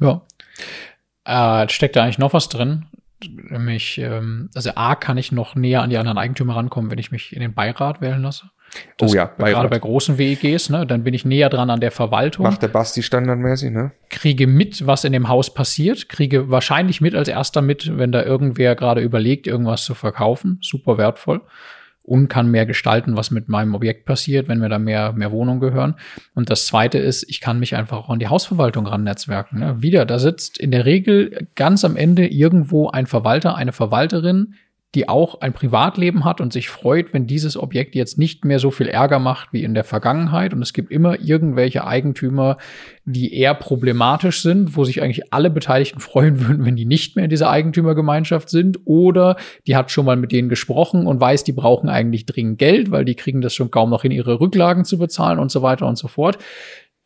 Ja. 0.01 0.23
Äh, 1.25 1.69
steckt 1.71 1.97
da 1.97 2.03
eigentlich 2.03 2.19
noch 2.19 2.35
was 2.35 2.51
drin? 2.51 2.87
Nämlich, 3.27 3.99
ähm, 3.99 4.51
also 4.55 4.71
A, 4.75 4.95
kann 4.95 5.19
ich 5.19 5.33
noch 5.33 5.55
näher 5.55 5.83
an 5.83 5.91
die 5.91 5.99
anderen 5.99 6.19
Eigentümer 6.19 6.57
rankommen, 6.57 6.91
wenn 6.91 6.99
ich 6.99 7.11
mich 7.11 7.35
in 7.35 7.41
den 7.41 7.55
Beirat 7.55 8.01
wählen 8.01 8.23
lasse. 8.23 8.51
Das 8.99 9.13
oh 9.13 9.15
ja, 9.15 9.25
Beirat. 9.25 9.55
gerade 9.55 9.69
bei 9.71 9.79
großen 9.79 10.19
WEGs, 10.19 10.69
ne, 10.69 10.87
dann 10.87 11.03
bin 11.03 11.15
ich 11.15 11.25
näher 11.25 11.49
dran 11.49 11.71
an 11.71 11.81
der 11.81 11.91
Verwaltung. 11.91 12.45
Macht 12.45 12.63
der 12.63 12.69
Basti 12.69 13.03
standardmäßig, 13.03 13.71
ne? 13.71 13.93
Kriege 14.11 14.47
mit, 14.47 14.87
was 14.87 15.05
in 15.05 15.13
dem 15.13 15.29
Haus 15.29 15.53
passiert, 15.55 16.09
kriege 16.09 16.51
wahrscheinlich 16.51 17.01
mit 17.01 17.15
als 17.15 17.29
erster 17.29 17.63
mit, 17.63 17.97
wenn 17.97 18.13
da 18.13 18.23
irgendwer 18.23 18.75
gerade 18.77 19.01
überlegt, 19.01 19.47
irgendwas 19.47 19.85
zu 19.85 19.95
verkaufen. 19.95 20.59
Super 20.61 20.99
wertvoll 20.99 21.41
und 22.09 22.29
kann 22.29 22.51
mehr 22.51 22.67
gestalten, 22.67 23.17
was 23.17 23.31
mit 23.31 23.49
meinem 23.49 23.75
Objekt 23.75 24.07
passiert, 24.07 24.49
wenn 24.49 24.59
mir 24.59 24.69
da 24.69 24.79
mehr, 24.79 25.13
mehr 25.13 25.31
Wohnungen 25.31 25.61
gehören. 25.61 25.95
Und 26.35 26.51
das 26.51 26.67
zweite 26.67 26.99
ist, 26.99 27.25
ich 27.29 27.41
kann 27.41 27.59
mich 27.61 27.77
einfach 27.77 27.99
auch 27.99 28.09
an 28.09 28.19
die 28.19 28.29
Hausverwaltung 28.29 28.87
ran 28.87 29.05
netzwerken. 29.05 29.59
Ne? 29.59 29.83
Wieder, 29.83 30.07
da 30.07 30.19
sitzt 30.19 30.59
in 30.59 30.71
der 30.71 30.85
Regel 30.85 31.49
ganz 31.55 31.85
am 31.85 31.97
Ende 31.97 32.27
irgendwo 32.27 32.89
ein 32.89 33.07
Verwalter, 33.07 33.55
eine 33.57 33.73
Verwalterin, 33.73 34.55
die 34.95 35.07
auch 35.07 35.43
ein 35.43 35.53
Privatleben 35.53 36.25
hat 36.25 36.41
und 36.41 36.51
sich 36.51 36.71
freut, 36.71 37.13
wenn 37.13 37.27
dieses 37.27 37.59
Objekt 37.59 37.95
jetzt 37.95 38.17
nicht 38.19 38.47
mehr 38.47 38.59
so 38.59 38.71
viel 38.71 38.89
Ärger 38.89 39.19
macht 39.19 39.53
wie 39.53 39.63
in 39.63 39.75
der 39.75 39.85
Vergangenheit. 39.85 40.55
Und 40.55 40.63
es 40.63 40.73
gibt 40.73 40.91
immer 40.91 41.21
irgendwelche 41.21 41.87
Eigentümer, 41.87 42.57
die 43.05 43.35
eher 43.35 43.53
problematisch 43.53 44.41
sind, 44.41 44.77
wo 44.79 44.85
sich 44.85 45.03
eigentlich 45.03 45.33
alle 45.33 45.51
Beteiligten 45.51 46.01
freuen 46.09 46.41
würden, 46.41 46.65
wenn 46.65 46.77
die 46.77 46.87
nicht 46.87 47.17
mehr 47.17 47.27
in 47.27 47.31
dieser 47.31 47.51
Eigentümergemeinschaft 47.51 48.49
sind. 48.49 48.79
Oder 48.87 49.37
die 49.67 49.77
hat 49.77 49.91
schon 49.91 50.07
mal 50.07 50.17
mit 50.17 50.33
denen 50.33 50.49
gesprochen 50.49 51.07
und 51.07 51.21
weiß, 51.21 51.45
die 51.45 51.53
brauchen 51.53 51.91
eigentlich 51.91 52.25
dringend 52.25 52.59
Geld, 52.59 52.91
weil 52.91 53.05
die 53.05 53.15
kriegen 53.15 53.43
das 53.43 53.55
schon 53.55 53.71
kaum 53.71 53.91
noch 53.91 54.05
in 54.05 54.11
ihre 54.11 54.41
Rücklagen 54.41 54.87
zu 54.87 54.97
bezahlen 54.97 55.39
und 55.39 55.51
so 55.51 55.61
weiter 55.61 55.87
und 55.87 55.99
so 55.99 56.09
fort 56.09 56.39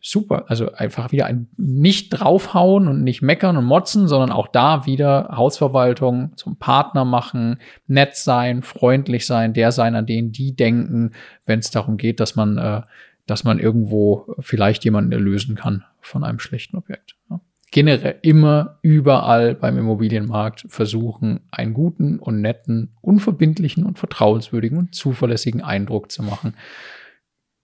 super. 0.03 0.45
Also 0.49 0.73
einfach 0.73 1.13
wieder 1.13 1.27
ein 1.27 1.49
nicht 1.57 2.11
draufhauen 2.11 2.89
und 2.89 3.03
nicht 3.05 3.23
meckern 3.23 3.57
und 3.57 3.65
motzen, 3.65 4.09
sondern 4.09 4.33
auch 4.33 4.49
da 4.49 4.85
wieder 4.85 5.31
Hausverwaltung 5.35 6.37
zum 6.37 6.57
Partner 6.57 7.05
machen, 7.05 7.59
nett 7.87 8.17
sein, 8.17 8.63
freundlich 8.63 9.27
sein, 9.27 9.55
der 9.55 9.71
sein, 9.71 9.95
an 9.95 10.05
den 10.05 10.33
die 10.33 10.55
denken, 10.55 11.13
wenn 11.47 11.61
es 11.61 11.71
darum 11.71 11.97
geht, 11.97 12.19
dass 12.19 12.35
man, 12.35 12.59
äh, 12.59 12.83
dass 13.27 13.45
man 13.45 13.61
irgendwo 13.61 14.35
vielleicht 14.41 14.85
jemanden 14.85 15.13
erlösen 15.13 15.55
kann 15.55 15.85
von 16.01 16.25
einem 16.25 16.41
schlechten 16.41 16.77
Objekt. 16.77 17.15
Ja. 17.31 17.41
Generell 17.71 18.19
immer 18.21 18.79
überall 18.83 19.55
beim 19.55 19.79
Immobilienmarkt 19.79 20.67
versuchen, 20.69 21.41
einen 21.51 21.73
guten 21.73 22.19
und 22.19 22.43
netten, 22.43 22.97
unverbindlichen 23.01 23.87
und 23.87 23.99
vertrauenswürdigen 23.99 24.77
und 24.77 24.95
zuverlässigen 24.95 25.63
Eindruck 25.63 26.11
zu 26.11 26.23
machen. 26.23 26.55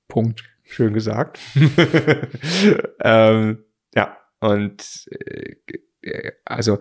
Punkt. 0.06 0.44
Schön 0.69 0.93
gesagt. 0.93 1.39
ähm, 3.01 3.65
ja, 3.95 4.19
und 4.40 5.09
äh, 5.11 6.32
also 6.45 6.78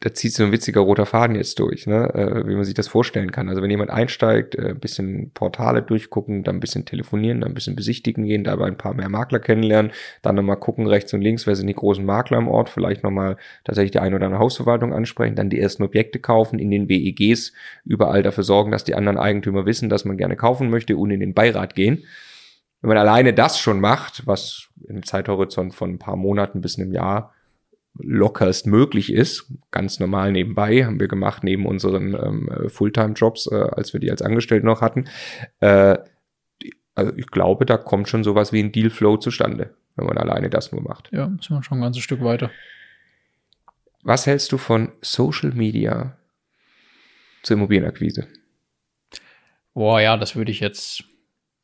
da 0.00 0.12
zieht 0.12 0.32
so 0.32 0.44
ein 0.44 0.52
witziger 0.52 0.80
roter 0.80 1.06
Faden 1.06 1.36
jetzt 1.36 1.58
durch, 1.58 1.86
ne? 1.86 2.12
äh, 2.14 2.46
wie 2.46 2.54
man 2.54 2.64
sich 2.64 2.74
das 2.74 2.88
vorstellen 2.88 3.32
kann. 3.32 3.48
Also 3.48 3.62
wenn 3.62 3.70
jemand 3.70 3.90
einsteigt, 3.90 4.54
äh, 4.54 4.70
ein 4.70 4.80
bisschen 4.80 5.30
Portale 5.32 5.82
durchgucken, 5.82 6.44
dann 6.44 6.56
ein 6.56 6.60
bisschen 6.60 6.84
telefonieren, 6.84 7.40
dann 7.40 7.52
ein 7.52 7.54
bisschen 7.54 7.76
besichtigen 7.76 8.24
gehen, 8.24 8.44
dabei 8.44 8.66
ein 8.66 8.76
paar 8.76 8.94
mehr 8.94 9.08
Makler 9.08 9.38
kennenlernen, 9.38 9.92
dann 10.22 10.34
nochmal 10.34 10.58
gucken 10.58 10.86
rechts 10.86 11.12
und 11.14 11.22
links, 11.22 11.46
wer 11.46 11.56
sind 11.56 11.66
die 11.66 11.74
großen 11.74 12.04
Makler 12.04 12.38
im 12.38 12.48
Ort, 12.48 12.68
vielleicht 12.68 13.02
nochmal 13.02 13.36
tatsächlich 13.64 13.92
die 13.92 14.00
eine 14.00 14.16
oder 14.16 14.26
andere 14.26 14.40
Hausverwaltung 14.40 14.92
ansprechen, 14.92 15.36
dann 15.36 15.50
die 15.50 15.60
ersten 15.60 15.82
Objekte 15.82 16.18
kaufen, 16.18 16.58
in 16.58 16.70
den 16.70 16.88
WEGs 16.88 17.52
überall 17.84 18.22
dafür 18.22 18.44
sorgen, 18.44 18.70
dass 18.70 18.84
die 18.84 18.94
anderen 18.94 19.18
Eigentümer 19.18 19.66
wissen, 19.66 19.88
dass 19.88 20.04
man 20.04 20.16
gerne 20.16 20.36
kaufen 20.36 20.70
möchte 20.70 20.96
und 20.96 21.10
in 21.10 21.20
den 21.20 21.34
Beirat 21.34 21.74
gehen. 21.74 22.04
Wenn 22.82 22.88
man 22.88 22.98
alleine 22.98 23.32
das 23.32 23.58
schon 23.58 23.80
macht, 23.80 24.26
was 24.26 24.68
im 24.86 25.04
Zeithorizont 25.04 25.74
von 25.74 25.90
ein 25.90 25.98
paar 25.98 26.16
Monaten 26.16 26.60
bis 26.60 26.78
einem 26.78 26.92
Jahr 26.92 27.32
lockerst 27.98 28.66
möglich 28.66 29.12
ist. 29.12 29.52
Ganz 29.70 30.00
normal 30.00 30.32
nebenbei 30.32 30.84
haben 30.84 31.00
wir 31.00 31.08
gemacht, 31.08 31.44
neben 31.44 31.66
unseren 31.66 32.14
ähm, 32.14 32.68
Fulltime-Jobs, 32.68 33.48
äh, 33.50 33.54
als 33.54 33.92
wir 33.92 34.00
die 34.00 34.10
als 34.10 34.22
Angestellte 34.22 34.66
noch 34.66 34.80
hatten. 34.80 35.06
Äh, 35.60 35.98
also 36.94 37.12
ich 37.16 37.26
glaube, 37.26 37.66
da 37.66 37.76
kommt 37.76 38.08
schon 38.08 38.24
sowas 38.24 38.52
wie 38.52 38.62
ein 38.62 38.72
Dealflow 38.72 39.18
zustande, 39.18 39.74
wenn 39.96 40.06
man 40.06 40.18
alleine 40.18 40.48
das 40.50 40.72
nur 40.72 40.82
macht. 40.82 41.10
Ja, 41.12 41.30
ist 41.38 41.50
man 41.50 41.62
schon 41.62 41.78
ein 41.78 41.82
ganzes 41.82 42.02
Stück 42.02 42.22
weiter. 42.22 42.50
Was 44.02 44.26
hältst 44.26 44.52
du 44.52 44.58
von 44.58 44.92
Social 45.02 45.52
Media 45.52 46.16
zur 47.42 47.56
Immobilienakquise? 47.56 48.26
Boah, 49.74 50.00
ja, 50.00 50.16
das 50.16 50.36
würde 50.36 50.50
ich 50.50 50.60
jetzt 50.60 51.04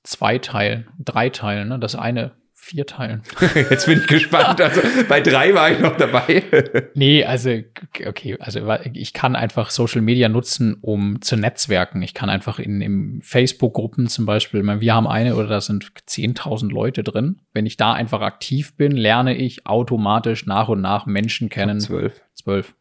zwei 0.03 0.39
teilen, 0.39 0.89
drei 0.99 1.31
teilen. 1.31 1.69
Ne? 1.69 1.79
Das 1.79 1.95
eine 1.95 2.33
vier 2.63 2.87
Teilen. 2.87 3.23
Jetzt 3.55 3.87
bin 3.87 3.99
ich 3.99 4.07
gespannt. 4.07 4.61
Also 4.61 4.81
bei 5.09 5.21
drei 5.21 5.53
war 5.53 5.71
ich 5.73 5.81
noch 5.81 5.97
dabei. 5.97 6.45
nee, 6.95 7.25
also 7.25 7.59
okay, 8.07 8.37
also 8.39 8.61
ich 8.93 9.13
kann 9.13 9.35
einfach 9.35 9.71
Social 9.71 10.01
Media 10.01 10.29
nutzen, 10.29 10.77
um 10.81 11.21
zu 11.21 11.37
netzwerken. 11.37 12.03
Ich 12.03 12.15
kann 12.15 12.31
einfach 12.31 12.61
in, 12.61 12.81
in 12.81 13.21
Facebook-Gruppen 13.21 14.07
zum 14.07 14.27
Beispiel, 14.27 14.63
wir 14.63 14.95
haben 14.95 15.09
eine 15.09 15.35
oder 15.35 15.49
da 15.49 15.61
sind 15.61 15.91
10.000 16.09 16.71
Leute 16.71 17.03
drin. 17.03 17.41
Wenn 17.53 17.67
ich 17.67 17.77
da 17.77 17.95
einfach 17.95 18.21
aktiv 18.21 18.77
bin, 18.77 18.93
lerne 18.93 19.35
ich 19.35 19.67
automatisch 19.67 20.47
nach 20.47 20.69
und 20.69 20.81
nach 20.81 21.05
Menschen 21.05 21.49
kennen. 21.49 21.81
Zwölf. 21.81 22.23
Zwölf. 22.35 22.75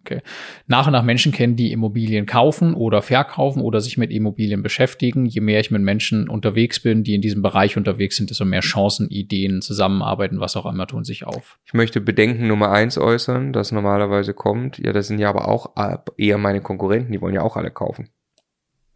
Okay. 0.00 0.20
Nach 0.66 0.86
und 0.86 0.92
nach 0.92 1.02
Menschen 1.02 1.32
kennen, 1.32 1.56
die 1.56 1.72
Immobilien 1.72 2.24
kaufen 2.24 2.74
oder 2.74 3.02
verkaufen 3.02 3.60
oder 3.60 3.80
sich 3.80 3.98
mit 3.98 4.10
Immobilien 4.10 4.62
beschäftigen. 4.62 5.26
Je 5.26 5.40
mehr 5.40 5.60
ich 5.60 5.70
mit 5.70 5.82
Menschen 5.82 6.28
unterwegs 6.28 6.80
bin, 6.80 7.04
die 7.04 7.14
in 7.14 7.20
diesem 7.20 7.42
Bereich 7.42 7.76
unterwegs 7.76 8.16
sind, 8.16 8.30
desto 8.30 8.44
mehr 8.44 8.60
Chancen, 8.60 9.08
Ideen, 9.10 9.60
Zusammenarbeiten, 9.60 10.40
was 10.40 10.56
auch 10.56 10.66
immer 10.66 10.86
tun 10.86 11.04
sich 11.04 11.26
auf. 11.26 11.58
Ich 11.66 11.74
möchte 11.74 12.00
Bedenken 12.00 12.46
Nummer 12.46 12.70
eins 12.70 12.96
äußern, 12.96 13.52
das 13.52 13.72
normalerweise 13.72 14.34
kommt. 14.34 14.78
Ja, 14.78 14.92
das 14.92 15.08
sind 15.08 15.18
ja 15.18 15.28
aber 15.28 15.48
auch 15.48 15.74
eher 16.16 16.38
meine 16.38 16.62
Konkurrenten, 16.62 17.12
die 17.12 17.20
wollen 17.20 17.34
ja 17.34 17.42
auch 17.42 17.56
alle 17.56 17.70
kaufen. 17.70 18.08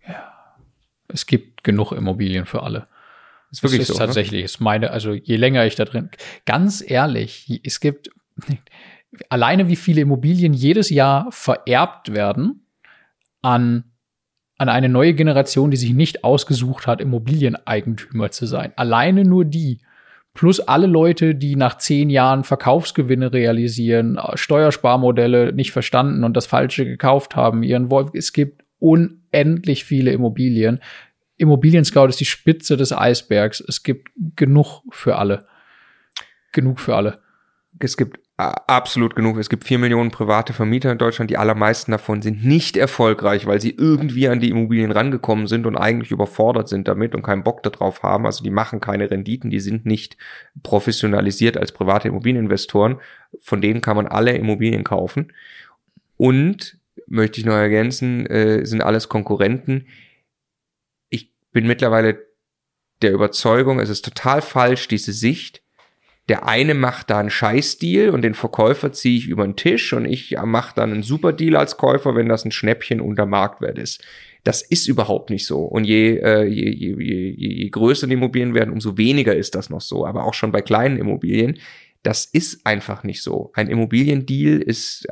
Ja. 0.07 0.33
Es 1.09 1.27
gibt 1.27 1.63
genug 1.63 1.93
Immobilien 1.93 2.47
für 2.47 2.63
alle. 2.63 2.87
Ist 3.51 3.63
wirklich 3.63 3.81
das 3.81 3.91
ist 3.91 3.97
so. 3.97 4.01
Ne? 4.01 4.07
Tatsächlich, 4.07 4.41
ne? 4.41 4.45
ist 4.45 4.61
meine, 4.61 4.91
also 4.91 5.13
je 5.13 5.37
länger 5.37 5.67
ich 5.67 5.75
da 5.75 5.85
drin, 5.85 6.11
ganz 6.47 6.83
ehrlich, 6.85 7.61
es 7.65 7.81
gibt, 7.81 8.11
alleine 9.29 9.69
wie 9.69 9.77
viele 9.77 10.01
Immobilien 10.01 10.53
jedes 10.53 10.91
Jahr 10.91 11.31
vererbt 11.31 12.15
werden 12.15 12.67
an, 13.43 13.85
an 14.59 14.69
eine 14.69 14.89
neue 14.89 15.15
Generation, 15.15 15.71
die 15.71 15.77
sich 15.77 15.93
nicht 15.93 16.25
ausgesucht 16.25 16.87
hat, 16.87 17.01
Immobilieneigentümer 17.01 18.31
zu 18.31 18.47
sein. 18.47 18.73
Alleine 18.77 19.25
nur 19.25 19.45
die. 19.45 19.81
Plus 20.35 20.61
alle 20.61 20.87
Leute, 20.87 21.35
die 21.35 21.57
nach 21.57 21.77
zehn 21.77 22.09
Jahren 22.09 22.43
Verkaufsgewinne 22.43 23.35
realisieren, 23.35 24.19
Steuersparmodelle 24.33 25.53
nicht 25.53 25.73
verstanden 25.73 26.25
und 26.25 26.39
das 26.39 26.47
Falsche 26.47 26.87
gekauft 26.87 27.37
haben, 27.37 27.63
ihren 27.63 27.91
Wolf. 27.91 28.13
Es 28.15 28.33
gibt 28.33 28.65
unendlich 28.79 29.85
viele 29.85 30.11
Immobilien. 30.11 30.81
Immobilien 31.37 31.85
Scout 31.85 32.07
ist 32.07 32.21
die 32.21 32.25
Spitze 32.25 32.79
des 32.79 32.93
Eisbergs. 32.93 33.61
Es 33.61 33.83
gibt 33.83 34.09
genug 34.37 34.83
für 34.91 35.17
alle. 35.17 35.45
Genug 36.53 36.81
für 36.81 36.97
alle. 36.97 37.19
Es 37.79 37.99
gibt 37.99 38.19
absolut 38.51 39.15
genug. 39.17 39.39
Es 39.39 39.49
gibt 39.49 39.65
vier 39.65 39.79
Millionen 39.79 40.11
private 40.11 40.53
Vermieter 40.53 40.93
in 40.93 40.99
Deutschland. 40.99 41.31
Die 41.31 41.37
allermeisten 41.37 41.93
davon 41.93 42.23
sind 42.23 42.45
nicht 42.45 42.77
erfolgreich, 42.77 43.47
weil 43.47 43.61
sie 43.61 43.71
irgendwie 43.71 44.29
an 44.29 44.41
die 44.41 44.51
Immobilien 44.51 44.91
rangekommen 44.91 45.47
sind 45.47 45.67
und 45.67 45.77
eigentlich 45.77 46.11
überfordert 46.11 46.69
sind 46.69 46.89
damit 46.89 47.15
und 47.15 47.23
keinen 47.23 47.45
Bock 47.45 47.63
darauf 47.63 48.03
haben. 48.03 48.27
Also 48.27 48.45
die 48.45 48.51
machen 48.51 48.81
keine 48.81 49.11
Renditen, 49.11 49.51
die 49.51 49.61
sind 49.61 49.87
nicht 49.87 50.17
professionalisiert 50.63 51.57
als 51.57 51.73
private 51.73 52.09
Immobilieninvestoren. 52.09 52.99
Von 53.41 53.61
denen 53.61 53.81
kann 53.81 53.97
man 53.97 54.07
alle 54.07 54.33
Immobilien 54.33 54.85
kaufen. 54.85 55.33
Und 56.17 56.79
möchte 57.07 57.41
ich 57.41 57.47
noch 57.47 57.55
ergänzen, 57.55 58.27
äh, 58.27 58.65
sind 58.65 58.83
alles 58.83 59.09
Konkurrenten. 59.09 59.87
Ich 61.11 61.31
bin 61.53 61.67
mittlerweile 61.67 62.27
der 63.03 63.13
Überzeugung, 63.13 63.81
es 63.81 63.91
ist 63.91 64.05
total 64.05 64.43
falsch, 64.43 64.89
diese 64.89 65.13
Sicht, 65.13 65.63
der 66.29 66.47
eine 66.47 66.75
macht 66.75 67.11
da 67.11 67.19
einen 67.19 67.31
Scheißdeal 67.31 68.11
und 68.11 68.23
den 68.23 68.35
Verkäufer 68.35 68.93
ziehe 68.93 69.19
ich 69.19 69.27
über 69.27 69.45
den 69.45 69.57
Tisch 69.57 69.93
und 69.93 70.05
ich 70.05 70.37
mache 70.45 70.75
dann 70.77 70.93
einen 70.93 71.03
Superdeal 71.03 71.57
als 71.57 71.77
Käufer, 71.77 72.15
wenn 72.15 72.29
das 72.29 72.45
ein 72.45 72.53
Schnäppchen 72.53 73.01
unter 73.01 73.27
Marktwert 73.27 73.79
ist. 73.79 74.05
Das 74.45 74.63
ist 74.63 74.89
überhaupt 74.89 75.31
nicht 75.31 75.47
so. 75.47 75.61
Und 75.61 75.85
je, 75.85 76.17
äh, 76.19 76.45
je, 76.45 76.71
je, 76.71 76.97
je, 76.99 77.35
je 77.37 77.71
größer 77.71 78.07
die 78.07 78.15
Immobilien 78.15 78.55
werden, 78.55 78.73
umso 78.73 78.97
weniger 78.99 79.35
ist 79.35 79.55
das 79.55 79.71
noch 79.71 79.81
so. 79.81 80.07
Aber 80.07 80.25
auch 80.25 80.35
schon 80.35 80.53
bei 80.53 80.63
kleinen 80.63 80.97
Immobilien, 80.99 81.59
Das 82.03 82.25
ist 82.25 82.67
einfach 82.67 83.05
nicht 83.05 83.23
so. 83.23 83.53
Ein 83.55 83.69
Immobiliendeal 83.69 84.61
ist 84.61 85.07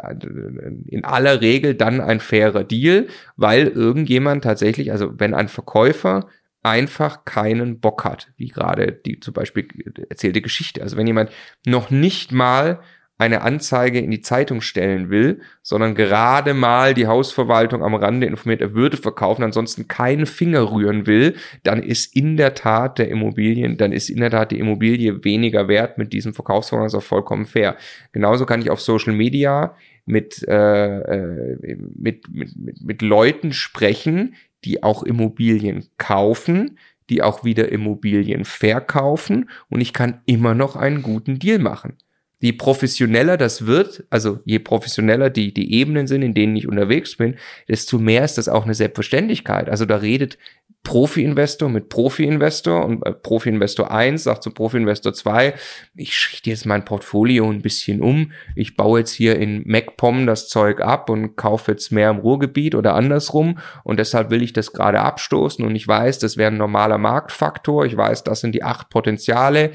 in 0.86 1.04
aller 1.04 1.40
Regel 1.40 1.74
dann 1.74 2.00
ein 2.00 2.18
fairer 2.18 2.64
Deal, 2.64 3.06
weil 3.36 3.68
irgendjemand 3.68 4.42
tatsächlich, 4.42 4.90
also 4.90 5.12
wenn 5.18 5.32
ein 5.32 5.48
Verkäufer 5.48 6.26
einfach 6.62 7.24
keinen 7.24 7.80
Bock 7.80 8.04
hat, 8.04 8.32
wie 8.36 8.48
gerade 8.48 8.92
die 8.92 9.20
zum 9.20 9.34
Beispiel 9.34 9.66
erzählte 10.08 10.42
Geschichte. 10.42 10.82
Also 10.82 10.96
wenn 10.96 11.06
jemand 11.06 11.30
noch 11.64 11.90
nicht 11.90 12.32
mal 12.32 12.80
eine 13.20 13.42
Anzeige 13.42 13.98
in 13.98 14.10
die 14.10 14.22
Zeitung 14.22 14.62
stellen 14.62 15.10
will, 15.10 15.42
sondern 15.62 15.94
gerade 15.94 16.54
mal 16.54 16.94
die 16.94 17.06
Hausverwaltung 17.06 17.84
am 17.84 17.94
Rande 17.94 18.26
informiert, 18.26 18.62
er 18.62 18.72
würde 18.72 18.96
verkaufen, 18.96 19.42
ansonsten 19.42 19.88
keinen 19.88 20.24
Finger 20.24 20.72
rühren 20.72 21.06
will, 21.06 21.34
dann 21.62 21.82
ist 21.82 22.16
in 22.16 22.38
der 22.38 22.54
Tat 22.54 22.98
der 22.98 23.10
Immobilien, 23.10 23.76
dann 23.76 23.92
ist 23.92 24.08
in 24.08 24.20
der 24.20 24.30
Tat 24.30 24.52
die 24.52 24.58
Immobilie 24.58 25.22
weniger 25.22 25.68
wert 25.68 25.98
mit 25.98 26.14
diesem 26.14 26.32
Verkaufsvorgang, 26.32 26.86
das 26.86 26.94
ist 26.94 26.98
auch 26.98 27.02
vollkommen 27.02 27.44
fair. 27.44 27.76
Genauso 28.12 28.46
kann 28.46 28.62
ich 28.62 28.70
auf 28.70 28.80
Social 28.80 29.12
Media 29.12 29.76
mit, 30.06 30.42
äh, 30.48 31.00
äh 31.00 31.76
mit, 31.94 32.26
mit, 32.32 32.56
mit, 32.56 32.80
mit 32.80 33.02
Leuten 33.02 33.52
sprechen, 33.52 34.34
die 34.64 34.82
auch 34.82 35.02
Immobilien 35.02 35.88
kaufen, 35.98 36.78
die 37.08 37.22
auch 37.22 37.44
wieder 37.44 37.70
Immobilien 37.70 38.44
verkaufen 38.44 39.50
und 39.68 39.80
ich 39.80 39.92
kann 39.92 40.20
immer 40.26 40.54
noch 40.54 40.76
einen 40.76 41.02
guten 41.02 41.38
Deal 41.38 41.58
machen. 41.58 41.96
Je 42.40 42.52
professioneller 42.52 43.36
das 43.36 43.66
wird, 43.66 44.04
also 44.10 44.40
je 44.44 44.58
professioneller 44.58 45.30
die, 45.30 45.52
die 45.52 45.74
Ebenen 45.74 46.06
sind, 46.06 46.22
in 46.22 46.34
denen 46.34 46.56
ich 46.56 46.66
unterwegs 46.66 47.16
bin, 47.16 47.36
desto 47.68 47.98
mehr 47.98 48.24
ist 48.24 48.38
das 48.38 48.48
auch 48.48 48.64
eine 48.64 48.74
Selbstverständlichkeit. 48.74 49.68
Also 49.68 49.84
da 49.84 49.96
redet 49.96 50.38
Profi-Investor 50.82 51.68
mit 51.68 51.90
Profi-Investor 51.90 52.84
und 52.84 53.06
äh, 53.06 53.12
Profi-Investor 53.12 53.90
1 53.90 54.24
sagt 54.24 54.42
zu 54.42 54.50
Profi-Investor 54.50 55.12
2, 55.12 55.54
ich 55.94 56.16
schichte 56.16 56.48
jetzt 56.48 56.64
mein 56.64 56.86
Portfolio 56.86 57.50
ein 57.50 57.60
bisschen 57.60 58.00
um, 58.00 58.32
ich 58.56 58.76
baue 58.76 59.00
jetzt 59.00 59.12
hier 59.12 59.36
in 59.38 59.62
MacPom 59.66 60.26
das 60.26 60.48
Zeug 60.48 60.80
ab 60.80 61.10
und 61.10 61.36
kaufe 61.36 61.72
jetzt 61.72 61.92
mehr 61.92 62.08
im 62.08 62.18
Ruhrgebiet 62.18 62.74
oder 62.74 62.94
andersrum 62.94 63.58
und 63.84 64.00
deshalb 64.00 64.30
will 64.30 64.42
ich 64.42 64.54
das 64.54 64.72
gerade 64.72 65.00
abstoßen 65.00 65.64
und 65.64 65.76
ich 65.76 65.86
weiß, 65.86 66.18
das 66.18 66.38
wäre 66.38 66.50
ein 66.50 66.56
normaler 66.56 66.98
Marktfaktor, 66.98 67.84
ich 67.84 67.96
weiß, 67.96 68.24
das 68.24 68.40
sind 68.40 68.54
die 68.54 68.62
acht 68.62 68.88
Potenziale, 68.88 69.72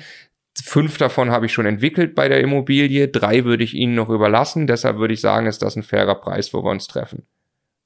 Fünf 0.64 0.98
davon 0.98 1.32
habe 1.32 1.46
ich 1.46 1.54
schon 1.54 1.66
entwickelt 1.66 2.16
bei 2.16 2.30
der 2.30 2.40
Immobilie, 2.40 3.08
drei 3.10 3.44
würde 3.44 3.64
ich 3.64 3.74
Ihnen 3.74 3.96
noch 3.96 4.10
überlassen. 4.10 4.68
Deshalb 4.68 4.98
würde 4.98 5.14
ich 5.14 5.22
sagen, 5.22 5.48
ist 5.48 5.62
das 5.62 5.76
ein 5.76 5.84
fairer 5.84 6.16
Preis, 6.16 6.54
wo 6.54 6.64
wir 6.64 6.72
uns 6.72 6.88
treffen. 6.88 7.24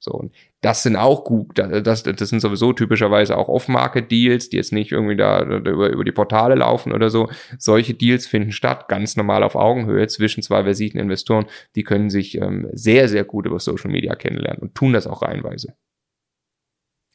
So, 0.02 0.12
und 0.12 0.34
das 0.62 0.82
sind 0.82 0.96
auch 0.96 1.24
gut, 1.24 1.58
das, 1.58 2.02
das 2.02 2.28
sind 2.30 2.40
sowieso 2.40 2.72
typischerweise 2.72 3.36
auch 3.36 3.48
Off-Market-Deals, 3.48 4.48
die 4.48 4.56
jetzt 4.56 4.72
nicht 4.72 4.92
irgendwie 4.92 5.16
da 5.16 5.42
über, 5.42 5.90
über 5.90 6.04
die 6.04 6.12
Portale 6.12 6.54
laufen 6.54 6.92
oder 6.92 7.10
so. 7.10 7.28
Solche 7.58 7.92
Deals 7.92 8.26
finden 8.26 8.52
statt, 8.52 8.88
ganz 8.88 9.16
normal 9.16 9.42
auf 9.42 9.56
Augenhöhe 9.56 10.06
zwischen 10.08 10.42
zwei 10.42 10.64
versierten 10.64 10.98
Investoren. 10.98 11.46
Die 11.76 11.82
können 11.82 12.08
sich 12.08 12.38
ähm, 12.38 12.68
sehr, 12.72 13.10
sehr 13.10 13.24
gut 13.24 13.44
über 13.44 13.60
Social 13.60 13.90
Media 13.90 14.14
kennenlernen 14.14 14.62
und 14.62 14.74
tun 14.74 14.94
das 14.94 15.06
auch 15.06 15.20
reihenweise. 15.20 15.74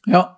Ja. 0.06 0.35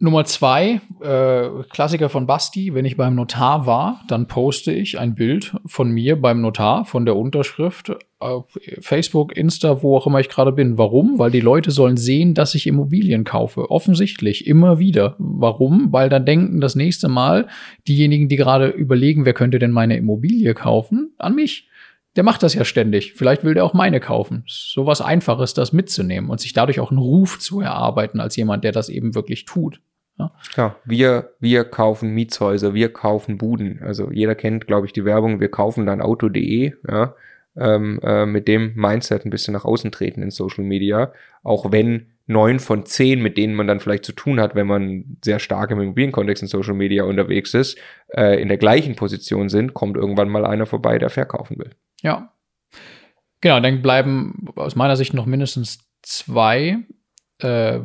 Nummer 0.00 0.24
zwei, 0.24 0.80
äh, 1.00 1.64
Klassiker 1.70 2.08
von 2.08 2.26
Basti, 2.26 2.72
wenn 2.72 2.84
ich 2.84 2.96
beim 2.96 3.16
Notar 3.16 3.66
war, 3.66 4.04
dann 4.06 4.28
poste 4.28 4.70
ich 4.70 4.98
ein 4.98 5.16
Bild 5.16 5.56
von 5.66 5.90
mir 5.90 6.20
beim 6.20 6.40
Notar, 6.40 6.84
von 6.84 7.04
der 7.04 7.16
Unterschrift, 7.16 7.96
auf 8.20 8.46
Facebook, 8.80 9.36
Insta, 9.36 9.82
wo 9.82 9.96
auch 9.96 10.06
immer 10.06 10.20
ich 10.20 10.28
gerade 10.28 10.52
bin. 10.52 10.78
Warum? 10.78 11.18
Weil 11.18 11.32
die 11.32 11.40
Leute 11.40 11.72
sollen 11.72 11.96
sehen, 11.96 12.34
dass 12.34 12.54
ich 12.54 12.66
Immobilien 12.66 13.24
kaufe. 13.24 13.70
Offensichtlich, 13.70 14.46
immer 14.46 14.78
wieder. 14.78 15.16
Warum? 15.18 15.92
Weil 15.92 16.08
dann 16.08 16.24
denken 16.24 16.60
das 16.60 16.76
nächste 16.76 17.08
Mal 17.08 17.48
diejenigen, 17.88 18.28
die 18.28 18.36
gerade 18.36 18.68
überlegen, 18.68 19.24
wer 19.24 19.34
könnte 19.34 19.58
denn 19.58 19.72
meine 19.72 19.96
Immobilie 19.96 20.54
kaufen, 20.54 21.12
an 21.18 21.34
mich. 21.34 21.68
Der 22.16 22.24
macht 22.24 22.42
das 22.42 22.54
ja 22.54 22.64
ständig. 22.64 23.14
Vielleicht 23.14 23.44
will 23.44 23.54
der 23.54 23.64
auch 23.64 23.74
meine 23.74 24.00
kaufen. 24.00 24.42
So 24.46 24.86
was 24.86 25.00
Einfaches, 25.00 25.54
das 25.54 25.72
mitzunehmen 25.72 26.30
und 26.30 26.40
sich 26.40 26.52
dadurch 26.52 26.80
auch 26.80 26.90
einen 26.90 26.98
Ruf 26.98 27.38
zu 27.38 27.60
erarbeiten 27.60 28.18
als 28.18 28.34
jemand, 28.34 28.64
der 28.64 28.72
das 28.72 28.88
eben 28.88 29.14
wirklich 29.14 29.44
tut. 29.44 29.80
Ja, 30.18 30.32
ja 30.56 30.76
wir, 30.84 31.32
wir 31.40 31.64
kaufen 31.64 32.14
Mietshäuser, 32.14 32.74
wir 32.74 32.92
kaufen 32.92 33.38
Buden. 33.38 33.80
Also 33.82 34.10
jeder 34.10 34.34
kennt, 34.34 34.66
glaube 34.66 34.86
ich, 34.86 34.92
die 34.92 35.04
Werbung, 35.04 35.40
wir 35.40 35.50
kaufen 35.50 35.86
dann 35.86 36.00
Auto.de, 36.00 36.74
ja, 36.88 37.14
ähm, 37.56 38.00
äh, 38.02 38.26
mit 38.26 38.48
dem 38.48 38.74
Mindset 38.74 39.24
ein 39.24 39.30
bisschen 39.30 39.54
nach 39.54 39.64
außen 39.64 39.90
treten 39.92 40.22
in 40.22 40.30
Social 40.30 40.64
Media. 40.64 41.12
Auch 41.42 41.72
wenn 41.72 42.12
neun 42.26 42.60
von 42.60 42.84
zehn, 42.84 43.22
mit 43.22 43.38
denen 43.38 43.54
man 43.54 43.66
dann 43.66 43.80
vielleicht 43.80 44.04
zu 44.04 44.12
tun 44.12 44.38
hat, 44.38 44.54
wenn 44.54 44.66
man 44.66 45.16
sehr 45.24 45.38
stark 45.38 45.70
im 45.70 45.80
Immobilienkontext 45.80 46.42
in 46.42 46.48
Social 46.48 46.74
Media 46.74 47.04
unterwegs 47.04 47.54
ist, 47.54 47.78
äh, 48.08 48.40
in 48.40 48.48
der 48.48 48.58
gleichen 48.58 48.96
Position 48.96 49.48
sind, 49.48 49.74
kommt 49.74 49.96
irgendwann 49.96 50.28
mal 50.28 50.44
einer 50.44 50.66
vorbei, 50.66 50.98
der 50.98 51.10
verkaufen 51.10 51.58
will. 51.58 51.70
Ja. 52.02 52.32
Genau, 53.40 53.60
dann 53.60 53.82
bleiben 53.82 54.46
aus 54.56 54.76
meiner 54.76 54.96
Sicht 54.96 55.14
noch 55.14 55.26
mindestens 55.26 55.78
zwei. 56.02 56.78
Äh, 57.40 57.80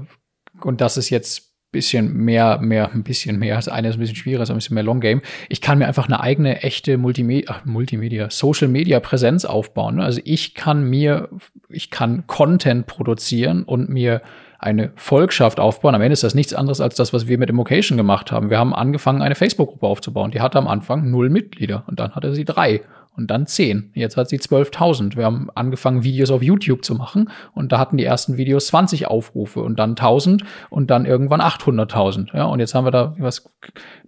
und 0.61 0.81
das 0.81 0.97
ist 0.97 1.10
jetzt 1.10 1.53
bisschen 1.74 2.16
mehr, 2.16 2.60
mehr, 2.60 2.94
ein 2.94 3.04
bisschen 3.04 3.38
mehr. 3.38 3.56
Das 3.56 3.68
eine 3.68 3.90
ist 3.90 3.98
ein 3.98 4.00
bisschen 4.00 4.16
schwieriger, 4.16 4.44
ist 4.44 4.50
ein 4.50 4.56
bisschen 4.56 4.76
mehr 4.76 4.84
Long 4.84 5.02
Game. 5.02 5.22
Ich 5.50 5.60
kann 5.60 5.80
mir 5.80 5.88
einfach 5.88 6.06
eine 6.06 6.22
eigene, 6.22 6.64
echte 6.64 6.98
Multimedia, 6.98 7.52
ach, 7.54 7.66
Multimedia, 7.66 8.30
Social 8.30 8.70
Media 8.70 9.02
Präsenz 9.02 9.44
aufbauen. 9.44 9.98
Ne? 9.98 10.04
Also 10.06 10.22
ich 10.24 10.56
kann 10.56 10.90
mir, 10.90 11.28
ich 11.68 11.90
kann 11.90 12.26
Content 12.28 12.88
produzieren 12.88 13.64
und 13.64 13.90
mir 13.90 14.22
eine 14.60 14.94
Volkschaft 14.95 15.60
aufbauen. 15.60 15.94
Am 15.94 16.02
Ende 16.02 16.14
ist 16.14 16.24
das 16.24 16.36
nichts 16.36 16.54
anderes 16.54 16.80
als 16.80 16.95
das, 16.95 17.12
was 17.12 17.28
wir 17.28 17.38
mit 17.38 17.50
Immocation 17.50 17.98
gemacht 17.98 18.32
haben. 18.32 18.50
Wir 18.50 18.58
haben 18.58 18.74
angefangen, 18.74 19.22
eine 19.22 19.36
Facebook-Gruppe 19.36 19.86
aufzubauen. 19.86 20.32
Die 20.32 20.40
hatte 20.40 20.58
am 20.58 20.70
Anfang 20.70 21.12
null 21.12 21.30
Mitglieder 21.30 21.84
und 21.88 22.00
dann 22.00 22.16
hatte 22.16 22.34
sie 22.34 22.45
drei 22.45 22.82
und 23.15 23.30
dann 23.30 23.45
10. 23.45 23.91
Jetzt 23.94 24.18
hat 24.18 24.30
sie 24.30 24.40
12.000. 24.40 25.15
Wir 25.15 25.26
haben 25.26 25.49
angefangen, 25.53 26.03
Videos 26.03 26.31
auf 26.31 26.41
YouTube 26.41 26.84
zu 26.84 26.95
machen 26.95 27.30
und 27.53 27.72
da 27.72 27.80
hatten 27.80 27.98
die 27.98 28.03
ersten 28.03 28.38
Videos 28.38 28.68
20 28.68 29.07
Aufrufe 29.07 29.61
und 29.61 29.77
dann 29.77 29.95
1.000 29.95 30.44
und 30.69 30.90
dann 30.90 31.06
irgendwann 31.06 31.41
800.000. 31.41 32.35
Ja, 32.35 32.45
und 32.45 32.60
jetzt 32.60 32.73
haben 32.73 32.85
wir 32.85 32.91
da 32.91 33.15
was 33.19 33.49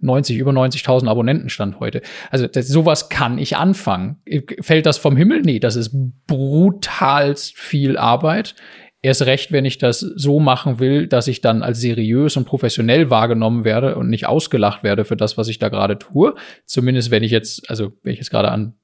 90, 0.00 0.38
über 0.38 0.50
90.000 0.50 1.08
Abonnenten 1.08 1.48
stand 1.48 1.78
heute. 1.80 2.02
Also 2.30 2.46
das, 2.46 2.68
sowas 2.68 3.08
kann 3.08 3.38
ich 3.38 3.56
anfangen. 3.56 4.16
Fällt 4.60 4.86
das 4.86 4.98
vom 4.98 5.16
Himmel? 5.16 5.42
Nee, 5.42 5.60
das 5.60 5.76
ist 5.76 5.96
brutalst 6.26 7.56
viel 7.56 7.96
Arbeit. 7.96 8.54
Erst 9.02 9.22
recht, 9.26 9.52
wenn 9.52 9.64
ich 9.64 9.78
das 9.78 10.00
so 10.00 10.40
machen 10.40 10.80
will, 10.80 11.06
dass 11.06 11.28
ich 11.28 11.40
dann 11.40 11.62
als 11.62 11.80
seriös 11.80 12.36
und 12.36 12.44
professionell 12.44 13.08
wahrgenommen 13.08 13.64
werde 13.64 13.94
und 13.94 14.08
nicht 14.08 14.26
ausgelacht 14.26 14.82
werde 14.82 15.04
für 15.04 15.16
das, 15.16 15.38
was 15.38 15.46
ich 15.46 15.60
da 15.60 15.68
gerade 15.68 15.96
tue. 15.96 16.34
Zumindest 16.64 17.12
wenn 17.12 17.22
ich 17.22 17.30
jetzt, 17.30 17.70
also 17.70 17.92
wenn 18.02 18.14
ich 18.14 18.18
jetzt 18.18 18.30
gerade 18.30 18.50
an 18.50 18.74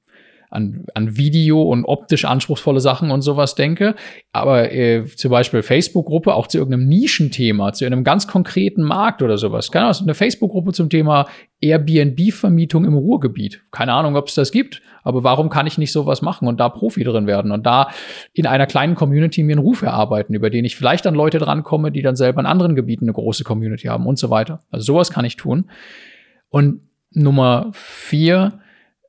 an, 0.53 0.85
an 0.93 1.17
Video 1.17 1.61
und 1.63 1.83
optisch 1.85 2.25
anspruchsvolle 2.25 2.79
Sachen 2.79 3.11
und 3.11 3.21
sowas 3.21 3.55
denke. 3.55 3.95
Aber 4.31 4.71
äh, 4.71 5.05
zum 5.05 5.31
Beispiel 5.31 5.63
Facebook-Gruppe 5.63 6.33
auch 6.33 6.47
zu 6.47 6.59
irgendeinem 6.59 6.87
Nischenthema, 6.87 7.73
zu 7.73 7.85
einem 7.85 8.03
ganz 8.03 8.27
konkreten 8.27 8.83
Markt 8.83 9.21
oder 9.21 9.37
sowas. 9.37 9.71
Keine 9.71 9.87
Ahnung, 9.87 10.01
eine 10.03 10.13
Facebook-Gruppe 10.13 10.71
zum 10.73 10.89
Thema 10.89 11.27
Airbnb-Vermietung 11.59 12.85
im 12.85 12.93
Ruhrgebiet. 12.93 13.63
Keine 13.71 13.93
Ahnung, 13.93 14.15
ob 14.15 14.27
es 14.27 14.35
das 14.35 14.51
gibt, 14.51 14.81
aber 15.03 15.23
warum 15.23 15.49
kann 15.49 15.65
ich 15.65 15.77
nicht 15.77 15.91
sowas 15.91 16.21
machen 16.21 16.47
und 16.47 16.59
da 16.59 16.69
Profi 16.69 17.03
drin 17.03 17.25
werden 17.25 17.51
und 17.51 17.65
da 17.65 17.89
in 18.33 18.45
einer 18.45 18.67
kleinen 18.67 18.95
Community 18.95 19.43
mir 19.43 19.53
einen 19.53 19.65
Ruf 19.65 19.81
erarbeiten, 19.81 20.33
über 20.33 20.49
den 20.49 20.65
ich 20.65 20.75
vielleicht 20.75 21.07
an 21.07 21.15
Leute 21.15 21.39
drankomme, 21.39 21.91
die 21.91 22.01
dann 22.01 22.15
selber 22.15 22.41
in 22.41 22.45
anderen 22.45 22.75
Gebieten 22.75 23.05
eine 23.05 23.13
große 23.13 23.43
Community 23.43 23.87
haben 23.87 24.05
und 24.05 24.19
so 24.19 24.29
weiter. 24.29 24.61
Also 24.71 24.85
sowas 24.85 25.09
kann 25.09 25.25
ich 25.25 25.35
tun. 25.35 25.69
Und 26.49 26.81
Nummer 27.11 27.71
vier, 27.73 28.59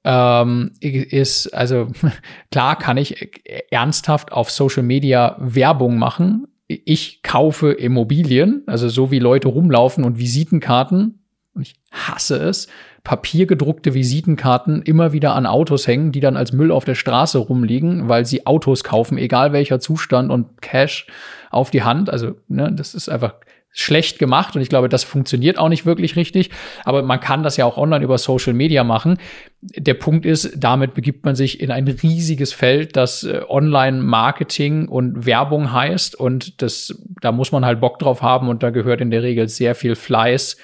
ähm, 0.04 0.72
ist, 0.80 1.52
also 1.54 1.88
klar 2.50 2.78
kann 2.78 2.96
ich 2.96 3.32
ernsthaft 3.70 4.32
auf 4.32 4.50
Social 4.50 4.82
Media 4.82 5.36
Werbung 5.38 5.98
machen. 5.98 6.46
Ich 6.66 7.22
kaufe 7.22 7.72
Immobilien, 7.72 8.62
also 8.66 8.88
so 8.88 9.10
wie 9.10 9.18
Leute 9.18 9.48
rumlaufen 9.48 10.04
und 10.04 10.18
Visitenkarten, 10.18 11.20
und 11.54 11.62
ich 11.62 11.76
hasse 11.90 12.36
es, 12.36 12.68
papiergedruckte 13.04 13.94
Visitenkarten 13.94 14.82
immer 14.82 15.12
wieder 15.12 15.34
an 15.34 15.46
Autos 15.46 15.86
hängen, 15.86 16.10
die 16.10 16.20
dann 16.20 16.36
als 16.36 16.52
Müll 16.52 16.72
auf 16.72 16.84
der 16.84 16.94
Straße 16.94 17.38
rumliegen, 17.38 18.08
weil 18.08 18.24
sie 18.24 18.46
Autos 18.46 18.82
kaufen, 18.82 19.18
egal 19.18 19.52
welcher 19.52 19.78
Zustand 19.78 20.30
und 20.30 20.62
Cash 20.62 21.06
auf 21.50 21.70
die 21.70 21.82
Hand. 21.82 22.10
Also, 22.10 22.34
ne, 22.48 22.72
das 22.72 22.94
ist 22.94 23.08
einfach 23.08 23.34
schlecht 23.76 24.20
gemacht 24.20 24.54
und 24.54 24.62
ich 24.62 24.68
glaube, 24.68 24.88
das 24.88 25.02
funktioniert 25.02 25.58
auch 25.58 25.68
nicht 25.68 25.84
wirklich 25.84 26.14
richtig. 26.14 26.50
Aber 26.84 27.02
man 27.02 27.18
kann 27.18 27.42
das 27.42 27.56
ja 27.56 27.66
auch 27.66 27.76
online 27.76 28.04
über 28.04 28.18
Social 28.18 28.54
Media 28.54 28.84
machen. 28.84 29.18
Der 29.60 29.94
Punkt 29.94 30.24
ist, 30.24 30.52
damit 30.56 30.94
begibt 30.94 31.24
man 31.24 31.34
sich 31.34 31.60
in 31.60 31.72
ein 31.72 31.88
riesiges 31.88 32.52
Feld, 32.52 32.96
das 32.96 33.24
äh, 33.24 33.42
Online-Marketing 33.48 34.86
und 34.86 35.26
Werbung 35.26 35.72
heißt. 35.72 36.14
Und 36.14 36.62
das, 36.62 37.02
da 37.20 37.32
muss 37.32 37.50
man 37.50 37.66
halt 37.66 37.80
Bock 37.80 37.98
drauf 37.98 38.22
haben 38.22 38.48
und 38.48 38.62
da 38.62 38.70
gehört 38.70 39.00
in 39.00 39.10
der 39.10 39.24
Regel 39.24 39.48
sehr 39.48 39.74
viel 39.74 39.96
Fleiß, 39.96 40.56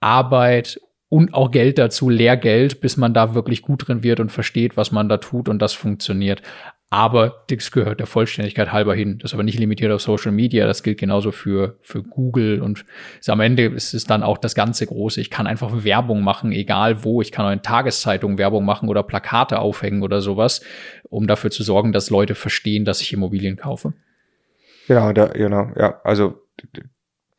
Arbeit 0.00 0.78
und 1.08 1.32
auch 1.32 1.50
Geld 1.50 1.78
dazu, 1.78 2.10
Lehrgeld, 2.10 2.82
bis 2.82 2.98
man 2.98 3.14
da 3.14 3.34
wirklich 3.34 3.62
gut 3.62 3.88
drin 3.88 4.02
wird 4.02 4.20
und 4.20 4.30
versteht, 4.30 4.76
was 4.76 4.92
man 4.92 5.08
da 5.08 5.16
tut 5.16 5.48
und 5.48 5.60
das 5.60 5.72
funktioniert. 5.72 6.42
Aber 6.96 7.44
das 7.48 7.72
gehört 7.72 8.00
der 8.00 8.06
Vollständigkeit 8.06 8.72
halber 8.72 8.94
hin. 8.94 9.18
Das 9.18 9.32
ist 9.32 9.34
aber 9.34 9.42
nicht 9.42 9.58
limitiert 9.58 9.92
auf 9.92 10.00
Social 10.00 10.32
Media. 10.32 10.66
Das 10.66 10.82
gilt 10.82 10.96
genauso 10.96 11.30
für, 11.30 11.76
für 11.82 12.02
Google. 12.02 12.62
Und 12.62 12.86
am 13.26 13.40
Ende 13.40 13.66
ist 13.66 13.92
es 13.92 14.04
dann 14.04 14.22
auch 14.22 14.38
das 14.38 14.54
ganze 14.54 14.86
Große. 14.86 15.20
Ich 15.20 15.28
kann 15.28 15.46
einfach 15.46 15.84
Werbung 15.84 16.22
machen, 16.22 16.52
egal 16.52 17.04
wo. 17.04 17.20
Ich 17.20 17.32
kann 17.32 17.44
auch 17.44 17.50
in 17.50 17.60
Tageszeitungen 17.60 18.38
Werbung 18.38 18.64
machen 18.64 18.88
oder 18.88 19.02
Plakate 19.02 19.58
aufhängen 19.58 20.02
oder 20.02 20.22
sowas, 20.22 20.62
um 21.10 21.26
dafür 21.26 21.50
zu 21.50 21.62
sorgen, 21.62 21.92
dass 21.92 22.08
Leute 22.08 22.34
verstehen, 22.34 22.86
dass 22.86 23.02
ich 23.02 23.12
Immobilien 23.12 23.56
kaufe. 23.56 23.92
Genau, 24.88 25.12
da, 25.12 25.26
genau, 25.26 25.72
ja. 25.78 26.00
Also 26.02 26.40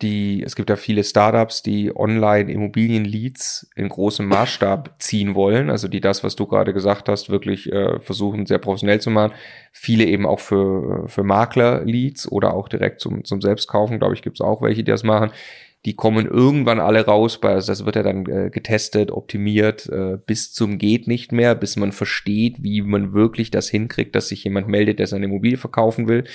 die, 0.01 0.43
es 0.43 0.55
gibt 0.55 0.69
ja 0.69 0.75
viele 0.75 1.03
Startups, 1.03 1.63
die 1.63 1.95
online 1.95 2.51
Immobilien-Leads 2.51 3.71
in 3.75 3.89
großem 3.89 4.27
Maßstab 4.27 4.95
ziehen 4.99 5.33
wollen, 5.33 5.69
also 5.71 5.87
die 5.87 6.01
das, 6.01 6.23
was 6.23 6.35
du 6.35 6.45
gerade 6.45 6.73
gesagt 6.73 7.09
hast, 7.09 7.29
wirklich 7.29 7.71
äh, 7.71 7.99
versuchen, 7.99 8.45
sehr 8.45 8.59
professionell 8.59 9.01
zu 9.01 9.09
machen. 9.09 9.33
Viele 9.71 10.05
eben 10.05 10.27
auch 10.27 10.39
für, 10.39 11.07
für 11.07 11.23
Makler-Leads 11.23 12.31
oder 12.31 12.53
auch 12.53 12.69
direkt 12.69 13.01
zum, 13.01 13.23
zum 13.25 13.41
Selbstkaufen, 13.41 13.97
glaube 13.97 14.13
ich, 14.13 14.21
gibt 14.21 14.37
es 14.37 14.41
auch 14.41 14.61
welche, 14.61 14.83
die 14.83 14.91
das 14.91 15.03
machen 15.03 15.31
die 15.85 15.95
kommen 15.95 16.25
irgendwann 16.25 16.79
alle 16.79 17.05
raus, 17.05 17.39
also 17.41 17.71
das 17.71 17.85
wird 17.85 17.95
ja 17.95 18.03
dann 18.03 18.25
äh, 18.25 18.49
getestet, 18.49 19.11
optimiert, 19.11 19.87
äh, 19.87 20.17
bis 20.25 20.51
zum 20.51 20.79
geht 20.79 21.07
nicht 21.07 21.31
mehr, 21.31 21.55
bis 21.55 21.77
man 21.77 21.91
versteht, 21.91 22.61
wie 22.61 22.81
man 22.81 23.13
wirklich 23.13 23.51
das 23.51 23.69
hinkriegt, 23.69 24.15
dass 24.15 24.27
sich 24.27 24.43
jemand 24.43 24.67
meldet, 24.67 24.99
der 24.99 25.07
seine 25.07 25.25
Immobilie 25.25 25.57
verkaufen 25.57 26.07
will. 26.07 26.25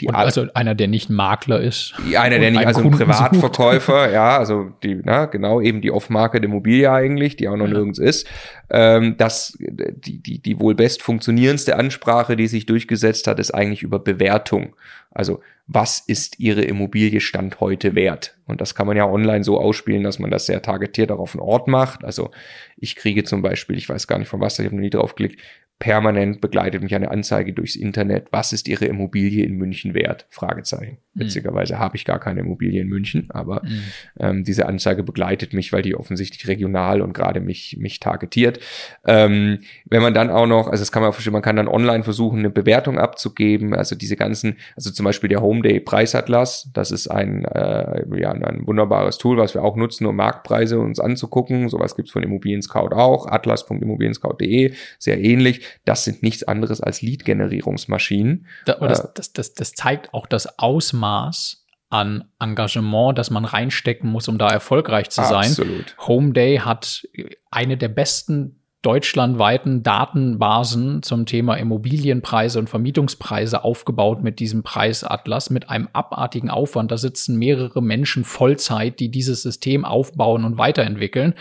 Die 0.00 0.08
also 0.10 0.46
einer, 0.54 0.74
der 0.74 0.86
nicht 0.86 1.10
Makler 1.10 1.60
ist. 1.60 1.94
Einer, 2.16 2.38
der 2.38 2.52
nicht, 2.52 2.66
also 2.66 2.82
ein 2.82 2.90
Privatverkäufer, 2.90 4.04
sucht. 4.04 4.12
ja, 4.14 4.38
also 4.38 4.70
die, 4.82 5.00
na, 5.02 5.26
genau, 5.26 5.60
eben 5.60 5.80
die 5.80 5.90
Off-Market-Immobilie 5.90 6.92
eigentlich, 6.92 7.36
die 7.36 7.48
auch 7.48 7.56
noch 7.56 7.66
ja. 7.66 7.72
nirgends 7.72 7.98
ist. 7.98 8.28
Ähm, 8.70 9.16
das, 9.16 9.58
die, 9.58 10.22
die, 10.22 10.40
die 10.40 10.60
wohl 10.60 10.74
best 10.74 11.02
funktionierendste 11.02 11.74
Ansprache, 11.74 12.36
die 12.36 12.46
sich 12.46 12.66
durchgesetzt 12.66 13.26
hat, 13.26 13.40
ist 13.40 13.52
eigentlich 13.52 13.82
über 13.82 13.98
Bewertung. 13.98 14.76
Also 15.10 15.40
was 15.72 16.00
ist 16.00 16.40
Ihre 16.40 16.62
Immobilie 16.62 17.20
Stand 17.20 17.60
heute 17.60 17.94
wert? 17.94 18.36
Und 18.46 18.60
das 18.60 18.74
kann 18.74 18.88
man 18.88 18.96
ja 18.96 19.08
online 19.08 19.44
so 19.44 19.60
ausspielen, 19.60 20.02
dass 20.02 20.18
man 20.18 20.28
das 20.28 20.46
sehr 20.46 20.62
targetiert 20.62 21.12
auch 21.12 21.20
auf 21.20 21.32
den 21.32 21.40
Ort 21.40 21.68
macht. 21.68 22.02
Also 22.02 22.32
ich 22.76 22.96
kriege 22.96 23.22
zum 23.22 23.40
Beispiel, 23.40 23.78
ich 23.78 23.88
weiß 23.88 24.08
gar 24.08 24.18
nicht 24.18 24.26
von 24.26 24.40
was, 24.40 24.58
ich 24.58 24.66
habe 24.66 24.74
noch 24.74 24.82
nie 24.82 24.90
drauf 24.90 25.14
geklickt, 25.14 25.40
permanent 25.80 26.42
begleitet 26.42 26.82
mich 26.82 26.94
eine 26.94 27.10
Anzeige 27.10 27.54
durchs 27.54 27.74
Internet. 27.74 28.28
Was 28.30 28.52
ist 28.52 28.68
Ihre 28.68 28.84
Immobilie 28.84 29.44
in 29.44 29.56
München 29.56 29.94
wert? 29.94 30.26
Fragezeichen. 30.28 30.98
Mhm. 31.14 31.20
Witzigerweise 31.20 31.78
habe 31.78 31.96
ich 31.96 32.04
gar 32.04 32.20
keine 32.20 32.40
Immobilie 32.40 32.82
in 32.82 32.88
München, 32.88 33.28
aber 33.30 33.62
mhm. 33.64 33.82
ähm, 34.20 34.44
diese 34.44 34.66
Anzeige 34.66 35.02
begleitet 35.02 35.54
mich, 35.54 35.72
weil 35.72 35.80
die 35.80 35.96
offensichtlich 35.96 36.46
regional 36.46 37.00
und 37.00 37.14
gerade 37.14 37.40
mich, 37.40 37.78
mich 37.80 37.98
targetiert. 37.98 38.60
Ähm, 39.06 39.60
wenn 39.86 40.02
man 40.02 40.12
dann 40.12 40.28
auch 40.28 40.46
noch, 40.46 40.68
also 40.68 40.82
das 40.82 40.92
kann 40.92 41.02
man 41.02 41.14
verstehen, 41.14 41.32
man 41.32 41.40
kann 41.40 41.56
dann 41.56 41.66
online 41.66 42.04
versuchen, 42.04 42.40
eine 42.40 42.50
Bewertung 42.50 42.98
abzugeben. 42.98 43.74
Also 43.74 43.96
diese 43.96 44.16
ganzen, 44.16 44.58
also 44.76 44.90
zum 44.90 45.04
Beispiel 45.04 45.30
der 45.30 45.40
Homeday 45.40 45.80
Preisatlas, 45.80 46.68
das 46.74 46.90
ist 46.90 47.08
ein, 47.08 47.46
äh, 47.46 48.04
ja, 48.20 48.32
ein 48.32 48.66
wunderbares 48.66 49.16
Tool, 49.16 49.38
was 49.38 49.54
wir 49.54 49.64
auch 49.64 49.76
nutzen, 49.76 50.04
um 50.04 50.14
Marktpreise 50.14 50.78
uns 50.78 51.00
anzugucken. 51.00 51.70
Sowas 51.70 51.96
gibt's 51.96 52.12
von 52.12 52.22
Immobilien 52.22 52.60
Scout 52.60 52.94
auch, 52.94 53.26
atlas.immobilienscout.de, 53.26 54.74
sehr 54.98 55.18
ähnlich 55.18 55.69
das 55.84 56.04
sind 56.04 56.22
nichts 56.22 56.44
anderes 56.44 56.80
als 56.80 57.02
Lead-Generierungsmaschinen. 57.02 58.46
Da, 58.66 58.74
das, 58.74 59.00
äh, 59.00 59.08
das, 59.14 59.32
das, 59.32 59.54
das 59.54 59.72
zeigt 59.72 60.14
auch 60.14 60.26
das 60.26 60.58
Ausmaß 60.58 61.64
an 61.90 62.24
Engagement, 62.38 63.18
das 63.18 63.30
man 63.30 63.44
reinstecken 63.44 64.08
muss, 64.08 64.28
um 64.28 64.38
da 64.38 64.48
erfolgreich 64.48 65.10
zu 65.10 65.22
sein. 65.22 65.50
Absolut. 65.50 65.96
Homeday 66.06 66.58
hat 66.58 67.06
eine 67.50 67.76
der 67.76 67.88
besten 67.88 68.60
deutschlandweiten 68.82 69.82
Datenbasen 69.82 71.02
zum 71.02 71.26
Thema 71.26 71.56
Immobilienpreise 71.56 72.58
und 72.58 72.70
Vermietungspreise 72.70 73.62
aufgebaut 73.62 74.22
mit 74.22 74.38
diesem 74.38 74.62
Preisatlas, 74.62 75.50
mit 75.50 75.68
einem 75.68 75.88
abartigen 75.92 76.48
Aufwand. 76.48 76.90
Da 76.90 76.96
sitzen 76.96 77.36
mehrere 77.36 77.82
Menschen 77.82 78.24
Vollzeit, 78.24 78.98
die 78.98 79.10
dieses 79.10 79.42
System 79.42 79.84
aufbauen 79.84 80.44
und 80.44 80.56
weiterentwickeln 80.56 81.34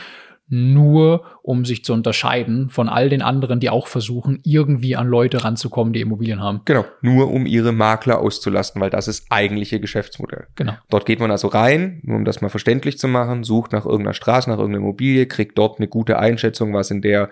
nur 0.49 1.23
um 1.43 1.63
sich 1.63 1.85
zu 1.85 1.93
unterscheiden 1.93 2.69
von 2.69 2.89
all 2.89 3.09
den 3.09 3.21
anderen, 3.21 3.59
die 3.59 3.69
auch 3.69 3.88
versuchen, 3.88 4.39
irgendwie 4.43 4.95
an 4.95 5.07
Leute 5.07 5.43
ranzukommen, 5.43 5.93
die 5.93 6.01
Immobilien 6.01 6.41
haben. 6.41 6.61
Genau, 6.65 6.85
nur 7.01 7.31
um 7.31 7.45
ihre 7.45 7.71
Makler 7.71 8.19
auszulasten, 8.19 8.81
weil 8.81 8.89
das 8.89 9.07
ist 9.07 9.27
eigentliche 9.30 9.80
Geschäftsmodell. 9.80 10.47
Genau. 10.55 10.73
Dort 10.89 11.05
geht 11.05 11.19
man 11.19 11.31
also 11.31 11.47
rein, 11.47 12.01
nur 12.03 12.17
um 12.17 12.26
das 12.26 12.41
mal 12.41 12.49
verständlich 12.49 12.97
zu 12.97 13.07
machen, 13.07 13.43
sucht 13.43 13.71
nach 13.71 13.85
irgendeiner 13.85 14.13
Straße, 14.13 14.49
nach 14.49 14.57
irgendeiner 14.57 14.84
Immobilie, 14.84 15.27
kriegt 15.27 15.57
dort 15.57 15.80
eine 15.80 15.88
gute 15.88 16.17
Einschätzung, 16.17 16.73
was 16.73 16.89
in 16.89 17.01
der 17.01 17.30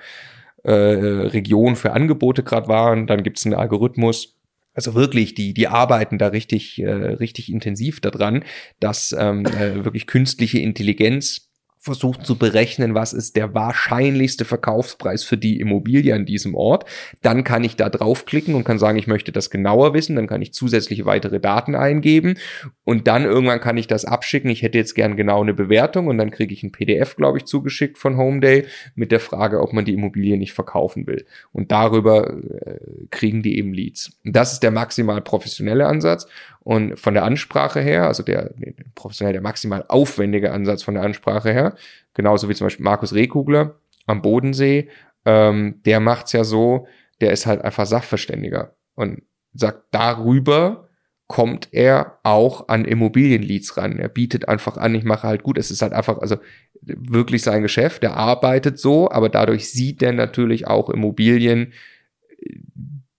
äh, 0.63 0.71
Region 0.71 1.75
für 1.75 1.93
Angebote 1.93 2.43
gerade 2.43 2.67
waren. 2.67 3.07
Dann 3.07 3.23
gibt 3.23 3.39
es 3.39 3.45
einen 3.45 3.55
Algorithmus, 3.55 4.37
also 4.77 4.93
wirklich, 4.93 5.33
die, 5.33 5.55
die 5.55 5.67
arbeiten 5.67 6.19
da 6.19 6.27
richtig, 6.27 6.79
äh, 6.79 6.91
richtig 6.91 7.51
intensiv 7.51 7.99
daran, 7.99 8.43
dass 8.79 9.15
ähm, 9.17 9.43
äh, 9.47 9.83
wirklich 9.83 10.05
künstliche 10.05 10.59
Intelligenz 10.59 11.46
versucht 11.79 12.25
zu 12.25 12.37
berechnen, 12.37 12.93
was 12.95 13.13
ist 13.13 13.35
der 13.35 13.53
wahrscheinlichste 13.53 14.45
Verkaufspreis 14.45 15.23
für 15.23 15.37
die 15.37 15.59
Immobilie 15.59 16.13
an 16.13 16.25
diesem 16.25 16.55
Ort. 16.55 16.85
Dann 17.21 17.43
kann 17.43 17.63
ich 17.63 17.75
da 17.75 17.89
draufklicken 17.89 18.55
und 18.55 18.63
kann 18.63 18.79
sagen, 18.79 18.97
ich 18.97 19.07
möchte 19.07 19.31
das 19.31 19.49
genauer 19.49 19.93
wissen. 19.93 20.15
Dann 20.15 20.27
kann 20.27 20.41
ich 20.41 20.53
zusätzliche 20.53 21.05
weitere 21.05 21.39
Daten 21.39 21.75
eingeben 21.75 22.37
und 22.83 23.07
dann 23.07 23.23
irgendwann 23.23 23.61
kann 23.61 23.77
ich 23.77 23.87
das 23.87 24.05
abschicken. 24.05 24.49
Ich 24.49 24.61
hätte 24.61 24.77
jetzt 24.77 24.95
gern 24.95 25.15
genau 25.15 25.41
eine 25.41 25.53
Bewertung 25.53 26.07
und 26.07 26.17
dann 26.17 26.31
kriege 26.31 26.53
ich 26.53 26.63
ein 26.63 26.71
PDF, 26.71 27.15
glaube 27.15 27.37
ich, 27.37 27.45
zugeschickt 27.45 27.97
von 27.97 28.17
Homeday 28.17 28.65
mit 28.95 29.11
der 29.11 29.19
Frage, 29.19 29.61
ob 29.61 29.73
man 29.73 29.85
die 29.85 29.93
Immobilie 29.93 30.37
nicht 30.37 30.53
verkaufen 30.53 31.07
will. 31.07 31.25
Und 31.51 31.71
darüber 31.71 32.33
äh, 32.33 32.79
kriegen 33.11 33.43
die 33.43 33.57
eben 33.57 33.73
Leads. 33.73 34.17
Und 34.25 34.35
das 34.35 34.53
ist 34.53 34.63
der 34.63 34.71
maximal 34.71 35.21
professionelle 35.21 35.87
Ansatz. 35.87 36.27
Und 36.67 36.99
von 36.99 37.13
der 37.13 37.23
Ansprache 37.23 37.79
her, 37.79 38.07
also 38.07 38.23
der, 38.23 38.53
professionell 38.93 39.31
der 39.31 39.41
maximal 39.41 39.85
aufwendige 39.87 40.51
Ansatz 40.51 40.83
von 40.83 40.95
der 40.95 41.03
Ansprache 41.03 41.53
her, 41.53 41.77
genauso 42.13 42.49
wie 42.49 42.55
zum 42.55 42.65
Beispiel 42.65 42.83
Markus 42.83 43.13
Rehkugler 43.13 43.75
am 44.05 44.21
Bodensee, 44.21 44.89
ähm, 45.23 45.81
der 45.85 46.01
macht's 46.01 46.33
ja 46.33 46.43
so, 46.43 46.85
der 47.21 47.31
ist 47.31 47.45
halt 47.45 47.61
einfach 47.61 47.85
Sachverständiger 47.85 48.75
und 48.95 49.21
sagt, 49.53 49.85
darüber 49.91 50.89
kommt 51.27 51.69
er 51.71 52.19
auch 52.23 52.67
an 52.67 52.83
Immobilienleads 52.83 53.77
ran. 53.77 53.97
Er 53.97 54.09
bietet 54.09 54.49
einfach 54.49 54.75
an, 54.75 54.93
ich 54.93 55.05
mache 55.05 55.25
halt 55.25 55.43
gut. 55.43 55.57
Es 55.57 55.71
ist 55.71 55.81
halt 55.81 55.93
einfach, 55.93 56.17
also 56.17 56.35
wirklich 56.81 57.43
sein 57.43 57.61
Geschäft. 57.61 58.03
Der 58.03 58.17
arbeitet 58.17 58.77
so, 58.77 59.09
aber 59.09 59.29
dadurch 59.29 59.71
sieht 59.71 60.03
er 60.03 60.11
natürlich 60.11 60.67
auch 60.67 60.89
Immobilien, 60.89 61.71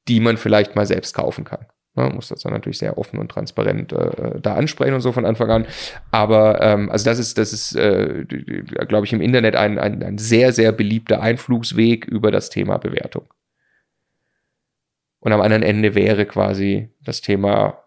die 0.06 0.20
man 0.20 0.36
vielleicht 0.36 0.76
mal 0.76 0.84
selbst 0.84 1.14
kaufen 1.14 1.44
kann. 1.44 1.64
Ne, 1.98 2.10
muss 2.14 2.28
das 2.28 2.42
dann 2.42 2.52
natürlich 2.52 2.78
sehr 2.78 2.96
offen 2.96 3.18
und 3.18 3.28
transparent 3.28 3.92
äh, 3.92 4.40
da 4.40 4.54
ansprechen 4.54 4.94
und 4.94 5.00
so 5.00 5.10
von 5.10 5.26
Anfang 5.26 5.50
an. 5.50 5.66
Aber 6.12 6.60
ähm, 6.60 6.88
also 6.90 7.04
das 7.04 7.18
ist, 7.18 7.38
das 7.38 7.52
ist, 7.52 7.74
äh, 7.74 8.24
glaube 8.86 9.04
ich, 9.04 9.12
im 9.12 9.20
Internet 9.20 9.56
ein, 9.56 9.80
ein, 9.80 10.00
ein 10.04 10.16
sehr, 10.16 10.52
sehr 10.52 10.70
beliebter 10.70 11.20
Einflugsweg 11.20 12.04
über 12.04 12.30
das 12.30 12.50
Thema 12.50 12.78
Bewertung. 12.78 13.24
Und 15.18 15.32
am 15.32 15.40
anderen 15.40 15.64
Ende 15.64 15.96
wäre 15.96 16.24
quasi 16.24 16.88
das 17.02 17.20
Thema 17.20 17.82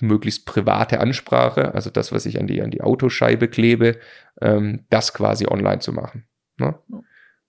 möglichst 0.00 0.46
private 0.46 1.00
Ansprache, 1.00 1.74
also 1.74 1.90
das, 1.90 2.12
was 2.12 2.24
ich 2.24 2.40
an 2.40 2.46
die, 2.46 2.62
an 2.62 2.70
die 2.70 2.80
Autoscheibe 2.80 3.48
klebe, 3.48 3.98
ähm, 4.40 4.86
das 4.88 5.12
quasi 5.12 5.46
online 5.46 5.80
zu 5.80 5.92
machen. 5.92 6.24
Ne? 6.56 6.74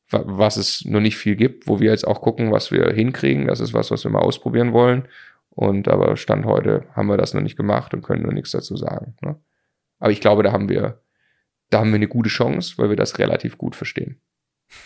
Was 0.09 0.57
es 0.57 0.85
noch 0.85 0.99
nicht 0.99 1.17
viel 1.17 1.35
gibt, 1.35 1.67
wo 1.67 1.79
wir 1.79 1.89
jetzt 1.89 2.07
auch 2.07 2.21
gucken, 2.21 2.51
was 2.51 2.71
wir 2.71 2.91
hinkriegen. 2.91 3.47
Das 3.47 3.59
ist 3.59 3.73
was, 3.73 3.91
was 3.91 4.03
wir 4.03 4.11
mal 4.11 4.19
ausprobieren 4.19 4.73
wollen. 4.73 5.07
Und 5.49 5.87
aber 5.87 6.17
Stand 6.17 6.45
heute 6.45 6.85
haben 6.93 7.07
wir 7.07 7.17
das 7.17 7.33
noch 7.33 7.41
nicht 7.41 7.55
gemacht 7.55 7.93
und 7.93 8.03
können 8.03 8.23
nur 8.23 8.33
nichts 8.33 8.51
dazu 8.51 8.75
sagen. 8.75 9.15
Ne? 9.21 9.39
Aber 9.99 10.11
ich 10.11 10.21
glaube, 10.21 10.43
da 10.43 10.51
haben 10.51 10.69
wir, 10.69 11.01
da 11.69 11.79
haben 11.79 11.91
wir 11.91 11.95
eine 11.95 12.07
gute 12.07 12.29
Chance, 12.29 12.77
weil 12.77 12.89
wir 12.89 12.97
das 12.97 13.19
relativ 13.19 13.57
gut 13.57 13.75
verstehen. 13.75 14.19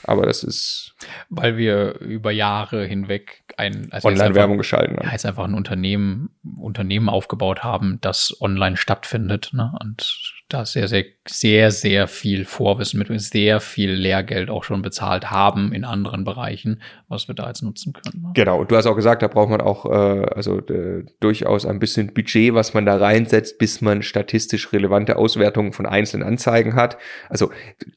Aber 0.04 0.26
das 0.26 0.44
ist. 0.44 0.96
Weil 1.30 1.58
wir 1.58 2.00
über 2.00 2.32
Jahre 2.32 2.86
hinweg 2.86 3.44
ein 3.58 3.88
also 3.92 4.08
Online-Werbung 4.08 4.58
geschalten 4.58 4.98
haben. 4.98 5.06
Ja, 5.06 5.14
jetzt 5.14 5.26
einfach 5.26 5.46
ein 5.46 5.54
Unternehmen, 5.54 6.30
Unternehmen 6.58 7.10
aufgebaut 7.10 7.64
haben, 7.64 8.00
das 8.02 8.36
online 8.42 8.78
stattfindet, 8.78 9.52
ne? 9.54 9.74
Und 9.82 10.39
da 10.50 10.66
sehr, 10.66 10.88
sehr, 10.88 11.06
sehr, 11.28 11.72
sehr 11.72 12.08
viel 12.08 12.46
Vorwissen 12.46 12.98
mit 13.00 13.22
sehr 13.22 13.60
viel 13.60 13.92
Lehrgeld 13.92 14.50
auch 14.50 14.64
schon 14.64 14.82
bezahlt 14.82 15.30
haben 15.30 15.72
in 15.74 15.86
anderen 15.86 16.24
Bereichen, 16.24 16.82
was 17.08 17.28
wir 17.28 17.36
da 17.36 17.48
jetzt 17.48 17.62
nutzen 17.62 17.94
können. 17.94 18.24
Ne? 18.24 18.32
Genau, 18.34 18.60
und 18.60 18.72
du 18.72 18.76
hast 18.76 18.88
auch 18.88 18.96
gesagt, 18.96 19.22
da 19.22 19.28
braucht 19.28 19.50
man 19.50 19.62
auch 19.62 19.86
äh, 19.86 20.26
also 20.36 20.60
äh, 20.60 21.06
durchaus 21.20 21.66
ein 21.66 21.80
bisschen 21.80 22.14
Budget, 22.14 22.54
was 22.54 22.74
man 22.74 22.86
da 22.86 22.98
reinsetzt, 22.98 23.60
bis 23.60 23.82
man 23.82 24.02
statistisch 24.02 24.74
relevante 24.74 25.18
Auswertungen 25.18 25.72
von 25.72 25.86
einzelnen 25.86 26.28
Anzeigen 26.28 26.76
hat. 26.76 26.98
Also 27.30 27.52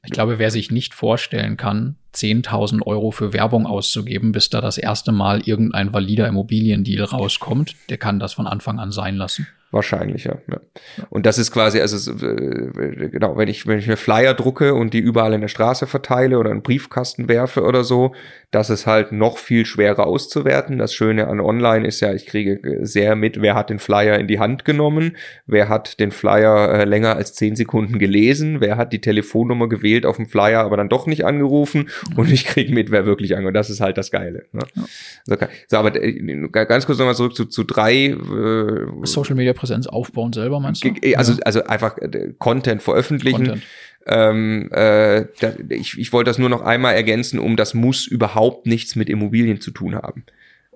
ich 0.04 0.12
glaube, 0.12 0.38
wer 0.38 0.50
sich 0.50 0.70
nicht 0.70 0.94
vorstellen 0.94 1.56
kann, 1.56 1.96
10.000 2.14 2.86
Euro 2.86 3.10
für 3.10 3.32
Werbung 3.32 3.66
auszugeben, 3.66 4.32
bis 4.32 4.50
da 4.50 4.60
das 4.60 4.76
erste 4.76 5.12
Mal 5.12 5.40
irgendein 5.48 5.94
valider 5.94 6.28
Immobiliendeal 6.28 7.04
rauskommt, 7.04 7.74
der 7.88 7.96
kann 7.96 8.18
das 8.18 8.34
von 8.34 8.46
Anfang 8.46 8.78
an 8.78 8.92
sein 8.92 9.16
lassen. 9.16 9.46
Wahrscheinlicher, 9.72 10.42
ja. 10.50 10.60
Und 11.08 11.24
das 11.24 11.38
ist 11.38 11.50
quasi, 11.50 11.80
also 11.80 12.12
äh, 12.12 13.08
genau, 13.08 13.38
wenn 13.38 13.48
ich, 13.48 13.66
wenn 13.66 13.78
ich 13.78 13.86
mir 13.86 13.96
Flyer 13.96 14.34
drucke 14.34 14.74
und 14.74 14.92
die 14.92 14.98
überall 14.98 15.32
in 15.32 15.40
der 15.40 15.48
Straße 15.48 15.86
verteile 15.86 16.38
oder 16.38 16.50
einen 16.50 16.62
Briefkasten 16.62 17.26
werfe 17.28 17.62
oder 17.62 17.82
so, 17.82 18.14
das 18.52 18.68
ist 18.68 18.86
halt 18.86 19.12
noch 19.12 19.38
viel 19.38 19.64
schwerer 19.64 20.06
auszuwerten. 20.06 20.76
Das 20.76 20.92
Schöne 20.92 21.26
an 21.26 21.40
Online 21.40 21.86
ist 21.86 22.00
ja, 22.00 22.12
ich 22.12 22.26
kriege 22.26 22.80
sehr 22.82 23.16
mit, 23.16 23.40
wer 23.40 23.54
hat 23.54 23.70
den 23.70 23.78
Flyer 23.78 24.18
in 24.18 24.28
die 24.28 24.38
Hand 24.38 24.66
genommen, 24.66 25.16
wer 25.46 25.70
hat 25.70 25.98
den 25.98 26.12
Flyer 26.12 26.68
äh, 26.68 26.84
länger 26.84 27.16
als 27.16 27.32
zehn 27.32 27.56
Sekunden 27.56 27.98
gelesen, 27.98 28.60
wer 28.60 28.76
hat 28.76 28.92
die 28.92 29.00
Telefonnummer 29.00 29.70
gewählt 29.70 30.04
auf 30.04 30.16
dem 30.16 30.26
Flyer, 30.26 30.60
aber 30.60 30.76
dann 30.76 30.90
doch 30.90 31.06
nicht 31.06 31.24
angerufen 31.24 31.88
und 32.16 32.30
ich 32.30 32.44
kriege 32.44 32.74
mit, 32.74 32.90
wer 32.90 33.06
wirklich 33.06 33.34
angerufen. 33.34 33.54
Das 33.54 33.70
ist 33.70 33.80
halt 33.80 33.96
das 33.96 34.10
Geile. 34.10 34.44
Ne? 34.52 34.60
Ja. 35.28 35.48
So, 35.68 35.76
aber 35.78 35.96
äh, 35.96 36.48
ganz 36.50 36.84
kurz 36.84 36.98
nochmal 36.98 37.14
zurück 37.14 37.34
zu, 37.34 37.46
zu 37.46 37.64
drei 37.64 38.08
äh, 38.08 38.86
Social 39.04 39.34
Media 39.34 39.54
Präsenz 39.54 39.86
aufbauen 39.86 40.34
selber, 40.34 40.60
meinst 40.60 40.84
du? 40.84 40.90
Also, 41.16 41.40
also 41.42 41.64
einfach 41.64 41.96
äh, 41.96 42.34
Content 42.38 42.82
veröffentlichen. 42.82 43.46
Content. 43.46 43.62
Ähm, 44.06 44.68
äh, 44.72 45.26
da, 45.40 45.52
ich, 45.68 45.98
ich 45.98 46.12
wollte 46.12 46.30
das 46.30 46.38
nur 46.38 46.48
noch 46.48 46.62
einmal 46.62 46.94
ergänzen, 46.94 47.38
um 47.38 47.56
das 47.56 47.74
muss 47.74 48.06
überhaupt 48.06 48.66
nichts 48.66 48.96
mit 48.96 49.08
Immobilien 49.08 49.60
zu 49.60 49.70
tun 49.70 49.94
haben 49.94 50.24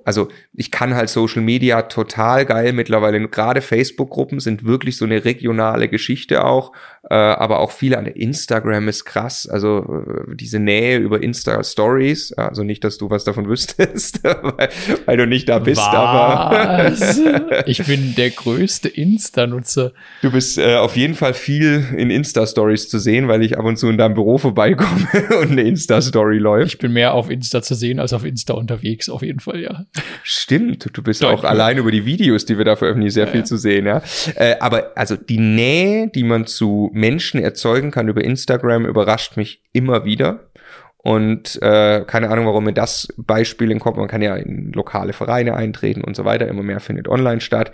also 0.07 0.29
ich 0.55 0.71
kann 0.71 0.95
halt 0.95 1.09
Social 1.09 1.43
Media 1.43 1.83
total 1.83 2.47
geil 2.47 2.73
mittlerweile. 2.73 3.29
Gerade 3.29 3.61
Facebook-Gruppen 3.61 4.39
sind 4.39 4.65
wirklich 4.65 4.97
so 4.97 5.05
eine 5.05 5.25
regionale 5.25 5.89
Geschichte 5.89 6.45
auch. 6.45 6.73
Äh, 7.09 7.15
aber 7.15 7.61
auch 7.61 7.71
viele 7.71 7.99
an 7.99 8.07
Instagram 8.07 8.89
ist 8.89 9.05
krass. 9.05 9.49
Also 9.49 10.05
äh, 10.29 10.35
diese 10.35 10.59
Nähe 10.59 10.99
über 10.99 11.23
Insta-Stories. 11.23 12.33
Also 12.33 12.65
nicht, 12.65 12.83
dass 12.83 12.99
du 12.99 13.11
was 13.11 13.23
davon 13.23 13.49
wüsstest, 13.49 14.25
weil, 14.25 14.69
weil, 15.05 15.17
du 15.17 15.27
nicht 15.27 15.49
da 15.49 15.61
bist, 15.61 15.81
was? 15.81 15.95
aber. 15.95 17.63
ich 17.67 17.85
bin 17.85 18.15
der 18.17 18.31
größte 18.31 18.89
Insta-Nutzer. 18.89 19.93
Du 20.23 20.33
bist 20.33 20.59
äh, 20.59 20.77
auf 20.77 20.97
jeden 20.97 21.15
Fall 21.15 21.35
viel 21.35 21.85
in 21.97 22.11
Insta-Stories 22.11 22.89
zu 22.89 22.99
sehen, 22.99 23.29
weil 23.29 23.43
ich 23.43 23.57
ab 23.57 23.65
und 23.65 23.77
zu 23.77 23.89
in 23.89 23.99
deinem 23.99 24.15
Büro 24.15 24.39
vorbeikomme 24.39 25.07
und 25.41 25.53
eine 25.53 25.63
Insta-Story 25.63 26.39
läuft. 26.39 26.75
Ich 26.75 26.79
bin 26.79 26.93
mehr 26.93 27.15
auf 27.15 27.31
Insta 27.31 27.63
zu 27.63 27.77
sehen 27.77 28.01
als 28.01 28.13
auf 28.13 28.25
Insta 28.25 28.55
unterwegs, 28.55 29.09
auf 29.09 29.23
jeden 29.23 29.41
Fall, 29.41 29.61
ja. 29.61 29.87
Stimmt, 30.25 30.89
du 30.93 31.03
bist 31.03 31.23
Deutlich. 31.23 31.41
auch 31.41 31.45
allein 31.45 31.79
über 31.79 31.93
die 31.93 32.05
Videos, 32.05 32.47
die 32.47 32.59
wir 32.59 32.65
da 32.65 32.75
veröffentlichen, 32.75 33.13
sehr 33.13 33.27
ja, 33.27 33.31
viel 33.31 33.41
ja. 33.41 33.45
zu 33.45 33.57
sehen, 33.57 33.87
ja. 33.87 34.03
Äh, 34.35 34.57
aber 34.59 34.91
also 34.97 35.15
die 35.15 35.39
Nähe, 35.39 36.09
die 36.09 36.25
man 36.25 36.47
zu 36.47 36.91
Menschen 36.97 37.41
erzeugen 37.41 37.91
kann 37.91 38.09
über 38.09 38.25
Instagram, 38.25 38.87
überrascht 38.87 39.37
mich 39.37 39.63
immer 39.73 40.05
wieder. 40.05 40.51
Und 40.97 41.63
äh, 41.63 42.05
keine 42.05 42.31
Ahnung, 42.31 42.47
warum 42.47 42.65
mir 42.65 42.73
das 42.73 43.07
Beispiel 43.17 43.71
in 43.71 43.79
Kopf, 43.79 43.97
man 43.97 44.09
kann 44.09 44.23
ja 44.23 44.35
in 44.35 44.73
lokale 44.73 45.13
Vereine 45.13 45.55
eintreten 45.55 46.03
und 46.03 46.17
so 46.17 46.25
weiter, 46.25 46.49
immer 46.49 46.65
mehr 46.65 46.81
findet 46.81 47.07
online 47.07 47.41
statt 47.41 47.71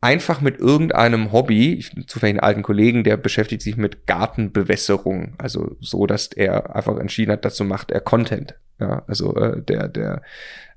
einfach 0.00 0.40
mit 0.40 0.58
irgendeinem 0.58 1.32
Hobby, 1.32 1.84
zufällig 2.06 2.34
einen 2.34 2.40
alten 2.40 2.62
Kollegen, 2.62 3.04
der 3.04 3.16
beschäftigt 3.16 3.62
sich 3.62 3.76
mit 3.76 4.06
Gartenbewässerung, 4.06 5.34
also 5.38 5.76
so, 5.80 6.06
dass 6.06 6.28
er 6.28 6.74
einfach 6.76 6.98
entschieden 6.98 7.32
hat, 7.32 7.44
dazu 7.44 7.64
macht 7.64 7.90
er 7.90 8.00
Content. 8.00 8.54
Ja, 8.80 9.02
also 9.08 9.34
äh, 9.34 9.60
der, 9.60 9.88
der 9.88 10.22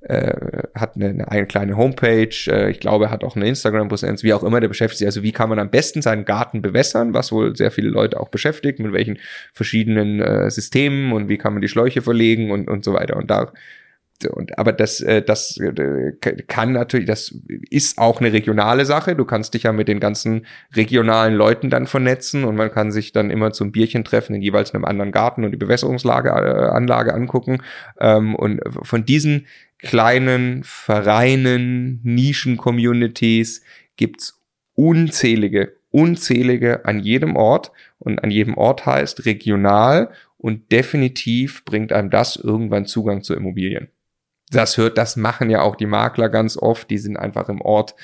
äh, 0.02 0.64
hat 0.74 0.96
eine, 0.96 1.28
eine 1.30 1.46
kleine 1.46 1.78
Homepage, 1.78 2.36
äh, 2.48 2.72
ich 2.72 2.80
glaube, 2.80 3.06
er 3.06 3.12
hat 3.12 3.24
auch 3.24 3.36
eine 3.36 3.48
Instagram-Präsenz, 3.48 4.24
wie 4.24 4.34
auch 4.34 4.44
immer, 4.44 4.60
der 4.60 4.70
beschäftigt 4.70 4.98
sich, 4.98 5.08
also 5.08 5.22
wie 5.22 5.32
kann 5.32 5.50
man 5.50 5.60
am 5.60 5.70
besten 5.70 6.02
seinen 6.02 6.26
Garten 6.26 6.64
bewässern, 6.64 7.14
was 7.14 7.32
wohl 7.32 7.56
sehr 7.56 7.70
viele 7.70 7.90
Leute 7.90 8.20
auch 8.20 8.30
beschäftigt, 8.30 8.80
mit 8.80 8.92
welchen 8.92 9.20
verschiedenen 9.54 10.20
äh, 10.20 10.50
Systemen 10.50 11.12
und 11.12 11.30
wie 11.30 11.38
kann 11.38 11.54
man 11.54 11.62
die 11.62 11.68
Schläuche 11.68 12.02
verlegen 12.02 12.50
und, 12.50 12.68
und 12.68 12.84
so 12.84 12.94
weiter. 12.94 13.18
Und 13.18 13.30
da 13.30 13.52
und 14.26 14.58
aber 14.58 14.74
das 14.74 15.02
äh, 15.02 15.22
das 15.22 15.58
äh, 15.58 16.14
kann 16.48 16.74
natürlich 16.74 17.08
das 17.08 17.36
ist 17.70 17.98
auch 17.98 18.20
eine 18.20 18.34
regionale 18.34 18.86
Sache. 18.86 19.16
Du 19.16 19.26
kannst 19.26 19.54
dich 19.54 19.64
ja 19.64 19.72
mit 19.72 19.88
den 19.88 20.00
ganzen 20.00 20.46
regionalen 20.76 21.36
Leuten 21.36 21.70
dann 21.70 21.88
vernetzen 21.88 22.44
und 22.44 22.56
man 22.56 22.72
kann 22.72 22.92
sich 22.92 23.12
dann 23.12 23.30
immer 23.30 23.52
zum 23.52 23.72
Bierchen 23.72 24.04
treffen 24.04 24.36
in 24.36 24.42
jeweils 24.42 24.74
einem 24.74 24.86
anderen 24.86 25.12
Garten 25.12 25.44
und 25.44 25.52
die 25.52 25.58
Bewässerungslage 25.58 26.30
äh, 26.30 26.70
Anlage 26.70 27.14
angucken. 27.14 27.62
Ähm, 28.00 28.36
und 28.36 28.62
von 28.84 29.06
diesen 29.06 29.48
kleinen 29.80 30.64
Vereinen 30.64 32.00
Nischen 32.04 32.58
Communities 32.58 33.64
gibt's 33.96 34.40
unzählige 34.76 35.74
unzählige 35.92 36.86
an 36.86 37.00
jedem 37.00 37.36
Ort. 37.36 37.72
Und 38.00 38.24
an 38.24 38.32
jedem 38.32 38.56
Ort 38.56 38.86
heißt 38.86 39.26
regional 39.26 40.10
und 40.38 40.72
definitiv 40.72 41.64
bringt 41.66 41.94
einem 41.94 42.10
das 42.10 42.36
irgendwann 42.36 42.86
Zugang 42.86 43.22
zu 43.22 43.36
Immobilien 43.36 43.90
das 44.52 44.78
hört, 44.78 44.98
das 44.98 45.16
machen 45.16 45.50
ja 45.50 45.62
auch 45.62 45.76
die 45.76 45.86
Makler 45.86 46.30
ganz 46.30 46.58
oft. 46.58 46.90
Die 46.90 46.98
sind 46.98 47.18
einfach 47.18 47.50
im 47.50 47.62
Ort 47.62 47.96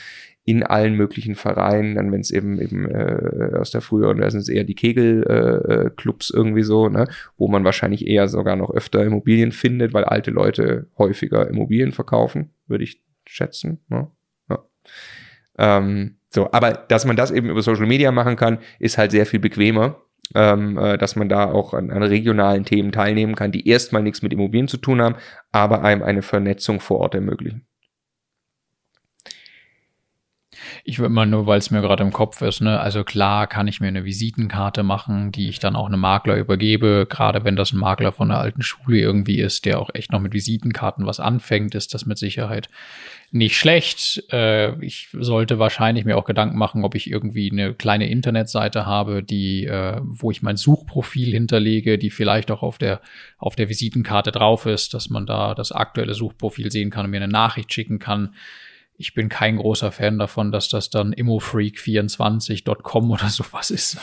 in 0.46 0.64
allen 0.64 0.94
möglichen 0.94 1.36
Vereinen, 1.36 1.96
dann 1.96 2.10
wenn 2.14 2.22
es 2.22 2.32
eben 2.32 2.62
eben 2.62 2.90
äh, 2.90 3.58
aus 3.60 3.72
der 3.72 3.82
früheren, 3.82 4.18
sind 4.30 4.40
es 4.40 4.48
eher 4.48 4.64
die 4.64 4.76
Kegelclubs 4.76 6.30
äh, 6.30 6.38
irgendwie 6.38 6.64
so, 6.64 6.88
ne, 6.88 7.10
wo 7.36 7.50
man 7.50 7.66
wahrscheinlich 7.66 8.08
eher 8.08 8.30
sogar 8.30 8.56
noch 8.56 8.72
öfter 8.72 9.04
Immobilien 9.04 9.52
findet, 9.52 9.94
weil 9.94 10.06
alte 10.06 10.32
Leute 10.32 10.88
häufiger 10.98 11.50
Immobilien 11.50 11.92
verkaufen, 11.92 12.52
würde 12.66 12.86
ich 12.86 13.04
schätzen. 13.26 13.80
Ne? 13.90 14.10
Ja. 14.50 14.64
Ähm, 15.58 16.16
so, 16.30 16.50
aber 16.54 16.72
dass 16.88 17.04
man 17.04 17.18
das 17.18 17.32
eben 17.32 17.50
über 17.50 17.62
Social 17.62 17.86
Media 17.86 18.14
machen 18.14 18.38
kann, 18.38 18.60
ist 18.80 18.98
halt 18.98 19.12
sehr 19.12 19.26
viel 19.26 19.42
bequemer 19.42 20.02
ähm, 20.36 20.78
äh, 20.78 20.98
dass 20.98 21.16
man 21.16 21.30
da 21.30 21.52
auch 21.52 21.74
an, 21.74 21.92
an 21.92 22.04
regionalen 22.04 22.66
Themen 22.66 22.92
teilnehmen 22.92 23.36
kann, 23.36 23.52
die 23.52 23.68
erstmal 23.68 24.04
nichts 24.04 24.22
mit 24.22 24.34
Immobilien 24.34 24.68
zu 24.68 24.78
tun 24.78 25.02
haben, 25.02 25.16
aber 25.52 25.84
einem 25.84 26.04
eine 26.04 26.22
Vernetzung 26.22 26.80
vor 26.80 27.00
Ort 27.00 27.16
ermöglichen. 27.16 27.68
Ich 30.84 31.00
würde 31.00 31.14
mal 31.14 31.26
nur, 31.26 31.48
weil 31.48 31.60
es 31.60 31.72
mir 31.72 31.82
gerade 31.82 32.04
im 32.04 32.12
Kopf 32.12 32.42
ist, 32.42 32.62
ne, 32.62 32.80
also 32.80 33.04
klar 33.04 33.48
kann 33.48 33.68
ich 33.68 33.82
mir 33.82 33.88
eine 33.88 34.06
Visitenkarte 34.06 34.84
machen, 34.84 35.32
die 35.32 35.50
ich 35.50 35.60
dann 35.60 35.76
auch 35.76 35.88
einem 35.88 36.00
Makler 36.00 36.38
übergebe. 36.38 37.06
Gerade 37.10 37.44
wenn 37.44 37.56
das 37.56 37.74
ein 37.74 37.80
Makler 37.80 38.12
von 38.12 38.30
der 38.30 38.40
alten 38.40 38.62
Schule 38.62 39.00
irgendwie 39.00 39.40
ist, 39.40 39.66
der 39.66 39.80
auch 39.80 39.90
echt 39.94 40.12
noch 40.12 40.20
mit 40.20 40.34
Visitenkarten 40.34 41.06
was 41.06 41.20
anfängt, 41.20 41.76
ist 41.76 41.94
das 41.94 42.06
mit 42.06 42.18
Sicherheit 42.18 42.70
nicht 43.32 43.58
schlecht. 43.58 44.24
Äh, 44.32 44.84
ich 44.84 45.10
sollte 45.12 45.60
wahrscheinlich 45.60 46.06
mir 46.06 46.18
auch 46.18 46.26
Gedanken 46.26 46.58
machen, 46.58 46.84
ob 46.86 46.96
ich 46.96 47.10
irgendwie 47.10 47.52
eine 47.52 47.74
kleine 47.74 48.10
Internetseite 48.10 48.86
habe, 48.86 49.24
die, 49.24 49.66
äh, 49.66 50.00
wo 50.02 50.32
ich 50.32 50.42
mein 50.42 50.58
Suchprofil 50.58 51.32
hinterlege, 51.32 51.98
die 51.98 52.10
vielleicht 52.10 52.52
auch 52.52 52.64
auf 52.64 52.78
der, 52.78 53.02
auf 53.38 53.56
der 53.56 53.70
Visitenkarte 53.70 54.32
drauf 54.32 54.66
ist, 54.66 54.94
dass 54.94 55.10
man 55.10 55.26
da 55.26 55.56
das 55.56 55.72
aktuelle 55.72 56.14
Suchprofil 56.14 56.72
sehen 56.72 56.90
kann 56.90 57.06
und 57.06 57.12
mir 57.12 57.18
eine 57.18 57.28
Nachricht 57.28 57.74
schicken 57.74 58.00
kann 58.00 58.34
ich 59.00 59.14
bin 59.14 59.30
kein 59.30 59.58
großer 59.58 59.92
Fan 59.92 60.18
davon, 60.18 60.52
dass 60.52 60.70
das 60.70 60.90
dann 60.90 61.14
immofreak24.com 61.14 63.12
oder 63.12 63.30
sowas 63.30 63.70
ist. 63.70 63.98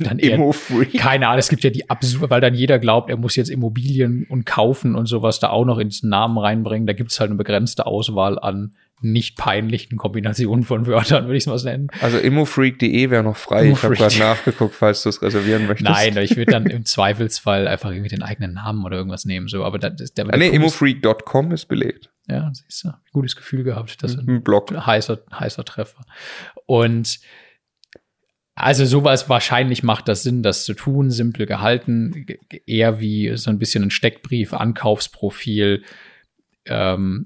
Dann 0.00 0.18
Immofreak? 0.18 0.94
Keine 0.98 1.28
Ahnung, 1.28 1.38
es 1.38 1.50
gibt 1.50 1.64
ja 1.64 1.70
die 1.70 1.90
absurd, 1.90 2.30
weil 2.30 2.40
dann 2.40 2.54
jeder 2.54 2.78
glaubt, 2.78 3.10
er 3.10 3.18
muss 3.18 3.36
jetzt 3.36 3.50
Immobilien 3.50 4.26
und 4.28 4.46
kaufen 4.46 4.94
und 4.94 5.04
sowas 5.06 5.38
da 5.38 5.50
auch 5.50 5.66
noch 5.66 5.78
in 5.78 5.90
diesen 5.90 6.08
Namen 6.08 6.38
reinbringen. 6.38 6.86
Da 6.86 6.94
gibt 6.94 7.12
es 7.12 7.20
halt 7.20 7.28
eine 7.30 7.36
begrenzte 7.36 7.86
Auswahl 7.86 8.38
an 8.38 8.74
nicht 9.00 9.36
peinlichen 9.36 9.96
Kombinationen 9.96 10.64
von 10.64 10.86
Wörtern, 10.86 11.26
würde 11.26 11.36
ich 11.36 11.46
es 11.46 11.64
mal 11.64 11.70
nennen. 11.70 11.88
Also 12.00 12.18
immofreak.de 12.18 13.10
wäre 13.10 13.22
noch 13.22 13.36
frei. 13.36 13.70
Ich 13.70 13.82
habe 13.82 13.94
gerade 13.94 14.18
nachgeguckt, 14.18 14.74
falls 14.74 15.02
du 15.02 15.10
es 15.10 15.22
reservieren 15.22 15.68
möchtest. 15.68 15.88
Nein, 15.88 16.16
ich 16.16 16.36
würde 16.36 16.50
dann 16.50 16.66
im 16.66 16.84
Zweifelsfall 16.84 17.68
einfach 17.68 17.90
irgendwie 17.90 18.08
den 18.08 18.22
eigenen 18.22 18.54
Namen 18.54 18.84
oder 18.84 18.96
irgendwas 18.96 19.24
nehmen. 19.24 19.46
So, 19.46 19.62
aber 19.64 19.78
das, 19.78 20.14
der, 20.14 20.26
ah, 20.32 20.36
nee, 20.36 20.48
immofreak.com 20.48 21.52
ist 21.52 21.66
belegt. 21.66 22.10
Ja, 22.28 22.50
siehst 22.52 22.84
du, 22.84 22.92
gutes 23.12 23.36
Gefühl 23.36 23.64
gehabt. 23.64 24.02
Das 24.02 24.12
ist 24.14 24.28
ein 24.28 24.42
Blog. 24.42 24.70
Heißer, 24.70 25.20
heißer 25.32 25.64
Treffer. 25.64 26.04
Und 26.66 27.20
also 28.54 28.84
sowas 28.84 29.28
wahrscheinlich 29.28 29.82
macht 29.82 30.08
das 30.08 30.24
Sinn, 30.24 30.42
das 30.42 30.64
zu 30.64 30.74
tun, 30.74 31.10
simpel 31.10 31.46
gehalten, 31.46 32.26
eher 32.66 33.00
wie 33.00 33.36
so 33.36 33.50
ein 33.50 33.58
bisschen 33.58 33.84
ein 33.84 33.90
Steckbrief, 33.90 34.52
Ankaufsprofil. 34.52 35.84
Ähm, 36.66 37.24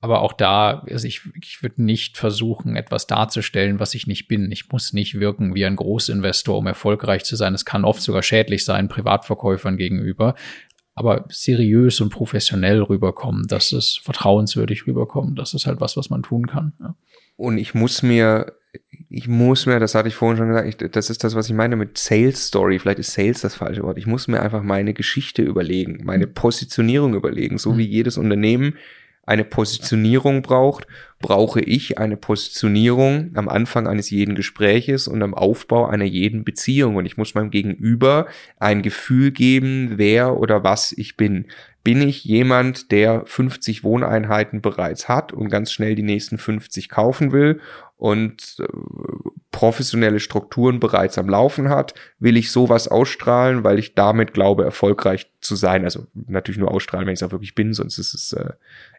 aber 0.00 0.20
auch 0.20 0.34
da, 0.34 0.84
also 0.90 1.06
ich, 1.06 1.22
ich 1.40 1.62
würde 1.62 1.82
nicht 1.82 2.18
versuchen, 2.18 2.76
etwas 2.76 3.06
darzustellen, 3.06 3.80
was 3.80 3.94
ich 3.94 4.06
nicht 4.06 4.28
bin. 4.28 4.52
Ich 4.52 4.70
muss 4.70 4.92
nicht 4.92 5.18
wirken 5.18 5.54
wie 5.54 5.64
ein 5.64 5.76
Großinvestor, 5.76 6.58
um 6.58 6.66
erfolgreich 6.66 7.24
zu 7.24 7.36
sein. 7.36 7.54
Es 7.54 7.64
kann 7.64 7.84
oft 7.84 8.02
sogar 8.02 8.22
schädlich 8.22 8.64
sein, 8.64 8.88
Privatverkäufern 8.88 9.76
gegenüber 9.76 10.34
aber 10.96 11.26
seriös 11.28 12.00
und 12.00 12.08
professionell 12.08 12.82
rüberkommen, 12.82 13.46
dass 13.46 13.72
es 13.72 14.00
vertrauenswürdig 14.02 14.86
rüberkommt. 14.86 15.38
Das 15.38 15.52
ist 15.52 15.66
halt 15.66 15.80
was, 15.80 15.96
was 15.96 16.08
man 16.08 16.22
tun 16.22 16.46
kann. 16.46 16.72
Ja. 16.80 16.94
Und 17.36 17.58
ich 17.58 17.74
muss 17.74 18.02
mir, 18.02 18.54
ich 19.10 19.28
muss 19.28 19.66
mir, 19.66 19.78
das 19.78 19.94
hatte 19.94 20.08
ich 20.08 20.14
vorhin 20.14 20.38
schon 20.38 20.48
gesagt, 20.48 20.68
ich, 20.68 20.90
das 20.90 21.10
ist 21.10 21.22
das, 21.22 21.34
was 21.34 21.48
ich 21.48 21.54
meine 21.54 21.76
mit 21.76 21.98
Sales 21.98 22.46
Story. 22.46 22.78
Vielleicht 22.78 22.98
ist 22.98 23.12
Sales 23.12 23.42
das 23.42 23.54
falsche 23.54 23.82
Wort. 23.82 23.98
Ich 23.98 24.06
muss 24.06 24.26
mir 24.26 24.40
einfach 24.40 24.62
meine 24.62 24.94
Geschichte 24.94 25.42
überlegen, 25.42 26.00
meine 26.04 26.26
Positionierung 26.26 27.14
überlegen, 27.14 27.58
so 27.58 27.74
mhm. 27.74 27.78
wie 27.78 27.86
jedes 27.86 28.16
Unternehmen 28.16 28.76
eine 29.26 29.44
Positionierung 29.44 30.42
braucht, 30.42 30.86
brauche 31.18 31.60
ich 31.60 31.98
eine 31.98 32.16
Positionierung 32.16 33.32
am 33.34 33.48
Anfang 33.48 33.88
eines 33.88 34.10
jeden 34.10 34.34
Gespräches 34.34 35.08
und 35.08 35.22
am 35.22 35.34
Aufbau 35.34 35.86
einer 35.86 36.04
jeden 36.04 36.44
Beziehung. 36.44 36.96
Und 36.96 37.06
ich 37.06 37.16
muss 37.16 37.34
meinem 37.34 37.50
Gegenüber 37.50 38.26
ein 38.58 38.82
Gefühl 38.82 39.32
geben, 39.32 39.94
wer 39.96 40.36
oder 40.36 40.62
was 40.62 40.92
ich 40.92 41.16
bin. 41.16 41.46
Bin 41.82 42.02
ich 42.02 42.24
jemand, 42.24 42.92
der 42.92 43.24
50 43.26 43.82
Wohneinheiten 43.82 44.60
bereits 44.60 45.08
hat 45.08 45.32
und 45.32 45.48
ganz 45.50 45.72
schnell 45.72 45.94
die 45.94 46.02
nächsten 46.02 46.38
50 46.38 46.88
kaufen 46.88 47.32
will? 47.32 47.60
Und 47.96 48.56
äh, 48.60 48.66
professionelle 49.56 50.20
Strukturen 50.20 50.80
bereits 50.80 51.16
am 51.16 51.30
Laufen 51.30 51.70
hat? 51.70 51.94
Will 52.18 52.36
ich 52.36 52.52
sowas 52.52 52.88
ausstrahlen, 52.88 53.64
weil 53.64 53.78
ich 53.78 53.94
damit 53.94 54.34
glaube, 54.34 54.64
erfolgreich 54.64 55.30
zu 55.40 55.56
sein? 55.56 55.84
Also 55.84 56.08
natürlich 56.12 56.58
nur 56.58 56.70
ausstrahlen, 56.70 57.06
wenn 57.06 57.14
ich 57.14 57.20
es 57.20 57.26
auch 57.26 57.32
wirklich 57.32 57.54
bin, 57.54 57.72
sonst 57.72 57.96
ist 57.96 58.12
es 58.12 58.34
äh, 58.34 58.50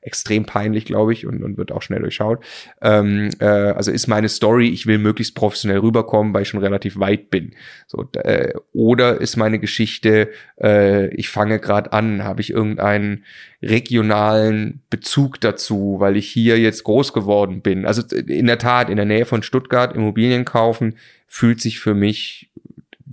extrem 0.02 0.46
peinlich, 0.48 0.86
glaube 0.86 1.14
ich, 1.14 1.28
und, 1.28 1.44
und 1.44 1.60
wird 1.60 1.72
auch 1.72 1.84
schnell 1.84 2.00
durchschaut. 2.00 2.44
Ähm, 2.82 3.30
äh, 3.40 3.46
also 3.46 3.92
ist 3.92 4.08
meine 4.08 4.30
Story, 4.30 4.70
ich 4.70 4.88
will 4.88 4.98
möglichst 4.98 5.36
professionell 5.36 5.78
rüberkommen, 5.78 6.34
weil 6.34 6.42
ich 6.42 6.50
schon 6.50 6.64
relativ 6.64 6.98
weit 6.98 7.30
bin. 7.30 7.54
So, 7.86 8.10
äh, 8.14 8.54
oder 8.74 9.22
ist 9.22 9.38
meine 9.38 9.60
Geschichte, 9.60 10.32
äh, 10.60 11.10
ich 11.10 11.30
fange 11.30 11.60
gerade 11.60 11.94
an, 11.94 12.24
habe 12.24 12.42
ich 12.42 12.50
irgendeinen 12.50 13.26
regionalen 13.62 14.82
Bezug 14.90 15.42
dazu, 15.42 15.96
weil 16.00 16.16
ich 16.16 16.30
hier 16.30 16.60
jetzt 16.60 16.84
groß 16.84 17.12
geworden 17.12 17.62
bin. 17.62 17.86
Also 17.86 18.04
in 18.16 18.46
der 18.46 18.60
Tat, 18.60 18.90
in 18.90 18.98
der 18.98 19.06
Nähe 19.06 19.26
von 19.26 19.42
Stuttgart 19.42 19.96
Immobilien 19.96 20.46
kaufen, 20.48 20.96
fühlt 21.28 21.62
sich 21.62 21.80
für 21.80 21.94
mich 21.94 22.50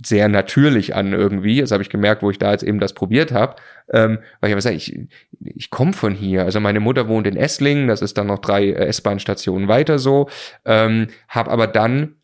sehr 0.03 0.27
natürlich 0.27 0.95
an 0.95 1.13
irgendwie. 1.13 1.61
Das 1.61 1.71
habe 1.71 1.83
ich 1.83 1.89
gemerkt, 1.89 2.21
wo 2.21 2.29
ich 2.29 2.39
da 2.39 2.51
jetzt 2.51 2.63
eben 2.63 2.79
das 2.79 2.93
probiert 2.93 3.31
habe. 3.31 3.55
Ähm, 3.91 4.19
weil 4.39 4.49
ich 4.49 4.53
aber 4.53 4.61
sage, 4.61 4.75
ich, 4.75 4.97
ich 5.39 5.69
komme 5.69 5.93
von 5.93 6.13
hier. 6.13 6.43
Also 6.43 6.59
meine 6.59 6.79
Mutter 6.79 7.07
wohnt 7.07 7.27
in 7.27 7.37
Esslingen, 7.37 7.87
das 7.87 8.01
ist 8.01 8.17
dann 8.17 8.27
noch 8.27 8.39
drei 8.39 8.71
S-Bahn-Stationen 8.71 9.67
weiter 9.67 9.99
so. 9.99 10.29
Ähm, 10.65 11.07
habe 11.29 11.51
aber 11.51 11.67
dann 11.67 12.15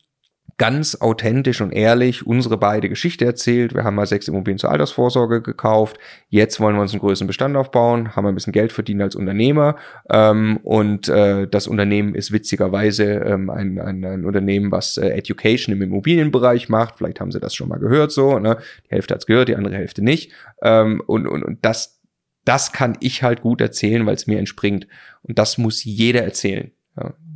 ganz 0.58 1.00
authentisch 1.00 1.60
und 1.60 1.72
ehrlich 1.72 2.26
unsere 2.26 2.56
beide 2.56 2.88
Geschichte 2.88 3.24
erzählt. 3.24 3.74
Wir 3.74 3.84
haben 3.84 3.94
mal 3.94 4.06
sechs 4.06 4.28
Immobilien 4.28 4.58
zur 4.58 4.70
Altersvorsorge 4.70 5.42
gekauft. 5.42 5.98
Jetzt 6.28 6.60
wollen 6.60 6.76
wir 6.76 6.82
uns 6.82 6.92
einen 6.92 7.00
größeren 7.00 7.26
Bestand 7.26 7.56
aufbauen, 7.56 8.14
haben 8.14 8.26
ein 8.26 8.34
bisschen 8.34 8.52
Geld 8.52 8.72
verdient 8.72 9.02
als 9.02 9.16
Unternehmer. 9.16 9.76
Ähm, 10.10 10.58
und 10.62 11.08
äh, 11.08 11.46
das 11.48 11.66
Unternehmen 11.66 12.14
ist 12.14 12.32
witzigerweise 12.32 13.04
ähm, 13.04 13.50
ein, 13.50 13.78
ein, 13.80 14.04
ein 14.04 14.24
Unternehmen, 14.24 14.70
was 14.70 14.96
äh, 14.96 15.08
Education 15.08 15.74
im 15.74 15.82
Immobilienbereich 15.82 16.68
macht. 16.68 16.96
Vielleicht 16.98 17.20
haben 17.20 17.32
Sie 17.32 17.40
das 17.40 17.54
schon 17.54 17.68
mal 17.68 17.78
gehört 17.78 18.12
so. 18.12 18.38
Ne? 18.38 18.58
Die 18.86 18.94
Hälfte 18.94 19.14
hat's 19.14 19.26
gehört, 19.26 19.48
die 19.48 19.56
andere 19.56 19.76
Hälfte 19.76 20.02
nicht. 20.02 20.32
Ähm, 20.62 21.02
und, 21.06 21.26
und, 21.26 21.42
und 21.42 21.64
das, 21.64 22.00
das 22.44 22.72
kann 22.72 22.96
ich 23.00 23.22
halt 23.22 23.40
gut 23.40 23.60
erzählen, 23.60 24.06
weil 24.06 24.14
es 24.14 24.26
mir 24.26 24.38
entspringt. 24.38 24.86
Und 25.22 25.38
das 25.38 25.58
muss 25.58 25.84
jeder 25.84 26.22
erzählen. 26.22 26.72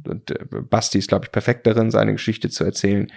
Und 0.09 0.31
äh, 0.31 0.45
Basti 0.45 0.99
ist, 0.99 1.09
glaube 1.09 1.27
ich, 1.27 1.33
perfekt 1.33 1.67
darin, 1.67 1.91
seine 1.91 2.13
Geschichte 2.13 2.51
zu 2.51 2.65
erzählen. 2.65 3.11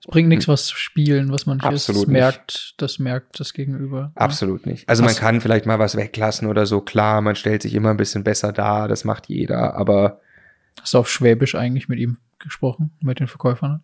Es 0.00 0.06
bringt 0.06 0.28
nichts, 0.28 0.48
was 0.48 0.66
zu 0.66 0.76
spielen, 0.76 1.32
was 1.32 1.46
man 1.46 1.60
Absolut 1.60 2.02
ist, 2.02 2.08
merkt, 2.08 2.74
das 2.76 2.98
merkt 2.98 3.40
das 3.40 3.54
Gegenüber. 3.54 4.12
Absolut 4.16 4.66
nicht. 4.66 4.88
Also 4.88 5.02
was? 5.02 5.14
man 5.14 5.20
kann 5.20 5.40
vielleicht 5.40 5.64
mal 5.64 5.78
was 5.78 5.96
weglassen 5.96 6.46
oder 6.48 6.66
so, 6.66 6.82
klar, 6.82 7.22
man 7.22 7.36
stellt 7.36 7.62
sich 7.62 7.74
immer 7.74 7.90
ein 7.90 7.96
bisschen 7.96 8.22
besser 8.22 8.52
dar, 8.52 8.86
das 8.86 9.04
macht 9.04 9.28
jeder, 9.28 9.74
aber. 9.74 10.20
Hast 10.80 10.92
du 10.92 10.98
auf 10.98 11.08
Schwäbisch 11.08 11.54
eigentlich 11.54 11.88
mit 11.88 11.98
ihm 11.98 12.18
gesprochen, 12.38 12.90
mit 13.00 13.18
den 13.18 13.28
Verkäufern? 13.28 13.82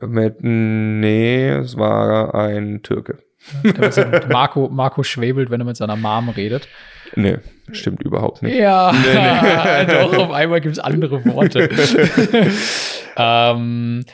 Mit, 0.00 0.38
nee, 0.42 1.48
es 1.48 1.76
war 1.76 2.34
ein 2.34 2.82
Türke. 2.82 3.18
Marco, 4.28 4.68
Marco 4.68 5.02
schwebelt, 5.02 5.50
wenn 5.50 5.60
er 5.60 5.66
mit 5.66 5.76
seiner 5.76 5.96
Mom 5.96 6.28
redet. 6.28 6.68
Nee, 7.14 7.38
stimmt 7.72 8.02
überhaupt 8.02 8.42
nicht. 8.42 8.56
Ja, 8.56 8.92
nee, 8.92 9.86
nee. 9.86 9.92
doch, 9.92 10.18
auf 10.18 10.32
einmal 10.32 10.60
gibt 10.60 10.76
es 10.76 10.78
andere 10.78 11.24
Worte. 11.24 11.68
ähm, 13.16 14.04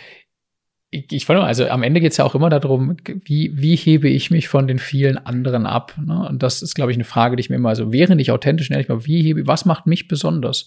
ich, 0.90 1.10
ich 1.10 1.26
fand, 1.26 1.40
also 1.40 1.66
am 1.68 1.82
Ende 1.82 2.00
geht 2.00 2.12
es 2.12 2.18
ja 2.18 2.24
auch 2.24 2.34
immer 2.34 2.50
darum, 2.50 2.96
wie, 3.24 3.50
wie 3.54 3.76
hebe 3.76 4.08
ich 4.08 4.30
mich 4.30 4.48
von 4.48 4.68
den 4.68 4.78
vielen 4.78 5.16
anderen 5.18 5.66
ab? 5.66 5.94
Ne? 6.04 6.28
Und 6.28 6.42
das 6.42 6.60
ist, 6.60 6.74
glaube 6.74 6.90
ich, 6.90 6.96
eine 6.96 7.04
Frage, 7.04 7.36
die 7.36 7.40
ich 7.40 7.50
mir 7.50 7.56
immer, 7.56 7.70
also 7.70 7.92
während 7.92 8.20
ich 8.20 8.30
authentisch 8.30 8.70
ehrlich 8.70 8.88
mal, 8.88 9.06
wie 9.06 9.22
hebe, 9.22 9.46
was 9.46 9.64
macht 9.64 9.86
mich 9.86 10.06
besonders? 10.06 10.66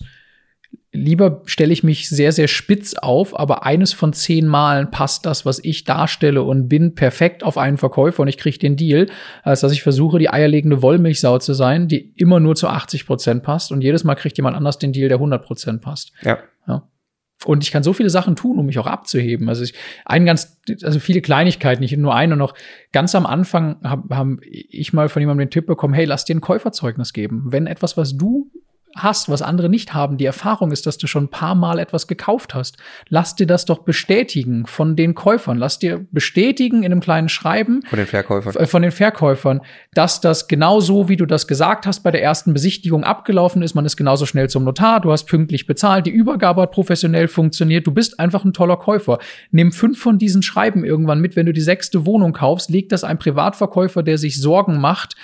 Lieber 0.91 1.41
stelle 1.45 1.73
ich 1.73 1.84
mich 1.84 2.10
sehr, 2.10 2.31
sehr 2.31 2.47
spitz 2.47 2.95
auf, 2.95 3.38
aber 3.38 3.65
eines 3.65 3.93
von 3.93 4.14
zehn 4.14 4.47
Malen 4.47 4.91
passt 4.91 5.26
das, 5.26 5.45
was 5.45 5.60
ich 5.64 5.84
darstelle 5.84 6.41
und 6.43 6.68
bin 6.68 6.95
perfekt 6.95 7.43
auf 7.43 7.57
einen 7.57 7.77
Verkäufer 7.77 8.22
und 8.22 8.27
ich 8.27 8.38
kriege 8.38 8.57
den 8.57 8.76
Deal, 8.76 9.07
als 9.43 9.61
dass 9.61 9.72
ich 9.72 9.84
versuche, 9.84 10.19
die 10.19 10.30
eierlegende 10.30 10.81
Wollmilchsau 10.81 11.39
zu 11.39 11.53
sein, 11.53 11.88
die 11.88 12.14
immer 12.15 12.39
nur 12.39 12.56
zu 12.56 12.68
80 12.68 13.06
Prozent 13.06 13.43
passt 13.43 13.72
und 13.72 13.81
jedes 13.81 14.03
Mal 14.03 14.15
kriegt 14.15 14.38
jemand 14.38 14.56
anders 14.56 14.80
den 14.80 14.93
Deal, 14.93 15.10
der 15.10 15.18
100 15.18 15.43
Prozent 15.43 15.81
passt. 15.81 16.11
Ja. 16.23 16.39
ja. 16.68 16.88
Und 17.45 17.64
ich 17.64 17.72
kann 17.72 17.84
so 17.84 17.93
viele 17.93 18.10
Sachen 18.10 18.35
tun, 18.35 18.57
um 18.57 18.65
mich 18.65 18.80
auch 18.80 18.88
abzuheben. 18.88 19.49
Also 19.49 19.64
ich, 19.64 19.73
ein 20.06 20.26
ganz, 20.26 20.61
also 20.84 20.99
viele 20.99 21.22
Kleinigkeiten, 21.22 21.81
nicht 21.81 21.95
nur 21.95 22.15
eine 22.15 22.35
noch. 22.35 22.56
Ganz 22.91 23.14
am 23.14 23.26
Anfang 23.26 23.77
habe 23.84 24.15
hab 24.15 24.27
ich 24.41 24.93
mal 24.93 25.10
von 25.10 25.22
jemandem 25.22 25.47
den 25.47 25.52
Tipp 25.52 25.68
bekommen, 25.68 25.93
hey, 25.93 26.06
lass 26.06 26.26
dir 26.26 26.35
ein 26.35 26.41
Käuferzeugnis 26.41 27.14
geben. 27.14 27.43
Wenn 27.47 27.68
etwas, 27.68 27.97
was 27.97 28.18
du 28.18 28.49
hast, 28.95 29.30
was 29.30 29.41
andere 29.41 29.69
nicht 29.69 29.93
haben, 29.93 30.17
die 30.17 30.26
Erfahrung 30.26 30.72
ist, 30.72 30.85
dass 30.85 30.97
du 30.97 31.05
schon 31.07 31.26
ein 31.26 31.30
paar 31.30 31.53
Mal 31.53 31.80
etwas 31.80 32.07
gekauft 32.07 32.55
hast. 32.55 32.77
Lass 33.09 33.35
dir 33.35 33.45
das 33.45 33.65
doch 33.65 33.80
bestätigen 33.80 34.65
von 34.65 34.95
den 34.95 35.15
Käufern. 35.15 35.57
Lass 35.57 35.80
dir 35.80 36.05
bestätigen 36.11 36.84
in 36.84 36.91
einem 36.91 37.01
kleinen 37.01 37.27
Schreiben. 37.27 37.81
Von 37.89 37.97
den 37.97 38.07
Verkäufern. 38.07 38.67
Von 38.67 38.81
den 38.81 38.91
Verkäufern, 38.91 39.61
dass 39.93 40.22
das 40.22 40.47
genauso, 40.47 41.09
wie 41.09 41.17
du 41.17 41.26
das 41.26 41.47
gesagt 41.47 41.85
hast, 41.85 42.01
bei 42.01 42.11
der 42.11 42.23
ersten 42.23 42.53
Besichtigung 42.53 43.03
abgelaufen 43.03 43.61
ist. 43.61 43.76
Man 43.76 43.85
ist 43.85 43.97
genauso 43.97 44.26
schnell 44.26 44.49
zum 44.49 44.63
Notar. 44.63 45.01
Du 45.01 45.11
hast 45.11 45.26
pünktlich 45.26 45.67
bezahlt. 45.67 46.05
Die 46.05 46.11
Übergabe 46.11 46.61
hat 46.61 46.72
professionell 46.72 47.27
funktioniert. 47.27 47.85
Du 47.85 47.91
bist 47.91 48.19
einfach 48.19 48.45
ein 48.45 48.53
toller 48.53 48.77
Käufer. 48.77 49.19
Nimm 49.51 49.73
fünf 49.73 49.99
von 49.99 50.17
diesen 50.17 50.41
Schreiben 50.41 50.85
irgendwann 50.85 51.19
mit. 51.19 51.35
Wenn 51.35 51.45
du 51.45 51.53
die 51.53 51.61
sechste 51.61 52.05
Wohnung 52.05 52.31
kaufst, 52.31 52.69
legt 52.69 52.93
das 52.93 53.03
ein 53.03 53.19
Privatverkäufer, 53.19 54.03
der 54.03 54.17
sich 54.17 54.41
Sorgen 54.41 54.80
macht, 54.80 55.15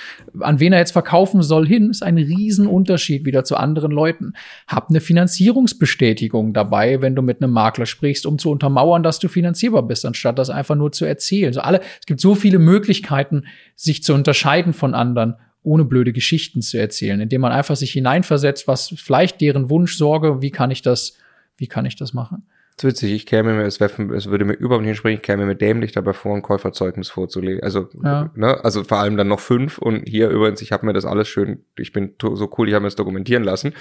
an 0.42 0.60
wen 0.60 0.74
er 0.74 0.80
jetzt 0.80 0.92
verkaufen 0.92 1.42
soll, 1.42 1.66
hin. 1.66 1.90
Ist 1.90 2.04
ein 2.04 2.18
Riesenunterschied 2.18 3.26
wieder 3.26 3.46
zu 3.46 3.61
anderen 3.62 3.92
Leuten. 3.92 4.34
Hab 4.68 4.90
eine 4.90 5.00
Finanzierungsbestätigung 5.00 6.54
dabei, 6.54 7.02
wenn 7.02 7.16
du 7.16 7.22
mit 7.22 7.42
einem 7.42 7.54
Makler 7.54 7.86
sprichst, 7.86 8.26
um 8.26 8.38
zu 8.38 8.52
untermauern, 8.52 9.04
dass 9.04 9.20
du 9.20 9.28
finanzierbar 9.28 9.84
bist, 9.84 10.06
anstatt 10.06 10.38
das 10.40 10.50
einfach 10.50 10.76
nur 10.76 10.92
zu 10.92 11.06
erzählen. 11.06 11.48
Also 11.48 11.62
alle, 11.62 11.82
es 12.00 12.06
gibt 12.06 12.20
so 12.20 12.36
viele 12.36 12.60
Möglichkeiten, 12.60 13.46
sich 13.76 14.04
zu 14.04 14.14
unterscheiden 14.14 14.74
von 14.74 14.94
anderen 14.94 15.36
ohne 15.64 15.86
blöde 15.86 16.12
Geschichten 16.12 16.62
zu 16.62 16.80
erzählen, 16.80 17.22
indem 17.22 17.42
man 17.42 17.52
einfach 17.52 17.76
sich 17.76 17.92
hineinversetzt, 17.92 18.68
was 18.68 18.94
vielleicht 18.98 19.42
deren 19.42 19.70
Wunsch, 19.70 19.96
Sorge, 19.96 20.42
wie 20.42 20.52
kann 20.52 20.72
ich 20.72 20.82
das, 20.82 21.18
wie 21.58 21.68
kann 21.68 21.86
ich 21.86 21.96
das 21.96 22.14
machen? 22.14 22.48
Das 22.78 22.86
ist 22.86 22.90
witzig, 22.96 23.12
ich 23.14 23.26
käme 23.26 23.54
mir, 23.54 23.64
es, 23.64 23.80
wär, 23.80 23.92
es 24.12 24.30
würde 24.30 24.46
mir 24.46 24.54
überhaupt 24.54 24.82
nicht 24.82 24.92
entsprechen, 24.92 25.18
ich 25.18 25.22
käme 25.22 25.46
mir 25.46 25.56
dämlich 25.56 25.92
dabei 25.92 26.14
vor, 26.14 26.36
ein 26.36 26.42
Käuferzeugnis 26.42 27.10
vorzulegen. 27.10 27.62
Also, 27.62 27.90
ja. 28.04 28.32
ne, 28.36 28.64
also 28.64 28.84
vor 28.84 28.98
allem 28.98 29.18
dann 29.18 29.28
noch 29.28 29.40
fünf 29.40 29.78
und 29.78 30.08
hier 30.08 30.30
übrigens, 30.30 30.62
ich 30.62 30.72
habe 30.72 30.86
mir 30.86 30.94
das 30.94 31.06
alles 31.06 31.28
schön, 31.28 31.64
ich 31.78 31.92
bin 31.92 32.16
so 32.20 32.52
cool, 32.58 32.70
ich 32.70 32.74
habe 32.74 32.84
mir 32.84 32.88
das 32.88 32.96
dokumentieren 32.96 33.44
lassen. 33.44 33.74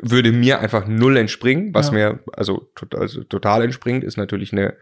Würde 0.00 0.32
mir 0.32 0.60
einfach 0.60 0.86
null 0.86 1.16
entspringen, 1.16 1.74
was 1.74 1.88
ja. 1.88 1.92
mir 1.92 2.20
also, 2.32 2.70
also 2.94 3.24
total 3.24 3.64
entspringt, 3.64 4.04
ist 4.04 4.16
natürlich 4.16 4.52
eine 4.52 4.74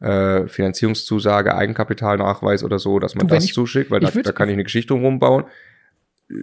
äh, 0.00 0.48
Finanzierungszusage, 0.48 1.54
Eigenkapitalnachweis 1.54 2.64
oder 2.64 2.78
so, 2.78 2.98
dass 2.98 3.14
man 3.14 3.28
du, 3.28 3.34
das 3.34 3.44
ich, 3.44 3.54
zuschickt, 3.54 3.90
weil 3.90 4.00
da, 4.00 4.10
da 4.10 4.32
kann 4.32 4.48
ich 4.48 4.54
eine 4.54 4.64
Geschichte 4.64 4.94
rumbauen. 4.94 5.44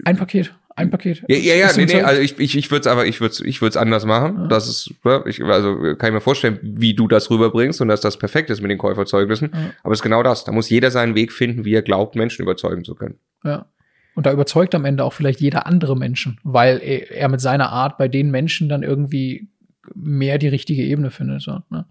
Ein 0.05 0.17
Paket. 0.17 0.55
Ein 0.75 0.89
Paket. 0.89 1.23
Ja, 1.27 1.37
ja, 1.37 1.55
ja 1.55 1.69
nee, 1.75 1.85
nee, 1.85 2.01
also 2.01 2.21
ich, 2.21 2.39
ich, 2.39 2.57
ich 2.57 2.71
würde 2.71 2.81
es 2.81 2.87
aber, 2.87 3.05
ich 3.05 3.19
würde 3.19 3.35
ich 3.45 3.61
würde 3.61 3.79
anders 3.79 4.05
machen. 4.05 4.37
Ja. 4.37 4.47
Das 4.47 4.67
ist, 4.67 4.93
ich, 5.25 5.43
also 5.43 5.95
kann 5.95 6.09
ich 6.09 6.13
mir 6.13 6.21
vorstellen, 6.21 6.59
wie 6.61 6.93
du 6.93 7.07
das 7.07 7.29
rüberbringst 7.29 7.81
und 7.81 7.87
dass 7.87 8.01
das 8.01 8.17
perfekt 8.17 8.49
ist 8.49 8.61
mit 8.61 8.71
den 8.71 8.77
Käuferzeugnissen. 8.77 9.49
Ja. 9.53 9.71
Aber 9.83 9.93
es 9.93 9.99
ist 9.99 10.03
genau 10.03 10.23
das. 10.23 10.43
Da 10.43 10.51
muss 10.51 10.69
jeder 10.69 10.91
seinen 10.91 11.15
Weg 11.15 11.31
finden, 11.31 11.65
wie 11.65 11.73
er 11.73 11.81
glaubt, 11.81 12.15
Menschen 12.15 12.41
überzeugen 12.41 12.83
zu 12.83 12.95
können. 12.95 13.15
Ja. 13.43 13.65
Und 14.13 14.25
da 14.25 14.31
überzeugt 14.31 14.75
am 14.75 14.85
Ende 14.85 15.03
auch 15.03 15.13
vielleicht 15.13 15.39
jeder 15.39 15.65
andere 15.67 15.97
Menschen, 15.97 16.39
weil 16.43 16.79
er, 16.83 17.11
er 17.11 17.29
mit 17.29 17.41
seiner 17.41 17.69
Art 17.69 17.97
bei 17.97 18.07
den 18.07 18.29
Menschen 18.29 18.69
dann 18.69 18.83
irgendwie 18.83 19.47
mehr 19.95 20.37
die 20.37 20.49
richtige 20.49 20.83
Ebene 20.83 21.11
findet. 21.11 21.41
So, 21.41 21.59
ne? 21.69 21.85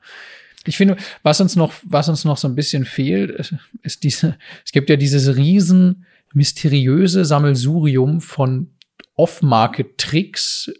Ich 0.66 0.76
finde, 0.76 0.96
was 1.22 1.40
uns 1.40 1.56
noch, 1.56 1.72
was 1.84 2.08
uns 2.08 2.24
noch 2.24 2.36
so 2.36 2.46
ein 2.46 2.54
bisschen 2.54 2.84
fehlt, 2.84 3.52
ist 3.82 4.04
diese, 4.04 4.36
es 4.64 4.72
gibt 4.72 4.90
ja 4.90 4.96
dieses 4.96 5.36
riesen 5.36 6.04
mysteriöse 6.32 7.24
Sammelsurium 7.24 8.20
von 8.20 8.70
Off-Market-Tricks 9.16 10.72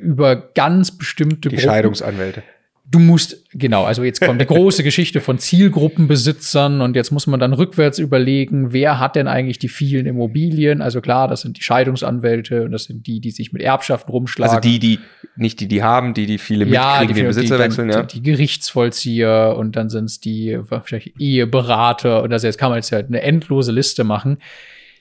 über 0.00 0.36
ganz 0.36 0.96
bestimmte 0.96 1.48
Die 1.48 1.56
Gruppen. 1.56 1.70
Scheidungsanwälte. 1.70 2.42
Du 2.86 2.98
musst, 2.98 3.50
genau, 3.52 3.84
also 3.84 4.04
jetzt 4.04 4.20
kommt 4.20 4.40
eine 4.40 4.46
große 4.46 4.84
Geschichte 4.84 5.20
von 5.20 5.38
Zielgruppenbesitzern 5.38 6.82
und 6.82 6.94
jetzt 6.96 7.10
muss 7.10 7.26
man 7.26 7.40
dann 7.40 7.54
rückwärts 7.54 7.98
überlegen, 7.98 8.72
wer 8.72 9.00
hat 9.00 9.16
denn 9.16 9.26
eigentlich 9.26 9.58
die 9.58 9.68
vielen 9.68 10.06
Immobilien? 10.06 10.82
Also 10.82 11.00
klar, 11.00 11.26
das 11.26 11.40
sind 11.40 11.56
die 11.56 11.62
Scheidungsanwälte 11.62 12.62
und 12.62 12.72
das 12.72 12.84
sind 12.84 13.06
die, 13.06 13.20
die 13.20 13.30
sich 13.30 13.52
mit 13.52 13.62
Erbschaften 13.62 14.12
rumschlagen. 14.12 14.54
Also 14.54 14.68
die, 14.68 14.78
die, 14.78 14.98
nicht 15.34 15.60
die, 15.60 15.66
die 15.66 15.82
haben, 15.82 16.12
die, 16.12 16.26
die 16.26 16.38
viele 16.38 16.66
ja, 16.66 17.00
mitkriegen, 17.00 17.14
die, 17.14 17.20
den 17.22 17.28
Besitzer 17.28 17.56
die, 17.56 17.62
wechseln, 17.64 17.90
ja. 17.90 18.02
Die, 18.02 18.20
die 18.20 18.30
Gerichtsvollzieher 18.30 19.56
und 19.58 19.76
dann 19.76 19.88
sind 19.88 20.04
es 20.04 20.20
die 20.20 20.58
wahrscheinlich 20.68 21.14
Eheberater 21.18 22.22
und 22.22 22.30
das 22.30 22.42
jetzt 22.42 22.58
kann 22.58 22.68
man 22.68 22.78
jetzt 22.78 22.92
halt 22.92 23.08
eine 23.08 23.22
endlose 23.22 23.72
Liste 23.72 24.04
machen. 24.04 24.36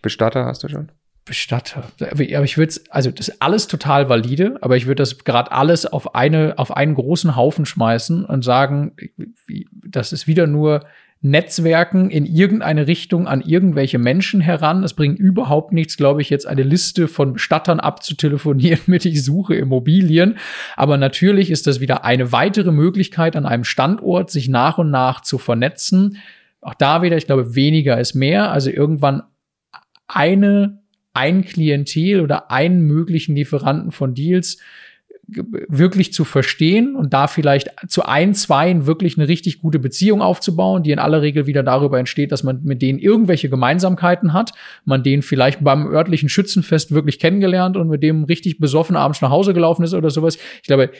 Bestatter 0.03 0.45
hast 0.45 0.61
du 0.61 0.69
schon? 0.69 0.91
Bestatter. 1.25 1.85
Aber 2.01 2.43
ich 2.43 2.57
würde 2.57 2.75
also 2.89 3.09
das 3.09 3.29
ist 3.29 3.41
alles 3.41 3.67
total 3.67 4.09
valide, 4.09 4.57
aber 4.61 4.75
ich 4.75 4.85
würde 4.85 5.01
das 5.01 5.23
gerade 5.23 5.51
alles 5.51 5.85
auf 5.85 6.15
eine, 6.15 6.55
auf 6.57 6.75
einen 6.75 6.95
großen 6.95 7.35
Haufen 7.35 7.65
schmeißen 7.65 8.25
und 8.25 8.43
sagen, 8.43 8.95
das 9.83 10.11
ist 10.11 10.27
wieder 10.27 10.47
nur 10.47 10.85
Netzwerken 11.21 12.09
in 12.09 12.25
irgendeine 12.25 12.87
Richtung 12.87 13.27
an 13.27 13.39
irgendwelche 13.39 13.97
Menschen 13.97 14.41
heran. 14.41 14.83
Es 14.83 14.93
bringt 14.93 15.17
überhaupt 15.17 15.71
nichts, 15.71 15.95
glaube 15.95 16.21
ich, 16.21 16.29
jetzt 16.29 16.45
eine 16.45 16.63
Liste 16.63 17.07
von 17.07 17.33
Bestattern 17.33 17.79
abzutelefonieren 17.79 18.81
mit 18.87 19.05
ich 19.05 19.23
suche 19.23 19.55
Immobilien. 19.55 20.37
Aber 20.75 20.97
natürlich 20.97 21.49
ist 21.49 21.65
das 21.65 21.79
wieder 21.79 22.03
eine 22.03 22.33
weitere 22.33 22.73
Möglichkeit 22.73 23.37
an 23.37 23.45
einem 23.45 23.63
Standort, 23.63 24.29
sich 24.29 24.49
nach 24.49 24.77
und 24.77 24.91
nach 24.91 25.21
zu 25.21 25.37
vernetzen. 25.37 26.17
Auch 26.59 26.73
da 26.73 27.01
wieder, 27.01 27.15
ich 27.15 27.25
glaube, 27.27 27.55
weniger 27.55 27.97
ist 27.97 28.13
mehr. 28.13 28.51
Also 28.51 28.69
irgendwann 28.69 29.23
eine, 30.15 30.81
ein 31.13 31.45
Klientel 31.45 32.21
oder 32.21 32.51
einen 32.51 32.81
möglichen 32.81 33.35
Lieferanten 33.35 33.91
von 33.91 34.13
Deals 34.13 34.57
wirklich 35.25 36.11
zu 36.13 36.25
verstehen 36.25 36.95
und 36.95 37.13
da 37.13 37.27
vielleicht 37.27 37.69
zu 37.87 38.03
ein, 38.03 38.33
zwei 38.33 38.85
wirklich 38.85 39.17
eine 39.17 39.27
richtig 39.27 39.61
gute 39.61 39.79
Beziehung 39.79 40.21
aufzubauen, 40.21 40.83
die 40.83 40.91
in 40.91 40.99
aller 40.99 41.21
Regel 41.21 41.47
wieder 41.47 41.63
darüber 41.63 41.97
entsteht, 41.97 42.31
dass 42.31 42.43
man 42.43 42.61
mit 42.63 42.81
denen 42.81 42.99
irgendwelche 42.99 43.49
Gemeinsamkeiten 43.49 44.33
hat, 44.33 44.51
man 44.83 45.01
den 45.01 45.21
vielleicht 45.21 45.63
beim 45.63 45.87
örtlichen 45.87 46.27
Schützenfest 46.27 46.91
wirklich 46.91 47.19
kennengelernt 47.19 47.77
und 47.77 47.87
mit 47.87 48.03
dem 48.03 48.25
richtig 48.25 48.59
besoffen 48.59 48.97
abends 48.97 49.21
nach 49.21 49.29
Hause 49.29 49.53
gelaufen 49.53 49.83
ist 49.83 49.93
oder 49.93 50.09
sowas. 50.09 50.37
Ich 50.57 50.67
glaube, 50.67 50.91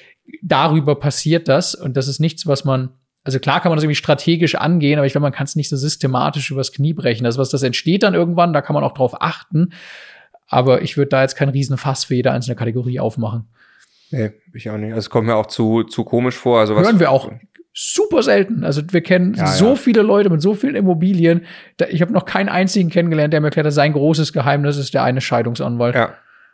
darüber 0.42 0.96
passiert 0.96 1.50
das 1.50 1.76
und 1.76 1.98
das 1.98 2.08
ist 2.08 2.20
nichts, 2.20 2.48
was 2.48 2.64
man 2.64 2.90
also 3.24 3.40
klar 3.40 3.62
kann 3.62 3.70
man 3.70 3.78
das 3.78 3.84
irgendwie 3.84 3.96
strategisch 3.96 4.56
angehen, 4.56 5.00
aber 5.00 5.06
ich 5.06 5.14
glaube, 5.14 5.24
man 5.24 5.32
kann 5.32 5.46
es 5.46 5.56
nicht 5.56 5.70
so 5.70 5.78
systematisch 5.78 6.52
übers 6.52 6.74
Knie 6.74 6.94
brechen. 6.94 7.24
Das, 7.24 7.38
was 7.38 7.50
das 7.50 7.64
entsteht 7.64 8.04
dann 8.04 8.14
irgendwann, 8.14 8.54
da 8.54 8.62
kann 8.62 8.74
man 8.74 8.84
auch 8.84 8.94
drauf 8.94 9.22
achten. 9.22 9.70
Aber 10.48 10.82
ich 10.82 10.98
würde 10.98 11.10
da 11.10 11.22
jetzt 11.22 11.36
keinen 11.36 11.50
Riesenfass 11.50 12.04
für 12.04 12.16
jede 12.16 12.32
einzelne 12.32 12.56
Kategorie 12.56 13.00
aufmachen. 13.00 13.48
Nee, 14.12 14.32
ich 14.54 14.70
auch 14.70 14.78
nicht. 14.78 14.92
Also 14.92 15.00
es 15.00 15.10
kommt 15.10 15.28
mir 15.28 15.36
auch 15.36 15.48
zu, 15.48 15.84
zu 15.84 16.04
komisch 16.04 16.36
vor. 16.36 16.60
Also 16.60 16.76
was 16.76 16.86
Hören 16.86 17.00
wir 17.00 17.12
auch 17.12 17.32
super 17.74 18.22
selten. 18.22 18.64
Also 18.64 18.82
wir 18.92 19.02
kennen 19.02 19.34
ja, 19.34 19.48
so 19.48 19.70
ja. 19.70 19.76
viele 19.76 20.02
Leute 20.02 20.30
mit 20.30 20.42
so 20.42 20.54
vielen 20.54 20.76
Immobilien. 20.76 21.46
Ich 21.90 22.02
habe 22.02 22.14
noch 22.14 22.26
keinen 22.26 22.50
einzigen 22.50 22.90
kennengelernt, 22.90 23.34
der 23.34 23.42
mir 23.42 23.48
erklärt 23.48 23.66
hat, 23.66 23.74
sein 23.74 23.94
großes 23.94 24.34
Geheimnis 24.34 24.78
ist 24.78 24.94
der 24.94 25.04
eine 25.04 25.22
Scheidungsanwalt. 25.22 25.96
Ja. 25.96 26.14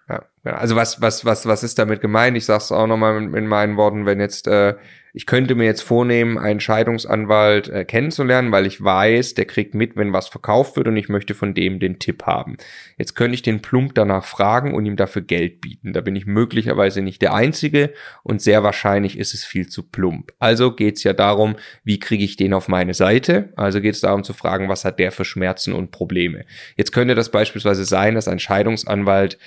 Ja, 0.09 0.25
also 0.43 0.75
was, 0.75 1.01
was, 1.01 1.23
was, 1.23 1.45
was 1.45 1.63
ist 1.63 1.77
damit 1.77 2.01
gemeint? 2.01 2.35
Ich 2.35 2.45
sag's 2.45 2.71
auch 2.71 2.87
nochmal 2.87 3.17
in, 3.21 3.33
in 3.35 3.47
meinen 3.47 3.77
Worten, 3.77 4.05
wenn 4.05 4.19
jetzt 4.19 4.47
äh, 4.47 4.75
ich 5.13 5.25
könnte 5.25 5.55
mir 5.55 5.65
jetzt 5.65 5.81
vornehmen, 5.81 6.37
einen 6.37 6.59
Scheidungsanwalt 6.59 7.67
äh, 7.69 7.85
kennenzulernen, 7.85 8.51
weil 8.51 8.65
ich 8.65 8.83
weiß, 8.83 9.33
der 9.33 9.45
kriegt 9.45 9.73
mit, 9.73 9.95
wenn 9.95 10.13
was 10.13 10.27
verkauft 10.27 10.75
wird 10.75 10.87
und 10.87 10.97
ich 10.97 11.09
möchte 11.09 11.33
von 11.33 11.53
dem 11.53 11.79
den 11.79 11.99
Tipp 11.99 12.23
haben. 12.23 12.57
Jetzt 12.97 13.15
könnte 13.15 13.33
ich 13.33 13.41
den 13.41 13.61
plump 13.61 13.95
danach 13.95 14.23
fragen 14.23 14.73
und 14.73 14.85
ihm 14.85 14.95
dafür 14.95 15.23
Geld 15.23 15.61
bieten. 15.61 15.93
Da 15.93 16.01
bin 16.01 16.15
ich 16.15 16.25
möglicherweise 16.25 17.01
nicht 17.01 17.21
der 17.21 17.33
Einzige 17.33 17.93
und 18.23 18.41
sehr 18.41 18.63
wahrscheinlich 18.63 19.17
ist 19.17 19.33
es 19.33 19.45
viel 19.45 19.67
zu 19.67 19.83
plump. 19.83 20.31
Also 20.37 20.75
geht's 20.75 21.03
ja 21.03 21.13
darum, 21.13 21.55
wie 21.83 21.99
kriege 21.99 22.23
ich 22.23 22.37
den 22.37 22.53
auf 22.53 22.67
meine 22.67 22.93
Seite? 22.93 23.51
Also 23.55 23.81
geht 23.81 23.95
es 23.95 24.01
darum 24.01 24.23
zu 24.23 24.33
fragen, 24.33 24.69
was 24.69 24.85
hat 24.85 24.99
der 24.99 25.11
für 25.11 25.25
Schmerzen 25.25 25.73
und 25.73 25.91
Probleme? 25.91 26.45
Jetzt 26.75 26.91
könnte 26.91 27.15
das 27.15 27.31
beispielsweise 27.31 27.85
sein, 27.85 28.15
dass 28.15 28.27
ein 28.27 28.39
Scheidungsanwalt 28.39 29.39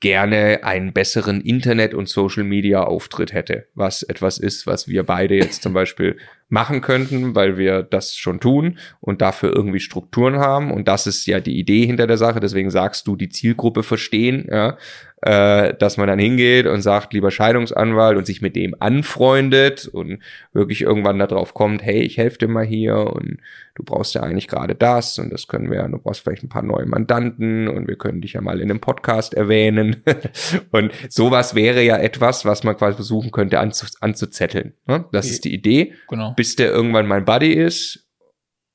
gerne 0.00 0.64
einen 0.64 0.92
besseren 0.92 1.40
Internet- 1.40 1.94
und 1.94 2.08
Social-Media-Auftritt 2.08 3.32
hätte, 3.32 3.66
was 3.74 4.02
etwas 4.02 4.38
ist, 4.38 4.66
was 4.66 4.88
wir 4.88 5.04
beide 5.04 5.34
jetzt 5.34 5.62
zum 5.62 5.72
Beispiel 5.72 6.16
machen 6.48 6.80
könnten, 6.80 7.34
weil 7.34 7.58
wir 7.58 7.82
das 7.82 8.16
schon 8.16 8.40
tun 8.40 8.78
und 9.00 9.20
dafür 9.20 9.54
irgendwie 9.54 9.80
Strukturen 9.80 10.38
haben. 10.38 10.70
Und 10.70 10.88
das 10.88 11.06
ist 11.06 11.26
ja 11.26 11.40
die 11.40 11.58
Idee 11.58 11.84
hinter 11.86 12.06
der 12.06 12.16
Sache. 12.16 12.40
Deswegen 12.40 12.70
sagst 12.70 13.06
du, 13.06 13.16
die 13.16 13.28
Zielgruppe 13.28 13.82
verstehen, 13.82 14.46
ja, 14.50 14.78
äh, 15.20 15.74
dass 15.74 15.96
man 15.96 16.06
dann 16.06 16.18
hingeht 16.18 16.66
und 16.66 16.80
sagt, 16.80 17.12
lieber 17.12 17.30
Scheidungsanwalt 17.30 18.16
und 18.16 18.26
sich 18.26 18.40
mit 18.40 18.56
dem 18.56 18.74
anfreundet 18.78 19.86
und 19.86 20.22
wirklich 20.52 20.80
irgendwann 20.80 21.18
darauf 21.18 21.54
kommt, 21.54 21.82
hey, 21.82 22.00
ich 22.02 22.16
helfe 22.16 22.38
dir 22.38 22.48
mal 22.48 22.64
hier 22.64 22.96
und 22.96 23.38
du 23.74 23.82
brauchst 23.84 24.14
ja 24.14 24.22
eigentlich 24.22 24.48
gerade 24.48 24.74
das 24.74 25.18
und 25.18 25.30
das 25.30 25.46
können 25.46 25.70
wir, 25.70 25.86
du 25.88 25.98
brauchst 25.98 26.22
vielleicht 26.22 26.42
ein 26.42 26.48
paar 26.48 26.62
neue 26.62 26.86
Mandanten 26.86 27.68
und 27.68 27.86
wir 27.88 27.96
können 27.96 28.20
dich 28.20 28.32
ja 28.32 28.40
mal 28.40 28.60
in 28.60 28.70
einem 28.70 28.80
Podcast 28.80 29.34
erwähnen. 29.34 30.02
und 30.72 30.92
sowas 31.08 31.54
wäre 31.54 31.82
ja 31.82 31.98
etwas, 31.98 32.44
was 32.44 32.64
man 32.64 32.76
quasi 32.76 32.94
versuchen 32.94 33.30
könnte 33.30 33.60
anzu 33.60 33.86
anzuzetteln. 34.00 34.74
Ne? 34.86 35.04
Das 35.12 35.30
ist 35.30 35.44
die 35.44 35.52
Idee. 35.52 35.94
Genau 36.08 36.32
bis 36.38 36.54
der 36.54 36.70
irgendwann 36.70 37.08
mein 37.08 37.24
Buddy 37.24 37.52
ist 37.52 38.07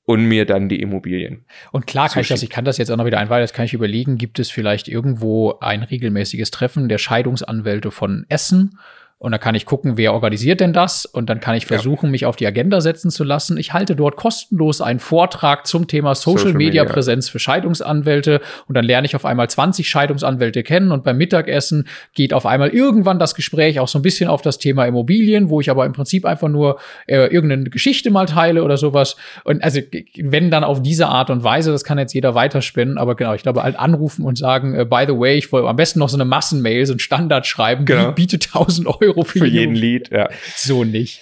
und 0.06 0.26
mir 0.26 0.46
dann 0.46 0.70
die 0.70 0.82
Immobilien. 0.82 1.46
Und 1.72 1.88
klar 1.88 2.10
kann 2.10 2.22
ich 2.22 2.28
das, 2.28 2.44
ich 2.44 2.50
kann 2.50 2.66
das 2.66 2.78
jetzt 2.78 2.92
auch 2.92 2.98
noch 2.98 3.06
wieder 3.06 3.20
einweihen, 3.20 3.42
jetzt 3.42 3.54
kann 3.54 3.66
ich 3.66 3.74
überlegen, 3.74 4.18
gibt 4.18 4.40
es 4.40 4.52
vielleicht 4.52 4.88
irgendwo 4.88 5.60
ein 5.60 5.84
regelmäßiges 5.84 6.52
Treffen 6.52 6.90
der 6.90 6.98
Scheidungsanwälte 6.98 7.92
von 7.92 8.26
Essen 8.30 8.78
und 9.24 9.32
da 9.32 9.38
kann 9.38 9.56
ich 9.56 9.66
gucken, 9.66 9.95
wer 9.95 10.14
organisiert 10.14 10.60
denn 10.60 10.74
das? 10.74 11.06
Und 11.06 11.30
dann 11.30 11.40
kann 11.40 11.56
ich 11.56 11.66
versuchen, 11.66 12.08
ja. 12.08 12.12
mich 12.12 12.26
auf 12.26 12.36
die 12.36 12.45
Agenda 12.45 12.82
setzen 12.82 13.10
zu 13.10 13.24
lassen. 13.24 13.56
Ich 13.58 13.72
halte 13.72 13.95
dort 13.95 14.18
kostenlos 14.18 14.82
einen 14.82 15.00
Vortrag 15.00 15.66
zum 15.66 15.88
Thema 15.88 16.14
Social, 16.14 16.40
Social 16.40 16.58
Media, 16.58 16.84
Media 16.84 16.94
Präsenz 16.94 17.30
für 17.30 17.40
Scheidungsanwälte. 17.40 18.41
Und 18.68 18.76
dann 18.76 18.84
lerne 18.84 19.06
ich 19.06 19.16
auf 19.16 19.24
einmal 19.24 19.50
20 19.50 19.88
Scheidungsanwälte 19.88 20.62
kennen. 20.64 20.91
Und 20.91 21.06
beim 21.06 21.16
Mittagessen 21.18 21.88
geht 22.14 22.34
auf 22.34 22.45
einmal 22.45 22.72
irgendwann 22.72 23.18
das 23.18 23.34
Gespräch 23.34 23.80
auch 23.80 23.88
so 23.88 23.98
ein 23.98 24.02
bisschen 24.02 24.28
auf 24.28 24.41
das 24.41 24.58
Thema 24.58 24.86
Immobilien, 24.86 25.50
wo 25.50 25.62
ich 25.62 25.70
aber 25.70 25.86
im 25.86 25.94
Prinzip 25.94 26.26
einfach 26.26 26.50
nur 26.50 26.82
äh, 27.08 27.28
irgendeine 27.28 27.70
Geschichte 27.70 28.12
mal 28.12 28.26
teile 28.26 28.62
oder 28.62 28.76
sowas. 28.76 29.16
Und 29.45 29.64
also, 29.64 29.80
wenn 30.18 30.52
dann 30.52 30.66
auf 30.66 30.82
diese 30.82 31.08
Art 31.08 31.30
und 31.30 31.45
Weise, 31.45 31.72
das 31.72 31.86
kann 31.86 31.98
jetzt 31.98 32.14
jeder 32.14 32.36
weiterspinnen. 32.36 32.98
Aber 32.98 33.16
genau, 33.16 33.34
ich 33.36 33.44
glaube, 33.44 33.64
halt 33.64 33.80
anrufen 33.80 34.26
und 34.26 34.38
sagen, 34.38 34.76
äh, 34.76 34.84
by 34.84 35.06
the 35.08 35.18
way, 35.18 35.38
ich 35.38 35.50
wollte 35.54 35.70
am 35.70 35.78
besten 35.78 36.00
noch 36.00 36.10
so 36.10 36.18
eine 36.18 36.26
Massenmail, 36.26 36.86
so 36.86 36.91
ein 36.91 37.00
Standard 37.00 37.48
schreiben, 37.48 37.86
genau. 37.86 38.12
biete 38.12 38.36
1000 38.36 38.86
Euro 38.88 39.12
Euro 39.14 39.23
für, 39.23 39.40
für 39.40 39.45
jeden 39.45 39.76
Lied. 39.76 40.10
Ja. 40.11 40.30
So 40.56 40.84
nicht. 40.84 41.22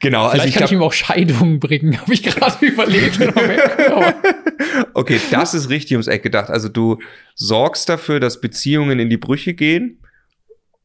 Genau, 0.00 0.24
also 0.24 0.30
Vielleicht 0.30 0.48
ich 0.48 0.54
kann 0.54 0.60
glaub, 0.60 0.70
ich 0.70 0.76
ihm 0.76 0.82
auch 0.82 0.92
Scheidungen 0.94 1.60
bringen, 1.60 2.00
habe 2.00 2.12
ich 2.12 2.22
gerade 2.22 2.64
überlegt. 2.66 3.20
okay, 4.94 5.20
das 5.30 5.54
ist 5.54 5.68
richtig 5.68 5.92
ums 5.92 6.08
Eck 6.08 6.22
gedacht. 6.22 6.48
Also 6.48 6.68
du 6.68 6.98
sorgst 7.34 7.88
dafür, 7.88 8.18
dass 8.18 8.40
Beziehungen 8.40 8.98
in 8.98 9.10
die 9.10 9.18
Brüche 9.18 9.54
gehen 9.54 9.98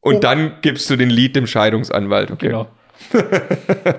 und 0.00 0.16
oh. 0.16 0.20
dann 0.20 0.56
gibst 0.60 0.88
du 0.90 0.96
den 0.96 1.10
Lied 1.10 1.34
dem 1.34 1.46
Scheidungsanwalt. 1.46 2.30
Okay. 2.30 2.48
Genau. 2.48 2.68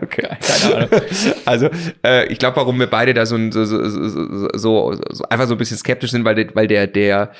okay. 0.01 0.37
Keine 0.39 0.75
Ahnung. 0.75 1.01
Also, 1.45 1.69
äh, 2.03 2.27
ich 2.31 2.39
glaube, 2.39 2.57
warum 2.57 2.79
wir 2.79 2.87
beide 2.87 3.13
da 3.13 3.25
so, 3.25 3.37
so, 3.51 3.65
so, 3.65 4.99
so, 5.09 5.23
einfach 5.29 5.47
so 5.47 5.53
ein 5.53 5.57
bisschen 5.57 5.77
skeptisch 5.77 6.11
sind, 6.11 6.25
weil, 6.25 6.35
der, 6.35 6.55
weil 6.55 6.67
der, 6.67 6.87
der, 6.87 7.31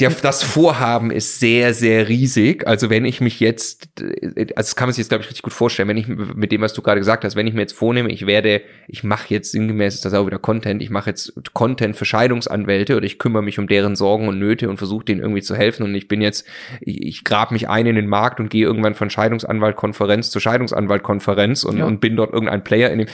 Der, 0.00 0.10
das 0.10 0.42
Vorhaben 0.42 1.10
ist 1.10 1.40
sehr, 1.40 1.74
sehr 1.74 2.08
riesig. 2.08 2.66
Also 2.66 2.90
wenn 2.90 3.04
ich 3.04 3.20
mich 3.20 3.40
jetzt, 3.40 3.88
also 4.00 4.44
das 4.54 4.76
kann 4.76 4.88
man 4.88 4.92
sich 4.92 5.02
jetzt, 5.02 5.08
glaube 5.08 5.22
ich, 5.22 5.28
richtig 5.28 5.42
gut 5.42 5.52
vorstellen, 5.52 5.88
wenn 5.88 5.96
ich 5.96 6.08
mit 6.08 6.52
dem, 6.52 6.60
was 6.60 6.72
du 6.72 6.82
gerade 6.82 7.00
gesagt 7.00 7.24
hast, 7.24 7.36
wenn 7.36 7.46
ich 7.46 7.54
mir 7.54 7.60
jetzt 7.60 7.72
vornehme, 7.72 8.10
ich 8.10 8.26
werde, 8.26 8.62
ich 8.88 9.04
mache 9.04 9.26
jetzt 9.28 9.52
sinngemäß, 9.52 9.94
ist 9.94 10.04
das 10.04 10.14
auch 10.14 10.26
wieder 10.26 10.38
Content, 10.38 10.82
ich 10.82 10.90
mache 10.90 11.10
jetzt 11.10 11.32
Content 11.52 11.96
für 11.96 12.04
Scheidungsanwälte 12.04 12.96
oder 12.96 13.06
ich 13.06 13.18
kümmere 13.18 13.42
mich 13.42 13.58
um 13.58 13.66
deren 13.66 13.96
Sorgen 13.96 14.28
und 14.28 14.38
Nöte 14.38 14.68
und 14.68 14.76
versuche 14.76 15.04
denen 15.04 15.20
irgendwie 15.20 15.42
zu 15.42 15.56
helfen 15.56 15.82
und 15.82 15.94
ich 15.94 16.08
bin 16.08 16.20
jetzt, 16.20 16.46
ich, 16.80 17.02
ich 17.02 17.24
grab 17.24 17.50
mich 17.50 17.68
ein 17.68 17.86
in 17.86 17.96
den 17.96 18.08
Markt 18.08 18.40
und 18.40 18.50
gehe 18.50 18.64
irgendwann 18.64 18.94
von 18.94 19.10
Scheidungsanwaltkonferenz 19.10 20.30
zu 20.30 20.40
Scheidungsanwaltkonferenz 20.40 21.64
und, 21.64 21.78
ja. 21.78 21.84
und 21.84 22.00
bin 22.00 22.16
dort 22.16 22.32
irgendein 22.32 22.64
Player 22.64 22.90
in 22.90 23.00
dem 23.00 23.08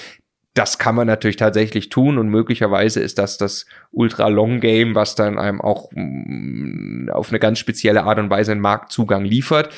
das 0.54 0.78
kann 0.78 0.94
man 0.94 1.06
natürlich 1.06 1.36
tatsächlich 1.36 1.90
tun 1.90 2.18
und 2.18 2.28
möglicherweise 2.28 3.00
ist 3.00 3.18
das 3.18 3.38
das 3.38 3.66
Ultra-Long-Game, 3.92 4.94
was 4.94 5.14
dann 5.14 5.38
einem 5.38 5.60
auch 5.60 5.90
mm, 5.92 7.10
auf 7.10 7.30
eine 7.30 7.38
ganz 7.38 7.58
spezielle 7.58 8.02
Art 8.02 8.18
und 8.18 8.30
Weise 8.30 8.52
einen 8.52 8.60
Marktzugang 8.60 9.24
liefert. 9.24 9.72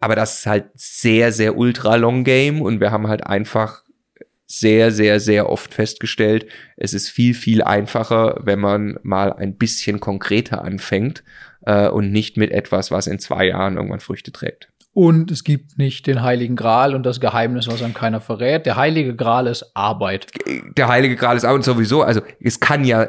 Aber 0.00 0.16
das 0.16 0.38
ist 0.38 0.46
halt 0.46 0.66
sehr, 0.74 1.32
sehr 1.32 1.56
Ultra-Long-Game 1.56 2.62
und 2.62 2.80
wir 2.80 2.90
haben 2.90 3.08
halt 3.08 3.26
einfach 3.26 3.82
sehr, 4.48 4.90
sehr, 4.90 5.20
sehr 5.20 5.50
oft 5.50 5.74
festgestellt, 5.74 6.46
es 6.76 6.94
ist 6.94 7.10
viel, 7.10 7.34
viel 7.34 7.62
einfacher, 7.62 8.40
wenn 8.42 8.58
man 8.58 8.98
mal 9.02 9.32
ein 9.32 9.56
bisschen 9.56 10.00
konkreter 10.00 10.64
anfängt 10.64 11.22
äh, 11.66 11.88
und 11.88 12.10
nicht 12.10 12.38
mit 12.38 12.50
etwas, 12.50 12.90
was 12.90 13.06
in 13.06 13.18
zwei 13.18 13.46
Jahren 13.46 13.76
irgendwann 13.76 14.00
Früchte 14.00 14.32
trägt. 14.32 14.70
Und 14.98 15.30
es 15.30 15.44
gibt 15.44 15.78
nicht 15.78 16.08
den 16.08 16.22
Heiligen 16.22 16.56
Gral 16.56 16.92
und 16.92 17.06
das 17.06 17.20
Geheimnis, 17.20 17.68
was 17.68 17.84
einem 17.84 17.94
keiner 17.94 18.20
verrät. 18.20 18.66
Der 18.66 18.74
Heilige 18.74 19.14
Gral 19.14 19.46
ist 19.46 19.70
Arbeit. 19.74 20.26
Der 20.76 20.88
Heilige 20.88 21.14
Gral 21.14 21.36
ist 21.36 21.44
Arbeit 21.44 21.62
sowieso. 21.62 22.02
Also 22.02 22.20
es 22.40 22.58
kann 22.58 22.82
ja, 22.82 23.06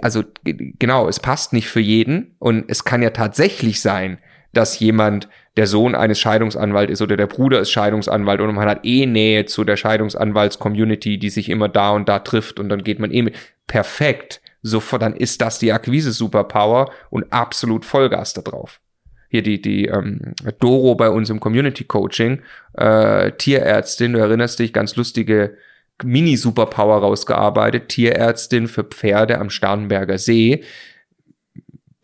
also 0.00 0.22
genau, 0.44 1.08
es 1.08 1.18
passt 1.18 1.52
nicht 1.52 1.66
für 1.66 1.80
jeden. 1.80 2.36
Und 2.38 2.66
es 2.68 2.84
kann 2.84 3.02
ja 3.02 3.10
tatsächlich 3.10 3.80
sein, 3.80 4.18
dass 4.52 4.78
jemand 4.78 5.28
der 5.56 5.66
Sohn 5.66 5.96
eines 5.96 6.20
Scheidungsanwalts 6.20 6.92
ist 6.92 7.02
oder 7.02 7.16
der 7.16 7.26
Bruder 7.26 7.58
ist 7.58 7.72
Scheidungsanwalt 7.72 8.40
und 8.40 8.54
man 8.54 8.68
hat 8.68 8.86
eh 8.86 9.04
Nähe 9.04 9.44
zu 9.44 9.64
der 9.64 9.76
Scheidungsanwalts-Community, 9.76 11.18
die 11.18 11.30
sich 11.30 11.48
immer 11.48 11.68
da 11.68 11.90
und 11.90 12.08
da 12.08 12.20
trifft 12.20 12.60
und 12.60 12.68
dann 12.68 12.84
geht 12.84 13.00
man 13.00 13.10
eh 13.10 13.22
mit. 13.22 13.34
Perfekt. 13.66 14.40
Sofort, 14.62 15.02
dann 15.02 15.16
ist 15.16 15.40
das 15.40 15.58
die 15.58 15.72
Akquise-Superpower 15.72 16.92
und 17.10 17.32
absolut 17.32 17.84
Vollgas 17.84 18.34
da 18.34 18.42
drauf 18.42 18.80
hier 19.34 19.42
die, 19.42 19.60
die 19.60 19.86
ähm, 19.86 20.20
Doro 20.60 20.94
bei 20.94 21.10
uns 21.10 21.28
im 21.28 21.40
Community 21.40 21.82
Coaching, 21.82 22.42
äh, 22.74 23.32
Tierärztin, 23.32 24.12
du 24.12 24.20
erinnerst 24.20 24.60
dich, 24.60 24.72
ganz 24.72 24.94
lustige 24.94 25.56
Mini-Superpower 26.04 26.98
rausgearbeitet, 26.98 27.88
Tierärztin 27.88 28.68
für 28.68 28.84
Pferde 28.84 29.40
am 29.40 29.50
Starnberger 29.50 30.18
See. 30.18 30.62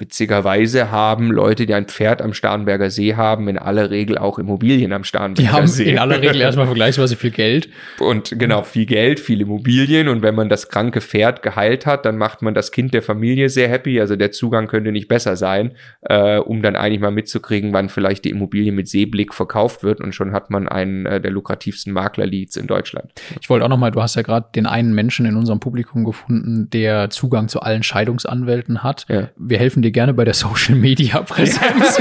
Witzigerweise 0.01 0.91
haben 0.91 1.31
Leute, 1.31 1.67
die 1.67 1.75
ein 1.75 1.85
Pferd 1.85 2.23
am 2.23 2.33
Starnberger 2.33 2.89
See 2.89 3.17
haben, 3.17 3.49
in 3.49 3.59
aller 3.59 3.91
Regel 3.91 4.17
auch 4.17 4.39
Immobilien 4.39 4.95
am 4.95 5.05
Starnberger 5.05 5.43
die 5.43 5.55
haben 5.55 5.67
See. 5.67 5.91
In 5.91 5.99
aller 5.99 6.23
Regel 6.23 6.41
erstmal 6.41 6.65
vergleichsweise 6.65 7.17
viel 7.17 7.31
Geld. 7.31 7.69
Und 7.99 8.39
genau, 8.39 8.63
viel 8.63 8.87
Geld, 8.87 9.21
viel 9.21 9.43
Immobilien. 9.43 10.09
Und 10.09 10.23
wenn 10.23 10.35
man 10.35 10.49
das 10.49 10.71
kranke 10.71 11.03
Pferd 11.03 11.43
geheilt 11.43 11.85
hat, 11.85 12.07
dann 12.07 12.17
macht 12.17 12.41
man 12.41 12.55
das 12.55 12.73
Kind 12.73 12.95
der 12.95 13.03
Familie 13.03 13.51
sehr 13.51 13.69
happy. 13.69 14.01
Also 14.01 14.17
der 14.17 14.33
Zugang 14.33 14.69
könnte 14.69 14.91
nicht 14.91 15.07
besser 15.07 15.37
sein, 15.37 15.73
äh, 16.01 16.39
um 16.39 16.63
dann 16.63 16.77
eigentlich 16.77 17.01
mal 17.01 17.11
mitzukriegen, 17.11 17.75
wann 17.75 17.91
vielleicht 17.91 18.25
die 18.25 18.31
Immobilie 18.31 18.73
mit 18.73 18.89
Seeblick 18.89 19.35
verkauft 19.35 19.83
wird. 19.83 20.01
Und 20.01 20.15
schon 20.15 20.33
hat 20.33 20.49
man 20.49 20.67
einen 20.67 21.05
äh, 21.05 21.21
der 21.21 21.31
lukrativsten 21.31 21.93
Maklerleads 21.93 22.57
in 22.57 22.67
Deutschland. 22.67 23.13
Ich 23.39 23.51
wollte 23.51 23.67
auch 23.67 23.71
nochmal, 23.71 23.91
du 23.91 24.01
hast 24.01 24.15
ja 24.15 24.23
gerade 24.23 24.47
den 24.55 24.65
einen 24.65 24.95
Menschen 24.95 25.27
in 25.27 25.37
unserem 25.37 25.61
Publikum 25.61 26.07
gefunden, 26.07 26.71
der 26.71 27.11
Zugang 27.11 27.49
zu 27.49 27.61
allen 27.61 27.83
Scheidungsanwälten 27.83 28.83
hat. 28.83 29.05
Ja. 29.11 29.29
Wir 29.37 29.59
helfen 29.59 29.83
dir 29.83 29.90
dir 29.91 29.93
gerne 29.93 30.15
bei 30.15 30.25
der 30.25 30.35
Social 30.35 30.75
Media 30.77 31.21
Präsenz. 31.23 32.01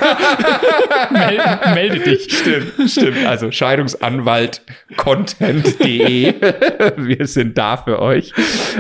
melde, 1.12 1.60
melde 1.74 2.00
dich. 2.00 2.38
Stimmt, 2.38 2.90
stimmt. 2.90 3.26
Also 3.26 3.52
Scheidungsanwalt 3.52 4.62
content.de. 4.96 6.34
Wir 6.98 7.28
sind 7.28 7.58
da 7.58 7.78
für 7.78 8.00
euch. 8.00 8.32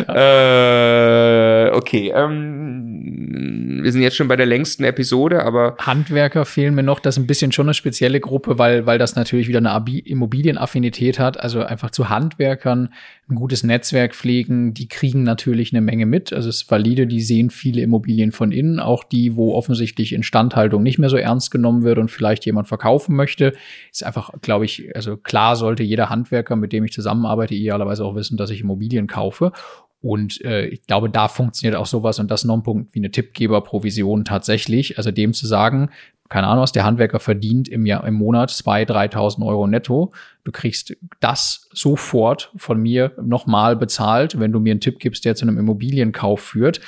Ja. 0.08 0.14
Äh, 0.16 1.59
okay, 1.74 2.12
ähm, 2.16 3.80
wir 3.84 3.92
sind 3.92 4.02
jetzt 4.02 4.16
schon 4.16 4.28
bei 4.28 4.36
der 4.36 4.46
längsten 4.46 4.84
Episode, 4.84 5.44
aber 5.44 5.76
Handwerker 5.80 6.46
fehlen 6.46 6.76
mir 6.76 6.84
noch. 6.84 7.00
Das 7.00 7.18
ist 7.18 7.24
ein 7.24 7.28
bisschen 7.28 7.52
schon 7.52 7.68
eine 7.68 7.74
spezielle 7.74 8.20
Gruppe, 8.20 8.58
weil 8.58 8.86
weil 8.86 8.98
das 8.98 9.16
natürlich 9.16 9.48
wieder 9.48 9.60
eine 9.60 9.84
Immobilienaffinität 10.06 11.20
hat. 11.20 11.40
Also 11.40 11.64
einfach 11.64 11.92
zu 11.92 12.10
Handwerkern 12.10 12.90
ein 13.30 13.36
gutes 13.36 13.64
Netzwerk 13.64 14.16
pflegen, 14.16 14.74
die 14.74 14.88
kriegen 14.88 15.24
natürlich 15.24 15.72
eine 15.72 15.82
Menge 15.82 16.06
mit. 16.06 16.34
Also 16.34 16.50
es 16.50 16.64
ist 16.64 16.72
valide, 16.72 17.06
die 17.06 17.22
sehen 17.22 17.50
viele 17.50 17.82
Immobilien 17.82 18.32
von 18.32 18.52
innen, 18.52 18.80
auch 18.80 19.04
die, 19.04 19.36
wo 19.36 19.54
offensichtlich 19.54 20.14
Instandhaltung 20.14 20.82
nicht 20.82 20.98
mehr 20.98 21.10
so 21.10 21.18
ernst 21.18 21.52
genommen 21.52 21.84
wird 21.84 22.00
und 22.00 22.10
vielleicht 22.10 22.46
jemand 22.46 22.68
verkaufen 22.68 23.16
möchte. 23.16 23.54
Ist 23.92 24.04
einfach, 24.04 24.32
glaube 24.42 24.66
ich, 24.66 24.96
also 24.96 25.16
klar 25.16 25.56
sollte 25.56 25.84
jeder 25.84 26.10
Handwerker, 26.10 26.56
mit 26.56 26.74
dem 26.74 26.84
ich 26.86 26.92
zusammenarbeite, 26.92 27.54
idealerweise 27.54 28.04
auch 28.04 28.16
wissen, 28.16 28.38
dass 28.38 28.50
ich 28.50 28.62
Immobilien 28.62 29.08
kaufe. 29.08 29.52
Und 30.02 30.44
äh, 30.46 30.68
ich 30.68 30.86
glaube, 30.86 31.10
da 31.10 31.28
funktioniert 31.28 31.76
auch 31.76 31.86
sowas 31.86 32.20
und 32.20 32.32
das 32.32 32.46
noch 32.46 32.56
ein 32.56 32.64
Punkt 32.64 32.94
wie 32.96 33.00
eine 33.00 33.12
Tippgeberprovision 33.12 34.24
tatsächlich. 34.24 34.98
Also 34.98 35.12
dem 35.12 35.34
zu 35.34 35.46
sagen, 35.46 35.90
keine 36.30 36.48
Ahnung 36.48 36.62
was, 36.62 36.72
der 36.72 36.86
Handwerker 36.86 37.20
verdient 37.20 37.68
im 37.68 37.86
Jahr, 37.86 38.06
im 38.06 38.14
Monat 38.14 38.52
zwei, 38.52 38.84
3.000 38.84 39.46
Euro 39.46 39.68
netto. 39.68 40.14
Du 40.44 40.52
kriegst 40.52 40.96
das 41.20 41.68
sofort 41.74 42.52
von 42.56 42.80
mir 42.80 43.14
nochmal 43.22 43.76
bezahlt, 43.76 44.40
wenn 44.40 44.52
du 44.52 44.60
mir 44.60 44.72
einen 44.72 44.80
Tipp 44.80 45.00
gibst, 45.00 45.26
der 45.26 45.36
zu 45.36 45.46
einem 45.46 45.58
Immobilienkauf 45.58 46.40
führt. 46.40 46.80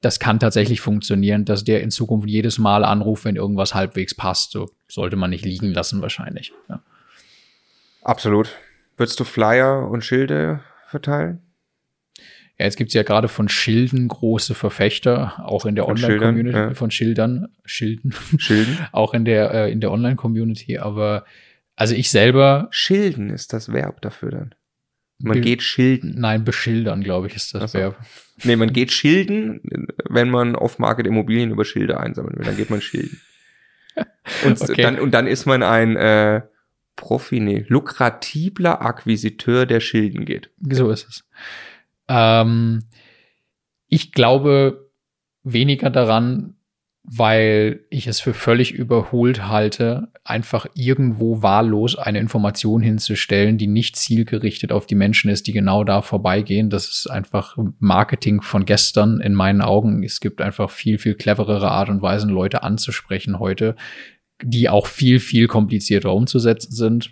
Das 0.00 0.20
kann 0.20 0.38
tatsächlich 0.38 0.80
funktionieren, 0.80 1.44
dass 1.44 1.64
der 1.64 1.82
in 1.82 1.90
Zukunft 1.90 2.28
jedes 2.28 2.58
Mal 2.58 2.84
anruft, 2.84 3.24
wenn 3.24 3.36
irgendwas 3.36 3.74
halbwegs 3.74 4.14
passt. 4.14 4.52
So 4.52 4.70
sollte 4.86 5.16
man 5.16 5.30
nicht 5.30 5.44
liegen 5.44 5.72
lassen 5.72 6.00
wahrscheinlich. 6.00 6.52
Ja. 6.68 6.80
Absolut. 8.02 8.50
Würdest 8.96 9.18
du 9.18 9.24
Flyer 9.24 9.88
und 9.88 10.04
Schilde 10.04 10.60
verteilen? 10.86 11.40
Ja, 12.58 12.66
jetzt 12.66 12.76
gibt's 12.76 12.94
ja 12.94 13.02
gerade 13.02 13.28
von 13.28 13.48
Schilden 13.48 14.06
große 14.06 14.54
Verfechter, 14.54 15.44
auch 15.44 15.66
in 15.66 15.74
der 15.74 15.88
Online-Community, 15.88 16.56
ja. 16.56 16.74
von 16.74 16.90
Schildern, 16.90 17.48
Schilden, 17.64 18.14
Schilden, 18.38 18.78
auch 18.92 19.12
in 19.12 19.24
der, 19.24 19.52
äh, 19.52 19.72
in 19.72 19.80
der 19.80 19.90
Online-Community, 19.90 20.78
aber 20.78 21.24
also 21.76 21.94
ich 21.94 22.10
selber. 22.10 22.68
Schilden 22.70 23.30
ist 23.30 23.52
das 23.52 23.72
Verb 23.72 24.00
dafür 24.00 24.30
dann. 24.30 24.54
Man 25.18 25.40
geht 25.40 25.62
schilden. 25.62 26.16
Nein, 26.18 26.44
beschildern, 26.44 27.02
glaube 27.02 27.28
ich, 27.28 27.36
ist 27.36 27.54
das 27.54 27.72
so. 27.72 27.78
Verb. 27.78 27.96
Nee, 28.42 28.56
man 28.56 28.72
geht 28.72 28.92
schilden, 28.92 29.60
wenn 30.08 30.28
man 30.28 30.56
off-market 30.56 31.06
Immobilien 31.06 31.50
über 31.50 31.64
Schilder 31.64 32.00
einsammeln 32.00 32.36
will. 32.36 32.44
Dann 32.44 32.56
geht 32.56 32.70
man 32.70 32.80
schilden. 32.80 33.20
Und, 34.44 34.60
okay. 34.60 34.82
dann, 34.82 34.98
und 34.98 35.12
dann 35.12 35.28
ist 35.28 35.46
man 35.46 35.62
ein 35.62 35.94
äh, 35.94 36.42
Profi, 36.96 37.38
nee, 37.38 37.64
lukratibler 37.68 38.82
Akquisiteur, 38.82 39.66
der 39.66 39.78
Schilden 39.78 40.24
geht. 40.24 40.50
So 40.68 40.90
ist 40.90 41.06
es. 41.08 41.24
Ähm, 42.08 42.84
ich 43.88 44.12
glaube 44.12 44.90
weniger 45.42 45.90
daran, 45.90 46.56
weil 47.06 47.84
ich 47.90 48.06
es 48.06 48.18
für 48.20 48.32
völlig 48.32 48.72
überholt 48.72 49.46
halte, 49.46 50.08
einfach 50.24 50.66
irgendwo 50.74 51.42
wahllos 51.42 51.98
eine 51.98 52.18
Information 52.18 52.80
hinzustellen, 52.80 53.58
die 53.58 53.66
nicht 53.66 53.96
zielgerichtet 53.96 54.72
auf 54.72 54.86
die 54.86 54.94
Menschen 54.94 55.30
ist, 55.30 55.46
die 55.46 55.52
genau 55.52 55.84
da 55.84 56.00
vorbeigehen. 56.00 56.70
Das 56.70 56.88
ist 56.88 57.10
einfach 57.10 57.58
Marketing 57.78 58.40
von 58.40 58.64
gestern 58.64 59.20
in 59.20 59.34
meinen 59.34 59.60
Augen. 59.60 60.02
Es 60.02 60.20
gibt 60.20 60.40
einfach 60.40 60.70
viel, 60.70 60.96
viel 60.96 61.14
cleverere 61.14 61.70
Art 61.70 61.90
und 61.90 62.00
Weisen, 62.00 62.30
Leute 62.30 62.62
anzusprechen 62.62 63.38
heute, 63.38 63.76
die 64.42 64.70
auch 64.70 64.86
viel, 64.86 65.20
viel 65.20 65.46
komplizierter 65.46 66.12
umzusetzen 66.12 66.72
sind. 66.72 67.10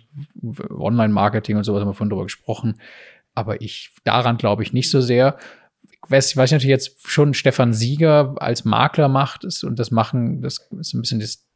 Online-Marketing 0.71 1.55
und 1.55 1.65
sowas 1.65 1.81
haben 1.81 1.89
wir 1.89 1.93
von 1.93 2.09
drüber 2.09 2.23
gesprochen. 2.23 2.79
Aber 3.35 3.61
ich, 3.61 3.91
daran 4.03 4.37
glaube 4.37 4.63
ich 4.63 4.73
nicht 4.73 4.89
so 4.89 5.01
sehr. 5.01 5.37
Was, 6.07 6.35
was 6.35 6.51
natürlich 6.51 6.69
jetzt 6.69 7.07
schon 7.07 7.33
Stefan 7.33 7.73
Sieger 7.73 8.35
als 8.37 8.65
Makler 8.65 9.07
macht, 9.07 9.43
ist, 9.43 9.63
und 9.63 9.79
das 9.79 9.91
machen, 9.91 10.41
das 10.41 10.69
ist 10.79 10.93
ein 10.93 11.01
bisschen 11.01 11.19
das 11.19 11.47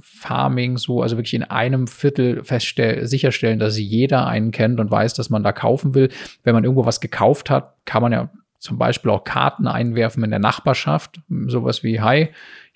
Farming 0.00 0.78
so, 0.78 1.02
also 1.02 1.16
wirklich 1.16 1.34
in 1.34 1.42
einem 1.42 1.86
Viertel 1.86 2.42
feststellen, 2.42 3.06
sicherstellen, 3.06 3.58
dass 3.58 3.78
jeder 3.78 4.26
einen 4.26 4.50
kennt 4.50 4.80
und 4.80 4.90
weiß, 4.90 5.14
dass 5.14 5.30
man 5.30 5.44
da 5.44 5.52
kaufen 5.52 5.94
will. 5.94 6.08
Wenn 6.42 6.54
man 6.54 6.64
irgendwo 6.64 6.86
was 6.86 7.00
gekauft 7.00 7.50
hat, 7.50 7.74
kann 7.84 8.02
man 8.02 8.12
ja 8.12 8.30
zum 8.58 8.78
Beispiel 8.78 9.10
auch 9.10 9.24
Karten 9.24 9.66
einwerfen 9.66 10.24
in 10.24 10.30
der 10.30 10.38
Nachbarschaft, 10.38 11.20
sowas 11.46 11.82
wie, 11.82 12.00
hi, 12.00 12.30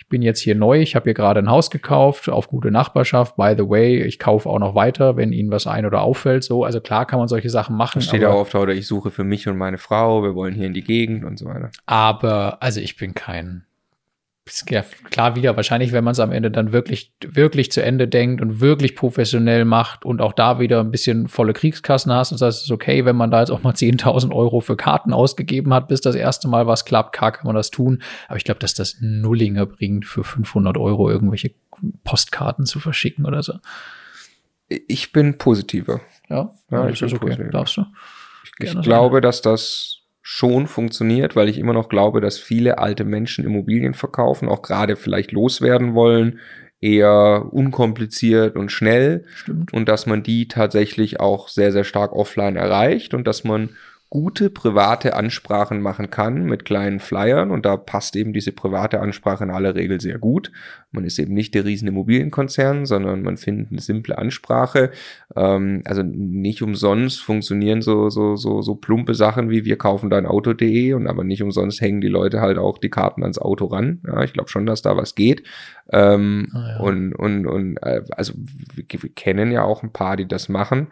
bin 0.08 0.22
jetzt 0.22 0.40
hier 0.40 0.54
neu, 0.54 0.80
ich 0.80 0.96
habe 0.96 1.04
hier 1.04 1.14
gerade 1.14 1.40
ein 1.40 1.50
Haus 1.50 1.70
gekauft, 1.70 2.28
auf 2.28 2.48
gute 2.48 2.70
Nachbarschaft, 2.70 3.36
by 3.36 3.54
the 3.56 3.68
way, 3.68 4.02
ich 4.02 4.18
kaufe 4.18 4.48
auch 4.48 4.58
noch 4.58 4.74
weiter, 4.74 5.16
wenn 5.16 5.32
Ihnen 5.32 5.50
was 5.50 5.66
ein- 5.66 5.86
oder 5.86 6.02
auffällt, 6.02 6.44
so, 6.44 6.64
also 6.64 6.80
klar 6.80 7.06
kann 7.06 7.18
man 7.18 7.28
solche 7.28 7.50
Sachen 7.50 7.76
machen. 7.76 8.00
Steht 8.02 8.22
ja 8.22 8.30
oft, 8.30 8.54
oder 8.54 8.72
ich 8.72 8.86
suche 8.86 9.10
für 9.10 9.24
mich 9.24 9.48
und 9.48 9.56
meine 9.56 9.78
Frau, 9.78 10.22
wir 10.22 10.34
wollen 10.34 10.54
hier 10.54 10.66
in 10.66 10.74
die 10.74 10.84
Gegend 10.84 11.24
und 11.24 11.38
so 11.38 11.46
weiter. 11.46 11.70
Aber, 11.86 12.58
also 12.60 12.80
ich 12.80 12.96
bin 12.96 13.14
kein 13.14 13.64
ja, 14.68 14.84
klar 15.10 15.36
wieder, 15.36 15.56
wahrscheinlich, 15.56 15.92
wenn 15.92 16.04
man 16.04 16.12
es 16.12 16.20
am 16.20 16.32
Ende 16.32 16.50
dann 16.50 16.72
wirklich, 16.72 17.12
wirklich 17.26 17.72
zu 17.72 17.82
Ende 17.82 18.08
denkt 18.08 18.40
und 18.40 18.60
wirklich 18.60 18.96
professionell 18.96 19.64
macht 19.64 20.04
und 20.04 20.20
auch 20.20 20.32
da 20.32 20.60
wieder 20.60 20.80
ein 20.80 20.90
bisschen 20.90 21.28
volle 21.28 21.52
Kriegskassen 21.52 22.12
hast 22.12 22.32
und 22.32 22.38
sagst, 22.38 22.58
es 22.58 22.64
ist 22.64 22.70
okay, 22.70 23.04
wenn 23.04 23.16
man 23.16 23.30
da 23.30 23.40
jetzt 23.40 23.50
auch 23.50 23.62
mal 23.62 23.72
10.000 23.74 24.32
Euro 24.32 24.60
für 24.60 24.76
Karten 24.76 25.12
ausgegeben 25.12 25.74
hat, 25.74 25.88
bis 25.88 26.00
das 26.00 26.14
erste 26.14 26.48
Mal 26.48 26.66
was 26.66 26.84
klappt, 26.84 27.14
klar 27.14 27.32
kann 27.32 27.46
man 27.46 27.56
das 27.56 27.70
tun. 27.70 28.02
Aber 28.28 28.36
ich 28.36 28.44
glaube, 28.44 28.60
dass 28.60 28.74
das 28.74 28.96
Nullinger 29.00 29.66
bringt, 29.66 30.04
für 30.04 30.24
500 30.24 30.76
Euro 30.76 31.10
irgendwelche 31.10 31.52
Postkarten 32.04 32.66
zu 32.66 32.80
verschicken 32.80 33.26
oder 33.26 33.42
so. 33.42 33.54
Ich 34.68 35.12
bin 35.12 35.38
positiver. 35.38 36.00
Ja, 36.28 36.52
ja 36.70 36.88
ich 36.88 37.02
ist 37.02 37.12
okay, 37.12 37.26
positiver. 37.26 37.50
darfst 37.50 37.76
du. 37.76 37.84
Ich, 38.44 38.74
ich 38.74 38.80
glaube, 38.82 39.20
dass 39.20 39.40
das 39.40 39.97
schon 40.30 40.66
funktioniert, 40.66 41.36
weil 41.36 41.48
ich 41.48 41.56
immer 41.56 41.72
noch 41.72 41.88
glaube, 41.88 42.20
dass 42.20 42.38
viele 42.38 42.76
alte 42.76 43.06
Menschen 43.06 43.46
Immobilien 43.46 43.94
verkaufen, 43.94 44.46
auch 44.46 44.60
gerade 44.60 44.96
vielleicht 44.96 45.32
loswerden 45.32 45.94
wollen, 45.94 46.40
eher 46.82 47.46
unkompliziert 47.50 48.54
und 48.54 48.70
schnell 48.70 49.24
Stimmt. 49.34 49.72
und 49.72 49.88
dass 49.88 50.04
man 50.04 50.22
die 50.22 50.46
tatsächlich 50.46 51.18
auch 51.18 51.48
sehr, 51.48 51.72
sehr 51.72 51.84
stark 51.84 52.12
offline 52.12 52.56
erreicht 52.56 53.14
und 53.14 53.26
dass 53.26 53.42
man 53.42 53.70
gute 54.10 54.48
private 54.48 55.14
Ansprachen 55.14 55.82
machen 55.82 56.08
kann 56.08 56.44
mit 56.44 56.64
kleinen 56.64 56.98
Flyern 56.98 57.50
und 57.50 57.66
da 57.66 57.76
passt 57.76 58.16
eben 58.16 58.32
diese 58.32 58.52
private 58.52 59.00
Ansprache 59.00 59.44
in 59.44 59.50
aller 59.50 59.74
Regel 59.74 60.00
sehr 60.00 60.18
gut. 60.18 60.50
Man 60.92 61.04
ist 61.04 61.18
eben 61.18 61.34
nicht 61.34 61.54
der 61.54 61.66
riesen 61.66 61.88
Immobilienkonzern, 61.88 62.86
sondern 62.86 63.22
man 63.22 63.36
findet 63.36 63.70
eine 63.70 63.82
simple 63.82 64.16
Ansprache. 64.16 64.92
Ähm, 65.36 65.82
also 65.84 66.02
nicht 66.02 66.62
umsonst 66.62 67.20
funktionieren 67.20 67.82
so, 67.82 68.08
so, 68.08 68.36
so, 68.36 68.62
so 68.62 68.76
plumpe 68.76 69.14
Sachen 69.14 69.50
wie 69.50 69.66
wir 69.66 69.76
kaufen 69.76 70.08
dein 70.08 70.24
Auto.de 70.24 70.94
und 70.94 71.06
aber 71.06 71.24
nicht 71.24 71.42
umsonst 71.42 71.82
hängen 71.82 72.00
die 72.00 72.08
Leute 72.08 72.40
halt 72.40 72.56
auch 72.56 72.78
die 72.78 72.90
Karten 72.90 73.22
ans 73.22 73.38
Auto 73.38 73.66
ran. 73.66 74.00
Ja, 74.06 74.22
ich 74.22 74.32
glaube 74.32 74.48
schon, 74.48 74.64
dass 74.64 74.80
da 74.80 74.96
was 74.96 75.16
geht. 75.16 75.42
Ähm, 75.92 76.48
ah, 76.54 76.68
ja. 76.68 76.80
Und, 76.80 77.14
und, 77.14 77.46
und 77.46 77.76
äh, 77.82 78.02
also 78.12 78.32
wir, 78.74 78.84
wir 78.88 79.10
kennen 79.10 79.52
ja 79.52 79.64
auch 79.64 79.82
ein 79.82 79.92
paar, 79.92 80.16
die 80.16 80.26
das 80.26 80.48
machen. 80.48 80.88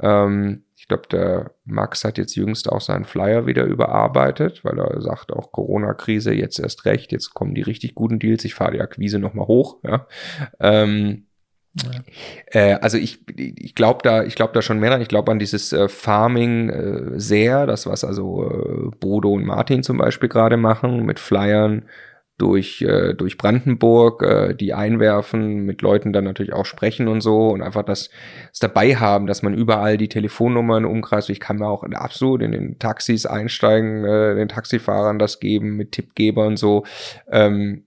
Ähm, 0.00 0.62
glaube, 0.90 1.08
der 1.10 1.52
Max 1.64 2.04
hat 2.04 2.18
jetzt 2.18 2.34
jüngst 2.34 2.68
auch 2.70 2.80
seinen 2.80 3.04
Flyer 3.04 3.46
wieder 3.46 3.64
überarbeitet, 3.64 4.64
weil 4.64 4.78
er 4.78 5.00
sagt, 5.00 5.32
auch 5.32 5.52
Corona-Krise, 5.52 6.34
jetzt 6.34 6.58
erst 6.58 6.84
recht, 6.84 7.12
jetzt 7.12 7.32
kommen 7.32 7.54
die 7.54 7.62
richtig 7.62 7.94
guten 7.94 8.18
Deals, 8.18 8.44
ich 8.44 8.54
fahre 8.54 8.72
die 8.72 8.80
Akquise 8.80 9.18
nochmal 9.18 9.46
hoch. 9.46 9.78
Ja. 9.84 10.06
Ähm, 10.58 11.26
ja. 11.74 11.90
Äh, 12.46 12.74
also 12.80 12.98
ich, 12.98 13.20
ich 13.38 13.76
glaube 13.76 14.00
da, 14.02 14.24
ich 14.24 14.34
glaube 14.34 14.52
da 14.52 14.62
schon 14.62 14.80
mehr. 14.80 15.00
Ich 15.00 15.08
glaube 15.08 15.30
an 15.30 15.38
dieses 15.38 15.72
äh, 15.72 15.88
Farming 15.88 16.68
äh, 16.68 17.20
sehr, 17.20 17.66
das 17.66 17.86
was 17.86 18.02
also 18.02 18.50
äh, 18.50 18.96
Bodo 18.98 19.32
und 19.32 19.46
Martin 19.46 19.84
zum 19.84 19.96
Beispiel 19.96 20.28
gerade 20.28 20.56
machen 20.56 21.06
mit 21.06 21.20
Flyern, 21.20 21.84
durch, 22.40 22.82
äh, 22.82 23.14
durch 23.14 23.36
Brandenburg, 23.36 24.22
äh, 24.22 24.54
die 24.54 24.72
einwerfen, 24.72 25.64
mit 25.66 25.82
Leuten 25.82 26.12
dann 26.12 26.24
natürlich 26.24 26.52
auch 26.52 26.64
sprechen 26.64 27.08
und 27.08 27.20
so 27.20 27.48
und 27.48 27.62
einfach 27.62 27.82
das, 27.82 28.10
das 28.50 28.60
dabei 28.60 28.96
haben, 28.96 29.26
dass 29.26 29.42
man 29.42 29.54
überall 29.54 29.98
die 29.98 30.08
Telefonnummern 30.08 30.84
umkreist. 30.84 31.28
Ich 31.30 31.40
kann 31.40 31.58
mir 31.58 31.68
auch 31.68 31.84
absolut 31.84 32.42
in 32.42 32.52
den 32.52 32.78
Taxis 32.78 33.26
einsteigen, 33.26 34.04
äh, 34.04 34.34
den 34.34 34.48
Taxifahrern 34.48 35.18
das 35.18 35.40
geben 35.40 35.76
mit 35.76 35.92
Tippgeber 35.92 36.46
und 36.46 36.56
so. 36.56 36.84
Ähm, 37.30 37.84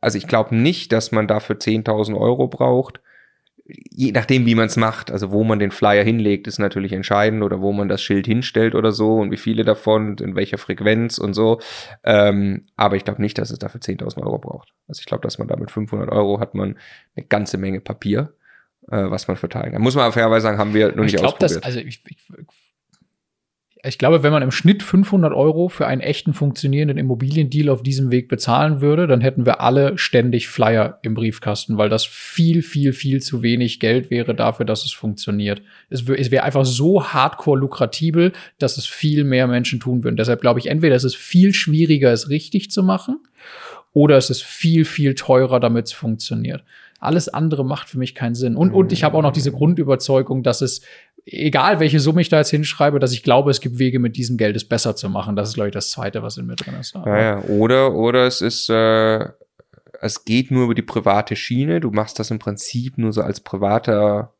also 0.00 0.18
ich 0.18 0.26
glaube 0.26 0.54
nicht, 0.54 0.92
dass 0.92 1.12
man 1.12 1.26
dafür 1.26 1.56
10.000 1.56 2.14
Euro 2.14 2.48
braucht. 2.48 3.00
Je 3.66 4.12
nachdem, 4.12 4.44
wie 4.44 4.54
man 4.54 4.66
es 4.66 4.76
macht, 4.76 5.10
also 5.10 5.32
wo 5.32 5.42
man 5.42 5.58
den 5.58 5.70
Flyer 5.70 6.04
hinlegt, 6.04 6.46
ist 6.46 6.58
natürlich 6.58 6.92
entscheidend 6.92 7.42
oder 7.42 7.62
wo 7.62 7.72
man 7.72 7.88
das 7.88 8.02
Schild 8.02 8.26
hinstellt 8.26 8.74
oder 8.74 8.92
so 8.92 9.16
und 9.16 9.30
wie 9.30 9.38
viele 9.38 9.64
davon 9.64 10.08
und 10.08 10.20
in 10.20 10.36
welcher 10.36 10.58
Frequenz 10.58 11.16
und 11.16 11.32
so. 11.32 11.60
Ähm, 12.02 12.66
aber 12.76 12.96
ich 12.96 13.04
glaube 13.04 13.22
nicht, 13.22 13.38
dass 13.38 13.50
es 13.50 13.58
dafür 13.58 13.80
10.000 13.80 14.22
Euro 14.22 14.38
braucht. 14.38 14.74
Also 14.86 15.00
ich 15.00 15.06
glaube, 15.06 15.22
dass 15.22 15.38
man 15.38 15.48
da 15.48 15.56
mit 15.56 15.70
500 15.70 16.10
Euro 16.10 16.40
hat 16.40 16.54
man 16.54 16.78
eine 17.16 17.26
ganze 17.26 17.56
Menge 17.56 17.80
Papier, 17.80 18.34
äh, 18.90 19.10
was 19.10 19.28
man 19.28 19.38
verteilen 19.38 19.72
kann. 19.72 19.80
Muss 19.80 19.94
man 19.94 20.12
fairerweise 20.12 20.42
sagen, 20.42 20.58
haben 20.58 20.74
wir 20.74 20.88
noch 20.88 21.04
nicht 21.04 21.14
ich 21.14 21.20
glaub, 21.20 21.34
ausprobiert. 21.34 21.56
Das, 21.56 21.62
also 21.62 21.78
ich, 21.78 22.02
ich 22.06 22.18
ich 23.86 23.98
glaube, 23.98 24.22
wenn 24.22 24.32
man 24.32 24.42
im 24.42 24.50
Schnitt 24.50 24.82
500 24.82 25.32
Euro 25.34 25.68
für 25.68 25.86
einen 25.86 26.00
echten 26.00 26.32
funktionierenden 26.32 26.96
Immobiliendeal 26.96 27.68
auf 27.68 27.82
diesem 27.82 28.10
Weg 28.10 28.28
bezahlen 28.28 28.80
würde, 28.80 29.06
dann 29.06 29.20
hätten 29.20 29.44
wir 29.44 29.60
alle 29.60 29.98
ständig 29.98 30.48
Flyer 30.48 30.98
im 31.02 31.14
Briefkasten, 31.14 31.76
weil 31.76 31.90
das 31.90 32.06
viel, 32.06 32.62
viel, 32.62 32.92
viel 32.94 33.20
zu 33.20 33.42
wenig 33.42 33.80
Geld 33.80 34.10
wäre 34.10 34.34
dafür, 34.34 34.64
dass 34.64 34.84
es 34.84 34.92
funktioniert. 34.92 35.60
Es, 35.90 36.08
es 36.08 36.30
wäre 36.30 36.44
einfach 36.44 36.64
so 36.64 37.04
hardcore 37.04 37.58
lukrativel, 37.58 38.32
dass 38.58 38.78
es 38.78 38.86
viel 38.86 39.24
mehr 39.24 39.46
Menschen 39.46 39.80
tun 39.80 40.02
würden. 40.02 40.16
Deshalb 40.16 40.40
glaube 40.40 40.60
ich, 40.60 40.66
entweder 40.66 40.96
ist 40.96 41.04
es 41.04 41.14
viel 41.14 41.52
schwieriger, 41.52 42.10
es 42.10 42.30
richtig 42.30 42.70
zu 42.70 42.82
machen, 42.82 43.18
oder 43.92 44.16
es 44.16 44.28
ist 44.28 44.42
viel, 44.42 44.84
viel 44.84 45.14
teurer, 45.14 45.60
damit 45.60 45.86
es 45.86 45.92
funktioniert. 45.92 46.64
Alles 46.98 47.28
andere 47.28 47.64
macht 47.64 47.88
für 47.88 47.98
mich 47.98 48.14
keinen 48.14 48.34
Sinn. 48.34 48.56
Und, 48.56 48.72
und 48.72 48.92
ich 48.92 49.04
habe 49.04 49.16
auch 49.16 49.22
noch 49.22 49.32
diese 49.32 49.52
Grundüberzeugung, 49.52 50.42
dass 50.42 50.62
es 50.62 50.80
egal 51.26 51.80
welche 51.80 52.00
Summe 52.00 52.20
ich 52.20 52.28
da 52.28 52.38
jetzt 52.38 52.50
hinschreibe, 52.50 52.98
dass 52.98 53.12
ich 53.12 53.22
glaube, 53.22 53.50
es 53.50 53.60
gibt 53.60 53.78
Wege, 53.78 53.98
mit 53.98 54.16
diesem 54.16 54.36
Geld 54.36 54.56
es 54.56 54.68
besser 54.68 54.96
zu 54.96 55.08
machen. 55.08 55.36
Das 55.36 55.48
ist, 55.48 55.54
glaube 55.54 55.68
ich, 55.68 55.74
das 55.74 55.90
Zweite, 55.90 56.22
was 56.22 56.36
in 56.36 56.46
mir 56.46 56.56
drin 56.56 56.74
ist. 56.78 56.94
Ja, 56.94 57.20
ja. 57.20 57.42
Oder, 57.44 57.94
oder 57.94 58.26
es 58.26 58.40
ist, 58.40 58.68
äh, 58.68 59.28
es 60.00 60.24
geht 60.24 60.50
nur 60.50 60.64
über 60.64 60.74
die 60.74 60.82
private 60.82 61.36
Schiene. 61.36 61.80
Du 61.80 61.90
machst 61.90 62.18
das 62.18 62.30
im 62.30 62.38
Prinzip 62.38 62.98
nur 62.98 63.12
so 63.12 63.22
als 63.22 63.40
privater 63.40 64.34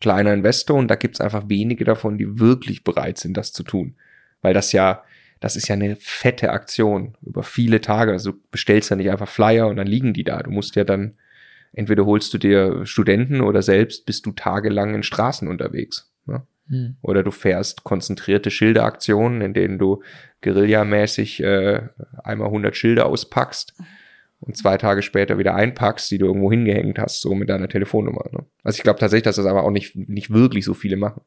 kleiner 0.00 0.32
Investor 0.32 0.76
und 0.76 0.88
da 0.88 0.96
gibt's 0.96 1.20
einfach 1.20 1.48
wenige 1.48 1.84
davon, 1.84 2.18
die 2.18 2.38
wirklich 2.38 2.84
bereit 2.84 3.18
sind, 3.18 3.36
das 3.36 3.52
zu 3.52 3.62
tun. 3.62 3.94
Weil 4.42 4.54
das 4.54 4.72
ja, 4.72 5.02
das 5.40 5.56
ist 5.56 5.68
ja 5.68 5.74
eine 5.74 5.96
fette 5.96 6.50
Aktion 6.50 7.16
über 7.22 7.42
viele 7.42 7.80
Tage. 7.80 8.12
Also 8.12 8.32
du 8.32 8.38
bestellst 8.50 8.90
ja 8.90 8.96
nicht 8.96 9.10
einfach 9.10 9.28
Flyer 9.28 9.68
und 9.68 9.76
dann 9.76 9.86
liegen 9.86 10.14
die 10.14 10.24
da. 10.24 10.42
Du 10.42 10.50
musst 10.50 10.76
ja 10.76 10.84
dann, 10.84 11.16
entweder 11.72 12.06
holst 12.06 12.32
du 12.34 12.38
dir 12.38 12.86
Studenten 12.86 13.40
oder 13.40 13.62
selbst 13.62 14.06
bist 14.06 14.26
du 14.26 14.32
tagelang 14.32 14.94
in 14.94 15.02
Straßen 15.02 15.48
unterwegs. 15.48 16.10
Hm. 16.68 16.96
Oder 17.02 17.22
du 17.22 17.30
fährst 17.30 17.84
konzentrierte 17.84 18.50
Schilderaktionen, 18.50 19.40
in 19.40 19.54
denen 19.54 19.78
du 19.78 20.02
guerillamäßig 20.42 21.42
äh, 21.42 21.82
einmal 22.22 22.48
100 22.48 22.76
Schilder 22.76 23.06
auspackst 23.06 23.74
und 24.40 24.56
zwei 24.56 24.76
Tage 24.76 25.02
später 25.02 25.38
wieder 25.38 25.54
einpackst, 25.54 26.10
die 26.10 26.18
du 26.18 26.26
irgendwo 26.26 26.50
hingehängt 26.50 26.98
hast, 26.98 27.20
so 27.20 27.34
mit 27.34 27.48
deiner 27.48 27.68
Telefonnummer. 27.68 28.24
Ne? 28.30 28.44
Also 28.62 28.76
ich 28.76 28.82
glaube 28.82 29.00
tatsächlich, 29.00 29.24
dass 29.24 29.36
das 29.36 29.46
aber 29.46 29.64
auch 29.64 29.70
nicht, 29.70 29.96
nicht 29.96 30.30
wirklich 30.30 30.64
so 30.64 30.74
viele 30.74 30.96
machen. 30.96 31.22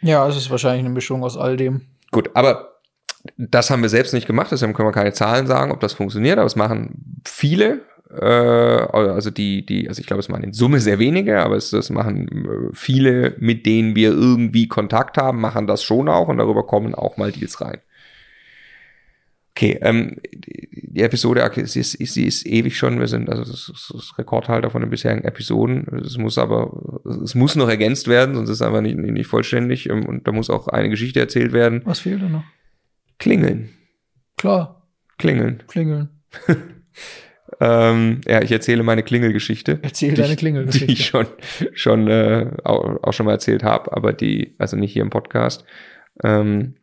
Ja, 0.00 0.26
es 0.28 0.36
ist 0.36 0.50
wahrscheinlich 0.50 0.84
eine 0.84 0.94
Mischung 0.94 1.24
aus 1.24 1.36
all 1.36 1.56
dem. 1.56 1.82
Gut, 2.12 2.30
aber 2.34 2.80
das 3.36 3.70
haben 3.70 3.82
wir 3.82 3.88
selbst 3.88 4.14
nicht 4.14 4.26
gemacht, 4.26 4.52
deshalb 4.52 4.74
können 4.74 4.88
wir 4.88 4.92
keine 4.92 5.12
Zahlen 5.12 5.46
sagen, 5.46 5.72
ob 5.72 5.80
das 5.80 5.92
funktioniert, 5.92 6.38
aber 6.38 6.46
es 6.46 6.56
machen 6.56 7.20
viele 7.26 7.82
äh, 8.10 8.24
also 8.24 9.30
die, 9.30 9.64
die, 9.64 9.88
also 9.88 10.00
ich 10.00 10.06
glaube, 10.06 10.20
es 10.20 10.28
machen 10.28 10.44
in 10.44 10.52
Summe 10.52 10.80
sehr 10.80 10.98
wenige, 10.98 11.40
aber 11.40 11.56
es, 11.56 11.72
es 11.72 11.90
machen 11.90 12.28
äh, 12.28 12.74
viele, 12.74 13.34
mit 13.38 13.66
denen 13.66 13.94
wir 13.94 14.10
irgendwie 14.10 14.68
Kontakt 14.68 15.18
haben, 15.18 15.40
machen 15.40 15.66
das 15.66 15.82
schon 15.82 16.08
auch 16.08 16.28
und 16.28 16.38
darüber 16.38 16.66
kommen 16.66 16.94
auch 16.94 17.16
mal 17.16 17.32
Deals 17.32 17.60
rein. 17.60 17.78
Okay, 19.54 19.78
ähm, 19.82 20.16
die 20.32 21.02
Episode, 21.02 21.50
sie 21.66 21.80
ist, 21.80 21.92
sie 21.92 22.26
ist 22.26 22.46
ewig 22.46 22.78
schon, 22.78 23.00
wir 23.00 23.08
sind 23.08 23.28
also 23.28 23.42
das, 23.42 23.68
ist 23.68 23.92
das 23.92 24.16
Rekordhalter 24.16 24.70
von 24.70 24.82
den 24.82 24.90
bisherigen 24.90 25.24
Episoden. 25.24 25.84
Es 26.04 26.16
muss 26.16 26.38
aber, 26.38 27.02
es 27.24 27.34
muss 27.34 27.56
noch 27.56 27.68
ergänzt 27.68 28.06
werden, 28.06 28.36
sonst 28.36 28.50
ist 28.50 28.60
es 28.60 28.62
einfach 28.62 28.82
nicht, 28.82 28.96
nicht 28.96 29.26
vollständig 29.26 29.90
ähm, 29.90 30.06
und 30.06 30.28
da 30.28 30.32
muss 30.32 30.48
auch 30.48 30.68
eine 30.68 30.88
Geschichte 30.88 31.18
erzählt 31.18 31.52
werden. 31.52 31.82
Was 31.84 31.98
fehlt 31.98 32.22
da 32.22 32.28
noch? 32.28 32.44
Klingeln. 33.18 33.70
Klar. 34.36 34.86
Klingeln. 35.18 35.64
Klingeln. 35.66 36.08
Ähm, 37.60 38.20
ja, 38.26 38.42
ich 38.42 38.52
erzähle 38.52 38.82
meine 38.82 39.02
Klingelgeschichte. 39.02 39.80
Erzähl 39.82 40.14
deine 40.14 40.36
Klingelgeschichte. 40.36 40.86
Die 40.86 40.92
ich 40.92 41.06
schon, 41.06 41.26
schon 41.72 42.08
äh, 42.08 42.50
auch, 42.64 43.02
auch 43.02 43.12
schon 43.12 43.26
mal 43.26 43.32
erzählt 43.32 43.64
habe, 43.64 43.92
aber 43.92 44.12
die, 44.12 44.54
also 44.58 44.76
nicht 44.76 44.92
hier 44.92 45.02
im 45.02 45.10
Podcast. 45.10 45.64
Ähm, 46.22 46.76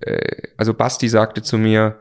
äh, 0.00 0.48
also 0.56 0.74
Basti 0.74 1.08
sagte 1.08 1.42
zu 1.42 1.56
mir, 1.58 1.98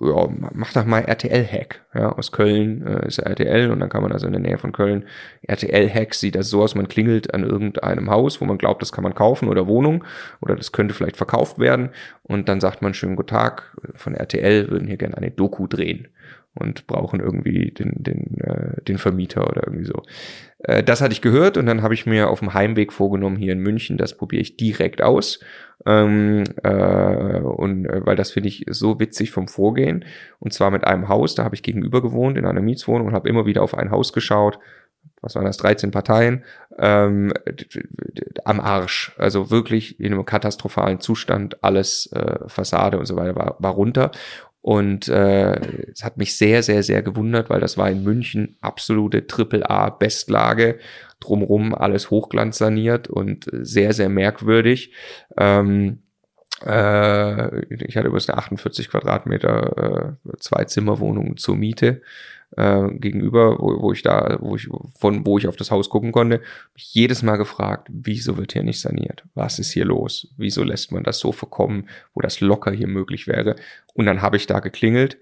ja, 0.00 0.28
mach 0.52 0.72
doch 0.72 0.84
mal 0.84 1.04
RTL-Hack. 1.04 1.86
Ja, 1.94 2.12
aus 2.12 2.32
Köln 2.32 2.86
äh, 2.86 3.06
ist 3.06 3.18
RTL 3.18 3.70
und 3.70 3.80
dann 3.80 3.88
kann 3.88 4.02
man 4.02 4.12
also 4.12 4.26
in 4.26 4.32
der 4.32 4.42
Nähe 4.42 4.58
von 4.58 4.72
Köln 4.72 5.06
RTL-Hack 5.42 6.14
sieht 6.14 6.34
das 6.34 6.50
so 6.50 6.62
aus, 6.62 6.74
man 6.74 6.88
klingelt 6.88 7.32
an 7.32 7.44
irgendeinem 7.44 8.10
Haus, 8.10 8.40
wo 8.40 8.44
man 8.44 8.58
glaubt, 8.58 8.82
das 8.82 8.92
kann 8.92 9.04
man 9.04 9.14
kaufen 9.14 9.48
oder 9.48 9.66
Wohnung 9.66 10.04
oder 10.42 10.56
das 10.56 10.72
könnte 10.72 10.94
vielleicht 10.94 11.16
verkauft 11.16 11.58
werden 11.58 11.90
und 12.24 12.48
dann 12.48 12.60
sagt 12.60 12.82
man 12.82 12.92
schönen 12.92 13.16
guten 13.16 13.28
Tag, 13.28 13.76
von 13.94 14.14
RTL 14.14 14.68
würden 14.68 14.88
hier 14.88 14.96
gerne 14.96 15.16
eine 15.16 15.30
Doku 15.30 15.68
drehen 15.68 16.08
und 16.54 16.86
brauchen 16.86 17.20
irgendwie 17.20 17.72
den, 17.72 17.92
den, 17.96 18.40
äh, 18.40 18.82
den 18.82 18.98
Vermieter 18.98 19.48
oder 19.48 19.66
irgendwie 19.66 19.86
so. 19.86 20.02
Äh, 20.58 20.82
das 20.82 21.00
hatte 21.00 21.12
ich 21.12 21.20
gehört 21.20 21.56
und 21.56 21.66
dann 21.66 21.82
habe 21.82 21.94
ich 21.94 22.06
mir 22.06 22.28
auf 22.28 22.40
dem 22.40 22.54
Heimweg 22.54 22.92
vorgenommen 22.92 23.36
hier 23.36 23.52
in 23.52 23.60
München, 23.60 23.96
das 23.96 24.16
probiere 24.16 24.42
ich 24.42 24.56
direkt 24.56 25.02
aus. 25.02 25.40
Ähm, 25.86 26.44
äh, 26.62 27.40
und 27.40 27.86
äh, 27.86 28.06
weil 28.06 28.16
das 28.16 28.30
finde 28.30 28.48
ich 28.48 28.64
so 28.68 29.00
witzig 29.00 29.30
vom 29.32 29.48
Vorgehen. 29.48 30.04
Und 30.38 30.52
zwar 30.52 30.70
mit 30.70 30.84
einem 30.84 31.08
Haus, 31.08 31.34
da 31.34 31.44
habe 31.44 31.54
ich 31.54 31.62
gegenüber 31.62 32.00
gewohnt 32.00 32.38
in 32.38 32.46
einer 32.46 32.62
Mietswohnung 32.62 33.08
und 33.08 33.14
habe 33.14 33.28
immer 33.28 33.46
wieder 33.46 33.62
auf 33.62 33.76
ein 33.76 33.90
Haus 33.90 34.12
geschaut. 34.12 34.58
Was 35.20 35.34
waren 35.34 35.44
das? 35.44 35.56
13 35.56 35.90
Parteien 35.90 36.44
ähm, 36.78 37.32
am 38.44 38.60
Arsch. 38.60 39.12
Also 39.18 39.50
wirklich 39.50 39.98
in 39.98 40.12
einem 40.12 40.24
katastrophalen 40.24 41.00
Zustand. 41.00 41.62
Alles 41.64 42.10
äh, 42.12 42.46
Fassade 42.46 42.98
und 42.98 43.06
so 43.06 43.16
weiter 43.16 43.34
war, 43.34 43.56
war 43.58 43.72
runter. 43.72 44.10
Und 44.64 45.08
äh, 45.08 45.90
es 45.92 46.04
hat 46.04 46.16
mich 46.16 46.38
sehr, 46.38 46.62
sehr, 46.62 46.82
sehr 46.82 47.02
gewundert, 47.02 47.50
weil 47.50 47.60
das 47.60 47.76
war 47.76 47.90
in 47.90 48.02
München 48.02 48.56
absolute 48.62 49.26
Triple-A-Bestlage. 49.26 50.78
Drumrum 51.20 51.74
alles 51.74 52.08
Hochglanz 52.08 52.56
saniert 52.56 53.08
und 53.08 53.44
sehr, 53.52 53.92
sehr 53.92 54.08
merkwürdig. 54.08 54.94
Ähm, 55.36 55.98
äh, 56.64 57.60
ich 57.74 57.94
hatte 57.98 58.06
übrigens 58.06 58.30
eine 58.30 58.38
48 58.38 58.88
Quadratmeter 58.88 60.16
äh, 60.24 60.36
Zwei-Zimmer-Wohnung 60.38 61.36
zur 61.36 61.56
Miete 61.56 62.00
äh, 62.56 62.88
gegenüber, 62.94 63.58
wo, 63.58 63.82
wo 63.82 63.92
ich 63.92 64.02
da, 64.02 64.38
wo 64.40 64.56
ich 64.56 64.68
von 64.98 65.26
wo 65.26 65.38
ich 65.38 65.48
auf 65.48 65.56
das 65.56 65.70
Haus 65.70 65.88
gucken 65.88 66.12
konnte, 66.12 66.40
mich 66.74 66.94
jedes 66.94 67.22
Mal 67.22 67.36
gefragt, 67.36 67.88
wieso 67.90 68.36
wird 68.36 68.52
hier 68.52 68.62
nicht 68.62 68.80
saniert? 68.80 69.24
Was 69.34 69.58
ist 69.58 69.72
hier 69.72 69.84
los? 69.84 70.34
Wieso 70.36 70.62
lässt 70.62 70.92
man 70.92 71.04
das 71.04 71.18
so 71.18 71.32
verkommen, 71.32 71.88
wo 72.14 72.20
das 72.20 72.40
locker 72.40 72.72
hier 72.72 72.88
möglich 72.88 73.26
wäre? 73.26 73.56
Und 73.94 74.06
dann 74.06 74.22
habe 74.22 74.36
ich 74.36 74.46
da 74.46 74.60
geklingelt. 74.60 75.18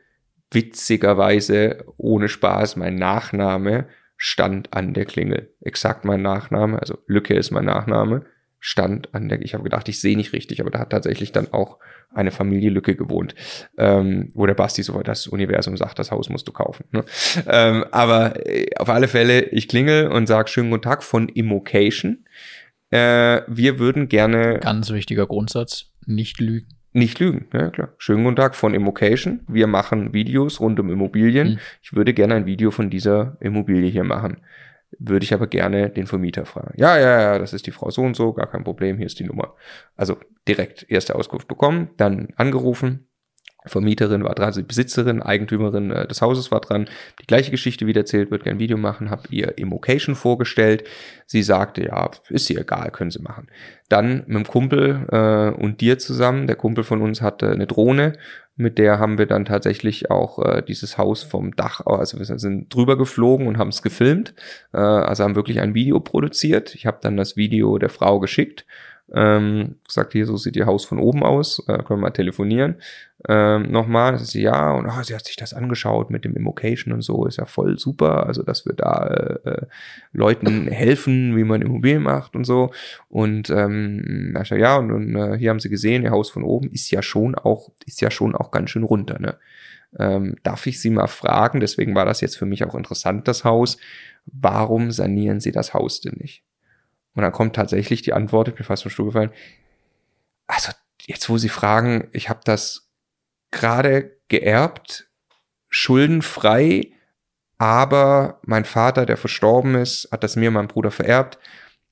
Witzigerweise, 0.50 1.84
ohne 1.96 2.28
Spaß, 2.28 2.76
mein 2.76 2.96
Nachname 2.96 3.86
stand 4.16 4.72
an 4.74 4.92
der 4.92 5.06
Klingel. 5.06 5.54
Exakt 5.60 6.04
mein 6.04 6.22
Nachname, 6.22 6.78
also 6.78 6.98
Lücke 7.06 7.34
ist 7.34 7.50
mein 7.50 7.64
Nachname 7.64 8.26
stand 8.64 9.12
an 9.12 9.28
der, 9.28 9.42
ich 9.42 9.54
habe 9.54 9.64
gedacht, 9.64 9.88
ich 9.88 10.00
sehe 10.00 10.16
nicht 10.16 10.32
richtig, 10.32 10.60
aber 10.60 10.70
da 10.70 10.78
hat 10.78 10.90
tatsächlich 10.90 11.32
dann 11.32 11.52
auch 11.52 11.78
eine 12.14 12.30
Familie 12.30 12.70
Lücke 12.70 12.94
gewohnt, 12.94 13.34
ähm, 13.76 14.30
wo 14.34 14.46
der 14.46 14.54
Basti 14.54 14.84
so 14.84 15.02
das 15.02 15.26
Universum 15.26 15.76
sagt, 15.76 15.98
das 15.98 16.12
Haus 16.12 16.28
musst 16.28 16.46
du 16.46 16.52
kaufen. 16.52 16.84
Ne? 16.92 17.04
Ähm, 17.48 17.84
aber 17.90 18.46
äh, 18.46 18.66
auf 18.76 18.88
alle 18.88 19.08
Fälle, 19.08 19.46
ich 19.46 19.66
klingel 19.66 20.06
und 20.06 20.28
sag 20.28 20.48
schönen 20.48 20.70
guten 20.70 20.84
Tag 20.84 21.02
von 21.02 21.28
Immocation. 21.28 22.24
Äh, 22.90 23.42
wir 23.48 23.80
würden 23.80 24.08
gerne. 24.08 24.60
Ganz 24.60 24.90
wichtiger 24.90 25.26
Grundsatz, 25.26 25.86
nicht 26.06 26.40
lügen. 26.40 26.68
Nicht 26.92 27.18
lügen, 27.18 27.46
ja 27.52 27.68
klar. 27.70 27.88
Schönen 27.98 28.22
guten 28.22 28.36
Tag 28.36 28.54
von 28.54 28.74
Immocation. 28.74 29.40
Wir 29.48 29.66
machen 29.66 30.12
Videos 30.12 30.60
rund 30.60 30.78
um 30.78 30.88
Immobilien. 30.88 31.54
Mhm. 31.54 31.58
Ich 31.82 31.94
würde 31.94 32.14
gerne 32.14 32.36
ein 32.36 32.46
Video 32.46 32.70
von 32.70 32.90
dieser 32.90 33.38
Immobilie 33.40 33.90
hier 33.90 34.04
machen 34.04 34.36
würde 35.08 35.24
ich 35.24 35.34
aber 35.34 35.46
gerne 35.46 35.90
den 35.90 36.06
Vermieter 36.06 36.44
fragen. 36.44 36.74
Ja, 36.76 36.98
ja, 36.98 37.20
ja, 37.20 37.38
das 37.38 37.52
ist 37.52 37.66
die 37.66 37.70
Frau 37.70 37.90
so 37.90 38.02
und 38.02 38.16
so, 38.16 38.32
gar 38.32 38.46
kein 38.50 38.64
Problem, 38.64 38.96
hier 38.96 39.06
ist 39.06 39.18
die 39.18 39.24
Nummer. 39.24 39.54
Also 39.96 40.16
direkt 40.48 40.86
erste 40.88 41.14
Auskunft 41.14 41.48
bekommen, 41.48 41.90
dann 41.96 42.28
angerufen. 42.36 43.08
Vermieterin 43.66 44.24
war 44.24 44.34
dran, 44.34 44.46
also 44.46 44.60
die 44.60 44.66
Besitzerin, 44.66 45.22
Eigentümerin 45.22 45.90
äh, 45.90 46.06
des 46.06 46.20
Hauses 46.20 46.50
war 46.50 46.60
dran. 46.60 46.88
Die 47.20 47.26
gleiche 47.26 47.50
Geschichte 47.50 47.86
wieder 47.86 48.00
erzählt, 48.00 48.30
wird 48.30 48.44
gerne 48.44 48.56
ein 48.56 48.60
Video 48.60 48.76
machen, 48.76 49.10
habe 49.10 49.22
ihr 49.30 49.56
Immocation 49.58 50.14
vorgestellt. 50.14 50.84
Sie 51.26 51.42
sagte, 51.42 51.84
ja, 51.84 52.10
ist 52.28 52.50
ihr 52.50 52.60
egal, 52.60 52.90
können 52.90 53.10
sie 53.10 53.22
machen. 53.22 53.48
Dann 53.88 54.24
mit 54.26 54.36
dem 54.36 54.46
Kumpel 54.46 55.06
äh, 55.10 55.60
und 55.60 55.80
dir 55.80 55.98
zusammen, 55.98 56.46
der 56.46 56.56
Kumpel 56.56 56.84
von 56.84 57.02
uns 57.02 57.22
hatte 57.22 57.50
eine 57.50 57.66
Drohne, 57.66 58.14
mit 58.56 58.78
der 58.78 58.98
haben 58.98 59.16
wir 59.16 59.26
dann 59.26 59.44
tatsächlich 59.44 60.10
auch 60.10 60.38
äh, 60.38 60.62
dieses 60.62 60.98
Haus 60.98 61.22
vom 61.22 61.56
Dach, 61.56 61.80
also 61.86 62.18
wir 62.18 62.24
sind 62.26 62.74
drüber 62.74 62.98
geflogen 62.98 63.46
und 63.46 63.58
haben 63.58 63.68
es 63.68 63.82
gefilmt, 63.82 64.34
äh, 64.72 64.78
also 64.78 65.24
haben 65.24 65.36
wirklich 65.36 65.60
ein 65.60 65.74
Video 65.74 66.00
produziert. 66.00 66.74
Ich 66.74 66.84
habe 66.84 66.98
dann 67.00 67.16
das 67.16 67.36
Video 67.36 67.78
der 67.78 67.88
Frau 67.88 68.20
geschickt, 68.20 68.66
ähm, 69.14 69.76
gesagt, 69.86 70.12
hier, 70.12 70.26
so 70.26 70.36
sieht 70.36 70.56
ihr 70.56 70.66
Haus 70.66 70.84
von 70.84 70.98
oben 70.98 71.22
aus, 71.22 71.60
äh, 71.66 71.78
können 71.78 72.00
wir 72.00 72.08
mal 72.08 72.10
telefonieren. 72.10 72.76
Ähm, 73.28 73.70
nochmal. 73.70 74.12
Das 74.12 74.22
ist 74.22 74.34
ja, 74.34 74.72
und 74.72 74.86
oh, 74.86 75.02
sie 75.02 75.14
hat 75.14 75.24
sich 75.24 75.36
das 75.36 75.54
angeschaut 75.54 76.10
mit 76.10 76.24
dem 76.24 76.34
Immocation 76.34 76.92
und 76.92 77.02
so, 77.02 77.26
ist 77.26 77.38
ja 77.38 77.46
voll 77.46 77.78
super. 77.78 78.26
Also, 78.26 78.42
dass 78.42 78.66
wir 78.66 78.74
da 78.74 79.06
äh, 79.06 79.50
äh 79.50 79.66
Leuten 80.12 80.68
helfen, 80.68 81.36
wie 81.36 81.44
man 81.44 81.62
Immobilien 81.62 82.02
macht 82.02 82.34
und 82.34 82.44
so. 82.44 82.72
Und 83.08 83.50
ähm, 83.50 84.36
ja, 84.50 84.76
und, 84.76 84.90
und 84.90 85.16
äh, 85.16 85.38
hier 85.38 85.50
haben 85.50 85.60
sie 85.60 85.70
gesehen, 85.70 86.02
ihr 86.02 86.10
Haus 86.10 86.30
von 86.30 86.42
oben 86.42 86.70
ist 86.70 86.90
ja 86.90 87.02
schon 87.02 87.34
auch, 87.34 87.70
ist 87.86 88.00
ja 88.00 88.10
schon 88.10 88.34
auch 88.34 88.50
ganz 88.50 88.70
schön 88.70 88.84
runter, 88.84 89.18
ne? 89.18 89.36
Ähm, 89.98 90.36
darf 90.42 90.66
ich 90.66 90.80
Sie 90.80 90.88
mal 90.88 91.06
fragen, 91.06 91.60
deswegen 91.60 91.94
war 91.94 92.06
das 92.06 92.22
jetzt 92.22 92.38
für 92.38 92.46
mich 92.46 92.64
auch 92.64 92.74
interessant, 92.74 93.28
das 93.28 93.44
Haus, 93.44 93.76
warum 94.24 94.90
sanieren 94.90 95.38
Sie 95.38 95.52
das 95.52 95.74
Haus 95.74 96.00
denn 96.00 96.14
nicht? 96.18 96.42
Und 97.14 97.22
dann 97.22 97.32
kommt 97.32 97.56
tatsächlich 97.56 98.00
die 98.00 98.14
Antwort, 98.14 98.48
ich 98.48 98.54
bin 98.54 98.64
fast 98.64 98.84
vom 98.84 98.90
Stuhl 98.90 99.06
gefallen, 99.06 99.32
also 100.46 100.72
jetzt 101.06 101.28
wo 101.28 101.36
Sie 101.36 101.50
fragen, 101.50 102.08
ich 102.12 102.30
habe 102.30 102.40
das 102.44 102.90
gerade 103.52 104.16
geerbt, 104.28 105.08
schuldenfrei, 105.68 106.92
aber 107.58 108.40
mein 108.44 108.64
Vater, 108.64 109.06
der 109.06 109.16
verstorben 109.16 109.76
ist, 109.76 110.08
hat 110.10 110.24
das 110.24 110.34
mir 110.34 110.48
und 110.48 110.54
meinem 110.54 110.68
Bruder 110.68 110.90
vererbt, 110.90 111.38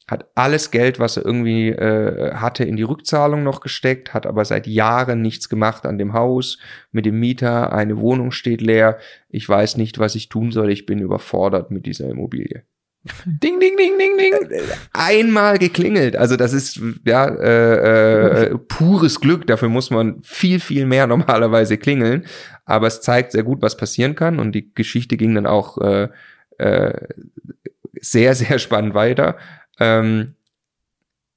hat 0.08 0.28
alles 0.34 0.72
Geld, 0.72 0.98
was 0.98 1.16
er 1.16 1.24
irgendwie 1.24 1.68
äh, 1.68 2.34
hatte, 2.34 2.64
in 2.64 2.76
die 2.76 2.82
Rückzahlung 2.82 3.44
noch 3.44 3.60
gesteckt, 3.60 4.12
hat 4.12 4.26
aber 4.26 4.44
seit 4.44 4.66
Jahren 4.66 5.22
nichts 5.22 5.48
gemacht 5.48 5.86
an 5.86 5.98
dem 5.98 6.12
Haus 6.12 6.58
mit 6.90 7.06
dem 7.06 7.20
Mieter, 7.20 7.72
eine 7.72 7.98
Wohnung 7.98 8.32
steht 8.32 8.60
leer, 8.60 8.98
ich 9.28 9.48
weiß 9.48 9.76
nicht, 9.76 10.00
was 10.00 10.16
ich 10.16 10.28
tun 10.28 10.50
soll, 10.50 10.72
ich 10.72 10.86
bin 10.86 10.98
überfordert 10.98 11.70
mit 11.70 11.86
dieser 11.86 12.10
Immobilie. 12.10 12.64
Ding, 13.24 13.58
ding, 13.60 13.76
ding, 13.78 13.98
ding, 13.98 14.18
ding. 14.18 14.32
Äh, 14.50 14.62
einmal 14.92 15.58
geklingelt. 15.58 16.16
Also 16.16 16.36
das 16.36 16.52
ist 16.52 16.80
ja 17.06 17.26
äh, 17.26 18.44
äh, 18.44 18.58
pures 18.58 19.20
Glück. 19.20 19.46
Dafür 19.46 19.70
muss 19.70 19.90
man 19.90 20.22
viel, 20.22 20.60
viel 20.60 20.84
mehr 20.84 21.06
normalerweise 21.06 21.78
klingeln. 21.78 22.26
Aber 22.66 22.86
es 22.86 23.00
zeigt 23.00 23.32
sehr 23.32 23.42
gut, 23.42 23.62
was 23.62 23.76
passieren 23.76 24.14
kann. 24.14 24.38
Und 24.38 24.52
die 24.52 24.74
Geschichte 24.74 25.16
ging 25.16 25.34
dann 25.34 25.46
auch 25.46 25.78
äh, 25.78 26.08
äh, 26.58 27.08
sehr, 28.00 28.34
sehr 28.34 28.58
spannend 28.58 28.94
weiter. 28.94 29.38
Ähm, 29.78 30.34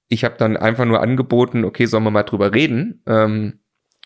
ich 0.09 0.25
habe 0.25 0.35
dann 0.37 0.57
einfach 0.57 0.85
nur 0.85 1.01
angeboten, 1.01 1.63
okay, 1.63 1.85
sollen 1.85 2.03
wir 2.03 2.11
mal 2.11 2.23
drüber 2.23 2.53
reden. 2.53 3.01
Ähm, 3.07 3.59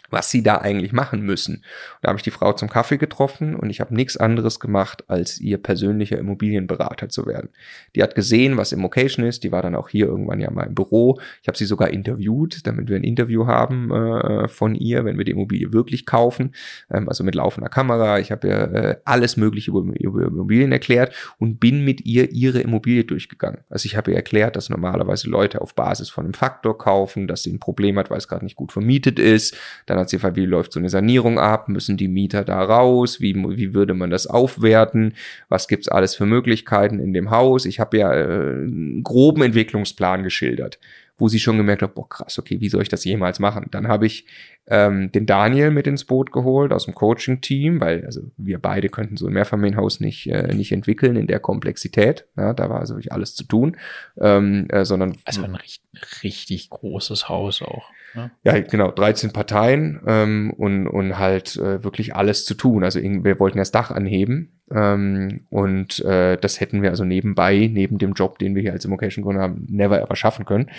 was 0.10 0.30
sie 0.30 0.44
da 0.44 0.58
eigentlich 0.58 0.94
machen 0.94 1.22
müssen. 1.22 1.64
da 2.02 2.10
habe 2.10 2.18
ich 2.18 2.24
die 2.24 2.32
Frau 2.32 2.54
zum 2.54 2.70
Kaffee 2.70 2.98
getroffen 2.98 3.56
und 3.56 3.70
ich 3.70 3.80
habe 3.80 3.94
nichts 3.94 4.18
anderes 4.18 4.60
gemacht, 4.60 5.04
als 5.08 5.40
ihr 5.40 5.58
persönlicher 5.58 6.18
Immobilienberater 6.18 7.10
zu 7.10 7.26
werden. 7.26 7.50
Die 7.96 8.04
hat 8.04 8.16
gesehen, 8.16 8.58
was 8.58 8.72
Immocation 8.72 9.26
ist, 9.26 9.44
die 9.44 9.52
war 9.52 9.62
dann 9.62 9.76
auch 9.76 9.90
hier 9.90 10.08
irgendwann 10.08 10.40
ja 10.40 10.52
mal 10.52 10.68
im 10.68 10.76
Büro. 10.76 11.20
Ich 11.42 11.48
habe 11.48 11.58
sie 11.58 11.66
sogar 11.66 11.90
interviewt, 11.90 12.66
damit 12.66 12.90
wir 12.90 12.96
ein 12.96 13.04
Interview 13.04 13.48
haben 13.48 13.92
äh, 13.92 14.48
von 14.48 14.76
ihr, 14.76 15.06
wenn 15.06 15.18
wir 15.18 15.26
die 15.26 15.32
Immobilie 15.32 15.74
wirklich 15.74 16.06
kaufen, 16.06 16.54
ähm, 16.92 17.10
also 17.10 17.24
mit 17.24 17.36
laufender 17.36 17.70
Kamera. 17.70 18.20
Ich 18.20 18.32
habe 18.32 18.48
ihr 18.48 18.74
äh, 18.74 18.96
alles 19.06 19.38
Mögliche 19.38 19.72
über, 19.72 19.82
über 19.82 20.28
Immobilien 20.28 20.72
erklärt 20.72 21.14
und 21.40 21.60
bin 21.60 21.84
mit 21.84 22.06
ihr 22.06 22.32
ihre 22.32 22.60
Immobilie 22.60 23.04
durchgegangen. 23.04 23.60
Also 23.70 23.86
ich 23.86 23.96
habe 23.96 24.12
ihr 24.12 24.18
erklärt, 24.18 24.56
dass 24.56 24.70
normalerweise 24.70 25.30
Leute 25.30 25.62
auf 25.62 25.76
Basis 25.76 26.10
von 26.10 26.26
einem 26.26 26.34
Faktor 26.34 26.78
kaufen, 26.78 27.28
dass 27.28 27.44
sie 27.44 27.52
ein 27.52 27.60
Problem 27.60 27.98
hat, 27.98 28.10
weil 28.10 28.18
es 28.18 28.28
gerade 28.28 28.46
nicht 28.46 28.56
gut 28.56 28.72
vermietet 28.72 29.20
ist. 29.20 29.58
Dann 29.86 29.97
gefragt, 30.06 30.36
wie 30.36 30.46
läuft 30.46 30.74
so 30.74 30.80
eine 30.80 30.90
Sanierung 30.90 31.40
ab? 31.40 31.70
Müssen 31.70 31.98
die 31.98 32.08
Mieter 32.08 32.44
da 32.44 32.64
raus? 32.64 33.20
Wie, 33.22 33.36
wie 33.36 33.74
würde 33.74 33.94
man 33.94 34.10
das 34.10 34.28
aufwerten? 34.28 35.14
Was 35.50 35.68
gibt's 35.68 35.88
alles 35.88 36.16
für 36.16 36.26
Möglichkeiten 36.26 37.00
in 37.00 37.14
dem 37.14 37.32
Haus? 37.32 37.66
Ich 37.66 37.80
habe 37.80 37.98
ja 37.98 38.14
äh, 38.14 38.24
einen 38.24 39.04
groben 39.04 39.42
Entwicklungsplan 39.42 40.24
geschildert 40.24 40.80
wo 41.18 41.28
sie 41.28 41.40
schon 41.40 41.58
gemerkt 41.58 41.82
hat, 41.82 41.96
boah, 41.96 42.08
krass, 42.08 42.38
okay, 42.38 42.60
wie 42.62 42.70
soll 42.70 42.84
ich 42.84 42.90
das 42.90 43.04
jemals 43.04 43.40
machen? 43.40 43.68
Dann 43.72 43.88
habe 43.88 44.06
ich 44.06 44.26
ähm, 44.68 45.12
den 45.12 45.26
Daniel 45.26 45.72
mit 45.72 45.88
ins 45.88 46.06
Boot 46.06 46.32
geholt 46.32 46.72
aus 46.72 46.86
dem 46.86 46.94
Coaching-Team, 46.94 47.82
weil 47.82 48.06
also 48.06 48.22
wir 48.38 48.60
beide 48.60 48.90
könnten 48.90 49.18
so 49.18 49.28
ein 49.28 49.34
Mehrfamilienhaus 49.34 50.00
nicht, 50.00 50.28
äh, 50.28 50.54
nicht 50.54 50.72
entwickeln 50.72 51.16
in 51.16 51.28
der 51.28 51.40
Komplexität. 51.40 52.28
Ja, 52.38 52.54
da 52.54 52.70
war 52.70 52.80
also 52.80 52.96
wirklich 52.96 53.12
alles 53.12 53.34
zu 53.34 53.46
tun. 53.46 53.78
Ähm, 54.20 54.68
äh, 54.70 54.86
sondern 54.86 55.18
also 55.26 55.44
ein 55.44 55.56
richtig, 55.56 56.24
richtig 56.24 56.70
großes 56.70 57.30
Haus 57.30 57.62
auch. 57.64 57.90
Ne? 58.18 58.32
Ja, 58.44 58.60
genau, 58.60 58.92
13 58.92 59.32
Parteien 59.32 60.02
ähm, 60.08 60.52
und, 60.58 60.88
und 60.88 61.18
halt 61.20 61.56
äh, 61.58 61.84
wirklich 61.84 62.16
alles 62.16 62.46
zu 62.46 62.56
tun. 62.56 62.84
Also 62.84 63.00
wir 63.00 63.40
wollten 63.40 63.60
das 63.60 63.72
Dach 63.72 63.92
anheben 63.92 64.60
ähm, 64.72 65.46
und 65.50 66.04
äh, 66.04 66.38
das 66.38 66.60
hätten 66.60 66.82
wir 66.82 66.90
also 66.90 67.06
nebenbei, 67.06 67.70
neben 67.72 68.00
dem 68.00 68.14
Job, 68.14 68.40
den 68.40 68.56
wir 68.56 68.64
hier 68.64 68.74
als 68.74 68.86
Immocation 68.86 69.24
Gründer 69.24 69.44
haben, 69.44 69.68
never 69.70 70.02
ever 70.02 70.16
schaffen 70.16 70.46
können. 70.46 70.70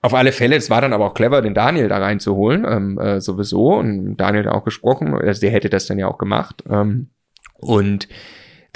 Auf 0.00 0.14
alle 0.14 0.32
Fälle, 0.32 0.56
es 0.56 0.70
war 0.70 0.80
dann 0.80 0.92
aber 0.92 1.06
auch 1.06 1.14
clever, 1.14 1.42
den 1.42 1.54
Daniel 1.54 1.88
da 1.88 1.98
reinzuholen, 1.98 2.64
ähm, 2.66 2.98
äh, 2.98 3.20
sowieso. 3.20 3.74
Und 3.74 4.16
Daniel 4.16 4.46
hat 4.46 4.52
auch 4.54 4.64
gesprochen, 4.64 5.14
also 5.14 5.40
der 5.40 5.50
hätte 5.50 5.68
das 5.68 5.86
dann 5.86 5.98
ja 5.98 6.08
auch 6.08 6.18
gemacht. 6.18 6.64
Ähm, 6.68 7.08
und 7.54 8.08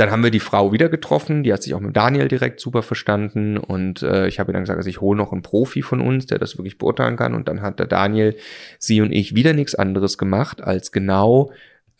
dann 0.00 0.10
haben 0.10 0.22
wir 0.22 0.30
die 0.30 0.40
Frau 0.40 0.72
wieder 0.72 0.88
getroffen, 0.88 1.42
die 1.42 1.52
hat 1.52 1.62
sich 1.62 1.74
auch 1.74 1.80
mit 1.80 1.94
Daniel 1.94 2.26
direkt 2.26 2.58
super 2.58 2.82
verstanden 2.82 3.58
und 3.58 4.02
äh, 4.02 4.28
ich 4.28 4.40
habe 4.40 4.50
ihr 4.50 4.54
dann 4.54 4.62
gesagt, 4.62 4.78
also 4.78 4.88
ich 4.88 5.02
hole 5.02 5.18
noch 5.18 5.30
einen 5.30 5.42
Profi 5.42 5.82
von 5.82 6.00
uns, 6.00 6.24
der 6.24 6.38
das 6.38 6.56
wirklich 6.56 6.78
beurteilen 6.78 7.16
kann. 7.16 7.34
Und 7.34 7.48
dann 7.48 7.60
hat 7.60 7.78
der 7.78 7.86
Daniel, 7.86 8.36
sie 8.78 9.02
und 9.02 9.12
ich 9.12 9.34
wieder 9.34 9.52
nichts 9.52 9.74
anderes 9.74 10.16
gemacht, 10.16 10.62
als 10.62 10.90
genau 10.90 11.52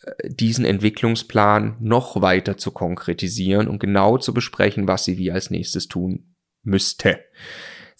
äh, 0.02 0.30
diesen 0.30 0.64
Entwicklungsplan 0.64 1.76
noch 1.80 2.22
weiter 2.22 2.56
zu 2.56 2.70
konkretisieren 2.70 3.68
und 3.68 3.80
genau 3.80 4.16
zu 4.16 4.32
besprechen, 4.32 4.88
was 4.88 5.04
sie 5.04 5.18
wie 5.18 5.30
als 5.30 5.50
nächstes 5.50 5.86
tun 5.86 6.34
müsste 6.62 7.18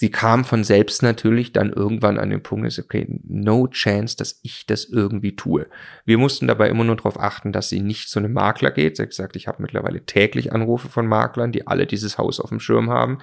sie 0.01 0.11
kam 0.11 0.47
von 0.47 0.65
selbst 0.65 1.03
natürlich 1.03 1.53
dann 1.53 1.71
irgendwann 1.71 2.19
an 2.19 2.31
den 2.31 2.43
Punkt, 2.43 2.67
ist 2.67 2.79
okay, 2.79 3.07
no 3.23 3.69
chance, 3.69 4.17
dass 4.17 4.41
ich 4.43 4.65
das 4.65 4.87
irgendwie 4.87 5.37
tue. 5.37 5.67
Wir 6.07 6.17
mussten 6.17 6.47
dabei 6.47 6.71
immer 6.71 6.85
nur 6.85 6.97
darauf 6.97 7.21
achten, 7.21 7.53
dass 7.53 7.69
sie 7.69 7.81
nicht 7.81 8.09
zu 8.09 8.19
einem 8.19 8.33
Makler 8.33 8.71
geht. 8.71 8.97
Sie 8.97 9.03
hat 9.03 9.11
gesagt, 9.11 9.37
ich 9.37 9.47
habe 9.47 9.61
mittlerweile 9.61 10.01
täglich 10.07 10.55
Anrufe 10.55 10.89
von 10.89 11.07
Maklern, 11.07 11.53
die 11.53 11.67
alle 11.67 11.87
dieses 11.87 12.17
Haus 12.17 12.41
auf 12.41 12.49
dem 12.49 12.61
Schirm 12.61 12.89
haben. 12.89 13.19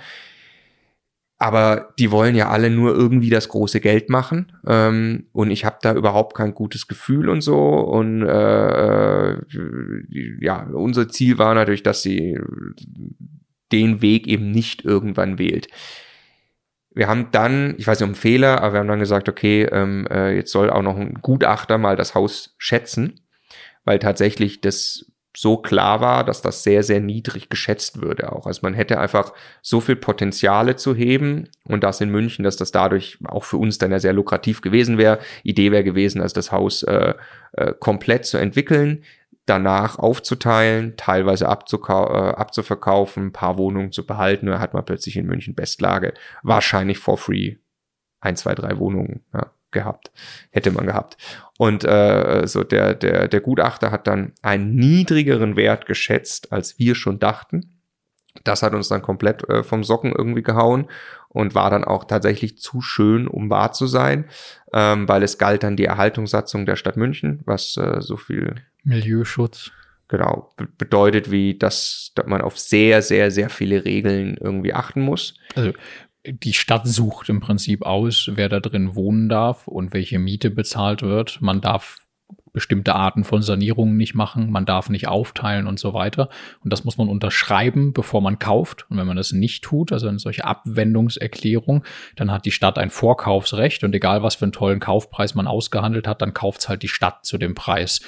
Aber 1.39 1.95
die 1.97 2.11
wollen 2.11 2.35
ja 2.35 2.49
alle 2.49 2.69
nur 2.69 2.93
irgendwie 2.93 3.31
das 3.31 3.49
große 3.49 3.79
Geld 3.79 4.11
machen. 4.11 4.51
Ähm, 4.67 5.25
und 5.31 5.49
ich 5.49 5.65
habe 5.65 5.77
da 5.81 5.95
überhaupt 5.95 6.37
kein 6.37 6.53
gutes 6.53 6.87
Gefühl 6.87 7.29
und 7.29 7.41
so. 7.41 7.57
Und 7.57 8.21
äh, 8.21 9.31
äh 9.31 9.37
ja, 10.41 10.61
unser 10.71 11.09
Ziel 11.09 11.39
war 11.39 11.55
natürlich, 11.55 11.81
dass 11.81 12.03
sie 12.03 12.39
den 13.71 14.03
Weg 14.03 14.27
eben 14.27 14.51
nicht 14.51 14.85
irgendwann 14.85 15.39
wählt 15.39 15.69
wir 16.97 17.07
haben 17.07 17.29
dann, 17.31 17.75
ich 17.77 17.85
weiß 17.85 17.99
nicht, 17.99 18.09
um 18.09 18.15
Fehler, 18.15 18.61
aber 18.61 18.73
wir 18.73 18.79
haben 18.79 18.87
dann 18.87 18.99
gesagt, 18.99 19.29
okay, 19.29 19.67
ähm, 19.71 20.07
äh, 20.09 20.35
jetzt 20.35 20.51
soll 20.51 20.69
auch 20.71 20.81
noch 20.81 20.97
ein 20.97 21.19
Gutachter 21.21 21.77
mal 21.77 21.95
das 21.95 22.15
Haus 22.15 22.55
schätzen, 22.57 23.21
weil 23.85 23.99
tatsächlich 23.99 24.61
das 24.61 25.05
so 25.35 25.57
klar 25.57 26.01
war, 26.01 26.23
dass 26.23 26.41
das 26.41 26.63
sehr, 26.63 26.81
sehr 26.81 26.99
niedrig 26.99 27.49
geschätzt 27.49 28.01
würde 28.01 28.31
auch. 28.31 28.47
Also 28.47 28.61
man 28.63 28.73
hätte 28.73 28.99
einfach 28.99 29.33
so 29.61 29.79
viel 29.79 29.95
Potenziale 29.95 30.75
zu 30.75 30.95
heben 30.95 31.49
und 31.65 31.83
das 31.83 32.01
in 32.01 32.09
München, 32.09 32.43
dass 32.43 32.57
das 32.57 32.71
dadurch 32.71 33.19
auch 33.25 33.43
für 33.43 33.57
uns 33.57 33.77
dann 33.77 33.91
ja 33.91 33.99
sehr 33.99 34.13
lukrativ 34.13 34.61
gewesen 34.61 34.97
wäre. 34.97 35.19
Idee 35.43 35.71
wäre 35.71 35.83
gewesen, 35.83 36.21
also 36.21 36.33
das 36.33 36.51
Haus 36.51 36.81
äh, 36.81 37.13
äh, 37.51 37.73
komplett 37.79 38.25
zu 38.25 38.39
entwickeln, 38.39 39.03
danach 39.47 39.97
aufzuteilen, 39.97 40.95
teilweise 40.97 41.45
äh, 41.45 41.47
abzuverkaufen, 41.47 43.27
ein 43.27 43.33
paar 43.33 43.57
Wohnungen 43.57 43.91
zu 43.91 44.05
behalten. 44.05 44.45
Da 44.45 44.59
hat 44.59 44.75
man 44.75 44.85
plötzlich 44.85 45.17
in 45.17 45.25
München 45.25 45.55
Bestlage 45.55 46.13
wahrscheinlich 46.43 46.99
for 46.99 47.17
free 47.17 47.55
ein, 48.19 48.35
zwei, 48.35 48.53
drei 48.55 48.77
Wohnungen 48.77 49.23
ja, 49.33 49.51
gehabt. 49.71 50.11
Hätte 50.51 50.71
man 50.71 50.85
gehabt. 50.85 51.17
Und 51.57 51.85
äh, 51.85 52.43
so 52.45 52.63
der, 52.63 52.93
der, 52.93 53.27
der 53.27 53.41
Gutachter 53.41 53.89
hat 53.89 54.05
dann 54.05 54.33
einen 54.41 54.75
niedrigeren 54.75 55.55
Wert 55.55 55.85
geschätzt, 55.85 56.51
als 56.51 56.77
wir 56.77 56.93
schon 56.93 57.19
dachten. 57.19 57.79
Das 58.43 58.63
hat 58.63 58.73
uns 58.73 58.89
dann 58.89 59.01
komplett 59.01 59.49
äh, 59.49 59.63
vom 59.63 59.83
Socken 59.83 60.11
irgendwie 60.11 60.43
gehauen 60.43 60.89
und 61.29 61.55
war 61.55 61.69
dann 61.69 61.83
auch 61.83 62.03
tatsächlich 62.03 62.57
zu 62.57 62.81
schön, 62.81 63.27
um 63.27 63.49
wahr 63.49 63.71
zu 63.71 63.87
sein, 63.87 64.25
ähm, 64.73 65.07
weil 65.07 65.23
es 65.23 65.37
galt 65.37 65.63
dann 65.63 65.77
die 65.77 65.85
Erhaltungssatzung 65.85 66.65
der 66.65 66.75
Stadt 66.75 66.97
München, 66.97 67.41
was 67.45 67.77
äh, 67.77 68.01
so 68.01 68.17
viel 68.17 68.55
Milieuschutz. 68.87 69.71
Genau, 70.07 70.49
bedeutet 70.77 71.31
wie, 71.31 71.57
dass, 71.57 72.13
dass 72.15 72.25
man 72.27 72.41
auf 72.41 72.57
sehr, 72.57 73.01
sehr, 73.01 73.29
sehr 73.29 73.49
viele 73.49 73.83
Regeln 73.83 74.37
irgendwie 74.39 74.73
achten 74.73 75.01
muss. 75.01 75.35
Also 75.55 75.73
die 76.25 76.53
Stadt 76.53 76.87
sucht 76.87 77.29
im 77.29 77.41
Prinzip 77.41 77.83
aus, 77.83 78.29
wer 78.33 78.47
da 78.47 78.59
drin 78.59 78.95
wohnen 78.95 79.27
darf 79.27 79.67
und 79.67 79.93
welche 79.93 80.19
Miete 80.19 80.49
bezahlt 80.49 81.01
wird. 81.01 81.41
Man 81.41 81.59
darf 81.59 81.97
bestimmte 82.53 82.95
Arten 82.95 83.23
von 83.23 83.43
Sanierungen 83.43 83.97
nicht 83.97 84.15
machen, 84.15 84.49
man 84.49 84.65
darf 84.65 84.89
nicht 84.89 85.07
aufteilen 85.07 85.67
und 85.67 85.77
so 85.77 85.93
weiter. 85.93 86.29
Und 86.63 86.73
das 86.73 86.85
muss 86.85 86.97
man 86.97 87.07
unterschreiben, 87.07 87.93
bevor 87.93 88.21
man 88.21 88.39
kauft. 88.39 88.89
Und 88.89 88.97
wenn 88.97 89.05
man 89.05 89.17
das 89.17 89.31
nicht 89.31 89.63
tut, 89.63 89.91
also 89.91 90.07
eine 90.07 90.17
solche 90.17 90.43
Abwendungserklärung, 90.43 91.83
dann 92.15 92.31
hat 92.31 92.45
die 92.45 92.51
Stadt 92.51 92.79
ein 92.79 92.89
Vorkaufsrecht 92.89 93.83
und 93.83 93.93
egal 93.93 94.23
was 94.23 94.35
für 94.35 94.45
einen 94.45 94.53
tollen 94.53 94.79
Kaufpreis 94.79 95.35
man 95.35 95.45
ausgehandelt 95.45 96.07
hat, 96.07 96.21
dann 96.23 96.33
kauft 96.33 96.67
halt 96.67 96.81
die 96.81 96.87
Stadt 96.87 97.25
zu 97.25 97.37
dem 97.37 97.53
Preis. 97.53 98.01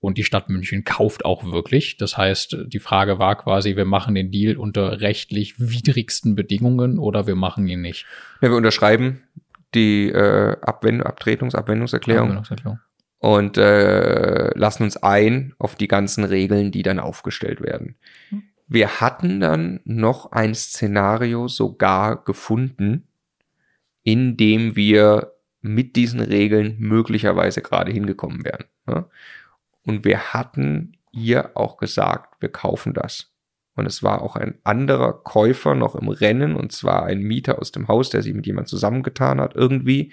Und 0.00 0.16
die 0.16 0.24
Stadt 0.24 0.48
München 0.48 0.84
kauft 0.84 1.24
auch 1.24 1.50
wirklich. 1.50 1.96
Das 1.96 2.16
heißt, 2.16 2.56
die 2.66 2.78
Frage 2.78 3.18
war 3.18 3.36
quasi, 3.36 3.76
wir 3.76 3.84
machen 3.84 4.14
den 4.14 4.30
Deal 4.30 4.56
unter 4.56 5.00
rechtlich 5.00 5.58
widrigsten 5.58 6.36
Bedingungen 6.36 6.98
oder 6.98 7.26
wir 7.26 7.34
machen 7.34 7.66
ihn 7.66 7.80
nicht. 7.80 8.06
Ja, 8.40 8.50
wir 8.50 8.56
unterschreiben 8.56 9.22
die 9.74 10.08
äh, 10.08 10.56
Abwend 10.62 11.04
Abtretungsabwendungserklärung. 11.04 12.28
Abwendungserklärung. 12.28 12.78
und 13.18 13.58
äh, 13.58 14.56
lassen 14.56 14.84
uns 14.84 14.96
ein 14.96 15.54
auf 15.58 15.74
die 15.74 15.88
ganzen 15.88 16.24
Regeln, 16.24 16.70
die 16.70 16.82
dann 16.82 17.00
aufgestellt 17.00 17.60
werden. 17.60 17.96
Hm. 18.30 18.44
Wir 18.68 19.00
hatten 19.00 19.40
dann 19.40 19.80
noch 19.84 20.30
ein 20.32 20.54
Szenario 20.54 21.48
sogar 21.48 22.22
gefunden, 22.22 23.08
in 24.02 24.36
dem 24.36 24.76
wir 24.76 25.32
mit 25.60 25.96
diesen 25.96 26.20
Regeln 26.20 26.76
möglicherweise 26.78 27.62
gerade 27.62 27.90
hingekommen 27.92 28.44
wären. 28.44 28.64
Ne? 28.86 29.06
Und 29.88 30.04
wir 30.04 30.34
hatten 30.34 30.98
ihr 31.12 31.56
auch 31.56 31.78
gesagt, 31.78 32.42
wir 32.42 32.50
kaufen 32.50 32.92
das. 32.92 33.32
Und 33.74 33.86
es 33.86 34.02
war 34.02 34.20
auch 34.20 34.36
ein 34.36 34.58
anderer 34.62 35.14
Käufer 35.14 35.74
noch 35.74 35.94
im 35.94 36.08
Rennen, 36.08 36.56
und 36.56 36.72
zwar 36.72 37.06
ein 37.06 37.20
Mieter 37.20 37.58
aus 37.58 37.72
dem 37.72 37.88
Haus, 37.88 38.10
der 38.10 38.20
sich 38.20 38.34
mit 38.34 38.46
jemand 38.46 38.68
zusammengetan 38.68 39.40
hat, 39.40 39.56
irgendwie. 39.56 40.12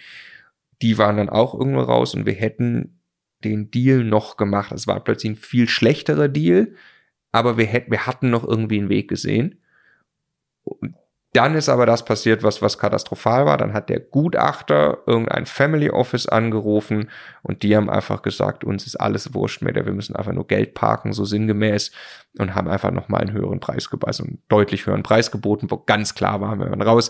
Die 0.82 0.98
waren 0.98 1.18
dann 1.18 1.28
auch 1.28 1.54
irgendwo 1.54 1.82
raus 1.82 2.16
und 2.16 2.26
wir 2.26 2.36
hätten 2.36 3.02
den 3.44 3.70
Deal 3.70 4.06
noch 4.06 4.38
gemacht. 4.38 4.72
Es 4.72 4.88
war 4.88 5.04
plötzlich 5.04 5.34
ein 5.34 5.36
viel 5.36 5.68
schlechterer 5.68 6.30
Deal, 6.30 6.74
aber 7.34 7.58
wir, 7.58 7.66
hätten, 7.66 7.92
wir 7.92 8.08
hatten 8.08 8.30
noch 8.30 8.48
irgendwie 8.48 8.80
einen 8.80 8.88
Weg 8.88 9.10
gesehen. 9.10 9.62
Und 10.64 10.96
dann 11.36 11.56
ist 11.56 11.68
aber 11.68 11.86
das 11.86 12.06
passiert, 12.06 12.44
was, 12.44 12.62
was 12.62 12.78
katastrophal 12.78 13.46
war. 13.46 13.58
Dann 13.58 13.74
hat 13.74 13.90
der 13.90 14.00
Gutachter 14.00 15.00
irgendein 15.06 15.46
Family 15.46 15.90
Office 15.90 16.28
angerufen 16.28 17.10
und 17.44 17.64
die 17.64 17.76
haben 17.76 17.90
einfach 17.90 18.22
gesagt, 18.22 18.64
uns 18.64 18.86
ist 18.86 18.96
alles 18.96 19.34
wurscht 19.34 19.62
mehr, 19.62 19.74
wir 19.74 19.92
müssen 19.92 20.16
einfach 20.16 20.32
nur 20.32 20.48
Geld 20.48 20.74
parken, 20.74 21.12
so 21.12 21.26
sinngemäß 21.26 21.92
und 22.40 22.56
haben 22.56 22.68
einfach 22.68 22.92
nochmal 22.92 23.22
einen 23.22 23.34
höheren 23.34 23.60
Preis 23.60 23.90
geboten, 23.90 24.08
also 24.08 24.24
einen 24.24 24.40
deutlich 24.50 24.86
höheren 24.86 25.04
Preis 25.04 25.32
geboten, 25.32 25.70
wo 25.70 25.78
ganz 25.78 26.16
klar 26.16 26.42
war, 26.42 26.58
wir 26.58 26.70
waren 26.70 26.82
raus. 26.82 27.10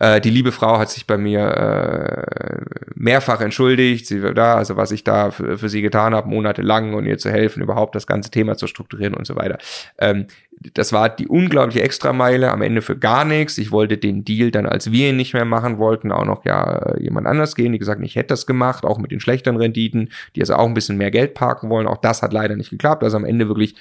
Äh, 0.00 0.20
die 0.20 0.30
liebe 0.30 0.52
Frau 0.52 0.78
hat 0.78 0.90
sich 0.90 1.06
bei 1.06 1.18
mir 1.18 1.46
äh, 1.46 2.64
mehrfach 2.94 3.40
entschuldigt, 3.40 4.06
sie 4.06 4.20
da, 4.34 4.54
also 4.54 4.76
was 4.76 4.90
ich 4.90 5.04
da 5.04 5.30
für, 5.30 5.58
für 5.58 5.68
sie 5.68 5.82
getan 5.82 6.14
habe, 6.14 6.28
monatelang 6.28 6.94
und 6.94 7.06
ihr 7.06 7.18
zu 7.18 7.30
helfen, 7.30 7.62
überhaupt 7.62 7.94
das 7.94 8.06
ganze 8.06 8.30
Thema 8.30 8.56
zu 8.56 8.66
strukturieren 8.66 9.14
und 9.14 9.26
so 9.26 9.36
weiter. 9.36 9.58
Ähm, 9.98 10.26
das 10.74 10.92
war 10.92 11.08
die 11.08 11.26
unglaubliche 11.26 11.82
Extrameile 11.82 12.50
am 12.50 12.62
Ende 12.62 12.82
für 12.82 12.96
gar 12.96 13.24
nichts. 13.24 13.58
Ich 13.58 13.72
wollte 13.72 13.98
den 13.98 14.24
Deal 14.24 14.50
dann, 14.50 14.66
als 14.66 14.92
wir 14.92 15.10
ihn 15.10 15.16
nicht 15.16 15.34
mehr 15.34 15.44
machen 15.44 15.78
wollten, 15.78 16.12
auch 16.12 16.24
noch 16.24 16.44
ja 16.44 16.96
jemand 16.98 17.26
anders 17.26 17.56
gehen. 17.56 17.72
Die 17.72 17.78
gesagt, 17.78 18.02
ich 18.02 18.16
hätte 18.16 18.28
das 18.28 18.46
gemacht, 18.46 18.84
auch 18.84 18.98
mit 18.98 19.10
den 19.10 19.20
schlechteren 19.20 19.56
Renditen, 19.56 20.10
die 20.36 20.40
also 20.40 20.54
auch 20.54 20.66
ein 20.66 20.74
bisschen 20.74 20.98
mehr 20.98 21.10
Geld 21.10 21.34
parken 21.34 21.68
wollen. 21.68 21.86
Auch 21.86 21.98
das 21.98 22.22
hat 22.22 22.32
leider 22.32 22.56
nicht 22.56 22.70
geklappt. 22.70 23.02
Also 23.02 23.16
am 23.16 23.24
Ende 23.24 23.48
wirklich 23.48 23.74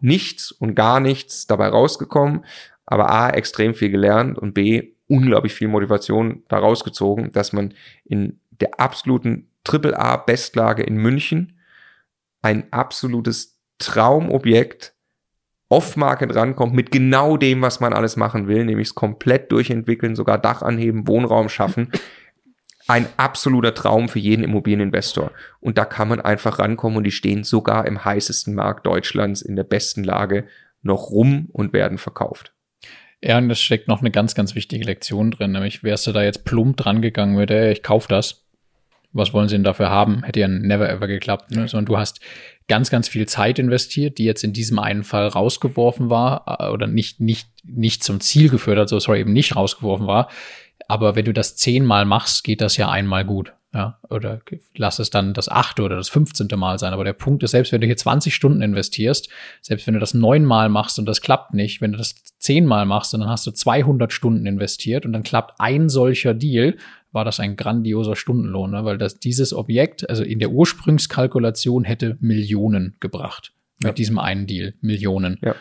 nichts 0.00 0.52
und 0.52 0.74
gar 0.74 1.00
nichts 1.00 1.46
dabei 1.46 1.68
rausgekommen. 1.68 2.44
Aber 2.86 3.10
A, 3.10 3.30
extrem 3.30 3.74
viel 3.74 3.90
gelernt 3.90 4.38
und 4.38 4.54
B, 4.54 4.92
unglaublich 5.08 5.54
viel 5.54 5.68
Motivation 5.68 6.42
da 6.48 6.58
rausgezogen, 6.58 7.32
dass 7.32 7.52
man 7.52 7.74
in 8.04 8.40
der 8.60 8.80
absoluten 8.80 9.48
AAA-Bestlage 9.64 10.82
in 10.82 10.96
München 10.96 11.58
ein 12.42 12.72
absolutes 12.72 13.58
Traumobjekt 13.78 14.94
off-market 15.68 16.34
rankommt 16.34 16.74
mit 16.74 16.92
genau 16.92 17.36
dem, 17.36 17.60
was 17.60 17.80
man 17.80 17.92
alles 17.92 18.16
machen 18.16 18.46
will, 18.46 18.64
nämlich 18.64 18.88
es 18.88 18.94
komplett 18.94 19.50
durchentwickeln, 19.50 20.14
sogar 20.14 20.38
Dach 20.38 20.62
anheben, 20.62 21.08
Wohnraum 21.08 21.48
schaffen. 21.48 21.90
Ein 22.88 23.08
absoluter 23.16 23.74
Traum 23.74 24.08
für 24.08 24.18
jeden 24.18 24.44
Immobilieninvestor. 24.44 25.32
Und 25.60 25.76
da 25.78 25.84
kann 25.84 26.08
man 26.08 26.20
einfach 26.20 26.58
rankommen 26.58 26.98
und 26.98 27.04
die 27.04 27.10
stehen 27.10 27.42
sogar 27.42 27.86
im 27.86 28.04
heißesten 28.04 28.54
Markt 28.54 28.86
Deutschlands 28.86 29.42
in 29.42 29.56
der 29.56 29.64
besten 29.64 30.04
Lage 30.04 30.46
noch 30.82 31.10
rum 31.10 31.48
und 31.52 31.72
werden 31.72 31.98
verkauft. 31.98 32.52
Ja, 33.22 33.38
und 33.38 33.48
das 33.48 33.60
steckt 33.60 33.88
noch 33.88 34.00
eine 34.00 34.10
ganz, 34.10 34.34
ganz 34.34 34.54
wichtige 34.54 34.84
Lektion 34.84 35.30
drin, 35.30 35.52
nämlich 35.52 35.82
wärst 35.82 36.06
du 36.06 36.12
da 36.12 36.22
jetzt 36.22 36.44
plump 36.44 36.76
dran 36.76 37.02
gegangen 37.02 37.34
mit, 37.34 37.50
ey, 37.50 37.72
ich 37.72 37.82
kauf 37.82 38.06
das, 38.06 38.46
was 39.16 39.32
wollen 39.32 39.48
sie 39.48 39.54
denn 39.54 39.64
dafür 39.64 39.88
haben? 39.88 40.22
Hätte 40.24 40.40
ja 40.40 40.48
never 40.48 40.88
ever 40.88 41.06
geklappt. 41.06 41.50
Ne? 41.50 41.68
Sondern 41.68 41.86
du 41.86 41.96
hast 41.96 42.20
ganz, 42.68 42.90
ganz 42.90 43.08
viel 43.08 43.26
Zeit 43.26 43.58
investiert, 43.58 44.18
die 44.18 44.24
jetzt 44.24 44.44
in 44.44 44.52
diesem 44.52 44.78
einen 44.78 45.04
Fall 45.04 45.28
rausgeworfen 45.28 46.10
war 46.10 46.58
äh, 46.60 46.68
oder 46.68 46.86
nicht, 46.86 47.20
nicht, 47.20 47.48
nicht 47.64 48.04
zum 48.04 48.20
Ziel 48.20 48.50
geführt 48.50 48.78
hat, 48.78 48.88
so 48.88 48.98
sorry, 48.98 49.20
eben 49.20 49.32
nicht 49.32 49.56
rausgeworfen 49.56 50.06
war. 50.06 50.28
Aber 50.88 51.16
wenn 51.16 51.24
du 51.24 51.32
das 51.32 51.56
zehnmal 51.56 52.04
machst, 52.04 52.44
geht 52.44 52.60
das 52.60 52.76
ja 52.76 52.90
einmal 52.90 53.24
gut. 53.24 53.52
Ja, 53.74 53.98
oder 54.08 54.40
lass 54.74 54.98
es 55.00 55.10
dann 55.10 55.34
das 55.34 55.50
achte 55.50 55.82
oder 55.82 55.96
das 55.96 56.08
fünfzehnte 56.08 56.56
Mal 56.56 56.78
sein. 56.78 56.94
Aber 56.94 57.04
der 57.04 57.12
Punkt 57.12 57.42
ist, 57.42 57.50
selbst 57.50 57.72
wenn 57.72 57.82
du 57.82 57.86
hier 57.86 57.96
20 57.96 58.34
Stunden 58.34 58.62
investierst, 58.62 59.28
selbst 59.60 59.86
wenn 59.86 59.92
du 59.92 60.00
das 60.00 60.14
neunmal 60.14 60.70
machst 60.70 60.98
und 60.98 61.04
das 61.04 61.20
klappt 61.20 61.52
nicht, 61.52 61.82
wenn 61.82 61.92
du 61.92 61.98
das 61.98 62.14
zehnmal 62.38 62.86
machst 62.86 63.12
und 63.12 63.20
dann 63.20 63.28
hast 63.28 63.46
du 63.46 63.50
200 63.50 64.14
Stunden 64.14 64.46
investiert 64.46 65.04
und 65.04 65.12
dann 65.12 65.24
klappt 65.24 65.60
ein 65.60 65.90
solcher 65.90 66.32
Deal, 66.32 66.76
war 67.12 67.26
das 67.26 67.38
ein 67.38 67.56
grandioser 67.56 68.16
Stundenlohn, 68.16 68.70
ne? 68.70 68.84
weil 68.86 68.96
das, 68.96 69.18
dieses 69.18 69.52
Objekt, 69.52 70.08
also 70.08 70.22
in 70.22 70.38
der 70.38 70.52
Ursprungskalkulation 70.52 71.84
hätte 71.84 72.16
Millionen 72.20 72.96
gebracht. 73.00 73.52
Mit 73.78 73.88
ja. 73.88 73.92
diesem 73.92 74.18
einen 74.18 74.46
Deal. 74.46 74.72
Millionen. 74.80 75.38
Ja. 75.42 75.54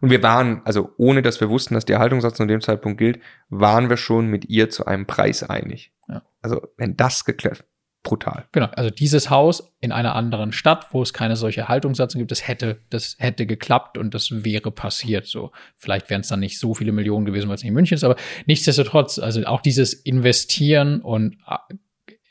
Und 0.00 0.10
wir 0.10 0.22
waren, 0.22 0.62
also 0.64 0.92
ohne 0.96 1.22
dass 1.22 1.40
wir 1.40 1.50
wussten, 1.50 1.74
dass 1.74 1.84
der 1.84 1.96
Erhaltungssatz 1.96 2.36
zu 2.36 2.46
dem 2.46 2.60
Zeitpunkt 2.60 2.98
gilt, 2.98 3.20
waren 3.48 3.90
wir 3.90 3.96
schon 3.96 4.26
mit 4.26 4.48
ihr 4.48 4.70
zu 4.70 4.86
einem 4.86 5.06
Preis 5.06 5.42
einig. 5.42 5.92
Ja. 6.08 6.22
Also 6.40 6.62
wenn 6.78 6.96
das 6.96 7.24
geklärt, 7.24 7.64
brutal. 8.02 8.46
Genau, 8.52 8.68
also 8.72 8.90
dieses 8.90 9.28
Haus 9.28 9.74
in 9.80 9.92
einer 9.92 10.14
anderen 10.14 10.52
Stadt, 10.52 10.86
wo 10.92 11.02
es 11.02 11.12
keine 11.12 11.36
solche 11.36 11.68
Haltungssatzung 11.68 12.18
gibt, 12.18 12.30
das 12.30 12.48
hätte, 12.48 12.80
das 12.88 13.16
hätte 13.18 13.46
geklappt 13.46 13.98
und 13.98 14.14
das 14.14 14.44
wäre 14.44 14.70
passiert. 14.70 15.26
So, 15.26 15.52
vielleicht 15.76 16.08
wären 16.08 16.22
es 16.22 16.28
dann 16.28 16.40
nicht 16.40 16.58
so 16.58 16.74
viele 16.74 16.92
Millionen 16.92 17.26
gewesen, 17.26 17.48
weil 17.48 17.56
es 17.56 17.62
nicht 17.62 17.68
in 17.68 17.74
München 17.74 17.96
ist, 17.96 18.04
aber 18.04 18.16
nichtsdestotrotz, 18.46 19.18
also 19.18 19.44
auch 19.44 19.60
dieses 19.60 19.92
Investieren 19.92 21.02
und 21.02 21.36
äh, 21.46 21.74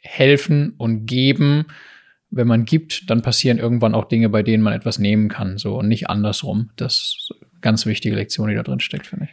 helfen 0.01 0.73
und 0.77 1.05
geben, 1.05 1.67
wenn 2.31 2.47
man 2.47 2.65
gibt, 2.65 3.09
dann 3.09 3.21
passieren 3.21 3.57
irgendwann 3.57 3.95
auch 3.95 4.05
Dinge, 4.05 4.29
bei 4.29 4.43
denen 4.43 4.63
man 4.63 4.73
etwas 4.73 4.99
nehmen 4.99 5.29
kann, 5.29 5.57
so 5.57 5.77
und 5.77 5.87
nicht 5.87 6.09
andersrum. 6.09 6.71
Das 6.75 7.29
ganz 7.61 7.85
wichtige 7.85 8.15
Lektion, 8.15 8.49
die 8.49 8.55
da 8.55 8.63
drin 8.63 8.79
steckt, 8.79 9.07
finde 9.07 9.25
ich. 9.25 9.31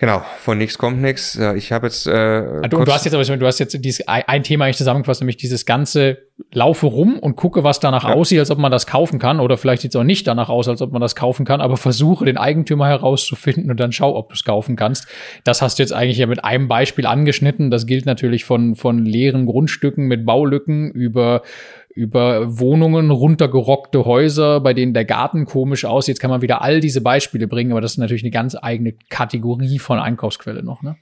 Genau, 0.00 0.22
von 0.38 0.58
nichts 0.58 0.78
kommt 0.78 1.02
nichts. 1.02 1.36
Ich 1.56 1.72
habe 1.72 1.88
jetzt. 1.88 2.06
Äh, 2.06 2.12
ah, 2.12 2.68
du, 2.68 2.84
du 2.84 2.92
hast 2.92 3.04
jetzt 3.04 3.14
aber 3.14 3.24
du 3.36 3.46
hast 3.46 3.58
jetzt 3.58 3.84
dieses 3.84 4.06
ein 4.06 4.44
Thema 4.44 4.64
eigentlich 4.64 4.76
zusammengefasst, 4.76 5.20
nämlich 5.20 5.38
dieses 5.38 5.66
ganze 5.66 6.18
Laufe 6.52 6.86
rum 6.86 7.18
und 7.18 7.34
gucke, 7.34 7.64
was 7.64 7.80
danach 7.80 8.04
ja. 8.04 8.14
aussieht, 8.14 8.38
als 8.38 8.52
ob 8.52 8.58
man 8.58 8.70
das 8.70 8.86
kaufen 8.86 9.18
kann, 9.18 9.40
oder 9.40 9.58
vielleicht 9.58 9.82
sieht 9.82 9.90
es 9.90 9.96
auch 9.96 10.04
nicht 10.04 10.24
danach 10.28 10.50
aus, 10.50 10.68
als 10.68 10.82
ob 10.82 10.92
man 10.92 11.00
das 11.00 11.16
kaufen 11.16 11.44
kann, 11.44 11.60
aber 11.60 11.76
versuche 11.76 12.24
den 12.24 12.36
Eigentümer 12.36 12.86
herauszufinden 12.86 13.72
und 13.72 13.80
dann 13.80 13.90
schau, 13.90 14.14
ob 14.14 14.28
du 14.28 14.34
es 14.34 14.44
kaufen 14.44 14.76
kannst. 14.76 15.08
Das 15.42 15.62
hast 15.62 15.80
du 15.80 15.82
jetzt 15.82 15.92
eigentlich 15.92 16.18
ja 16.18 16.28
mit 16.28 16.44
einem 16.44 16.68
Beispiel 16.68 17.04
angeschnitten. 17.04 17.72
Das 17.72 17.84
gilt 17.84 18.06
natürlich 18.06 18.44
von 18.44 18.76
von 18.76 19.04
leeren 19.04 19.46
Grundstücken 19.46 20.06
mit 20.06 20.24
Baulücken 20.24 20.92
über 20.92 21.42
über 21.98 22.60
Wohnungen, 22.60 23.10
runtergerockte 23.10 24.04
Häuser, 24.04 24.60
bei 24.60 24.72
denen 24.72 24.94
der 24.94 25.04
Garten 25.04 25.46
komisch 25.46 25.84
aussieht. 25.84 26.14
Jetzt 26.14 26.20
kann 26.20 26.30
man 26.30 26.42
wieder 26.42 26.62
all 26.62 26.78
diese 26.78 27.00
Beispiele 27.00 27.48
bringen, 27.48 27.72
aber 27.72 27.80
das 27.80 27.92
ist 27.92 27.98
natürlich 27.98 28.22
eine 28.22 28.30
ganz 28.30 28.56
eigene 28.60 28.94
Kategorie 29.10 29.80
von 29.80 29.98
Einkaufsquelle 29.98 30.62
noch, 30.62 30.82
ne? 30.82 30.96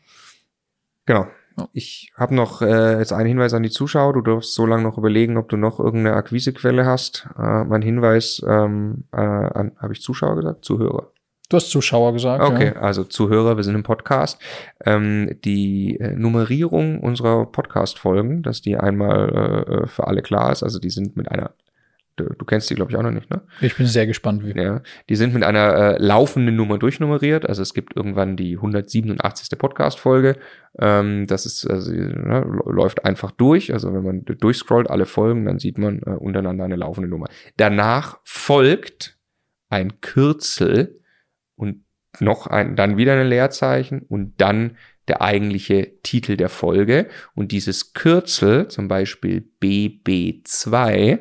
Genau. 1.04 1.26
Ich 1.72 2.12
habe 2.16 2.34
noch 2.34 2.62
äh, 2.62 2.98
jetzt 2.98 3.12
einen 3.12 3.28
Hinweis 3.28 3.52
an 3.52 3.62
die 3.62 3.70
Zuschauer. 3.70 4.14
Du 4.14 4.22
darfst 4.22 4.54
so 4.54 4.64
lange 4.64 4.82
noch 4.82 4.96
überlegen, 4.96 5.36
ob 5.36 5.50
du 5.50 5.56
noch 5.56 5.78
irgendeine 5.78 6.16
Akquisequelle 6.16 6.86
hast. 6.86 7.28
Äh, 7.38 7.64
mein 7.64 7.82
Hinweis, 7.82 8.42
ähm, 8.46 9.04
äh, 9.12 9.16
habe 9.18 9.92
ich 9.92 10.00
Zuschauer 10.00 10.36
gesagt? 10.36 10.64
Zuhörer. 10.64 11.12
Du 11.48 11.56
hast 11.56 11.70
Zuschauer 11.70 12.12
gesagt. 12.12 12.42
Okay, 12.42 12.72
ja. 12.74 12.80
also 12.80 13.04
Zuhörer, 13.04 13.56
wir 13.56 13.62
sind 13.62 13.76
im 13.76 13.84
Podcast. 13.84 14.40
Ähm, 14.84 15.38
die 15.44 15.98
äh, 16.00 16.16
Nummerierung 16.16 16.98
unserer 16.98 17.46
Podcast-Folgen, 17.46 18.42
dass 18.42 18.62
die 18.62 18.76
einmal 18.76 19.28
äh, 19.28 19.72
äh, 19.72 19.86
für 19.86 20.08
alle 20.08 20.22
klar 20.22 20.50
ist, 20.50 20.64
also 20.64 20.80
die 20.80 20.90
sind 20.90 21.16
mit 21.16 21.30
einer 21.30 21.52
Du, 22.16 22.24
du, 22.24 22.46
kennst 22.46 22.70
die, 22.70 22.74
glaube 22.74 22.90
ich, 22.90 22.96
auch 22.96 23.02
noch 23.02 23.10
nicht, 23.10 23.28
ne? 23.28 23.42
Ich 23.60 23.76
bin 23.76 23.86
sehr 23.86 24.06
gespannt, 24.06 24.42
wie. 24.42 24.58
Ja, 24.58 24.80
die 25.10 25.16
sind 25.16 25.34
mit 25.34 25.44
einer 25.44 25.74
äh, 25.74 26.02
laufenden 26.02 26.56
Nummer 26.56 26.78
durchnummeriert. 26.78 27.46
Also 27.46 27.60
es 27.60 27.74
gibt 27.74 27.94
irgendwann 27.94 28.38
die 28.38 28.56
187. 28.56 29.58
Podcast-Folge. 29.58 30.38
Ähm, 30.78 31.26
das 31.26 31.44
ist, 31.44 31.68
also, 31.68 31.92
ne, 31.92 32.40
läuft 32.64 33.04
einfach 33.04 33.32
durch. 33.32 33.70
Also 33.74 33.92
wenn 33.92 34.02
man 34.02 34.24
durchscrollt 34.24 34.88
alle 34.88 35.04
Folgen, 35.04 35.44
dann 35.44 35.58
sieht 35.58 35.76
man 35.76 36.00
äh, 36.06 36.10
untereinander 36.12 36.64
eine 36.64 36.76
laufende 36.76 37.10
Nummer. 37.10 37.26
Danach 37.58 38.18
folgt 38.24 39.18
ein 39.68 40.00
Kürzel 40.00 41.00
und 41.56 41.84
noch 42.20 42.46
ein, 42.46 42.76
dann 42.76 42.96
wieder 42.96 43.18
ein 43.18 43.26
Leerzeichen 43.26 44.02
und 44.02 44.40
dann 44.40 44.76
der 45.08 45.22
eigentliche 45.22 46.00
Titel 46.02 46.36
der 46.36 46.48
Folge. 46.48 47.08
Und 47.34 47.52
dieses 47.52 47.92
Kürzel, 47.92 48.68
zum 48.68 48.88
Beispiel 48.88 49.48
BB2, 49.60 51.18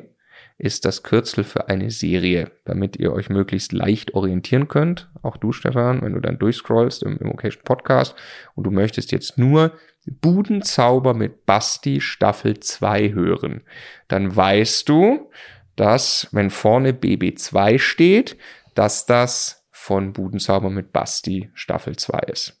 ist 0.58 0.86
das 0.86 1.02
Kürzel 1.02 1.44
für 1.44 1.68
eine 1.68 1.90
Serie, 1.90 2.50
damit 2.64 2.96
ihr 2.96 3.12
euch 3.12 3.28
möglichst 3.28 3.72
leicht 3.72 4.14
orientieren 4.14 4.68
könnt. 4.68 5.10
Auch 5.22 5.36
du, 5.36 5.52
Stefan, 5.52 6.00
wenn 6.00 6.14
du 6.14 6.20
dann 6.20 6.38
durchscrollst 6.38 7.02
im 7.02 7.18
Immocation 7.18 7.62
Podcast 7.62 8.16
und 8.54 8.64
du 8.64 8.70
möchtest 8.70 9.12
jetzt 9.12 9.36
nur 9.36 9.72
Budenzauber 10.06 11.12
mit 11.14 11.44
Basti 11.44 12.00
Staffel 12.00 12.58
2 12.58 13.12
hören, 13.12 13.62
dann 14.08 14.34
weißt 14.34 14.88
du, 14.88 15.30
dass 15.74 16.28
wenn 16.32 16.48
vorne 16.48 16.92
BB2 16.92 17.78
steht, 17.78 18.38
dass 18.74 19.04
das 19.04 19.65
von 19.86 20.12
Budenzauber 20.12 20.68
mit 20.68 20.92
Basti 20.92 21.48
Staffel 21.54 21.94
2 21.94 22.18
ist. 22.26 22.60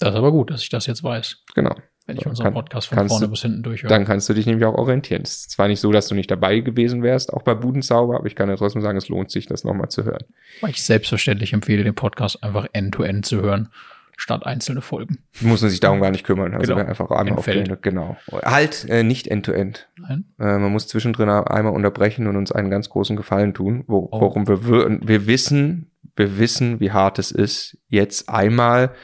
Das 0.00 0.10
ist 0.10 0.16
aber 0.16 0.32
gut, 0.32 0.50
dass 0.50 0.60
ich 0.60 0.68
das 0.68 0.86
jetzt 0.86 1.04
weiß. 1.04 1.36
Genau. 1.54 1.76
wenn 2.06 2.16
ich 2.16 2.26
unseren 2.26 2.52
Podcast 2.52 2.88
von 2.88 3.06
vorne 3.06 3.26
du, 3.26 3.30
bis 3.30 3.42
hinten 3.42 3.62
durchhöre. 3.62 3.88
Dann 3.88 4.06
kannst 4.06 4.28
du 4.28 4.34
dich 4.34 4.44
nämlich 4.44 4.64
auch 4.64 4.74
orientieren. 4.74 5.22
Es 5.22 5.36
ist 5.36 5.50
zwar 5.52 5.68
nicht 5.68 5.78
so, 5.78 5.92
dass 5.92 6.08
du 6.08 6.16
nicht 6.16 6.28
dabei 6.28 6.58
gewesen 6.58 7.04
wärst, 7.04 7.32
auch 7.32 7.42
bei 7.42 7.54
Budenzauber, 7.54 8.16
aber 8.16 8.26
ich 8.26 8.34
kann 8.34 8.48
ja 8.48 8.56
trotzdem 8.56 8.82
sagen, 8.82 8.98
es 8.98 9.08
lohnt 9.08 9.30
sich, 9.30 9.46
das 9.46 9.62
nochmal 9.62 9.88
zu 9.88 10.02
hören. 10.02 10.24
Ich 10.66 10.82
selbstverständlich 10.82 11.52
empfehle, 11.52 11.84
den 11.84 11.94
Podcast 11.94 12.42
einfach 12.42 12.66
end-to-end 12.72 13.24
-end 13.24 13.28
zu 13.28 13.40
hören 13.40 13.68
statt 14.16 14.44
einzelne 14.44 14.82
Folgen. 14.82 15.18
Muss 15.40 15.62
man 15.62 15.70
sich 15.70 15.80
darum 15.80 16.00
gar 16.00 16.10
nicht 16.10 16.24
kümmern. 16.24 16.54
Also 16.54 16.74
genau. 16.74 16.88
einfach 16.88 17.10
einmal 17.10 17.38
auf 17.38 17.44
den, 17.44 17.76
genau. 17.80 18.16
Halt 18.42 18.84
äh, 18.88 19.04
nicht 19.04 19.28
end-to-end. 19.28 19.88
-end. 19.98 20.24
Äh, 20.38 20.58
man 20.58 20.72
muss 20.72 20.88
zwischendrin 20.88 21.28
einmal 21.28 21.72
unterbrechen 21.72 22.26
und 22.26 22.36
uns 22.36 22.50
einen 22.50 22.68
ganz 22.68 22.90
großen 22.90 23.16
Gefallen 23.16 23.54
tun, 23.54 23.84
wo, 23.86 24.08
oh. 24.10 24.20
worum 24.20 24.48
wir, 24.48 24.66
wir 25.00 25.26
wissen, 25.26 25.89
wir 26.20 26.38
wissen, 26.38 26.78
wie 26.78 26.92
hart 26.92 27.18
es 27.18 27.32
ist, 27.32 27.76
jetzt 27.88 28.28
einmal 28.28 28.94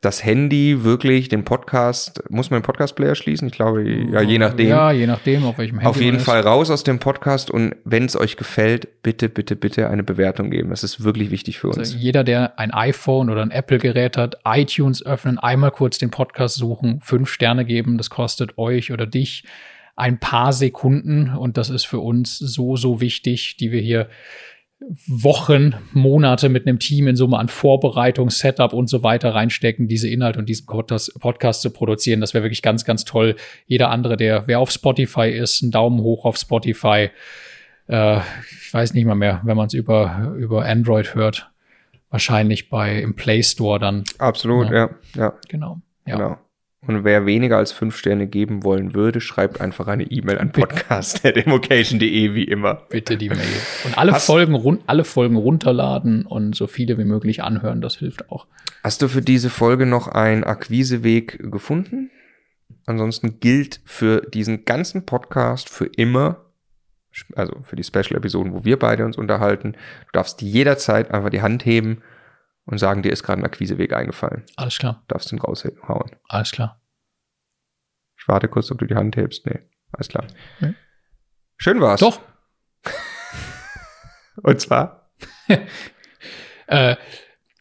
das 0.00 0.24
Handy 0.24 0.82
wirklich 0.82 1.28
den 1.28 1.44
Podcast, 1.44 2.22
muss 2.30 2.50
man 2.50 2.60
den 2.60 2.64
Podcast-Player 2.64 3.14
schließen? 3.14 3.48
Ich 3.48 3.52
glaube, 3.52 3.82
ja, 3.82 4.22
je 4.22 4.38
nachdem. 4.38 4.68
Ja, 4.68 4.92
je 4.92 5.06
nachdem, 5.06 5.44
auf 5.44 5.58
welchem 5.58 5.78
Handy. 5.78 5.90
Auf 5.90 6.00
jeden 6.00 6.20
Fall 6.20 6.40
raus 6.40 6.70
aus 6.70 6.84
dem 6.84 6.98
Podcast 6.98 7.50
und 7.50 7.74
wenn 7.84 8.06
es 8.06 8.16
euch 8.16 8.38
gefällt, 8.38 9.02
bitte, 9.02 9.28
bitte, 9.28 9.56
bitte 9.56 9.90
eine 9.90 10.02
Bewertung 10.02 10.48
geben. 10.50 10.70
Das 10.70 10.84
ist 10.84 11.04
wirklich 11.04 11.30
wichtig 11.30 11.58
für 11.58 11.68
also 11.68 11.80
uns. 11.80 11.94
Jeder, 11.94 12.24
der 12.24 12.58
ein 12.58 12.70
iPhone 12.70 13.28
oder 13.28 13.42
ein 13.42 13.50
Apple-Gerät 13.50 14.16
hat, 14.16 14.38
iTunes 14.46 15.04
öffnen, 15.04 15.38
einmal 15.38 15.70
kurz 15.70 15.98
den 15.98 16.10
Podcast 16.10 16.56
suchen, 16.56 17.00
fünf 17.02 17.28
Sterne 17.30 17.66
geben, 17.66 17.98
das 17.98 18.08
kostet 18.08 18.56
euch 18.56 18.92
oder 18.92 19.06
dich 19.06 19.44
ein 19.96 20.18
paar 20.18 20.54
Sekunden 20.54 21.36
und 21.36 21.58
das 21.58 21.68
ist 21.68 21.84
für 21.84 21.98
uns 21.98 22.38
so, 22.38 22.76
so 22.76 23.02
wichtig, 23.02 23.58
die 23.58 23.70
wir 23.70 23.82
hier 23.82 24.08
Wochen, 25.06 25.74
Monate 25.92 26.48
mit 26.48 26.66
einem 26.66 26.78
Team 26.78 27.06
in 27.06 27.16
Summe 27.16 27.38
an 27.38 27.48
Vorbereitung, 27.48 28.30
Setup 28.30 28.72
und 28.72 28.88
so 28.88 29.02
weiter 29.02 29.34
reinstecken, 29.34 29.88
diese 29.88 30.08
Inhalte 30.08 30.38
und 30.38 30.48
diesen 30.48 30.66
Podcast, 30.66 31.62
zu 31.62 31.70
produzieren. 31.70 32.20
Das 32.20 32.32
wäre 32.32 32.44
wirklich 32.44 32.62
ganz, 32.62 32.84
ganz 32.84 33.04
toll. 33.04 33.36
Jeder 33.66 33.90
andere, 33.90 34.16
der, 34.16 34.46
wer 34.46 34.58
auf 34.58 34.70
Spotify 34.70 35.28
ist, 35.28 35.62
einen 35.62 35.70
Daumen 35.70 36.00
hoch 36.00 36.24
auf 36.24 36.36
Spotify. 36.36 37.10
Äh, 37.88 38.18
ich 38.18 38.72
weiß 38.72 38.94
nicht 38.94 39.04
mal 39.04 39.14
mehr, 39.14 39.40
wenn 39.44 39.56
man 39.56 39.66
es 39.66 39.74
über, 39.74 40.34
über 40.38 40.64
Android 40.64 41.14
hört. 41.14 41.50
Wahrscheinlich 42.08 42.70
bei 42.70 43.00
im 43.00 43.14
Play 43.14 43.42
Store 43.42 43.78
dann. 43.78 44.04
Absolut, 44.18 44.70
ja, 44.70 44.74
ja. 44.74 44.90
ja. 45.14 45.34
Genau. 45.48 45.80
Ja. 46.06 46.16
Genau. 46.16 46.38
Und 46.86 47.04
wer 47.04 47.26
weniger 47.26 47.58
als 47.58 47.72
fünf 47.72 47.96
Sterne 47.96 48.26
geben 48.26 48.64
wollen 48.64 48.94
würde, 48.94 49.20
schreibt 49.20 49.60
einfach 49.60 49.86
eine 49.86 50.04
E-Mail 50.04 50.38
an 50.38 50.50
podcast.democation.de 50.50 52.34
wie 52.34 52.44
immer. 52.44 52.86
Bitte 52.88 53.18
die 53.18 53.28
Mail. 53.28 53.38
Und 53.84 53.98
alle 53.98 54.14
Folgen, 54.14 54.54
run 54.54 54.80
alle 54.86 55.04
Folgen 55.04 55.36
runterladen 55.36 56.24
und 56.24 56.56
so 56.56 56.66
viele 56.66 56.96
wie 56.96 57.04
möglich 57.04 57.42
anhören, 57.42 57.82
das 57.82 57.96
hilft 57.96 58.30
auch. 58.30 58.46
Hast 58.82 59.02
du 59.02 59.08
für 59.08 59.20
diese 59.20 59.50
Folge 59.50 59.84
noch 59.84 60.08
einen 60.08 60.42
Akquiseweg 60.42 61.52
gefunden? 61.52 62.10
Ansonsten 62.86 63.40
gilt 63.40 63.80
für 63.84 64.22
diesen 64.22 64.64
ganzen 64.64 65.04
Podcast 65.04 65.68
für 65.68 65.84
immer, 65.84 66.46
also 67.34 67.56
für 67.62 67.76
die 67.76 67.84
Special-Episoden, 67.84 68.54
wo 68.54 68.64
wir 68.64 68.78
beide 68.78 69.04
uns 69.04 69.18
unterhalten, 69.18 69.72
du 69.72 70.12
darfst 70.12 70.40
jederzeit 70.40 71.10
einfach 71.10 71.28
die 71.28 71.42
Hand 71.42 71.66
heben 71.66 71.98
und 72.70 72.78
sagen, 72.78 73.02
dir 73.02 73.12
ist 73.12 73.24
gerade 73.24 73.42
ein 73.42 73.44
Akquiseweg 73.44 73.92
eingefallen. 73.92 74.44
Alles 74.56 74.78
klar. 74.78 75.02
Darfst 75.08 75.30
du 75.30 75.36
ihn 75.36 75.40
raushauen. 75.40 76.16
Alles 76.28 76.52
klar. 76.52 76.80
Ich 78.16 78.28
warte 78.28 78.48
kurz, 78.48 78.70
ob 78.70 78.78
du 78.78 78.86
die 78.86 78.94
Hand 78.94 79.16
hebst. 79.16 79.44
Nee, 79.46 79.60
alles 79.92 80.08
klar. 80.08 80.26
Hm? 80.58 80.76
Schön 81.56 81.80
war's. 81.80 82.00
Doch. 82.00 82.20
und 84.42 84.60
zwar? 84.60 85.10
äh, 86.66 86.96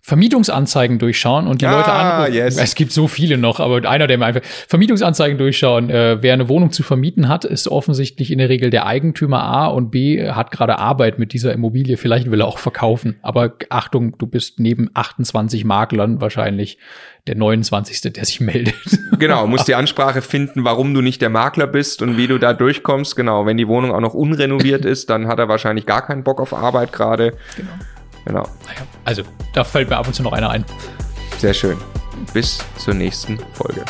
Vermietungsanzeigen 0.10 1.00
durchschauen 1.00 1.48
und 1.48 1.62
die 1.62 1.68
ah, 1.68 1.78
Leute 1.78 1.92
anrufen. 1.92 2.34
Yes. 2.34 2.58
Es 2.58 2.76
gibt 2.76 2.92
so 2.92 3.08
viele 3.08 3.38
noch, 3.38 3.60
aber 3.60 3.88
einer, 3.88 4.08
der 4.08 4.18
mir 4.18 4.26
einfach 4.26 4.42
Vermietungsanzeigen 4.68 5.38
durchschauen. 5.38 5.90
Äh, 5.90 6.18
wer 6.22 6.34
eine 6.34 6.50
Wohnung 6.50 6.72
zu 6.72 6.84
vermieten 6.84 7.30
hat, 7.30 7.46
ist 7.46 7.68
offensichtlich 7.68 8.32
in 8.32 8.40
der 8.40 8.50
Regel 8.50 8.72
der 8.72 8.86
Eigentümer 8.86 9.44
A 9.44 9.68
und 9.68 9.92
B 9.92 10.30
hat 10.30 10.52
gerade 10.52 10.80
Arbeit 10.80 11.20
mit 11.20 11.32
dieser 11.32 11.54
Immobilie. 11.54 11.96
Vielleicht 11.96 12.30
will 12.32 12.42
er 12.42 12.48
auch 12.48 12.58
verkaufen. 12.58 13.18
Aber 13.22 13.54
Achtung, 13.70 14.18
du 14.18 14.26
bist 14.26 14.60
neben 14.60 14.90
28 14.94 15.64
Maklern 15.64 16.20
wahrscheinlich 16.20 16.80
der 17.28 17.36
29. 17.36 18.14
der 18.14 18.26
sich 18.26 18.42
meldet. 18.42 18.76
Genau, 19.20 19.48
musst 19.48 19.68
die 19.68 19.76
Ansprache 19.76 20.22
finden, 20.22 20.64
warum 20.64 20.94
du 20.94 21.02
nicht 21.02 21.22
der 21.22 21.30
Makler 21.30 21.68
bist 21.68 22.02
und 22.02 22.16
wie 22.16 22.28
du 22.28 22.38
da 22.38 22.54
durchkommst. 22.54 23.18
Genau, 23.18 23.46
wenn 23.46 23.58
die 23.58 23.68
Wohnung 23.68 23.92
auch 23.92 24.00
noch 24.00 24.14
unrenoviert 24.14 24.86
ist, 24.86 25.10
dann 25.10 25.28
hat 25.28 25.40
er 25.40 25.50
wahrscheinlich 25.50 25.86
gar 25.86 26.06
keinen 26.06 26.24
Bock 26.24 26.40
auf 26.40 26.54
Arbeit 26.54 26.94
gerade. 26.94 27.34
Genau. 27.58 27.70
Genau. 28.26 28.48
Also, 29.06 29.24
da 29.54 29.64
fällt 29.64 29.90
mir 29.90 29.98
ab 29.98 30.08
und 30.08 30.14
zu 30.14 30.24
noch 30.24 30.34
einer 30.34 30.50
ein. 30.50 30.66
Sehr 31.38 31.54
schön. 31.54 31.78
Bis 32.34 32.60
zur 32.78 32.94
nächsten 32.94 33.40
Folge. 33.54 33.86